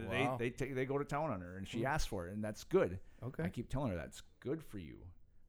Wow. 0.08 0.36
they 0.38 0.46
they 0.46 0.50
take, 0.50 0.74
they 0.74 0.84
go 0.86 0.98
to 0.98 1.04
town 1.04 1.30
on 1.30 1.40
her, 1.40 1.56
and 1.56 1.66
she 1.68 1.80
Hmm. 1.80 1.86
asks 1.86 2.06
for 2.08 2.26
it, 2.26 2.32
and 2.32 2.42
that's 2.42 2.64
good. 2.64 2.98
Okay. 3.22 3.44
I 3.44 3.48
keep 3.48 3.68
telling 3.68 3.90
her 3.90 3.96
that's 3.96 4.22
good 4.40 4.62
for 4.62 4.78
you. 4.78 4.96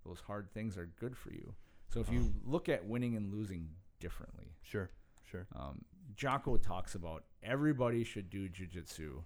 Those 0.05 0.19
hard 0.21 0.51
things 0.53 0.77
are 0.77 0.85
good 0.99 1.17
for 1.17 1.31
you. 1.31 1.53
So 1.89 1.99
if 1.99 2.11
you 2.11 2.33
look 2.45 2.69
at 2.69 2.85
winning 2.85 3.15
and 3.15 3.33
losing 3.33 3.69
differently, 3.99 4.53
Sure. 4.61 4.89
Sure. 5.23 5.47
um, 5.55 5.83
Jocko 6.15 6.57
talks 6.57 6.93
about 6.95 7.23
everybody 7.43 8.03
should 8.03 8.29
do 8.29 8.47
jujitsu 8.49 9.23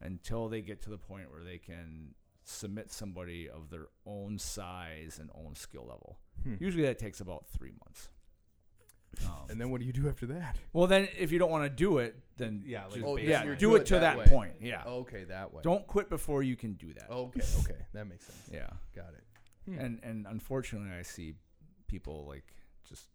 until 0.00 0.48
they 0.48 0.60
get 0.62 0.80
to 0.82 0.90
the 0.90 0.98
point 0.98 1.30
where 1.30 1.42
they 1.42 1.58
can 1.58 2.14
submit 2.44 2.90
somebody 2.90 3.48
of 3.48 3.68
their 3.70 3.86
own 4.06 4.38
size 4.38 5.18
and 5.20 5.30
own 5.34 5.54
skill 5.54 5.82
level. 5.82 6.18
Hmm. 6.42 6.54
Usually 6.60 6.84
that 6.84 6.98
takes 6.98 7.20
about 7.20 7.46
three 7.48 7.72
months. 7.84 8.08
Um, 9.24 9.46
And 9.50 9.60
then 9.60 9.70
what 9.70 9.80
do 9.80 9.86
you 9.86 9.92
do 9.92 10.08
after 10.08 10.26
that? 10.26 10.56
well, 10.72 10.86
then 10.86 11.08
if 11.18 11.32
you 11.32 11.38
don't 11.38 11.50
want 11.50 11.64
to 11.64 11.70
do 11.70 11.98
it, 11.98 12.16
then 12.36 12.62
Yeah, 12.64 12.86
like 12.86 13.02
Oh, 13.04 13.16
yeah, 13.16 13.42
do 13.44 13.56
do 13.56 13.74
it 13.76 13.80
it 13.80 13.86
to 13.86 13.94
that 14.00 14.16
that, 14.18 14.28
point. 14.28 14.54
Yeah, 14.60 14.84
Okay, 14.86 15.24
that 15.24 15.52
way. 15.52 15.62
don't 15.62 15.86
quit 15.86 16.08
before 16.08 16.42
you 16.42 16.56
can 16.56 16.74
do 16.74 16.92
that. 16.94 17.10
Okay. 17.10 17.40
Okay. 17.60 17.80
That 17.94 18.06
makes 18.06 18.26
sense. 18.26 18.50
Yeah, 18.52 18.68
Got 18.94 19.14
it. 19.14 19.24
Hmm. 19.64 19.78
and 19.78 20.00
and 20.02 20.26
unfortunately, 20.26 20.90
I 20.96 21.02
see 21.02 21.34
people 21.86 22.26
like 22.26 22.44
just 22.84 23.08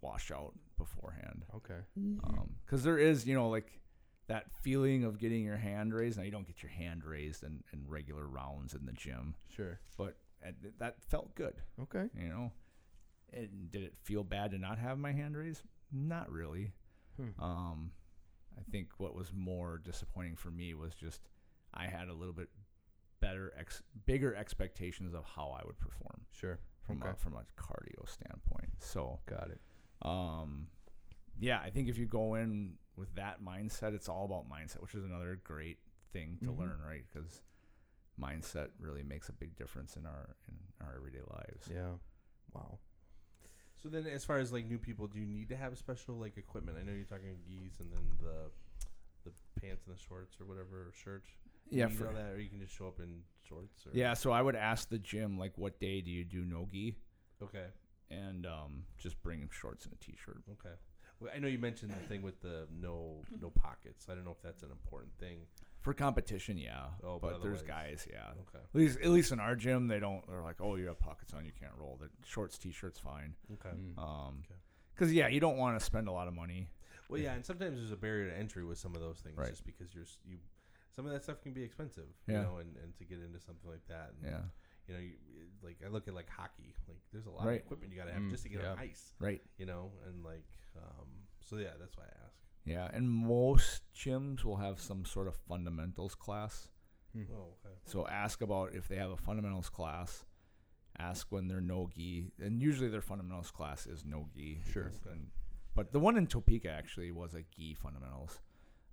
wash 0.00 0.30
out 0.30 0.52
beforehand. 0.76 1.44
Okay. 1.56 1.80
because 2.64 2.82
there 2.82 2.98
is 2.98 3.26
you 3.26 3.34
know 3.34 3.48
like 3.48 3.80
that 4.28 4.46
feeling 4.62 5.04
of 5.04 5.18
getting 5.18 5.42
your 5.44 5.56
hand 5.56 5.92
raised 5.92 6.16
now 6.16 6.22
you 6.24 6.30
don't 6.30 6.46
get 6.46 6.62
your 6.62 6.70
hand 6.70 7.04
raised 7.04 7.42
in, 7.42 7.62
in 7.72 7.84
regular 7.88 8.26
rounds 8.26 8.74
in 8.74 8.86
the 8.86 8.92
gym 8.92 9.34
Sure. 9.54 9.78
but 9.98 10.16
th- 10.62 10.74
that 10.78 11.02
felt 11.02 11.34
good 11.34 11.54
Okay. 11.82 12.08
you 12.16 12.28
know 12.28 12.52
and 13.32 13.70
did 13.70 13.82
it 13.82 13.94
feel 14.04 14.22
bad 14.24 14.52
to 14.52 14.58
not 14.58 14.78
have 14.78 14.98
my 14.98 15.12
hand 15.12 15.36
raised 15.36 15.62
not 15.92 16.30
really 16.30 16.72
Hmm. 17.16 17.42
um 17.42 17.90
i 18.56 18.62
think 18.70 18.88
what 18.98 19.14
was 19.16 19.32
more 19.34 19.78
disappointing 19.84 20.36
for 20.36 20.50
me 20.50 20.74
was 20.74 20.94
just 20.94 21.20
i 21.74 21.86
had 21.86 22.08
a 22.08 22.14
little 22.14 22.32
bit 22.32 22.48
better 23.20 23.52
ex 23.58 23.82
bigger 24.06 24.34
expectations 24.34 25.12
of 25.12 25.24
how 25.24 25.50
i 25.60 25.66
would 25.66 25.78
perform 25.78 26.20
Sure. 26.32 26.58
from 26.86 27.02
Okay. 27.02 27.10
a 27.10 27.14
from 27.16 27.34
a 27.34 27.42
cardio 27.60 28.08
standpoint 28.08 28.70
so 28.78 29.18
Got 29.26 29.50
it. 29.50 29.60
Um, 30.02 30.68
yeah, 31.38 31.60
I 31.60 31.70
think 31.70 31.88
if 31.88 31.98
you 31.98 32.06
go 32.06 32.34
in 32.34 32.74
with 32.96 33.14
that 33.14 33.42
mindset, 33.42 33.94
it's 33.94 34.08
all 34.08 34.24
about 34.24 34.48
mindset, 34.50 34.80
which 34.82 34.94
is 34.94 35.04
another 35.04 35.40
great 35.42 35.78
thing 36.12 36.38
to 36.42 36.46
Mhm. 36.52 36.58
learn, 36.58 36.80
right? 36.80 37.04
Because 37.12 37.42
mindset 38.20 38.70
really 38.78 39.02
makes 39.02 39.28
a 39.28 39.32
big 39.32 39.56
difference 39.56 39.96
in 39.96 40.04
our 40.06 40.36
in 40.48 40.58
our 40.80 40.94
everyday 40.96 41.22
lives. 41.22 41.68
Yeah. 41.70 41.96
Wow. 42.52 42.78
So 43.76 43.88
then, 43.88 44.06
as 44.06 44.24
far 44.24 44.36
as 44.38 44.52
like 44.52 44.66
new 44.66 44.78
people, 44.78 45.06
do 45.08 45.18
you 45.18 45.26
need 45.26 45.48
to 45.48 45.56
have 45.56 45.76
special 45.78 46.16
like 46.18 46.36
equipment? 46.36 46.76
I 46.78 46.82
know 46.82 46.92
you're 46.92 47.04
talking 47.04 47.38
gis 47.46 47.80
and 47.80 47.90
then 47.92 48.16
the 48.20 48.50
the 49.24 49.32
pants 49.60 49.86
and 49.86 49.94
the 49.96 50.00
shorts 50.00 50.40
or 50.40 50.46
whatever 50.46 50.88
or 50.88 50.92
shirt. 50.92 51.24
Yeah, 51.70 51.88
you 51.88 51.94
for- 51.94 52.04
know 52.04 52.14
that, 52.14 52.32
or 52.32 52.38
you 52.40 52.48
can 52.50 52.58
just 52.60 52.74
show 52.74 52.88
up 52.88 53.00
in 53.00 53.22
shorts. 53.42 53.86
Or? 53.86 53.90
Yeah, 53.94 54.14
so 54.14 54.32
I 54.32 54.42
would 54.42 54.56
ask 54.56 54.88
the 54.88 54.98
gym 54.98 55.38
like, 55.38 55.56
what 55.56 55.78
day 55.78 56.00
do 56.00 56.10
you 56.10 56.24
do 56.24 56.44
no 56.44 56.66
gi, 56.66 56.96
Okay. 57.40 57.70
And 58.10 58.46
um, 58.46 58.84
just 58.98 59.20
bring 59.22 59.48
shorts 59.52 59.84
and 59.84 59.94
a 59.94 60.04
t-shirt. 60.04 60.42
Okay. 60.52 60.74
Well, 61.20 61.30
I 61.34 61.38
know 61.38 61.48
you 61.48 61.58
mentioned 61.58 61.92
the 61.92 62.06
thing 62.08 62.22
with 62.22 62.40
the 62.40 62.66
no 62.80 63.22
no 63.40 63.50
pockets. 63.50 64.06
I 64.10 64.14
don't 64.14 64.24
know 64.24 64.30
if 64.30 64.42
that's 64.42 64.62
an 64.62 64.70
important 64.70 65.12
thing. 65.18 65.40
For 65.80 65.92
competition, 65.94 66.58
yeah. 66.58 66.84
Oh, 67.04 67.18
but 67.18 67.32
but 67.32 67.42
there's 67.42 67.62
guys, 67.62 68.06
yeah. 68.10 68.28
Okay. 68.48 68.64
At 68.74 68.78
least, 68.80 68.98
at 69.00 69.08
least 69.10 69.32
in 69.32 69.40
our 69.40 69.54
gym, 69.54 69.86
they 69.88 69.98
don't. 70.00 70.26
They're 70.28 70.42
like, 70.42 70.60
oh, 70.60 70.76
you 70.76 70.86
have 70.86 70.98
pockets 70.98 71.32
on, 71.34 71.44
you 71.44 71.52
can't 71.58 71.72
roll. 71.78 71.98
The 72.00 72.08
shorts, 72.26 72.58
t-shirts, 72.58 72.98
fine. 72.98 73.34
Okay. 73.52 73.74
Mm. 73.76 73.98
Um, 74.02 74.42
Okay. 74.44 74.58
because 74.94 75.12
yeah, 75.12 75.28
you 75.28 75.40
don't 75.40 75.56
want 75.58 75.78
to 75.78 75.84
spend 75.84 76.08
a 76.08 76.12
lot 76.12 76.26
of 76.28 76.34
money. 76.34 76.68
Well, 77.08 77.20
yeah, 77.20 77.32
and 77.34 77.44
sometimes 77.44 77.78
there's 77.78 77.92
a 77.92 77.96
barrier 77.96 78.30
to 78.30 78.36
entry 78.38 78.64
with 78.64 78.78
some 78.78 78.94
of 78.94 79.00
those 79.00 79.18
things, 79.18 79.36
Right. 79.36 79.50
just 79.50 79.64
because 79.64 79.94
you're 79.94 80.04
you. 80.26 80.38
Some 80.94 81.06
of 81.06 81.12
that 81.12 81.22
stuff 81.22 81.40
can 81.42 81.52
be 81.52 81.62
expensive, 81.62 82.08
Yeah. 82.26 82.38
you 82.38 82.42
know, 82.44 82.56
and, 82.58 82.76
and 82.82 82.96
to 82.98 83.04
get 83.04 83.18
into 83.20 83.40
something 83.40 83.70
like 83.70 83.86
that, 83.88 84.12
and, 84.22 84.30
Yeah, 84.32 84.40
you 84.90 84.94
know, 84.96 85.00
you, 85.00 85.12
like 85.62 85.78
I 85.84 85.88
look 85.88 86.08
at 86.08 86.14
like 86.14 86.28
hockey, 86.28 86.74
like 86.88 86.98
there's 87.12 87.26
a 87.26 87.30
lot 87.30 87.46
Right. 87.46 87.60
of 87.60 87.66
equipment 87.66 87.92
you 87.92 87.98
got 87.98 88.06
to 88.06 88.12
have 88.12 88.22
Mm, 88.22 88.30
just 88.30 88.42
to 88.42 88.48
get 88.48 88.62
yeah. 88.62 88.72
on 88.72 88.78
ice, 88.78 89.14
right. 89.20 89.40
you 89.58 89.66
know, 89.66 89.92
and 90.06 90.24
like, 90.24 90.44
um, 90.76 91.06
so 91.40 91.56
yeah, 91.56 91.70
that's 91.78 91.96
why 91.96 92.04
I 92.04 92.24
ask. 92.26 92.34
Yeah, 92.64 92.88
and 92.92 93.08
most 93.08 93.82
gyms 93.94 94.44
will 94.44 94.56
have 94.56 94.80
some 94.80 95.04
sort 95.04 95.28
of 95.28 95.36
fundamentals 95.36 96.14
class. 96.14 96.68
Oh, 97.16 97.54
okay. 97.64 97.74
So 97.86 98.06
ask 98.06 98.40
about 98.42 98.74
if 98.74 98.86
they 98.88 98.96
have 98.96 99.10
a 99.10 99.16
fundamentals 99.16 99.68
class. 99.68 100.24
Ask 100.98 101.30
when 101.32 101.48
they're 101.48 101.60
no 101.60 101.88
gi, 101.94 102.32
and 102.40 102.60
usually 102.60 102.88
their 102.88 103.00
fundamentals 103.00 103.50
class 103.50 103.86
is 103.86 104.04
no 104.04 104.28
gi. 104.34 104.60
Sure. 104.72 104.84
because 104.84 105.00
then- 105.00 105.30
but 105.74 105.92
the 105.92 106.00
one 106.00 106.16
in 106.16 106.26
Topeka 106.26 106.68
actually 106.70 107.10
was 107.12 107.32
a 107.34 107.42
gi 107.42 107.74
fundamentals. 107.74 108.40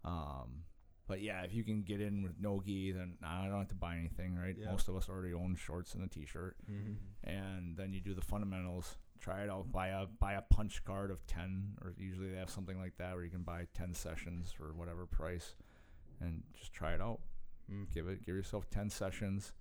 Um, 0.05 0.63
but 1.07 1.21
yeah, 1.21 1.41
if 1.43 1.53
you 1.53 1.63
can 1.63 1.81
get 1.83 2.01
in 2.01 2.21
with 2.21 2.33
no 2.39 2.61
gi, 2.65 2.91
then 2.91 3.17
I 3.23 3.47
don't 3.47 3.57
have 3.59 3.67
to 3.69 3.75
buy 3.75 3.95
anything, 3.97 4.35
right? 4.35 4.55
Yeah. 4.59 4.71
Most 4.71 4.87
of 4.89 4.95
us 4.95 5.07
already 5.09 5.33
own 5.33 5.55
shorts 5.55 5.93
and 5.95 6.03
a 6.03 6.07
t-shirt, 6.07 6.55
Mm-hmm. 6.69 7.29
and 7.29 7.75
then 7.77 7.93
you 7.93 7.99
do 8.01 8.13
the 8.13 8.21
fundamentals. 8.21 8.97
Try 9.19 9.41
it 9.43 9.49
out. 9.49 9.71
Buy 9.71 9.87
a 9.87 10.05
buy 10.05 10.33
a 10.33 10.41
punch 10.43 10.83
card 10.85 11.09
of 11.09 11.25
ten, 11.25 11.73
or 11.81 11.93
usually 11.97 12.29
they 12.29 12.37
have 12.37 12.49
something 12.51 12.77
like 12.79 12.97
that 12.97 13.15
where 13.15 13.23
you 13.23 13.31
can 13.31 13.41
buy 13.43 13.65
ten 13.73 13.93
sessions 13.95 14.51
for 14.51 14.73
whatever 14.73 15.05
price, 15.07 15.55
and 16.21 16.43
just 16.53 16.71
try 16.73 16.93
it 16.93 17.01
out 17.01 17.19
Mm. 17.71 17.91
give 17.93 18.07
it 18.07 18.25
give 18.25 18.33
yourself 18.33 18.69
10 18.69 18.89
sessions 18.89 19.51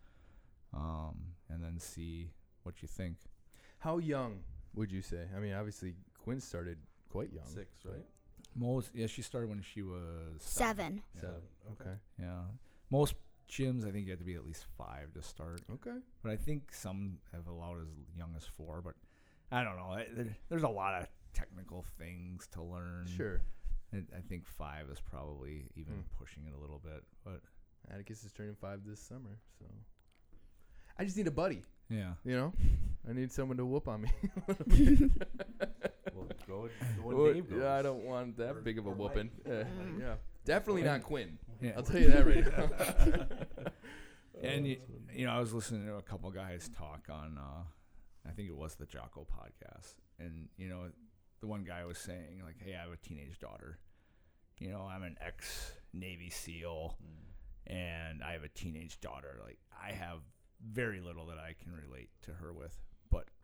um, 0.72 1.16
and 1.49 1.61
then 1.62 1.78
see 1.80 2.30
what 2.62 2.80
you 2.80 2.86
think 2.86 3.16
How 3.78 3.99
young 3.99 4.40
would 4.74 4.92
you 4.92 5.03
say? 5.03 5.22
I 5.36 5.40
mean, 5.40 5.55
obviously 5.55 5.94
Quinn 6.22 6.38
started 6.40 6.78
quite 7.09 7.32
young. 7.32 7.47
Six, 7.47 7.68
right? 7.84 8.05
Most 8.59 8.90
yeah 8.94 9.07
she 9.07 9.22
started 9.22 9.48
when 9.50 9.61
she 9.62 9.82
was 9.82 10.00
Seven. 10.40 11.02
Yeah. 11.14 11.20
Seven. 11.20 11.40
Okay. 11.72 11.90
yeah 12.18 12.40
most 12.90 13.14
gyms 13.50 13.86
i 13.86 13.90
think 13.92 14.07
you 14.07 14.11
have 14.11 14.18
to 14.18 14.24
be 14.24 14.34
at 14.34 14.44
least 14.44 14.64
five 14.76 15.12
to 15.14 15.22
start 15.22 15.61
Okay. 15.72 15.96
but 16.22 16.32
i 16.32 16.36
think 16.36 16.72
some 16.72 17.18
have 17.32 17.46
allowed 17.46 17.80
as 17.82 17.88
young 18.16 18.30
as 18.36 18.44
four 18.44 18.80
but 18.82 18.94
i 19.52 19.62
don't 19.62 19.76
know 19.76 19.90
I- 19.92 20.07
there, 20.14 20.36
there's 20.48 20.62
a 20.64 20.68
lot 20.68 21.00
of 21.00 21.07
technical 21.34 21.84
things 21.98 22.48
to 22.52 22.62
learn 22.62 23.07
Sure. 23.16 23.40
I, 23.94 23.98
I 24.16 24.20
think 24.28 24.46
five 24.46 24.88
is 24.90 25.00
probably 25.00 25.66
even 25.76 25.94
Mm. 25.94 26.02
pushing 26.18 26.44
it 26.46 26.54
a 26.57 26.61
little 26.61 26.80
bit 26.82 27.04
but 27.24 27.40
Atticus 27.92 28.24
is 28.24 28.32
turning 28.32 28.57
five 28.61 28.80
this 28.84 28.98
summer, 28.98 29.38
so 29.61 29.64
I 30.98 31.04
just 31.04 31.16
need 31.16 31.28
a 31.28 31.30
buddy. 31.30 31.62
yeah 31.88 32.14
You 32.24 32.36
know, 32.36 32.52
I 33.09 33.12
need 33.12 33.30
someone 33.30 33.59
to 33.59 33.64
whoop 33.66 33.86
on 33.86 34.02
me. 34.02 34.11
Well, 36.49 36.62
go 36.62 36.68
and, 36.80 37.03
go 37.03 37.16
Well, 37.16 37.26
and 37.26 37.34
Dave 37.34 37.51
goes. 37.51 37.61
yeah, 37.62 37.74
I 37.74 37.82
don't 37.82 38.05
want 38.05 38.36
that 38.38 38.57
Or- 38.57 38.61
big 38.61 38.78
of 38.78 38.86
a 38.86 38.90
or 38.90 38.94
Mike. 38.94 38.99
whooping. 39.01 39.30
Yeah, 39.47 39.53
Mm. 39.64 40.01
yeah, 40.01 40.14
definitely 40.44 40.82
And- 40.82 40.90
not 40.90 41.03
Quinn. 41.03 41.38
yeah 41.61 41.72
I'll 41.76 41.82
tell 41.82 42.01
you 42.01 42.09
that 42.09 42.26
right 42.26 43.57
now. 43.57 43.70
And 44.42 44.66
you, 44.66 44.76
you 45.14 45.24
know, 45.26 45.32
I 45.32 45.40
was 45.40 45.55
listening 45.55 45.86
to 45.86 45.94
a 45.94 46.03
couple 46.03 46.30
guys 46.30 46.68
talk 46.76 47.07
on, 47.11 47.38
uh, 47.38 47.62
I 48.28 48.32
think 48.32 48.49
it 48.51 48.55
was 48.57 48.74
the 48.74 48.84
Jocko 48.84 49.26
podcast, 49.26 49.94
and 50.18 50.49
you 50.59 50.68
know, 50.68 50.90
the 51.40 51.47
one 51.47 51.64
guy 51.64 51.86
was 51.86 51.97
saying 51.97 52.42
like, 52.44 52.57
"Hey, 52.62 52.74
I 52.74 52.82
have 52.82 52.92
a 52.92 52.97
teenage 52.99 53.38
daughter. 53.38 53.78
You 54.59 54.68
know, 54.72 54.82
I'm 54.82 55.03
an 55.05 55.16
ex 55.22 55.72
Navy 55.94 56.28
SEAL, 56.28 56.99
and 57.66 58.22
I 58.22 58.32
have 58.32 58.42
a 58.42 58.49
teenage 58.49 59.01
daughter. 59.01 59.40
Like, 59.42 59.59
I 59.82 59.92
have 59.92 60.18
very 60.62 61.01
little 61.01 61.24
that 61.26 61.38
I 61.38 61.55
can 61.62 61.72
relate 61.72 62.11
to 62.24 62.32
her 62.32 62.53
with, 62.53 62.76
but 62.78 62.86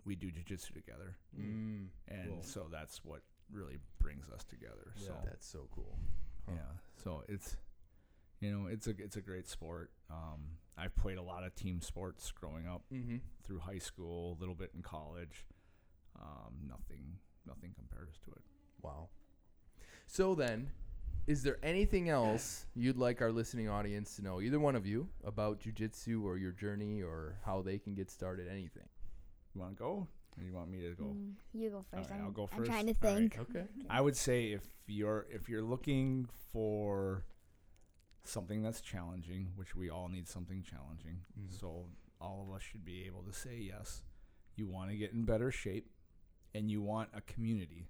we 0.04 0.14
do 0.16 0.28
jujitsu 0.30 0.72
together, 0.74 1.16
Mm, 1.38 1.88
and 2.08 2.28
Cool. 2.28 2.42
so 2.42 2.68
that's 2.70 3.04
what 3.04 3.22
really 3.52 3.78
brings 3.98 4.28
us 4.30 4.44
together. 4.44 4.92
So 4.96 5.12
that's 5.24 5.46
so 5.46 5.68
cool. 5.74 5.98
Huh. 6.46 6.54
yeah, 6.56 6.72
so 7.02 7.22
it's 7.28 7.56
you 8.40 8.50
know 8.50 8.66
it's 8.66 8.86
a 8.86 8.90
it's 8.98 9.16
a 9.16 9.20
great 9.20 9.46
sport. 9.48 9.90
Um, 10.10 10.58
I've 10.76 10.96
played 10.96 11.18
a 11.18 11.22
lot 11.22 11.44
of 11.44 11.54
team 11.54 11.80
sports 11.80 12.30
growing 12.32 12.66
up 12.66 12.82
Mm-hmm. 12.92 13.18
through 13.44 13.58
high 13.60 13.78
school, 13.78 14.36
a 14.36 14.40
little 14.40 14.54
bit 14.54 14.70
in 14.74 14.82
college. 14.82 15.46
Um, 16.20 16.54
nothing 16.68 17.18
nothing 17.46 17.72
compares 17.76 18.18
to 18.24 18.30
it. 18.32 18.42
Wow. 18.82 19.08
So 20.06 20.34
then, 20.34 20.70
is 21.26 21.42
there 21.42 21.58
anything 21.62 22.08
else 22.08 22.66
you'd 22.74 22.96
like 22.98 23.20
our 23.22 23.30
listening 23.32 23.68
audience 23.68 24.16
to 24.16 24.22
know, 24.22 24.40
either 24.40 24.58
one 24.60 24.74
of 24.76 24.86
you, 24.86 25.08
about 25.24 25.60
jujitsu 25.60 26.22
or 26.24 26.36
your 26.36 26.52
journey 26.52 27.02
or 27.02 27.36
how 27.46 27.62
they 27.62 27.78
can 27.78 27.94
get 27.94 28.10
started? 28.10 28.48
Anything? 28.48 28.88
You 29.54 29.60
want 29.60 29.76
to 29.76 29.78
go, 29.82 30.06
or 30.38 30.42
you 30.44 30.52
want 30.54 30.70
me 30.70 30.80
to 30.80 30.94
go? 30.94 31.04
Mm, 31.04 31.32
you 31.52 31.70
go 31.70 31.84
first. 31.90 32.10
right, 32.10 32.18
I'm, 32.18 32.24
I'll 32.26 32.30
go 32.32 32.46
first. 32.46 32.60
I'm 32.60 32.64
trying 32.66 32.86
to 32.86 32.94
first. 32.94 33.04
All 33.04 33.20
right. 33.20 33.32
think. 33.32 33.50
Okay. 33.50 33.66
I 33.90 34.00
would 34.00 34.16
say 34.16 34.52
if 34.52 34.62
you're 34.86 35.26
if 35.30 35.48
you're 35.48 35.62
looking 35.62 36.28
for 36.52 37.24
something 38.24 38.62
that's 38.62 38.80
challenging, 38.80 39.48
which 39.56 39.74
we 39.76 39.90
all 39.90 40.08
need 40.08 40.28
something 40.28 40.62
challenging, 40.62 41.20
Mhm. 41.38 41.52
so 41.60 41.86
all 42.20 42.46
of 42.48 42.54
us 42.54 42.62
should 42.62 42.84
be 42.84 43.04
able 43.04 43.22
to 43.24 43.32
say 43.32 43.56
yes. 43.58 44.02
You 44.56 44.66
want 44.68 44.90
to 44.90 44.96
get 44.96 45.12
in 45.12 45.24
better 45.24 45.50
shape, 45.50 45.90
and 46.54 46.70
you 46.70 46.80
want 46.82 47.10
a 47.14 47.20
community. 47.20 47.88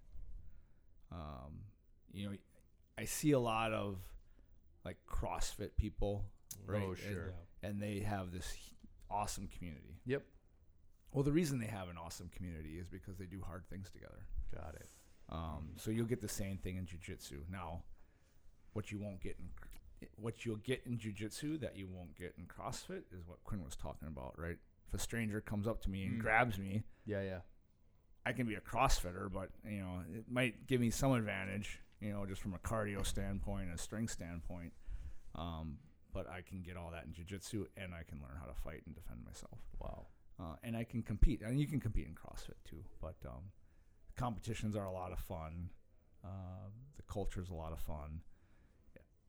Um, 1.11 1.65
you 2.13 2.29
know, 2.31 2.37
I 2.99 3.05
see 3.05 3.33
a 3.33 3.39
lot 3.39 3.73
of 3.73 3.99
like 4.85 4.97
CrossFit 5.07 5.77
people, 5.77 6.25
right? 6.67 6.83
Oh, 6.85 6.91
and- 6.91 6.99
sure. 6.99 7.35
and 7.63 7.81
they 7.81 8.01
have 8.01 8.33
this 8.33 8.57
awesome 9.11 9.47
community. 9.49 10.01
Yep. 10.07 10.25
Well, 11.13 11.23
the 11.25 11.33
reason 11.33 11.59
they 11.61 11.67
have 11.67 11.89
an 11.89 11.97
awesome 11.99 12.31
community 12.35 12.79
is 12.79 12.87
because 12.89 13.17
they 13.19 13.27
do 13.27 13.41
hard 13.47 13.65
things 13.69 13.91
together. 13.91 14.25
Got 14.55 14.75
it. 14.77 14.89
Um, 15.29 15.71
so 15.77 15.91
you'll 15.91 16.07
get 16.07 16.21
the 16.21 16.29
same 16.29 16.57
thing 16.59 16.77
in 16.77 16.87
jujitsu. 16.87 17.41
Now, 17.51 17.83
what 18.73 18.91
you 18.91 18.99
won't 18.99 19.21
get 19.21 19.37
in 19.39 19.49
what 20.17 20.45
you'll 20.45 20.57
get 20.57 20.83
in 20.85 20.99
jujitsu 20.99 21.61
that 21.61 21.77
you 21.77 21.87
won't 21.87 22.17
get 22.17 22.35
in 22.37 22.45
CrossFit 22.47 23.03
is 23.17 23.25
what 23.25 23.39
Quinn 23.45 23.63
was 23.65 23.77
talking 23.77 24.09
about, 24.09 24.35
right? 24.37 24.57
If 24.89 24.95
a 24.95 24.99
stranger 24.99 25.41
comes 25.41 25.69
up 25.69 25.81
to 25.83 25.91
me 25.91 26.05
and 26.05 26.17
Mm. 26.19 26.23
grabs 26.23 26.59
me, 26.59 26.83
Yeah, 27.07 27.23
yeah. 27.23 27.41
I 28.27 28.33
can 28.33 28.47
be 28.47 28.55
a 28.57 28.61
CrossFitter, 28.61 29.31
but 29.33 29.51
you 29.65 29.81
know 29.81 30.03
it 30.13 30.29
might 30.31 30.67
give 30.67 30.81
me 30.81 30.91
some 30.91 31.13
advantage, 31.13 31.81
you 32.01 32.11
know, 32.13 32.27
just 32.27 32.41
from 32.43 32.53
a 32.55 32.59
cardio 32.59 33.07
standpoint, 33.07 33.71
a 33.71 33.79
strength 33.79 34.11
standpoint. 34.13 34.73
Um, 35.37 35.79
but 36.13 36.29
I 36.29 36.43
can 36.43 36.63
get 36.63 36.77
all 36.77 36.91
that 36.91 37.05
in 37.05 37.13
jujitsu, 37.13 37.67
and 37.77 37.95
I 37.95 38.03
can 38.03 38.21
learn 38.21 38.37
how 38.41 38.47
to 38.47 38.55
fight 38.55 38.83
and 38.87 38.95
defend 38.95 39.25
myself 39.25 39.59
Wow. 39.79 40.07
Uh, 40.43 40.57
and 40.63 40.77
I 40.77 40.85
can 40.85 41.03
compete. 41.03 41.43
And 41.43 41.61
you 41.61 41.67
can 41.67 41.81
compete 41.81 42.07
in 42.07 42.15
CrossFit 42.15 42.57
too, 42.69 42.83
but 43.01 43.15
um, 43.27 43.43
competitions 44.17 44.75
are 44.77 44.87
a 44.87 44.93
lot 44.93 45.13
of 45.13 45.19
fun. 45.19 45.71
Uh, 46.25 46.69
the 46.97 47.03
culture 47.03 47.41
is 47.41 47.51
a 47.51 47.55
lot 47.55 47.73
of 47.73 47.81
fun. 47.81 48.21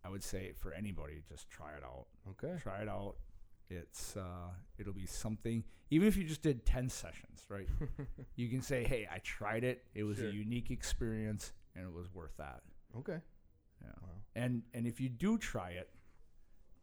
I 0.05 0.09
would 0.09 0.23
say 0.23 0.51
for 0.53 0.73
anybody, 0.73 1.21
just 1.29 1.49
try 1.49 1.71
it 1.77 1.83
out. 1.83 2.07
Okay. 2.31 2.59
Try 2.61 2.81
it 2.81 2.89
out. 2.89 3.15
It's 3.69 4.17
uh, 4.17 4.49
it'll 4.77 4.93
be 4.93 5.05
something. 5.05 5.63
Even 5.91 6.07
if 6.07 6.17
you 6.17 6.23
just 6.25 6.41
did 6.41 6.65
ten 6.65 6.89
sessions, 6.89 7.45
right? 7.49 7.67
you 8.35 8.49
can 8.49 8.61
say, 8.61 8.83
"Hey, 8.83 9.07
I 9.11 9.19
tried 9.19 9.63
it. 9.63 9.85
It 9.95 10.03
was 10.03 10.17
Sure. 10.17 10.27
a 10.27 10.31
unique 10.31 10.71
experience, 10.71 11.53
and 11.75 11.85
it 11.85 11.93
was 11.93 12.13
worth 12.13 12.35
that." 12.37 12.61
Okay. 12.97 13.19
Yeah. 13.81 13.91
Wow. 14.01 14.09
And 14.35 14.63
and 14.73 14.85
if 14.85 14.99
you 14.99 15.07
do 15.09 15.37
try 15.37 15.69
it, 15.71 15.89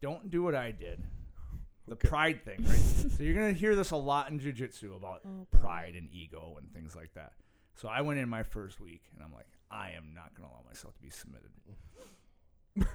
don't 0.00 0.30
do 0.30 0.42
what 0.42 0.54
I 0.54 0.70
did. 0.70 1.04
The 1.90 1.96
Okay. 1.96 2.08
pride 2.08 2.44
thing, 2.44 2.64
right? 2.66 2.78
so 3.16 3.22
you're 3.22 3.34
gonna 3.34 3.52
hear 3.52 3.74
this 3.74 3.90
a 3.90 3.96
lot 3.96 4.30
in 4.30 4.38
jujitsu 4.38 4.96
about 4.96 5.20
Oh, 5.26 5.46
pride 5.58 5.94
and 5.96 6.08
ego 6.12 6.54
and 6.58 6.72
things 6.72 6.94
like 6.94 7.12
that. 7.14 7.32
So 7.74 7.88
I 7.88 8.00
went 8.02 8.20
in 8.20 8.28
my 8.28 8.42
first 8.44 8.80
week 8.80 9.02
and 9.14 9.24
I'm 9.24 9.32
like, 9.32 9.48
I 9.70 9.90
am 9.96 10.12
not 10.14 10.34
gonna 10.36 10.48
allow 10.48 10.62
myself 10.66 10.94
to 10.94 11.02
be 11.02 11.10
submitted. 11.10 11.50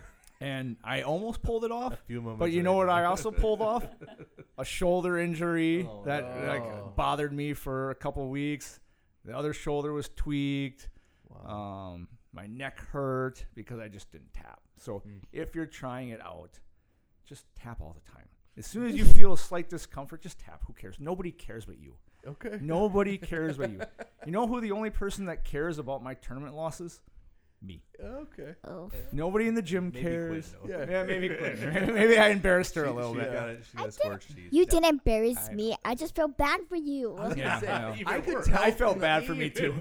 and 0.42 0.78
I 0.84 1.02
almost 1.02 1.42
pulled 1.44 1.66
it 1.66 1.72
off. 1.72 1.94
A 1.94 1.98
few 1.98 2.22
moments 2.22 2.40
But 2.40 2.52
you 2.52 2.64
know 2.64 2.74
what. 2.74 2.90
I 2.90 3.04
also 3.06 3.32
pulled 3.32 3.62
off? 3.62 3.86
A 4.58 4.64
shoulder 4.66 5.18
injury 5.20 5.86
Oh, 5.90 6.04
that 6.06 6.24
no. 6.24 6.48
like 6.48 6.96
bothered 6.96 7.34
me 7.34 7.54
for 7.54 7.90
a 7.92 7.96
couple 7.96 8.28
weeks. 8.30 8.80
The 9.26 9.36
other 9.38 9.52
shoulder 9.54 9.92
was 9.92 10.10
tweaked. 10.16 10.88
Wow. 11.30 11.94
Um, 11.96 12.08
my 12.32 12.48
neck 12.48 12.80
hurt 12.80 13.46
because 13.56 13.80
I 13.80 13.90
just 13.90 14.10
didn't 14.12 14.34
tap. 14.34 14.62
So 14.78 15.00
Mm. 15.06 15.22
if 15.34 15.54
you're 15.56 15.66
trying 15.66 16.10
it 16.10 16.22
out, 16.22 16.60
just 17.26 17.46
tap 17.56 17.82
all 17.82 17.94
the 17.94 18.10
time. 18.12 18.28
As 18.58 18.66
soon 18.66 18.86
as 18.88 18.96
you 18.96 19.04
feel 19.06 19.34
a 19.34 19.38
slight 19.38 19.70
discomfort, 19.70 20.22
just 20.22 20.40
tap. 20.40 20.62
Who 20.68 20.74
cares? 20.74 20.96
Nobody 21.00 21.32
cares 21.32 21.66
but 21.66 21.78
you. 21.80 21.96
okay. 22.26 22.58
Nobody 22.62 23.18
cares 23.32 23.58
but 23.58 23.70
you. 23.72 23.82
You 24.26 24.32
know 24.32 24.48
who 24.48 24.62
the 24.62 24.72
only 24.72 24.90
person 24.90 25.26
that 25.26 25.44
cares 25.44 25.78
about 25.78 26.02
my 26.04 26.14
tournament 26.14 26.56
losses? 26.56 27.02
Me. 27.62 27.82
Okay. 28.00 28.54
Oh, 28.68 28.92
Nobody 29.12 29.48
in 29.48 29.56
the 29.56 29.62
gym 29.62 29.86
Maybe 29.86 30.02
Quinn, 30.02 30.14
cares. 30.14 30.54
though. 30.64 30.70
Yeah. 30.70 30.86
yeah, 30.90 31.04
maybe 31.04 31.30
Quinn. 31.36 31.94
maybe 31.96 32.18
I 32.18 32.30
embarrassed 32.30 32.76
her 32.76 32.84
a 32.86 32.92
little 32.94 33.14
she 33.14 33.20
bit. 33.22 33.34
got 33.34 33.50
it. 33.50 33.64
She 33.72 33.78
got 33.78 33.94
sports 33.94 34.26
cheese. 34.28 34.50
you 34.52 34.66
didn't 34.66 34.86
embarrass 34.86 35.50
I- 35.50 35.54
me. 35.54 35.76
I 35.84 35.96
just 35.96 36.16
feel 36.16 36.28
bad 36.28 36.62
for 36.70 36.76
you. 36.76 37.16
I 37.18 37.34
Yeah, 37.34 37.60
say, 37.60 37.68
I. 37.68 38.04
I 38.06 38.20
could 38.22 38.44
tell 38.44 38.62
I 38.62 38.72
felt 38.72 39.00
bad 39.00 39.26
for 39.26 39.34
me 39.36 39.50
too. 39.50 39.74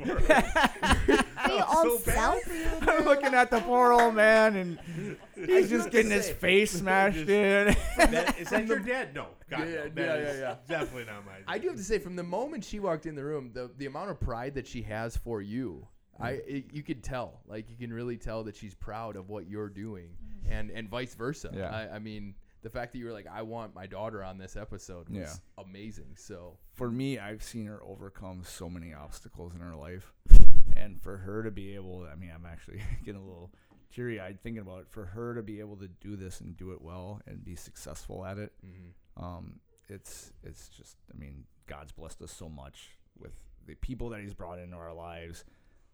We 1.49 1.59
all 1.59 1.99
felt 1.99 2.43
for. 2.43 2.91
I'm 2.91 3.05
looking 3.05 3.35
at 3.35 3.51
the 3.51 3.61
poor 3.61 3.93
old 3.93 4.15
man, 4.15 4.57
and 4.57 5.17
he's 5.35 5.71
just 5.71 5.91
getting 5.91 6.11
his 6.11 6.31
face 6.31 6.73
smashed 6.73 7.29
in. 7.29 7.77
That, 7.97 8.39
is 8.39 8.51
that 8.51 8.67
your 8.67 8.79
dad? 8.79 9.15
No. 9.15 9.29
God, 9.49 9.69
Yeah, 9.69 9.89
no. 9.95 10.05
yeah, 10.05 10.17
yeah, 10.17 10.33
yeah, 10.39 10.57
Definitely 10.69 11.05
not 11.05 11.25
my 11.27 11.33
dad. 11.33 11.45
I 11.47 11.59
do 11.59 11.69
have 11.69 11.77
to 11.77 11.85
say, 11.85 11.99
from 11.99 12.17
the 12.17 12.23
moment 12.23 12.65
she 12.65 12.81
walked 12.81 13.07
in 13.07 13.15
the 13.15 13.25
room, 13.25 13.51
the 13.53 13.71
the 13.77 13.87
amount 13.87 14.11
of 14.11 14.21
pride 14.21 14.55
that 14.55 14.67
she 14.67 14.83
has 14.83 15.17
for 15.17 15.43
you, 15.43 15.87
I 16.19 16.33
mm-hmm. 16.33 16.57
it, 16.57 16.65
you 16.73 16.83
could 16.83 17.03
tell. 17.03 17.41
Like 17.47 17.71
you 17.71 17.77
can 17.77 17.93
really 17.93 18.17
tell 18.17 18.45
that 18.45 18.57
she's 18.57 18.75
proud 18.75 19.17
of 19.17 19.29
what 19.29 19.49
you're 19.49 19.69
doing, 19.69 20.11
mm-hmm. 20.11 20.53
and 20.53 20.71
and 20.71 20.89
vice 20.89 21.15
versa. 21.15 21.51
Yeah. 21.53 21.71
I, 21.71 21.97
I 21.97 21.99
mean, 21.99 22.35
the 22.63 22.71
fact 22.71 22.93
that 22.93 22.99
you 22.99 23.05
were 23.05 23.13
like, 23.13 23.27
I 23.31 23.43
want 23.43 23.75
my 23.75 23.87
daughter 23.87 24.25
on 24.25 24.39
this 24.39 24.57
episode 24.57 25.09
was 25.11 25.19
Yeah. 25.19 25.63
amazing. 25.63 26.17
So 26.17 26.57
for 26.73 26.91
me, 26.91 27.19
I've 27.19 27.43
seen 27.43 27.67
her 27.67 27.81
overcome 27.85 28.43
so 28.45 28.71
many 28.71 28.95
obstacles 28.95 29.55
in 29.55 29.61
her 29.61 29.77
life, 29.77 30.15
and 30.77 31.01
for 31.01 31.19
her 31.19 31.43
to 31.43 31.51
be 31.51 31.75
able, 31.75 32.07
I 32.11 32.15
mean, 32.17 32.31
I'm 32.35 32.47
actually 32.47 32.81
getting 33.05 33.21
a 33.21 33.25
little 33.25 33.53
teary 33.93 34.21
eyed 34.21 34.41
thinking 34.43 34.63
about 34.63 34.81
it. 34.81 34.87
For 34.91 35.05
her 35.07 35.35
to 35.35 35.43
be 35.43 35.61
able 35.61 35.77
to 35.77 35.89
do 35.89 36.17
this 36.17 36.41
and 36.41 36.57
do 36.57 36.73
it 36.73 36.83
well 36.83 37.21
and 37.27 37.45
be 37.45 37.55
successful 37.57 38.25
at 38.25 38.39
it, 38.39 38.53
Mm-hmm. 38.65 39.25
um, 39.25 39.61
it's 39.89 40.33
it's 40.43 40.69
just 40.71 40.97
I 41.15 41.19
mean 41.19 41.45
God's 41.67 41.93
blessed 41.93 42.23
us 42.23 42.33
so 42.33 42.49
much 42.49 42.97
with 43.19 43.33
the 43.67 43.75
people 43.75 44.09
that 44.11 44.21
He's 44.21 44.35
brought 44.35 44.59
into 44.59 44.77
our 44.77 44.95
lives, 44.95 45.45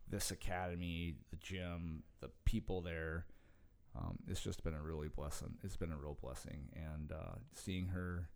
this 0.08 0.30
academy, 0.30 1.14
the 1.30 1.36
gym, 1.36 2.02
the 2.20 2.30
people 2.44 2.80
there. 2.80 3.26
Um, 3.98 4.18
it's 4.28 4.40
just 4.40 4.62
been 4.62 4.74
a 4.74 4.80
really 4.82 5.08
blessing. 5.08 5.54
It's 5.64 5.76
been 5.76 5.90
a 5.90 5.96
real 5.96 6.16
blessing, 6.22 6.68
and 6.76 7.10
uh, 7.10 7.34
seeing 7.54 7.88
her 7.88 8.28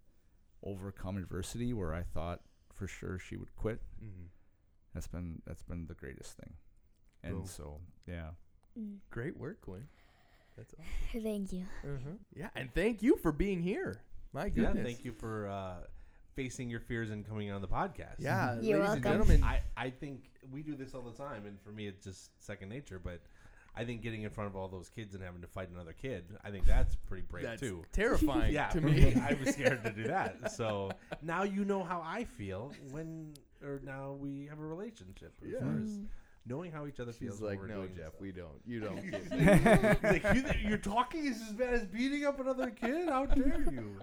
overcome 0.65 1.16
adversity 1.16 1.73
where 1.73 1.94
I 1.94 2.02
thought 2.02 2.40
for 2.73 2.89
sure 2.89 3.19
she 3.20 3.36
would 3.36 3.55
quit. 3.55 3.81
Mm-hmm. 4.02 4.24
That's 4.95 5.07
been 5.09 5.43
that's 5.47 5.62
been 5.62 5.87
the 5.87 5.95
greatest 5.95 6.37
thing. 6.37 6.53
And 7.23 7.35
Cool. 7.39 7.47
so 7.47 7.81
yeah, 8.07 8.31
Mm. 8.79 8.97
Great 9.11 9.37
work, 9.37 9.61
Quinn. 9.61 9.87
That's 10.57 10.75
awesome. 11.09 11.23
Thank 11.23 11.53
you. 11.53 11.65
Uh-huh. 11.85 12.11
Yeah, 12.35 12.49
and 12.57 12.73
thank 12.75 13.03
you 13.03 13.16
for 13.16 13.31
being 13.33 13.61
here. 13.62 14.01
My 14.33 14.47
Yeah, 14.47 14.51
goodness. 14.51 14.85
thank 14.85 15.05
you 15.05 15.12
for 15.12 15.49
uh, 15.49 15.75
facing 16.35 16.69
your 16.71 16.81
fears 16.81 17.11
and 17.11 17.25
coming 17.27 17.51
on 17.53 17.61
the 17.61 17.69
podcast. 17.69 18.16
Yeah, 18.19 18.59
You're 18.61 18.81
ladies 18.81 18.95
and 18.95 19.03
gentlemen. 19.05 19.45
I, 19.45 19.61
I 19.77 19.91
think 19.91 20.25
we 20.51 20.62
do 20.62 20.75
this 20.75 20.93
all 20.95 21.03
the 21.03 21.12
time, 21.16 21.47
and 21.47 21.61
for 21.61 21.71
me, 21.71 21.87
it's 21.87 22.03
just 22.05 22.31
second 22.45 22.69
nature. 22.69 22.99
But 22.99 23.21
I 23.77 23.85
think 23.85 24.03
getting 24.03 24.23
in 24.23 24.31
front 24.31 24.51
of 24.51 24.57
all 24.57 24.66
those 24.66 24.89
kids 24.89 25.15
and 25.15 25.23
having 25.23 25.41
to 25.43 25.47
fight 25.47 25.69
another 25.73 25.93
kid, 25.93 26.25
I 26.45 26.51
think 26.51 26.66
that's 26.66 26.97
pretty 26.97 27.23
brave 27.29 27.45
that's 27.45 27.61
too. 27.61 27.85
terrifying 27.93 28.53
Yeah, 28.53 28.69
to 28.71 28.81
for 28.81 28.87
me. 28.89 29.15
I 29.15 29.35
was 29.35 29.55
scared 29.55 29.85
to 29.85 29.91
do 29.93 30.03
that. 30.09 30.51
So 30.53 30.91
now 31.23 31.45
you 31.45 31.65
know 31.65 31.85
how 31.85 32.03
I 32.05 32.25
feel 32.25 32.73
when, 32.91 33.35
or 33.65 33.81
now 33.85 34.12
we 34.12 34.47
have 34.51 34.59
a 34.59 34.66
relationship. 34.66 35.32
As 35.45 35.51
Yeah. 35.51 35.61
far 35.61 35.78
as 35.82 35.91
Mm. 35.91 36.07
knowing 36.47 36.73
how 36.73 36.86
each 36.86 37.01
other 37.01 37.12
feels. 37.12 37.35
She's 37.36 37.41
when 37.43 37.59
like, 37.59 37.69
no, 37.69 37.86
Jeff, 37.86 37.97
stuff." 37.97 38.20
we 38.20 38.32
don't. 38.32 38.61
You 38.66 38.81
don't 38.81 38.97
get 39.11 39.31
me. 40.03 40.09
Like, 40.11 40.35
you, 40.35 40.69
you're 40.69 40.78
talking 40.78 41.27
is 41.27 41.41
as 41.43 41.53
bad 41.53 41.74
as 41.74 41.85
beating 41.86 42.24
up 42.24 42.39
another 42.41 42.70
kid? 42.70 43.09
How 43.09 43.27
dare 43.27 43.61
you? 43.70 44.01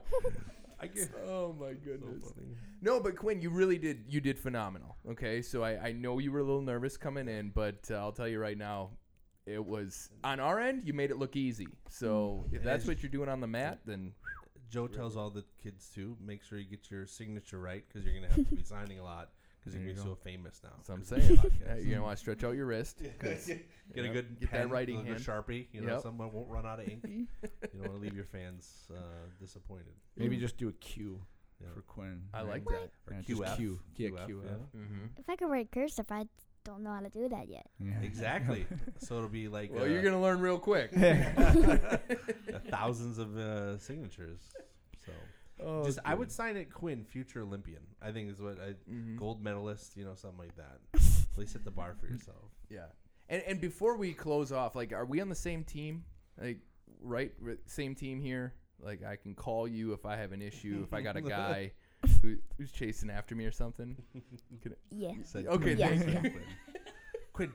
I 0.79 0.87
get 0.87 1.09
oh 1.27 1.55
my 1.59 1.73
goodness. 1.73 2.23
funny. 2.23 2.47
No, 2.81 2.99
but 2.99 3.15
Quinn, 3.15 3.39
you 3.41 3.51
really 3.51 3.77
did. 3.77 4.05
You 4.09 4.19
did 4.21 4.39
phenomenal. 4.39 4.97
Okay, 5.11 5.41
so 5.43 5.63
I, 5.63 5.89
I 5.89 5.91
know 5.91 6.17
you 6.17 6.31
were 6.31 6.39
a 6.39 6.43
little 6.43 6.61
nervous 6.61 6.97
coming 6.97 7.27
in, 7.27 7.49
but 7.49 7.87
uh, 7.91 7.95
I'll 7.95 8.11
tell 8.11 8.27
you 8.27 8.39
right 8.39 8.57
now, 8.57 8.89
it 9.45 9.63
was 9.63 10.09
on 10.23 10.39
our 10.39 10.59
end. 10.59 10.83
You 10.87 10.93
made 10.93 11.11
it 11.11 11.17
look 11.17 11.35
easy. 11.35 11.67
So 11.89 12.45
if 12.51 12.63
that's 12.63 12.85
what 12.87 13.03
you're 13.03 13.11
doing 13.11 13.29
on 13.29 13.39
the 13.41 13.47
mat, 13.47 13.79
then 13.85 14.13
Joe 14.71 14.87
tells 14.87 15.15
all 15.17 15.29
the 15.29 15.43
kids 15.61 15.89
to 15.95 16.15
make 16.25 16.41
sure 16.43 16.57
you 16.57 16.65
get 16.65 16.89
your 16.89 17.05
signature 17.05 17.59
right 17.59 17.83
because 17.87 18.03
you're 18.05 18.15
gonna 18.15 18.33
have 18.33 18.49
to 18.49 18.55
be 18.55 18.63
signing 18.63 18.97
a 18.99 19.03
lot 19.03 19.29
because 19.63 19.75
you're 19.75 19.85
There 19.85 19.93
gonna 19.93 20.09
you 20.09 20.15
be 20.15 20.19
so 20.21 20.23
famous 20.23 20.59
now. 20.63 20.71
so 20.83 20.93
I'm 20.93 21.03
saying 21.11 21.37
podcast. 21.37 21.83
you're 21.83 21.91
gonna 21.91 22.01
want 22.03 22.17
to 22.17 22.21
stretch 22.21 22.43
out 22.43 22.55
your 22.55 22.65
wrist. 22.65 22.99
get 23.21 24.05
a 24.05 24.09
good 24.09 24.39
get 24.39 24.39
that 24.39 24.49
pen, 24.51 24.69
writing 24.69 24.97
a 24.99 25.03
good 25.03 25.21
hand. 25.21 25.23
sharpie. 25.23 25.67
You 25.71 25.81
know, 25.81 25.93
Yep. 25.93 26.01
someone 26.01 26.31
won't 26.33 26.49
run 26.49 26.65
out 26.65 26.79
of 26.79 26.87
ink. 26.87 27.01
you 27.07 27.27
don't 27.73 27.81
want 27.81 27.93
to 27.93 27.97
leave 27.99 28.15
your 28.15 28.25
fans 28.25 28.85
uh, 28.91 28.97
disappointed. 29.39 29.93
maybe 30.17 30.37
just 30.37 30.57
do 30.57 30.67
a 30.69 30.73
Q 30.73 31.21
Yeah. 31.61 31.67
for 31.75 31.81
Quinn. 31.81 32.23
I 32.33 32.39
right? 32.39 32.47
like 32.49 32.65
that. 32.65 32.89
Or 33.07 33.13
Yeah, 33.13 33.21
just 33.21 33.41
QF. 33.41 33.55
Q. 33.57 33.79
Yeah, 33.97 34.09
QF, 34.09 34.27
QF. 34.29 34.43
yeah. 34.43 34.79
Mm-hmm. 34.81 35.05
If 35.17 35.29
I 35.29 35.35
could 35.35 35.49
write 35.49 35.71
cursive, 35.71 36.07
I 36.11 36.25
don't 36.63 36.81
know 36.83 36.91
how 36.91 36.99
to 37.01 37.09
do 37.09 37.27
that 37.29 37.47
yet. 37.47 37.67
Yeah. 37.79 37.99
Exactly. 38.01 38.65
so 38.99 39.17
it'll 39.17 39.29
be 39.29 39.47
like 39.47 39.71
Well, 39.73 39.83
uh, 39.83 39.87
you're 39.87 40.01
gonna 40.03 40.21
learn 40.21 40.39
real 40.41 40.57
quick. 40.59 40.91
thousands 42.69 43.17
of 43.17 43.37
uh, 43.37 43.77
signatures. 43.77 44.39
So 45.05 45.11
Oh, 45.63 45.83
just 45.85 45.99
I 46.05 46.13
would 46.15 46.31
sign 46.31 46.57
it 46.57 46.71
Quinn, 46.73 47.03
future 47.03 47.41
Olympian. 47.41 47.81
I 48.01 48.11
think 48.11 48.31
is 48.31 48.41
what 48.41 48.57
I, 48.59 48.73
Mhm. 48.91 49.17
gold 49.17 49.43
medalist. 49.43 49.95
You 49.97 50.05
know, 50.05 50.15
something 50.15 50.39
like 50.39 50.55
that. 50.55 50.79
At 50.93 51.37
least 51.37 51.53
set 51.53 51.63
the 51.63 51.71
bar 51.71 51.95
for 51.99 52.07
yourself. 52.07 52.51
Yeah. 52.69 52.87
And 53.29 53.41
and 53.43 53.61
before 53.61 53.95
we 53.97 54.13
close 54.13 54.51
off, 54.51 54.75
like, 54.75 54.91
are 54.93 55.05
we 55.05 55.21
on 55.21 55.29
the 55.29 55.35
same 55.35 55.63
team? 55.63 56.03
Like, 56.39 56.59
right, 57.01 57.31
r- 57.45 57.57
same 57.65 57.95
team 57.95 58.19
here. 58.21 58.53
Like, 58.79 59.03
I 59.03 59.15
can 59.15 59.35
call 59.35 59.67
you 59.67 59.93
if 59.93 60.05
I 60.05 60.15
have 60.17 60.31
an 60.31 60.41
issue. 60.41 60.81
If 60.83 60.93
I 60.93 61.01
got 61.01 61.15
a 61.15 61.21
guy 61.37 61.71
who, 62.21 62.37
who's 62.57 62.71
chasing 62.71 63.09
after 63.11 63.35
me 63.35 63.45
or 63.45 63.51
something. 63.51 63.95
Can 64.61 64.71
I- 64.73 64.75
Yeah. 64.89 65.11
Said 65.23 65.45
Okay, 65.47 65.75
Quinn. 65.75 65.77
Yeah. 65.77 65.87
thank 65.89 66.05
you. 66.07 66.11
Yeah. 66.13 66.21
Quinn. 66.21 66.43
Quinn, 67.33 67.51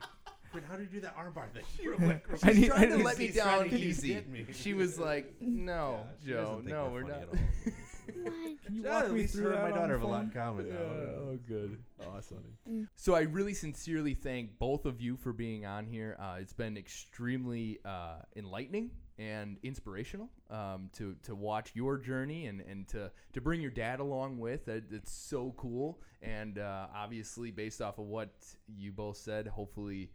Quinn, 0.51 0.63
how 0.69 0.77
do 0.77 0.83
you 0.83 0.89
do 0.89 1.01
that 1.01 1.15
armbar 1.17 1.51
thing? 1.51 1.63
Real 1.85 1.97
quick, 1.97 2.25
real 2.27 2.37
She's 2.37 2.67
quick. 2.67 2.71
I 2.71 2.77
trying 2.85 2.89
to 2.89 2.95
I 2.95 3.03
let 3.03 3.17
me 3.19 3.25
He's 3.27 3.35
trying 3.35 3.59
down 3.59 3.69
to- 3.69 3.77
easy. 3.77 4.07
getting 4.13 4.31
me. 4.31 4.45
She 4.53 4.73
was 4.73 4.97
like, 4.97 5.35
"No, 5.41 5.99
Yeah, 5.99 6.11
she 6.23 6.27
Joe, 6.29 6.35
doesn't 6.43 6.57
think 6.63 6.67
no, 6.69 6.85
we're 6.85 6.91
we're 6.91 7.01
funny 7.11 7.13
not." 7.13 7.33
at 7.33 7.39
all. 7.67 7.73
Can 8.13 8.75
you 8.75 8.83
Yeah, 8.83 8.91
walk 8.95 9.05
at 9.05 9.11
me 9.11 9.21
least 9.21 9.33
through 9.33 9.43
her 9.45 9.51
and 9.53 9.57
that 9.57 9.63
my 9.63 9.71
on 9.71 9.75
daughter 9.75 9.93
the 9.93 9.99
have 9.99 10.01
a 10.03 10.07
lot 10.07 10.23
in 10.23 10.29
phone? 10.31 10.41
common 10.43 10.69
now. 10.69 10.75
oh, 10.75 11.39
good. 11.47 11.77
Awesome. 12.05 12.43
Mm. 12.69 12.87
So 12.95 13.15
I 13.15 13.21
really 13.21 13.53
sincerely 13.53 14.13
thank 14.13 14.57
both 14.59 14.85
of 14.85 15.01
you 15.01 15.17
for 15.17 15.33
being 15.33 15.65
on 15.65 15.85
here. 15.85 16.15
Uh, 16.19 16.37
it's 16.39 16.53
been 16.53 16.77
extremely 16.77 17.79
uh, 17.85 18.19
enlightening 18.35 18.91
and 19.19 19.57
inspirational 19.63 20.29
um, 20.51 20.89
to 20.93 21.15
to 21.23 21.33
watch 21.33 21.71
your 21.73 21.97
journey 21.97 22.45
and, 22.45 22.61
and 22.61 22.87
to 22.89 23.11
to 23.33 23.41
bring 23.41 23.61
your 23.61 23.71
dad 23.71 23.99
along 23.99 24.37
with. 24.39 24.67
It, 24.67 24.85
it's 24.91 25.11
so 25.11 25.53
cool. 25.57 25.99
And 26.21 26.59
uh, 26.59 26.87
obviously, 26.95 27.51
based 27.51 27.81
off 27.81 27.97
of 27.99 28.05
what 28.05 28.29
you 28.67 28.91
both 28.91 29.17
said, 29.17 29.47
hopefully. 29.47 30.09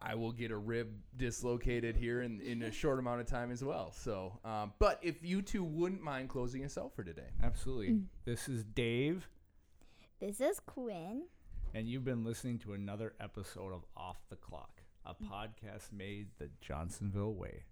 I 0.00 0.14
will 0.14 0.32
get 0.32 0.50
a 0.50 0.56
rib 0.56 0.88
dislocated 1.16 1.96
here 1.96 2.22
in, 2.22 2.40
in 2.40 2.62
a 2.62 2.70
short 2.72 2.98
amount 2.98 3.20
of 3.20 3.26
time 3.26 3.50
as 3.50 3.62
well. 3.62 3.92
So, 3.92 4.38
um, 4.44 4.72
but 4.78 4.98
if 5.02 5.22
you 5.24 5.42
two 5.42 5.64
wouldn't 5.64 6.02
mind 6.02 6.28
closing 6.28 6.64
us 6.64 6.78
out 6.78 6.94
for 6.94 7.04
today. 7.04 7.28
Absolutely. 7.42 7.88
Mm. 7.90 8.04
This 8.24 8.48
is 8.48 8.64
Dave, 8.64 9.28
This 10.20 10.40
is 10.40 10.60
Quinn. 10.60 11.22
and 11.74 11.88
you've 11.88 12.04
been 12.04 12.24
listening 12.24 12.58
to 12.60 12.72
another 12.74 13.14
episode 13.20 13.72
of 13.72 13.84
Off 13.96 14.18
the 14.30 14.36
Clock, 14.36 14.80
a 15.04 15.14
podcast 15.14 15.92
made 15.92 16.28
the 16.38 16.48
Johnsonville 16.60 17.34
way. 17.34 17.62